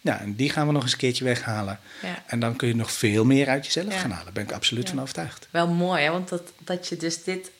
Ja, 0.00 0.20
en 0.20 0.34
die 0.34 0.50
gaan 0.50 0.66
we 0.66 0.72
nog 0.72 0.82
eens 0.82 0.92
een 0.92 0.98
keertje 0.98 1.24
weghalen. 1.24 1.80
ja. 2.02 2.22
En 2.26 2.40
dan 2.40 2.56
kun 2.56 2.68
je 2.68 2.74
nog 2.74 2.92
veel 2.92 3.24
meer 3.24 3.48
uit 3.48 3.64
jezelf 3.66 3.94
gaan 4.00 4.10
halen. 4.10 4.24
Daar 4.24 4.32
ben 4.32 4.42
ik 4.42 4.52
absoluut 4.52 4.88
van 4.88 5.00
overtuigd. 5.00 5.48
Wel 5.50 5.66
mooi, 5.68 6.02
hè? 6.02 6.10
want 6.10 6.28
dat, 6.28 6.42
dat 6.58 6.88
je 6.88 6.96
dus 6.96 7.24
dit... 7.24 7.50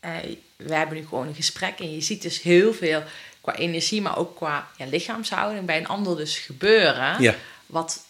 Eh, 0.00 0.10
we 0.56 0.74
hebben 0.74 0.96
nu 0.96 1.06
gewoon 1.06 1.26
een 1.26 1.34
gesprek 1.34 1.78
en 1.80 1.94
je 1.94 2.00
ziet 2.00 2.22
dus 2.22 2.42
heel 2.42 2.74
veel 2.74 3.02
qua 3.40 3.56
energie, 3.56 4.02
maar 4.02 4.18
ook 4.18 4.36
qua 4.36 4.68
ja, 4.76 4.86
lichaamshouding 4.86 5.66
bij 5.66 5.76
een 5.78 5.86
ander 5.86 6.16
dus 6.16 6.38
gebeuren. 6.38 7.22
Ja. 7.22 7.34
Wat, 7.66 8.04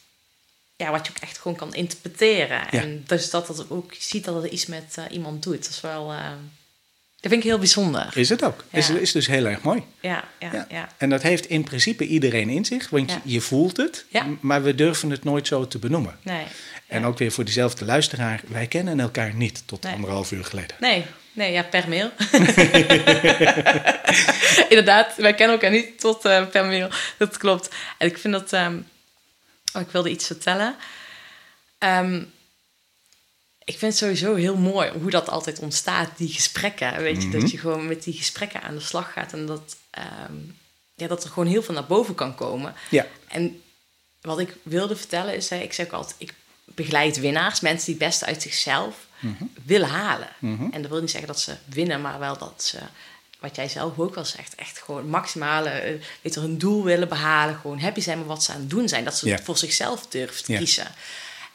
ja, 0.76 0.90
wat 0.90 1.07
je 1.07 1.12
ook 1.16 1.22
echt 1.22 1.38
gewoon 1.38 1.57
kan 1.57 1.74
interpreteren. 1.74 2.61
Ja. 2.70 2.80
En 2.82 3.05
dus 3.07 3.30
dat 3.30 3.49
het 3.49 3.70
ook 3.70 3.92
je 3.92 4.03
ziet 4.03 4.24
dat 4.24 4.42
het 4.42 4.53
iets 4.53 4.66
met 4.66 4.95
eh, 4.95 5.05
iemand 5.11 5.42
doet. 5.42 5.62
Dat 5.62 5.68
is 5.72 5.80
wel... 5.80 6.12
eh, 6.12 6.18
dat 7.20 7.32
vind 7.32 7.45
ik 7.45 7.51
heel 7.51 7.59
bijzonder. 7.59 8.11
Is 8.14 8.28
het 8.28 8.45
ook. 8.45 8.64
Is, 8.70 8.86
Ja. 8.88 8.95
is 8.97 9.12
dus 9.12 9.26
heel 9.26 9.47
erg 9.47 9.62
mooi. 9.62 9.82
Ja, 10.01 10.24
ja, 10.38 10.53
Ja. 10.53 10.66
ja. 10.70 10.88
En 10.97 11.11
dat 11.11 11.22
heeft 11.22 11.47
in 11.47 11.64
principe 11.64 12.07
iedereen 12.07 12.49
in 12.49 12.64
zich, 12.64 12.90
want 12.90 13.11
Ja. 13.11 13.20
je, 13.24 13.40
voelt 13.40 13.76
het, 13.76 14.05
maar 14.40 14.62
we 14.62 14.74
durven 14.74 15.11
het 15.11 15.24
nooit 15.24 15.47
zo 15.47 15.66
te 15.68 15.78
benoemen. 15.78 16.18
Nee. 16.22 16.45
En 16.86 17.05
ook 17.05 17.18
weer 17.18 17.32
voor 17.32 17.45
diezelfde 17.45 17.84
luisteraar, 17.84 18.40
wij 18.47 18.66
kennen 18.66 19.01
elkaar 19.01 19.34
niet 19.34 19.62
tot 19.66 19.82
Nee. 19.82 19.92
anderhalf 19.95 20.32
uur 20.32 20.45
geleden. 20.45 20.76
Nee, 20.80 21.05
nee, 21.35 21.53
ja, 21.53 21.62
per 21.62 21.89
mail. 21.89 22.11
Inderdaad, 24.68 25.16
wij 25.16 25.35
kennen 25.35 25.57
elkaar 25.57 25.70
niet 25.70 26.01
tot 26.01 26.24
eh, 26.24 26.47
per 26.47 26.64
mail. 26.64 26.89
Dat 27.18 27.37
klopt. 27.37 27.68
En 27.99 28.07
ik 28.07 28.18
vind 28.18 28.35
dat... 28.35 28.53
ehm, 28.53 28.78
oh, 29.74 29.82
ik 29.82 29.91
wilde 29.91 30.11
iets 30.11 30.26
vertellen. 30.26 30.76
Ehm, 31.78 32.16
ik 33.64 33.78
vind 33.78 33.93
het 33.93 33.97
sowieso 33.97 34.35
heel 34.35 34.57
mooi 34.57 34.91
hoe 34.91 35.11
dat 35.11 35.28
altijd 35.28 35.59
ontstaat, 35.59 36.11
die 36.16 36.32
gesprekken. 36.32 37.03
Weet 37.03 37.22
je, 37.22 37.28
dat 37.28 37.51
je 37.51 37.59
gewoon 37.59 37.87
met 37.87 38.03
die 38.03 38.14
gesprekken 38.14 38.62
aan 38.62 38.74
de 38.74 38.80
slag 38.80 39.12
gaat. 39.12 39.32
En 39.32 39.47
dat, 39.47 39.76
ehm, 39.91 40.37
ja, 40.95 41.07
dat 41.07 41.24
er 41.24 41.30
gewoon 41.30 41.49
heel 41.49 41.62
veel 41.62 41.74
naar 41.74 41.87
boven 41.87 42.14
kan 42.14 42.35
komen. 42.35 42.74
Ja, 42.91 43.07
En 43.28 43.62
wat 44.20 44.39
ik 44.39 44.55
wilde 44.62 44.97
vertellen 44.97 45.35
is, 45.37 45.51
hè, 45.51 45.57
ik 45.57 45.72
zeg 45.72 45.87
ook 45.87 45.93
altijd, 45.93 46.14
ik 46.18 46.35
begeleid 46.64 47.16
winnaars, 47.20 47.60
mensen 47.60 47.86
die 47.86 47.94
het 47.94 48.04
beste 48.04 48.24
uit 48.26 48.42
zichzelf 48.42 48.96
willen 49.64 49.88
halen. 49.88 50.28
En 50.72 50.82
dat 50.82 50.90
wil 50.90 51.00
niet 51.00 51.10
zeggen 51.10 51.28
dat 51.28 51.40
ze 51.40 51.56
winnen, 51.64 52.00
maar 52.00 52.18
wel 52.18 52.38
dat 52.38 52.62
ze, 52.64 52.78
wat 53.40 53.56
jij 53.56 53.68
zelf 53.68 53.98
ook 53.98 54.14
wel 54.14 54.24
zegt, 54.24 54.54
echt 54.54 54.78
gewoon 54.82 55.08
maximale, 55.08 55.68
eh, 55.68 56.00
weet 56.22 56.34
je, 56.34 56.40
hun 56.40 56.58
doel 56.58 56.84
willen 56.84 57.08
behalen, 57.08 57.56
gewoon 57.60 57.80
happy 57.80 58.00
zijn 58.00 58.18
met 58.18 58.26
wat 58.26 58.44
ze 58.44 58.52
aan 58.52 58.60
het 58.60 58.70
doen 58.70 58.88
zijn, 58.88 59.04
dat 59.04 59.16
ze 59.16 59.28
het 59.30 59.44
voor 59.44 59.58
zichzelf 59.58 60.06
te 60.06 60.28
Ja. 60.46 60.58
kiezen. 60.58 60.86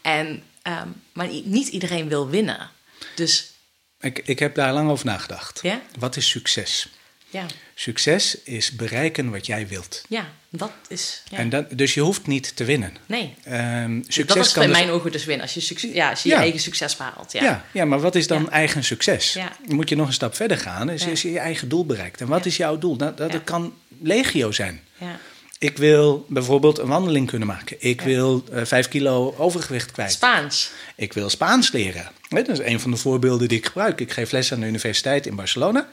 En, 0.02 0.44
ehm, 0.62 0.88
maar 1.14 1.28
niet 1.44 1.68
iedereen 1.68 2.08
wil 2.08 2.30
winnen. 2.30 2.70
Dus 3.16 3.52
ik, 4.00 4.20
ik 4.26 4.40
heb 4.40 4.56
daar 4.56 4.74
lang 4.74 4.90
over 4.90 5.06
nagedacht. 5.06 5.60
Ja? 5.62 5.82
Wat 6.00 6.16
is 6.16 6.30
succes? 6.30 6.90
Ja, 7.30 7.46
Succes 7.76 8.38
is 8.44 8.72
bereiken 8.72 9.30
wat 9.32 9.46
jij 9.46 9.68
wilt. 9.68 10.04
ja 10.10 10.28
dat 10.52 10.72
is. 10.88 11.24
Ja. 11.30 11.38
En 11.38 11.50
dat, 11.50 11.66
dus 11.78 11.94
je 11.94 12.02
hoeft 12.02 12.28
niet 12.28 12.56
te 12.56 12.64
winnen. 12.64 12.96
nee, 13.06 13.34
Ehm, 13.44 14.02
succes 14.08 14.26
dat 14.36 14.46
is 14.46 14.52
kan 14.52 14.64
in 14.64 14.70
dus- 14.70 14.78
mijn 14.78 14.90
ogen 14.92 15.12
dus 15.12 15.26
winnen. 15.26 15.46
Als 15.46 15.54
je, 15.54 15.60
succes, 15.62 15.92
ja, 15.94 16.10
als 16.10 16.24
je 16.24 16.34
eigen 16.36 16.60
succes 16.60 16.96
behaalt. 16.98 17.32
Ja. 17.32 17.44
Ja. 17.44 17.66
Ja, 17.72 17.86
maar 17.86 18.00
wat 18.00 18.16
is 18.16 18.28
dan 18.28 18.50
eigen 18.52 18.84
succes? 18.84 19.38
Dan 19.68 19.76
moet 19.76 19.90
je 19.90 19.96
nog 19.96 20.08
een 20.08 20.14
stap 20.14 20.36
verder 20.36 20.58
gaan. 20.58 20.90
Is, 20.90 21.22
je 21.22 21.32
je 21.32 21.40
eigen 21.40 21.70
doel 21.70 21.86
bereikt. 21.86 22.22
En 22.22 22.28
wat 22.28 22.46
is 22.46 22.58
jouw 22.58 22.78
doel? 22.78 22.96
Nou, 22.96 23.16
dat 23.16 23.44
kan 23.44 23.74
legio 24.02 24.52
zijn. 24.52 24.82
ja. 24.98 25.20
Ik 25.62 25.78
wil 25.78 26.26
bijvoorbeeld 26.30 26.78
een 26.78 26.88
wandeling 26.88 27.28
kunnen 27.28 27.48
maken. 27.48 27.76
Ik 27.80 28.00
Ja. 28.00 28.06
wil 28.06 28.44
eh, 28.52 28.66
vijf 28.66 28.88
kilo 28.88 29.36
overgewicht 29.38 29.92
kwijt. 29.92 30.12
Spaans. 30.12 30.72
Ik 30.96 31.14
wil 31.14 31.30
Spaans 31.30 31.72
leren. 31.72 32.12
Dat 32.30 32.48
is 32.48 32.60
een 32.60 32.80
van 32.80 32.92
de 32.92 32.98
voorbeelden 32.98 33.48
die 33.48 33.58
ik 33.58 33.66
gebruik. 33.66 34.00
Ik 34.00 34.12
geef 34.12 34.32
les 34.32 34.52
aan 34.54 34.60
de 34.60 34.66
universiteit 34.66 35.26
in 35.26 35.36
Barcelona. 35.36 35.90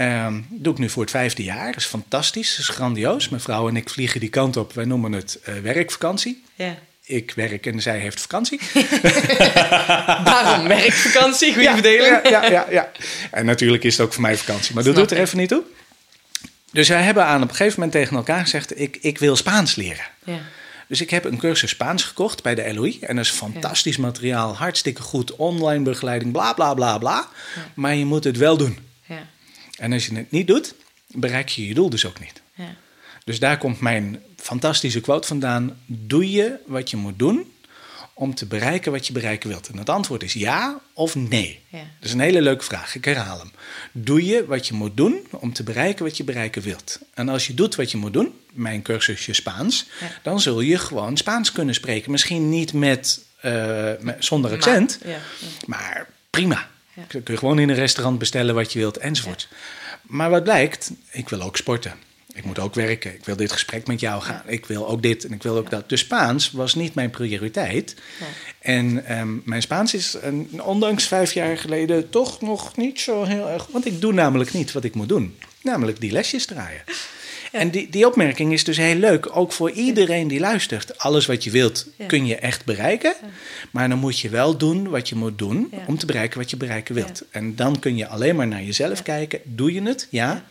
Ehm 0.00 0.40
doe 0.48 0.72
ik 0.72 0.78
nu 0.78 0.88
voor 0.88 1.02
het 1.02 1.10
vijfde 1.10 1.42
jaar. 1.42 1.66
Dat 1.66 1.76
is 1.76 1.84
fantastisch, 1.84 2.58
is 2.58 2.68
grandioos. 2.68 3.28
Mijn 3.28 3.42
vrouw 3.42 3.68
en 3.68 3.76
ik 3.76 3.90
vliegen 3.90 4.20
die 4.20 4.28
kant 4.28 4.56
op. 4.56 4.72
Wij 4.72 4.84
noemen 4.84 5.12
het 5.12 5.38
eh, 5.44 5.54
werkvakantie. 5.54 6.44
Ja. 6.54 6.78
Ik 7.04 7.32
werk 7.36 7.66
en 7.66 7.82
zij 7.82 7.98
heeft 7.98 8.20
vakantie. 8.20 8.60
Daarom 10.24 10.68
werkvakantie, 10.68 11.54
goede 11.54 11.70
verdeling. 11.70 12.20
Ja, 12.22 12.30
ja, 12.30 12.50
ja, 12.50 12.66
ja. 12.70 12.90
En 13.30 13.46
natuurlijk 13.46 13.84
is 13.84 13.96
het 13.96 14.06
ook 14.06 14.12
voor 14.12 14.22
mij 14.22 14.36
vakantie. 14.36 14.74
Maar 14.74 14.84
dat 14.84 14.92
Snap 14.94 15.08
doet 15.08 15.16
er 15.16 15.22
ik. 15.22 15.26
even 15.26 15.38
niet 15.38 15.48
toe. 15.48 15.62
Dus 16.72 16.88
wij 16.88 17.02
hebben 17.02 17.24
aan 17.24 17.42
op 17.42 17.48
een 17.48 17.54
gegeven 17.54 17.80
moment 17.80 17.92
tegen 17.98 18.16
elkaar 18.16 18.40
gezegd... 18.40 18.80
ik, 18.80 18.98
ik 19.00 19.18
wil 19.18 19.36
Spaans 19.36 19.74
leren. 19.74 20.04
Ja. 20.24 20.38
Dus 20.88 21.00
ik 21.00 21.10
heb 21.10 21.24
een 21.24 21.38
cursus 21.38 21.70
Spaans 21.70 22.02
gekocht 22.04 22.42
bij 22.42 22.54
de 22.54 22.74
LOI. 22.74 22.98
En 23.00 23.16
dat 23.16 23.24
is 23.24 23.30
fantastisch 23.30 23.96
materiaal, 23.96 24.56
hartstikke 24.56 25.02
goed, 25.02 25.36
online 25.36 25.84
begeleiding, 25.84 26.32
bla 26.32 26.52
bla 26.52 26.74
bla 26.74 26.98
bla. 26.98 27.28
Maar 27.74 27.94
je 27.94 28.04
moet 28.04 28.24
het 28.24 28.36
wel 28.36 28.56
doen. 28.56 28.88
En 29.80 29.92
als 29.92 30.06
je 30.06 30.14
het 30.14 30.30
niet 30.30 30.46
doet, 30.46 30.74
bereik 31.06 31.48
je 31.48 31.66
je 31.66 31.74
doel 31.74 31.90
dus 31.90 32.06
ook 32.06 32.20
niet. 32.20 32.32
Ja. 32.54 32.74
Dus 33.24 33.38
daar 33.38 33.58
komt 33.58 33.80
mijn 33.80 34.22
fantastische 34.36 35.00
quote 35.00 35.26
vandaan. 35.28 35.76
Doe 35.86 36.30
je 36.30 36.56
wat 36.66 36.90
je 36.90 36.96
moet 36.96 37.18
doen 37.18 37.52
om 38.14 38.34
te 38.34 38.46
bereiken 38.46 38.92
wat 38.92 39.06
je 39.06 39.12
bereiken 39.12 39.48
wilt? 39.48 39.68
En 39.68 39.78
het 39.78 39.88
antwoord 39.90 40.22
is 40.22 40.32
ja 40.32 40.80
of 40.92 41.14
nee. 41.14 41.60
Ja. 41.68 41.78
Dat 41.78 42.08
is 42.08 42.12
een 42.12 42.20
hele 42.20 42.42
leuke 42.42 42.64
vraag. 42.64 42.94
Ik 42.94 43.04
herhaal 43.04 43.38
hem. 43.38 43.50
Doe 43.92 44.24
je 44.26 44.46
wat 44.46 44.66
je 44.66 44.74
moet 44.74 44.96
doen 44.96 45.26
om 45.30 45.52
te 45.52 45.62
bereiken 45.62 46.04
wat 46.04 46.16
je 46.16 46.24
bereiken 46.24 46.62
wilt? 46.62 46.98
En 47.14 47.28
als 47.28 47.46
je 47.46 47.54
doet 47.54 47.74
wat 47.74 47.90
je 47.90 47.96
moet 47.96 48.12
doen, 48.12 48.32
mijn 48.52 48.82
cursusje 48.82 49.32
Spaans, 49.32 49.86
Ja. 50.00 50.06
dan 50.22 50.40
zul 50.40 50.60
je 50.60 50.78
gewoon 50.78 51.16
Spaans 51.16 51.52
kunnen 51.52 51.74
spreken. 51.74 52.10
Misschien 52.10 52.48
niet 52.48 52.72
met, 52.72 53.20
eh, 53.40 53.90
met- 54.00 54.24
zonder 54.24 54.52
accent, 54.52 54.98
Maar- 55.04 55.20
maar 55.66 56.08
prima. 56.30 56.68
Kun 57.08 57.22
je 57.24 57.36
gewoon 57.36 57.58
in 57.58 57.68
een 57.68 57.74
restaurant 57.74 58.18
bestellen 58.18 58.54
wat 58.54 58.72
je 58.72 58.78
wilt 58.78 58.96
enzovoort. 58.96 59.48
Maar 60.02 60.30
wat 60.30 60.42
blijkt, 60.42 60.90
ik 61.10 61.28
wil 61.28 61.42
ook 61.42 61.56
sporten. 61.56 61.92
Ik 62.32 62.44
moet 62.44 62.58
ook 62.58 62.74
werken. 62.74 63.14
Ik 63.14 63.24
wil 63.24 63.36
dit 63.36 63.52
gesprek 63.52 63.86
met 63.86 64.00
jou 64.00 64.22
gaan. 64.22 64.42
Ik 64.46 64.66
wil 64.66 64.88
ook 64.88 65.02
dit 65.02 65.24
en 65.24 65.32
ik 65.32 65.42
wil 65.42 65.56
ook 65.56 65.70
dat. 65.70 65.88
Dus 65.88 66.00
Spaans 66.00 66.50
was 66.50 66.74
niet 66.74 66.94
mijn 66.94 67.10
prioriteit. 67.10 67.94
En 68.58 69.06
ehm, 69.06 69.28
mijn 69.44 69.62
Spaans 69.62 69.94
is, 69.94 70.16
een, 70.20 70.62
ondanks 70.62 71.06
vijf 71.06 71.32
jaar 71.32 71.58
geleden, 71.58 72.10
toch 72.10 72.40
nog 72.40 72.76
niet 72.76 73.00
zo 73.00 73.24
heel 73.24 73.48
erg. 73.48 73.66
Want 73.70 73.86
ik 73.86 74.00
doe 74.00 74.12
namelijk 74.12 74.52
niet 74.52 74.72
wat 74.72 74.84
ik 74.84 74.94
moet 74.94 75.08
doen. 75.08 75.36
Namelijk 75.62 76.00
die 76.00 76.12
lesjes 76.12 76.46
draaien. 76.46 76.82
En 77.50 77.70
die, 77.70 77.90
die 77.90 78.06
opmerking 78.06 78.52
is 78.52 78.64
dus 78.64 78.76
heel 78.76 78.94
leuk, 78.94 79.36
ook 79.36 79.52
voor 79.52 79.70
iedereen 79.70 80.28
die 80.28 80.40
luistert. 80.40 80.98
Alles 80.98 81.26
wat 81.26 81.44
je 81.44 81.50
wilt 81.50 81.86
kun 82.06 82.26
je 82.26 82.36
echt 82.36 82.64
bereiken. 82.64 83.14
Maar 83.70 83.88
dan 83.88 83.98
moet 83.98 84.18
je 84.18 84.28
wel 84.28 84.56
doen 84.56 84.88
wat 84.88 85.08
je 85.08 85.14
moet 85.14 85.38
doen 85.38 85.72
om 85.86 85.98
te 85.98 86.06
bereiken 86.06 86.38
wat 86.38 86.50
je 86.50 86.56
bereiken 86.56 86.94
wilt. 86.94 87.22
En 87.30 87.56
dan 87.56 87.78
kun 87.78 87.96
je 87.96 88.06
alleen 88.06 88.36
maar 88.36 88.46
naar 88.46 88.62
jezelf 88.62 89.02
kijken. 89.02 89.40
Doe 89.44 89.72
je 89.72 89.82
het? 89.82 90.06
Ja. 90.10 90.44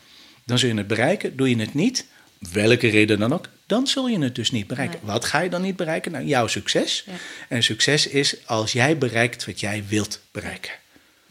Dan 0.45 0.59
zul 0.59 0.69
je 0.69 0.75
het 0.75 0.87
bereiken. 0.87 1.37
Doe 1.37 1.49
je 1.49 1.57
het 1.57 1.73
niet? 1.73 2.05
Welke 2.51 2.87
reden 2.87 3.19
dan 3.19 3.33
ook? 3.33 3.49
Dan 3.65 3.87
zul 3.87 4.07
je 4.07 4.19
het 4.19 4.35
dus 4.35 4.51
niet 4.51 4.67
bereiken. 4.67 4.99
Wat 5.03 5.25
ga 5.25 5.39
je 5.39 5.49
dan 5.49 5.61
niet 5.61 5.75
bereiken? 5.75 6.11
Nou, 6.11 6.25
jouw 6.25 6.47
succes. 6.47 7.03
Ja. 7.05 7.13
En 7.49 7.63
succes 7.63 8.07
is 8.07 8.35
als 8.45 8.71
jij 8.71 8.97
bereikt 8.97 9.45
wat 9.45 9.59
jij 9.59 9.83
wilt 9.87 10.19
bereiken. 10.31 10.71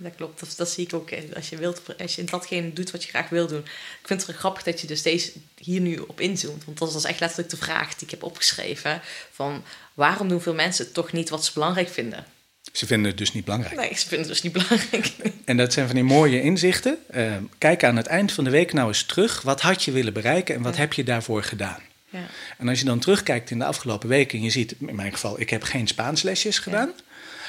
Dat 0.01 0.13
klopt, 0.17 0.41
dat, 0.41 0.55
dat 0.57 0.71
zie 0.71 0.85
ik 0.85 0.93
ook. 0.95 1.11
eh, 1.11 1.23
Als 1.37 1.49
je, 1.49 1.57
wilt, 1.57 1.83
als 2.01 2.15
je 2.15 2.25
datgene 2.25 2.73
doet 2.73 2.91
wat 2.91 3.03
je 3.03 3.09
graag 3.09 3.29
wil 3.29 3.47
doen. 3.47 3.61
Ik 4.01 4.07
vind 4.07 4.27
het 4.27 4.37
grappig 4.37 4.63
dat 4.63 4.81
je 4.81 4.87
dus 4.87 5.03
deze 5.03 5.33
hier 5.59 5.81
nu 5.81 5.97
op 5.97 6.21
inzoomt. 6.21 6.65
Want 6.65 6.79
dat 6.79 6.93
was 6.93 7.05
echt 7.05 7.21
letterlijk 7.21 7.51
de 7.51 7.57
vraag 7.57 7.95
die 7.95 8.05
ik 8.05 8.11
heb 8.11 8.23
opgeschreven. 8.23 9.01
Van 9.33 9.63
waarom 9.95 10.29
doen 10.29 10.41
veel 10.41 10.55
mensen 10.55 10.93
toch 10.93 11.13
niet 11.13 11.29
wat 11.29 11.45
ze 11.45 11.51
belangrijk 11.55 11.89
vinden? 11.89 12.25
Ze 12.73 12.87
vinden 12.87 13.09
het 13.09 13.19
dus 13.19 13.33
niet 13.33 13.45
belangrijk. 13.45 13.77
Nee, 13.77 13.95
ze 13.95 14.09
vinden 14.09 14.19
het 14.19 14.29
dus 14.29 14.43
niet 14.43 14.53
belangrijk. 14.53 15.13
En 15.45 15.57
dat 15.57 15.73
zijn 15.73 15.87
van 15.87 15.95
die 15.95 16.05
mooie 16.05 16.43
inzichten. 16.43 16.99
Eh, 17.07 17.37
kijk 17.59 17.85
aan 17.85 17.97
het 17.97 18.07
eind 18.07 18.33
van 18.33 18.45
de 18.45 18.51
week 18.51 18.73
nou 18.73 18.89
eens 18.89 19.03
terug. 19.05 19.43
Wat 19.43 19.61
had 19.61 19.83
je 19.85 19.93
willen 19.93 20.13
bereiken 20.13 20.55
en 20.55 20.63
wat 20.63 20.75
Ja. 20.75 20.81
heb 20.81 20.93
je 20.93 21.05
daarvoor 21.05 21.43
gedaan? 21.43 21.81
Ja, 22.11 22.27
En 22.59 22.69
als 22.69 22.79
je 22.79 22.85
dan 22.85 22.99
terugkijkt 22.99 23.51
in 23.51 23.59
de 23.59 23.65
afgelopen 23.65 24.09
weken 24.09 24.39
en 24.39 24.45
je 24.45 24.51
ziet, 24.51 24.75
in 24.79 24.95
mijn 24.95 25.13
geval, 25.13 25.41
ik 25.41 25.51
heb 25.51 25.63
geen 25.63 25.87
Spaanslesjes 25.87 26.59
gedaan. 26.59 26.93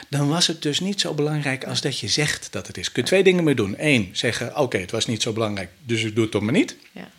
Dan 0.10 0.30
was 0.30 0.48
het 0.48 0.62
dus 0.62 0.80
niet 0.80 1.02
zo 1.02 1.14
belangrijk 1.14 1.64
als 1.66 1.82
dat 1.82 2.00
je 2.00 2.08
zegt 2.08 2.48
dat 2.52 2.68
het 2.68 2.78
is. 2.78 2.92
Kun 2.92 3.02
je 3.02 3.08
twee 3.08 3.24
dingen 3.24 3.44
mee 3.44 3.56
doen. 3.56 3.76
Eén, 3.78 4.10
zeggen, 4.14 4.58
oké, 4.58 4.78
het 4.78 4.92
was 4.92 5.06
niet 5.06 5.22
zo 5.22 5.34
belangrijk, 5.34 5.70
dus 5.84 6.04
ik 6.04 6.14
doe 6.16 6.24
het 6.24 6.32
toch 6.32 6.42
maar 6.42 6.54
niet. 6.54 6.76
ja, 6.92 7.10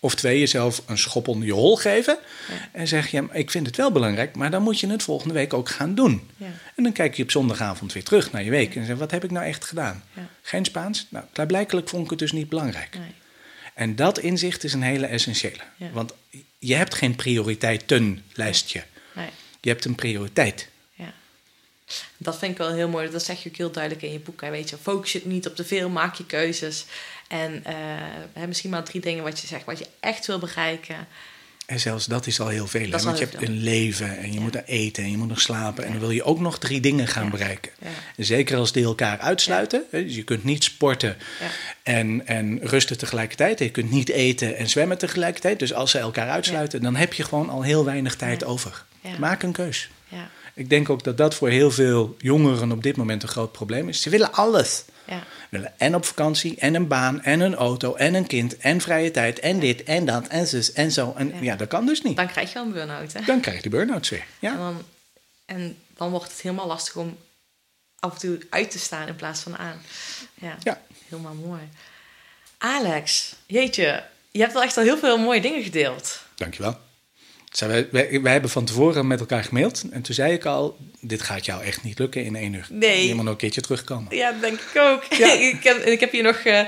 Of 0.00 0.14
twee, 0.14 0.38
jezelf 0.38 0.82
een 0.86 0.98
schop 0.98 1.28
onder 1.28 1.46
je 1.46 1.52
hol 1.52 1.76
geven. 1.76 2.18
Ja. 2.48 2.68
En 2.72 2.88
zeg 2.88 3.10
je, 3.10 3.24
ik 3.32 3.50
vind 3.50 3.66
het 3.66 3.76
wel 3.76 3.92
belangrijk, 3.92 4.34
maar 4.36 4.50
dan 4.50 4.62
moet 4.62 4.80
je 4.80 4.86
het 4.86 5.02
volgende 5.02 5.34
week 5.34 5.52
ook 5.54 5.68
gaan 5.68 5.94
doen. 5.94 6.28
ja. 6.36 6.46
En 6.76 6.82
dan 6.82 6.92
kijk 6.92 7.14
je 7.14 7.22
op 7.22 7.30
zondagavond 7.30 7.92
weer 7.92 8.04
terug 8.04 8.32
naar 8.32 8.44
je 8.44 8.50
week. 8.50 8.76
En 8.76 8.86
zeg, 8.86 8.96
wat 8.96 9.10
heb 9.10 9.24
ik 9.24 9.30
nou 9.30 9.46
echt 9.46 9.64
gedaan? 9.64 10.04
Ja. 10.14 10.28
Geen 10.42 10.64
Spaans? 10.64 11.06
Nou, 11.10 11.24
klaarblijkelijk 11.32 11.88
vond 11.88 12.04
ik 12.04 12.10
het 12.10 12.18
dus 12.18 12.32
niet 12.32 12.48
belangrijk. 12.48 12.96
Nee. 12.98 13.14
En 13.74 13.96
dat 13.96 14.18
inzicht 14.18 14.64
is 14.64 14.72
een 14.72 14.82
hele 14.82 15.06
essentiële. 15.06 15.62
Want 15.92 16.12
je 16.58 16.74
hebt 16.74 16.94
geen 16.94 17.16
prioriteitenlijstje. 17.16 18.82
nee. 19.14 19.28
Je 19.60 19.68
hebt 19.68 19.84
een 19.84 19.94
prioriteit. 19.94 20.68
Dat 22.16 22.38
vind 22.38 22.52
ik 22.52 22.58
wel 22.58 22.72
heel 22.72 22.88
mooi. 22.88 23.10
Dat 23.10 23.24
zeg 23.24 23.42
je 23.42 23.48
ook 23.48 23.56
heel 23.56 23.70
duidelijk 23.70 24.02
in 24.04 24.12
je 24.12 24.18
boek. 24.20 24.40
Hè. 24.40 24.50
Weet 24.50 24.70
je, 24.70 24.76
focus 24.82 25.12
je 25.12 25.20
niet 25.24 25.46
op 25.46 25.56
te 25.56 25.64
veel, 25.64 25.88
maak 25.88 26.14
je 26.14 26.26
keuzes. 26.26 26.84
En 27.28 27.64
eh, 27.64 27.74
hè, 28.32 28.46
misschien 28.46 28.70
maar 28.70 28.82
drie 28.84 29.00
dingen 29.00 29.22
wat 29.24 29.40
je 29.40 29.46
zegt, 29.46 29.64
wat 29.64 29.78
je 29.78 29.86
echt 30.00 30.26
wil 30.26 30.38
bereiken. 30.38 30.96
En 31.66 31.80
zelfs 31.80 32.06
dat 32.06 32.26
is 32.26 32.40
al 32.40 32.48
heel 32.48 32.66
veel. 32.66 32.90
hè? 32.90 33.02
Want 33.02 33.18
je 33.18 33.24
hebt 33.24 33.42
een 33.48 33.58
leven 33.62 34.18
en 34.18 34.26
je 34.28 34.34
Ja. 34.34 34.40
moet 34.40 34.54
er 34.54 34.64
eten 34.66 35.04
en 35.04 35.10
je 35.10 35.16
moet 35.16 35.28
nog 35.28 35.40
slapen. 35.40 35.84
En 35.84 35.90
dan 35.90 36.00
wil 36.00 36.10
je 36.10 36.22
ook 36.22 36.40
nog 36.40 36.58
drie 36.58 36.80
dingen 36.80 37.06
gaan 37.08 37.24
Ja. 37.24 37.30
bereiken. 37.30 37.70
Zeker 38.16 38.56
als 38.56 38.72
die 38.72 38.84
elkaar 38.84 39.18
uitsluiten. 39.18 39.82
Dus 39.90 40.14
je 40.14 40.22
kunt 40.22 40.44
niet 40.44 40.64
sporten 40.64 41.16
en, 41.82 42.26
en 42.26 42.58
rusten 42.62 42.98
tegelijkertijd. 42.98 43.58
Je 43.58 43.70
kunt 43.70 43.90
niet 43.90 44.08
eten 44.08 44.56
en 44.56 44.68
zwemmen 44.68 44.98
tegelijkertijd. 44.98 45.58
Dus 45.58 45.72
als 45.72 45.90
ze 45.90 45.98
elkaar 45.98 46.28
uitsluiten, 46.28 46.82
dan 46.82 46.96
heb 46.96 47.12
je 47.12 47.24
gewoon 47.24 47.48
al 47.50 47.62
heel 47.62 47.84
weinig 47.84 48.16
tijd 48.16 48.44
over. 48.44 48.84
Maak 49.18 49.42
een 49.42 49.52
keus. 49.52 49.90
Ik 50.54 50.68
denk 50.70 50.90
ook 50.90 51.04
dat 51.04 51.16
dat 51.16 51.34
voor 51.34 51.48
heel 51.48 51.70
veel 51.70 52.14
jongeren 52.18 52.72
op 52.72 52.82
dit 52.82 52.96
moment 52.96 53.22
een 53.22 53.28
groot 53.28 53.52
probleem 53.52 53.88
is. 53.88 54.02
Ze 54.02 54.10
willen 54.10 54.32
alles. 54.32 54.84
ja, 55.06 55.18
Ze 55.18 55.46
willen 55.50 55.72
en 55.78 55.94
op 55.94 56.04
vakantie, 56.04 56.56
en 56.58 56.74
een 56.74 56.88
baan, 56.88 57.22
en 57.22 57.40
een 57.40 57.54
auto, 57.54 57.94
en 57.94 58.14
een 58.14 58.26
kind, 58.26 58.56
en 58.56 58.80
vrije 58.80 59.10
tijd, 59.10 59.38
en 59.38 59.58
dit, 59.60 59.82
en 59.82 60.04
dat, 60.06 60.26
en 60.26 60.46
zus, 60.46 60.72
en 60.72 60.92
zo. 60.92 61.12
En 61.16 61.28
Ja. 61.28 61.40
ja, 61.40 61.56
dat 61.56 61.68
kan 61.68 61.86
dus 61.86 62.02
niet. 62.02 62.16
dan 62.16 62.26
krijg 62.28 62.48
je 62.48 62.54
wel 62.54 62.64
een 62.64 62.72
burn-out. 62.72 63.12
Hè? 63.12 63.20
Dan 63.24 63.40
krijg 63.40 63.56
je 63.56 63.62
de 63.62 63.68
burn-outs 63.68 64.08
weer. 64.08 64.20
En, 64.20 64.26
Ja, 64.38 64.56
dan, 64.56 64.82
en 65.46 65.78
dan 65.96 66.10
wordt 66.10 66.30
het 66.32 66.40
helemaal 66.40 66.66
lastig 66.66 66.96
om 66.96 67.18
af 67.98 68.12
en 68.12 68.18
toe 68.18 68.38
uit 68.50 68.70
te 68.70 68.78
staan 68.78 69.08
in 69.08 69.16
plaats 69.16 69.40
van 69.40 69.56
aan. 69.56 69.80
Ja, 70.34 70.56
Ja. 70.62 70.80
helemaal 71.08 71.34
mooi. 71.34 71.60
Alex, 72.58 73.34
jeetje, 73.46 74.04
je 74.30 74.40
hebt 74.40 74.52
wel 74.52 74.62
echt 74.62 74.76
al 74.76 74.82
heel 74.82 74.98
veel 74.98 75.18
mooie 75.18 75.40
dingen 75.40 75.62
gedeeld. 75.62 76.22
dankjewel. 76.36 76.78
Wij, 77.58 77.88
wij, 77.90 78.20
wij 78.22 78.32
hebben 78.32 78.50
van 78.50 78.64
tevoren 78.64 79.06
met 79.06 79.20
elkaar 79.20 79.44
gemaild. 79.44 79.84
En 79.90 80.02
toen 80.02 80.14
zei 80.14 80.32
ik 80.32 80.44
al, 80.44 80.78
dit 81.00 81.22
gaat 81.22 81.44
jou 81.44 81.62
echt 81.62 81.82
niet 81.82 81.98
lukken 81.98 82.24
in 82.24 82.36
één 82.36 82.52
uur. 82.52 82.66
Nee. 82.70 83.08
Je 83.08 83.14
moet 83.14 83.24
nog 83.24 83.32
een 83.32 83.38
keertje 83.38 83.60
terugkomen. 83.60 84.16
Ja, 84.16 84.32
dat 84.32 84.40
denk 84.40 84.60
ik 84.60 84.80
ook. 84.80 85.04
Ja. 85.04 85.32
ik, 85.54 85.64
heb, 85.64 85.76
ik 85.76 86.00
heb 86.00 86.12
hier 86.12 86.22
nog, 86.22 86.36
eh, 86.36 86.60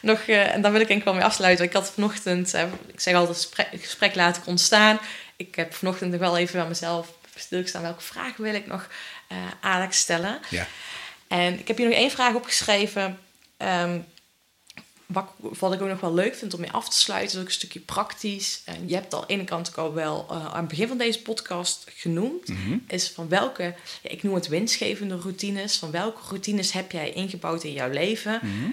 nog 0.00 0.20
eh, 0.20 0.54
en 0.54 0.62
daar 0.62 0.72
wil 0.72 0.80
ik 0.80 0.86
denk 0.86 0.98
ik 0.98 1.04
wel 1.04 1.14
mee 1.14 1.24
afsluiten. 1.24 1.64
Ik 1.64 1.72
had 1.72 1.90
vanochtend, 1.90 2.54
eh, 2.54 2.62
ik 2.92 3.00
zeg 3.00 3.14
altijd, 3.14 3.36
gesprek, 3.36 3.68
gesprek 3.80 4.14
laat 4.14 4.36
ik 4.36 4.46
ontstaan. 4.46 4.98
Ik 5.36 5.54
heb 5.54 5.74
vanochtend 5.74 6.10
nog 6.10 6.20
wel 6.20 6.36
even 6.38 6.60
bij 6.60 6.68
mezelf 6.68 7.12
stilgestaan. 7.34 7.82
Welke 7.82 8.02
vragen 8.02 8.42
wil 8.42 8.54
ik 8.54 8.66
nog 8.66 8.88
Alex 9.60 9.98
stellen? 9.98 10.38
Ja. 10.48 10.66
En 11.28 11.58
ik 11.58 11.68
heb 11.68 11.76
hier 11.76 11.88
nog 11.88 11.96
één 11.96 12.10
vraag 12.10 12.34
opgeschreven. 12.34 13.18
ehm, 13.56 13.98
wat, 15.12 15.26
wat 15.58 15.72
ik 15.72 15.80
ook 15.80 15.88
nog 15.88 16.00
wel 16.00 16.14
leuk 16.14 16.34
vind 16.34 16.54
om 16.54 16.60
mee 16.60 16.70
af 16.70 16.88
te 16.88 16.96
sluiten, 16.96 17.34
is 17.34 17.40
ook 17.40 17.46
een 17.46 17.52
stukje 17.52 17.80
praktisch. 17.80 18.62
En 18.64 18.88
je 18.88 18.94
hebt 18.94 19.14
al 19.14 19.20
aan 19.20 19.26
de 19.26 19.32
ene 19.32 19.44
kant 19.44 19.68
ook 19.68 19.76
al 19.76 19.94
wel 19.94 20.26
eh, 20.30 20.46
aan 20.46 20.60
het 20.60 20.68
begin 20.68 20.88
van 20.88 20.98
deze 20.98 21.22
podcast 21.22 21.86
genoemd. 21.94 22.48
Mhm. 22.48 22.78
Is 22.86 23.10
van 23.10 23.28
welke, 23.28 23.62
ja, 24.02 24.10
ik 24.10 24.22
noem 24.22 24.34
het 24.34 24.48
winstgevende 24.48 25.16
routines. 25.16 25.76
Van 25.76 25.90
welke 25.90 26.20
routines 26.28 26.72
heb 26.72 26.92
jij 26.92 27.12
ingebouwd 27.12 27.64
in 27.64 27.72
jouw 27.72 27.90
leven. 27.90 28.40
Mhm. 28.42 28.70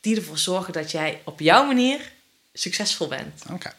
Die 0.00 0.16
ervoor 0.16 0.38
zorgen 0.38 0.72
dat 0.72 0.90
jij 0.90 1.20
op 1.24 1.40
jouw 1.40 1.66
manier 1.66 2.12
succesvol 2.52 3.08
bent. 3.08 3.42
Oké. 3.52 3.74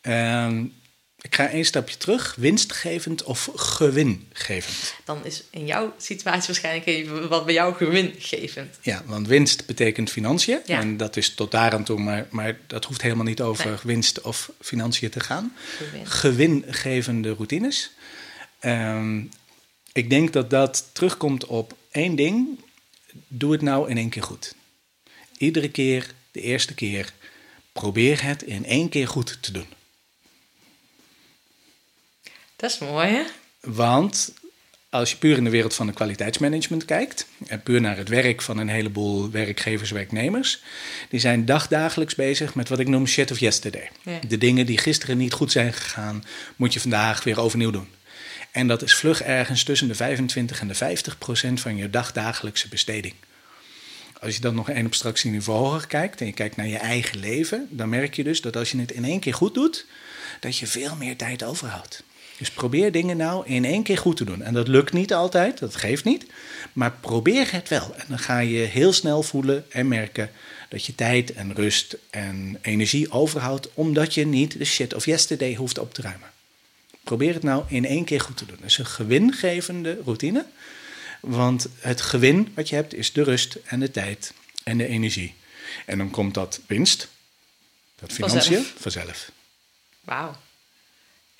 Ehm, 0.00 0.64
ik 1.22 1.34
ga 1.34 1.48
één 1.48 1.64
stapje 1.64 1.96
terug. 1.96 2.34
Winstgevend 2.38 3.22
of 3.22 3.50
gewingevend? 3.54 4.94
Dan 5.04 5.24
is 5.24 5.42
in 5.50 5.66
jouw 5.66 5.94
situatie 5.98 6.46
waarschijnlijk 6.46 6.86
even 6.86 7.28
wat 7.28 7.44
bij 7.44 7.54
jou 7.54 7.74
gewingevend. 7.74 8.78
Ja, 8.80 9.02
want 9.06 9.26
winst 9.26 9.66
betekent 9.66 10.10
financiën. 10.10 10.60
Ja. 10.66 10.80
En 10.80 10.96
dat 10.96 11.16
is 11.16 11.34
tot 11.34 11.50
daar 11.50 11.72
aan 11.72 11.84
toe, 11.84 11.98
maar, 12.00 12.26
maar 12.30 12.58
dat 12.66 12.84
hoeft 12.84 13.02
helemaal 13.02 13.24
niet 13.24 13.40
over 13.40 13.66
Nee. 13.66 13.76
winst 13.82 14.20
of 14.20 14.50
financiën 14.60 15.10
te 15.10 15.20
gaan. 15.20 15.52
Gewin. 15.76 16.06
Gewingevende 16.06 17.32
routines. 17.32 17.90
Ehm, 18.58 19.20
ik 19.92 20.10
denk 20.10 20.32
dat 20.32 20.50
dat 20.50 20.88
terugkomt 20.92 21.46
op 21.46 21.76
één 21.90 22.16
ding. 22.16 22.48
Doe 23.28 23.52
het 23.52 23.62
nou 23.62 23.90
in 23.90 23.96
één 23.96 24.08
keer 24.08 24.22
goed. 24.22 24.54
Iedere 25.36 25.70
keer, 25.70 26.14
de 26.30 26.40
eerste 26.40 26.74
keer, 26.74 27.12
probeer 27.72 28.22
het 28.22 28.42
in 28.42 28.64
één 28.66 28.88
keer 28.88 29.08
goed 29.08 29.38
te 29.40 29.52
doen. 29.52 29.66
Dat 32.62 32.70
is 32.70 32.78
mooi, 32.78 33.08
hè? 33.08 33.22
Want 33.60 34.32
als 34.90 35.10
je 35.10 35.16
puur 35.16 35.36
in 35.36 35.44
de 35.44 35.50
wereld 35.50 35.74
van 35.74 35.86
het 35.86 35.96
kwaliteitsmanagement 35.96 36.84
kijkt, 36.84 37.26
en 37.46 37.62
puur 37.62 37.80
naar 37.80 37.96
het 37.96 38.08
werk 38.08 38.42
van 38.42 38.58
een 38.58 38.68
heleboel 38.68 39.30
werkgevers, 39.30 39.90
werknemers, 39.90 40.62
die 41.08 41.20
zijn 41.20 41.44
dagdagelijks 41.44 42.14
bezig 42.14 42.54
met 42.54 42.68
wat 42.68 42.78
ik 42.78 42.88
noem 42.88 43.06
shit 43.06 43.30
of 43.30 43.38
yesterday. 43.38 43.90
Ja. 44.02 44.18
De 44.28 44.38
dingen 44.38 44.66
die 44.66 44.78
gisteren 44.78 45.16
niet 45.16 45.32
goed 45.32 45.52
zijn 45.52 45.72
gegaan, 45.72 46.24
moet 46.56 46.72
je 46.72 46.80
vandaag 46.80 47.24
weer 47.24 47.40
overnieuw 47.40 47.70
doen. 47.70 47.88
En 48.50 48.66
dat 48.66 48.82
is 48.82 48.94
vlug 48.94 49.22
ergens 49.22 49.62
tussen 49.62 49.88
de 49.88 49.94
25 49.94 50.60
en 50.60 50.68
de 50.68 50.74
50 50.74 51.18
procent 51.18 51.60
van 51.60 51.76
je 51.76 51.90
dagdagelijkse 51.90 52.68
besteding. 52.68 53.14
Als 54.20 54.34
je 54.34 54.40
dan 54.40 54.54
nog 54.54 54.70
één 54.70 54.86
abstractieniveau 54.86 55.58
hoger 55.58 55.86
kijkt 55.86 56.20
en 56.20 56.26
je 56.26 56.32
kijkt 56.32 56.56
naar 56.56 56.68
je 56.68 56.78
eigen 56.78 57.18
leven, 57.18 57.66
dan 57.70 57.88
merk 57.88 58.14
je 58.14 58.24
dus 58.24 58.40
dat 58.40 58.56
als 58.56 58.70
je 58.70 58.80
het 58.80 58.92
in 58.92 59.04
één 59.04 59.20
keer 59.20 59.34
goed 59.34 59.54
doet, 59.54 59.86
dat 60.40 60.56
je 60.56 60.66
veel 60.66 60.96
meer 60.96 61.16
tijd 61.16 61.42
overhoudt. 61.42 62.02
Dus 62.42 62.50
probeer 62.50 62.92
dingen 62.92 63.16
nou 63.16 63.46
in 63.46 63.64
één 63.64 63.82
keer 63.82 63.98
goed 63.98 64.16
te 64.16 64.24
doen. 64.24 64.42
En 64.42 64.54
dat 64.54 64.68
lukt 64.68 64.92
niet 64.92 65.12
altijd, 65.14 65.58
dat 65.58 65.76
geeft 65.76 66.04
niet. 66.04 66.26
Maar 66.72 66.92
probeer 67.00 67.52
het 67.52 67.68
wel. 67.68 67.94
En 67.96 68.04
dan 68.08 68.18
ga 68.18 68.38
je 68.38 68.58
heel 68.58 68.92
snel 68.92 69.22
voelen 69.22 69.64
en 69.70 69.88
merken 69.88 70.30
dat 70.68 70.86
je 70.86 70.94
tijd 70.94 71.32
en 71.32 71.54
rust 71.54 71.96
en 72.10 72.58
energie 72.62 73.10
overhoudt, 73.10 73.68
omdat 73.74 74.14
je 74.14 74.26
niet 74.26 74.58
de 74.58 74.64
shit 74.64 74.94
of 74.94 75.06
yesterday 75.06 75.54
hoeft 75.54 75.78
op 75.78 75.94
te 75.94 76.02
ruimen. 76.02 76.30
Probeer 77.02 77.34
het 77.34 77.42
nou 77.42 77.64
in 77.68 77.84
één 77.84 78.04
keer 78.04 78.20
goed 78.20 78.36
te 78.36 78.46
doen. 78.46 78.56
Dat 78.60 78.70
is 78.70 78.78
een 78.78 78.86
gewingevende 78.86 80.00
routine. 80.04 80.46
Want 81.20 81.66
het 81.78 82.00
gewin 82.00 82.52
wat 82.54 82.68
je 82.68 82.74
hebt 82.74 82.94
is 82.94 83.12
de 83.12 83.22
rust 83.22 83.58
en 83.64 83.80
de 83.80 83.90
tijd 83.90 84.32
en 84.64 84.78
de 84.78 84.86
energie. 84.86 85.34
En 85.86 85.98
dan 85.98 86.10
komt 86.10 86.34
dat 86.34 86.60
winst, 86.66 87.08
dat 87.98 88.12
financiën, 88.12 88.40
Vanzelf. 88.40 88.74
vanzelf. 88.80 89.30
Wauw. 90.00 90.36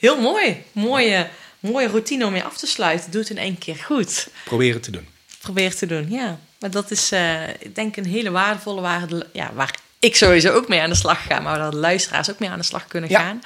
Heel 0.02 0.20
mooi. 0.20 0.62
Mooie, 0.72 1.28
mooie 1.60 1.88
routine 1.88 2.26
om 2.26 2.34
je 2.34 2.44
af 2.44 2.56
te 2.56 2.66
sluiten. 2.66 3.10
Doe 3.10 3.20
het 3.20 3.30
in 3.30 3.38
één 3.38 3.58
keer 3.58 3.76
goed. 3.76 4.28
Probeer 4.44 4.74
het 4.74 4.82
te 4.82 4.90
doen. 4.90 5.08
Probeer 5.40 5.74
te 5.76 5.86
doen, 5.86 6.10
ja. 6.10 6.38
Maar 6.58 6.70
dat 6.70 6.90
is, 6.90 7.12
eh, 7.12 7.48
ik 7.48 7.74
denk, 7.74 7.96
een 7.96 8.06
hele 8.06 8.30
waardevolle... 8.30 8.80
Waar, 8.80 9.08
ja, 9.32 9.50
waar 9.54 9.74
ik 9.98 10.16
sowieso 10.16 10.52
ook 10.52 10.68
mee 10.68 10.80
aan 10.80 10.88
de 10.88 10.94
slag 10.96 11.26
ga... 11.26 11.40
maar 11.40 11.58
waar 11.58 11.70
de 11.70 11.76
luisteraars 11.76 12.30
ook 12.30 12.38
mee 12.38 12.50
aan 12.50 12.58
de 12.58 12.64
slag 12.64 12.86
kunnen 12.86 13.10
Ja. 13.10 13.18
gaan. 13.20 13.42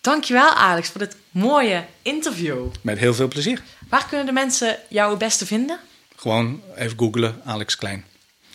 Dankjewel, 0.00 0.50
Alex, 0.54 0.88
voor 0.88 1.00
dit 1.00 1.16
mooie 1.30 1.84
interview. 2.02 2.66
Met 2.80 2.98
heel 2.98 3.14
veel 3.14 3.28
plezier. 3.28 3.62
Waar 3.88 4.06
kunnen 4.08 4.26
de 4.26 4.32
mensen 4.32 4.78
jou 4.88 5.10
het 5.10 5.18
beste 5.18 5.46
vinden? 5.46 5.78
Gewoon 6.16 6.62
even 6.76 6.98
googlen, 6.98 7.40
Alex 7.44 7.76
Klein. 7.76 8.04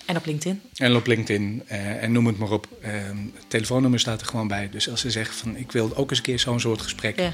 En 0.08 0.18
op 0.18 0.26
LinkedIn. 0.26 0.62
En 0.76 0.96
op 0.96 1.08
LinkedIn 1.08 1.64
eh, 1.68 2.04
en 2.04 2.12
noem 2.12 2.28
het 2.28 2.38
maar 2.38 2.52
op. 2.52 2.68
Het 2.82 3.46
telefoonnummer 3.48 4.00
staat 4.00 4.22
er 4.22 4.28
gewoon 4.28 4.48
bij. 4.48 4.70
Dus 4.72 4.90
als 4.90 5.02
ze 5.02 5.12
zeggen 5.12 5.36
van 5.36 5.56
ik 5.56 5.72
wil 5.72 5.92
ook 5.96 6.10
eens 6.10 6.20
een 6.20 6.26
keer 6.26 6.40
zo'n 6.40 6.60
soort 6.60 6.82
gesprek. 6.82 7.20
Ja, 7.20 7.32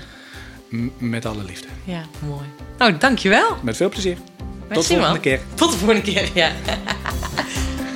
m- 0.69 0.87
met 0.97 1.25
alle 1.25 1.43
liefde. 1.43 1.67
ja 1.83 2.05
mooi. 2.27 2.45
Nou, 2.77 2.97
dankjewel. 2.97 3.57
Met 3.63 3.77
veel 3.77 3.89
plezier. 3.89 4.17
Merci, 4.67 4.73
Tot 4.73 4.81
de 4.81 4.83
volgende 4.83 5.09
man. 5.11 5.19
keer. 5.19 5.39
Tot 5.55 5.71
de 5.71 5.77
volgende 5.77 6.01
keer, 6.01 6.29
ja. 6.33 6.51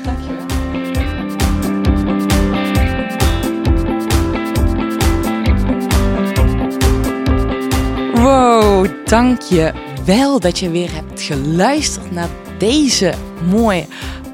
dankjewel. 0.04 0.46
Wow, 8.14 8.88
dank 9.06 9.42
je 9.42 9.72
wel 10.06 10.40
dat 10.40 10.60
je 10.60 10.70
weer 10.70 10.94
hebt 10.94 11.22
geluisterd 11.22 12.12
naar 12.12 12.30
deze 12.58 13.14
mooie 13.50 13.86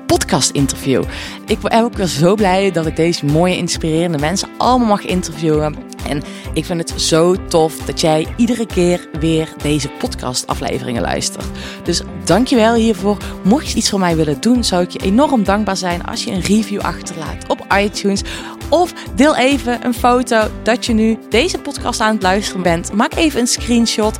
podcast-interview. 0.06 1.04
Ik 1.46 1.60
ben 1.60 1.84
ook 1.84 1.94
weer 1.94 2.08
zo 2.08 2.36
blij 2.36 2.72
dat 2.72 2.86
ik 2.86 2.96
deze 2.96 3.26
mooie, 3.26 3.58
inspirerende 3.58 4.18
mensen 4.18 4.50
allemaal 4.58 4.88
mag 4.88 5.06
interviewen. 5.06 5.76
En 6.08 6.22
ik 6.54 6.66
vind 6.66 6.90
het 6.90 7.02
zo 7.02 7.36
tof 7.48 7.78
dat 7.78 8.02
jij 8.02 8.28
iedere 8.38 8.66
keer 8.66 9.08
weer 9.20 9.54
deze 9.62 9.90
podcast-afleveringen 9.90 11.02
luistert. 11.02 11.46
Dus 11.84 12.02
dankjewel 12.24 12.74
hiervoor. 12.74 13.18
Mocht 13.44 13.70
je 13.70 13.78
iets 13.78 13.90
voor 13.90 14.00
mij 14.00 14.16
willen 14.16 14.42
doen, 14.42 14.64
zou 14.64 14.84
ik 14.84 14.90
je 14.90 15.00
enorm 15.00 15.44
dankbaar 15.44 15.78
zijn 15.78 16.06
als 16.06 16.24
je 16.24 16.32
een 16.32 16.42
review 16.42 16.80
achterlaat 16.82 17.48
op 17.48 17.66
iTunes. 17.80 18.22
Of 18.74 18.94
deel 19.16 19.36
even 19.36 19.86
een 19.86 19.94
foto 19.94 20.48
dat 20.64 20.86
je 20.86 20.94
nu 20.94 21.18
deze 21.30 21.60
podcast 21.60 22.00
aan 22.00 22.14
het 22.14 22.24
luisteren 22.24 22.62
bent. 22.62 22.94
Maak 22.94 23.16
even 23.16 23.40
een 23.40 23.48
screenshot. 23.48 24.18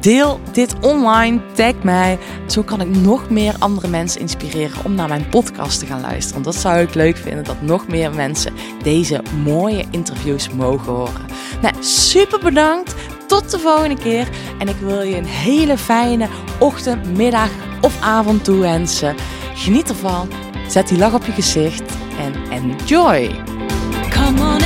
Deel 0.00 0.40
dit 0.52 0.74
online. 0.80 1.40
Tag 1.52 1.72
mij. 1.82 2.18
Zo 2.46 2.62
kan 2.62 2.80
ik 2.80 2.88
nog 2.88 3.30
meer 3.30 3.54
andere 3.58 3.88
mensen 3.88 4.20
inspireren 4.20 4.84
om 4.84 4.94
naar 4.94 5.08
mijn 5.08 5.28
podcast 5.28 5.78
te 5.78 5.86
gaan 5.86 6.00
luisteren. 6.00 6.42
Dat 6.42 6.54
zou 6.54 6.78
ik 6.78 6.94
leuk 6.94 7.16
vinden 7.16 7.44
dat 7.44 7.62
nog 7.62 7.88
meer 7.88 8.14
mensen 8.14 8.52
deze 8.82 9.22
mooie 9.44 9.84
interviews 9.90 10.50
mogen 10.50 10.92
horen. 10.92 11.26
Nou, 11.62 11.74
super 11.80 12.38
bedankt. 12.38 12.94
Tot 13.26 13.50
de 13.50 13.58
volgende 13.58 13.96
keer. 13.96 14.28
En 14.58 14.68
ik 14.68 14.76
wil 14.76 15.02
je 15.02 15.16
een 15.16 15.24
hele 15.24 15.78
fijne 15.78 16.28
ochtend, 16.58 17.16
middag 17.16 17.50
of 17.80 18.00
avond 18.00 18.44
toewensen. 18.44 19.14
Geniet 19.54 19.88
ervan. 19.88 20.28
Zet 20.68 20.88
die 20.88 20.98
lach 20.98 21.14
op 21.14 21.26
je 21.26 21.32
gezicht 21.32 21.92
en 22.18 22.34
enjoy. 22.50 23.30
Come 24.24 24.40
on 24.40 24.63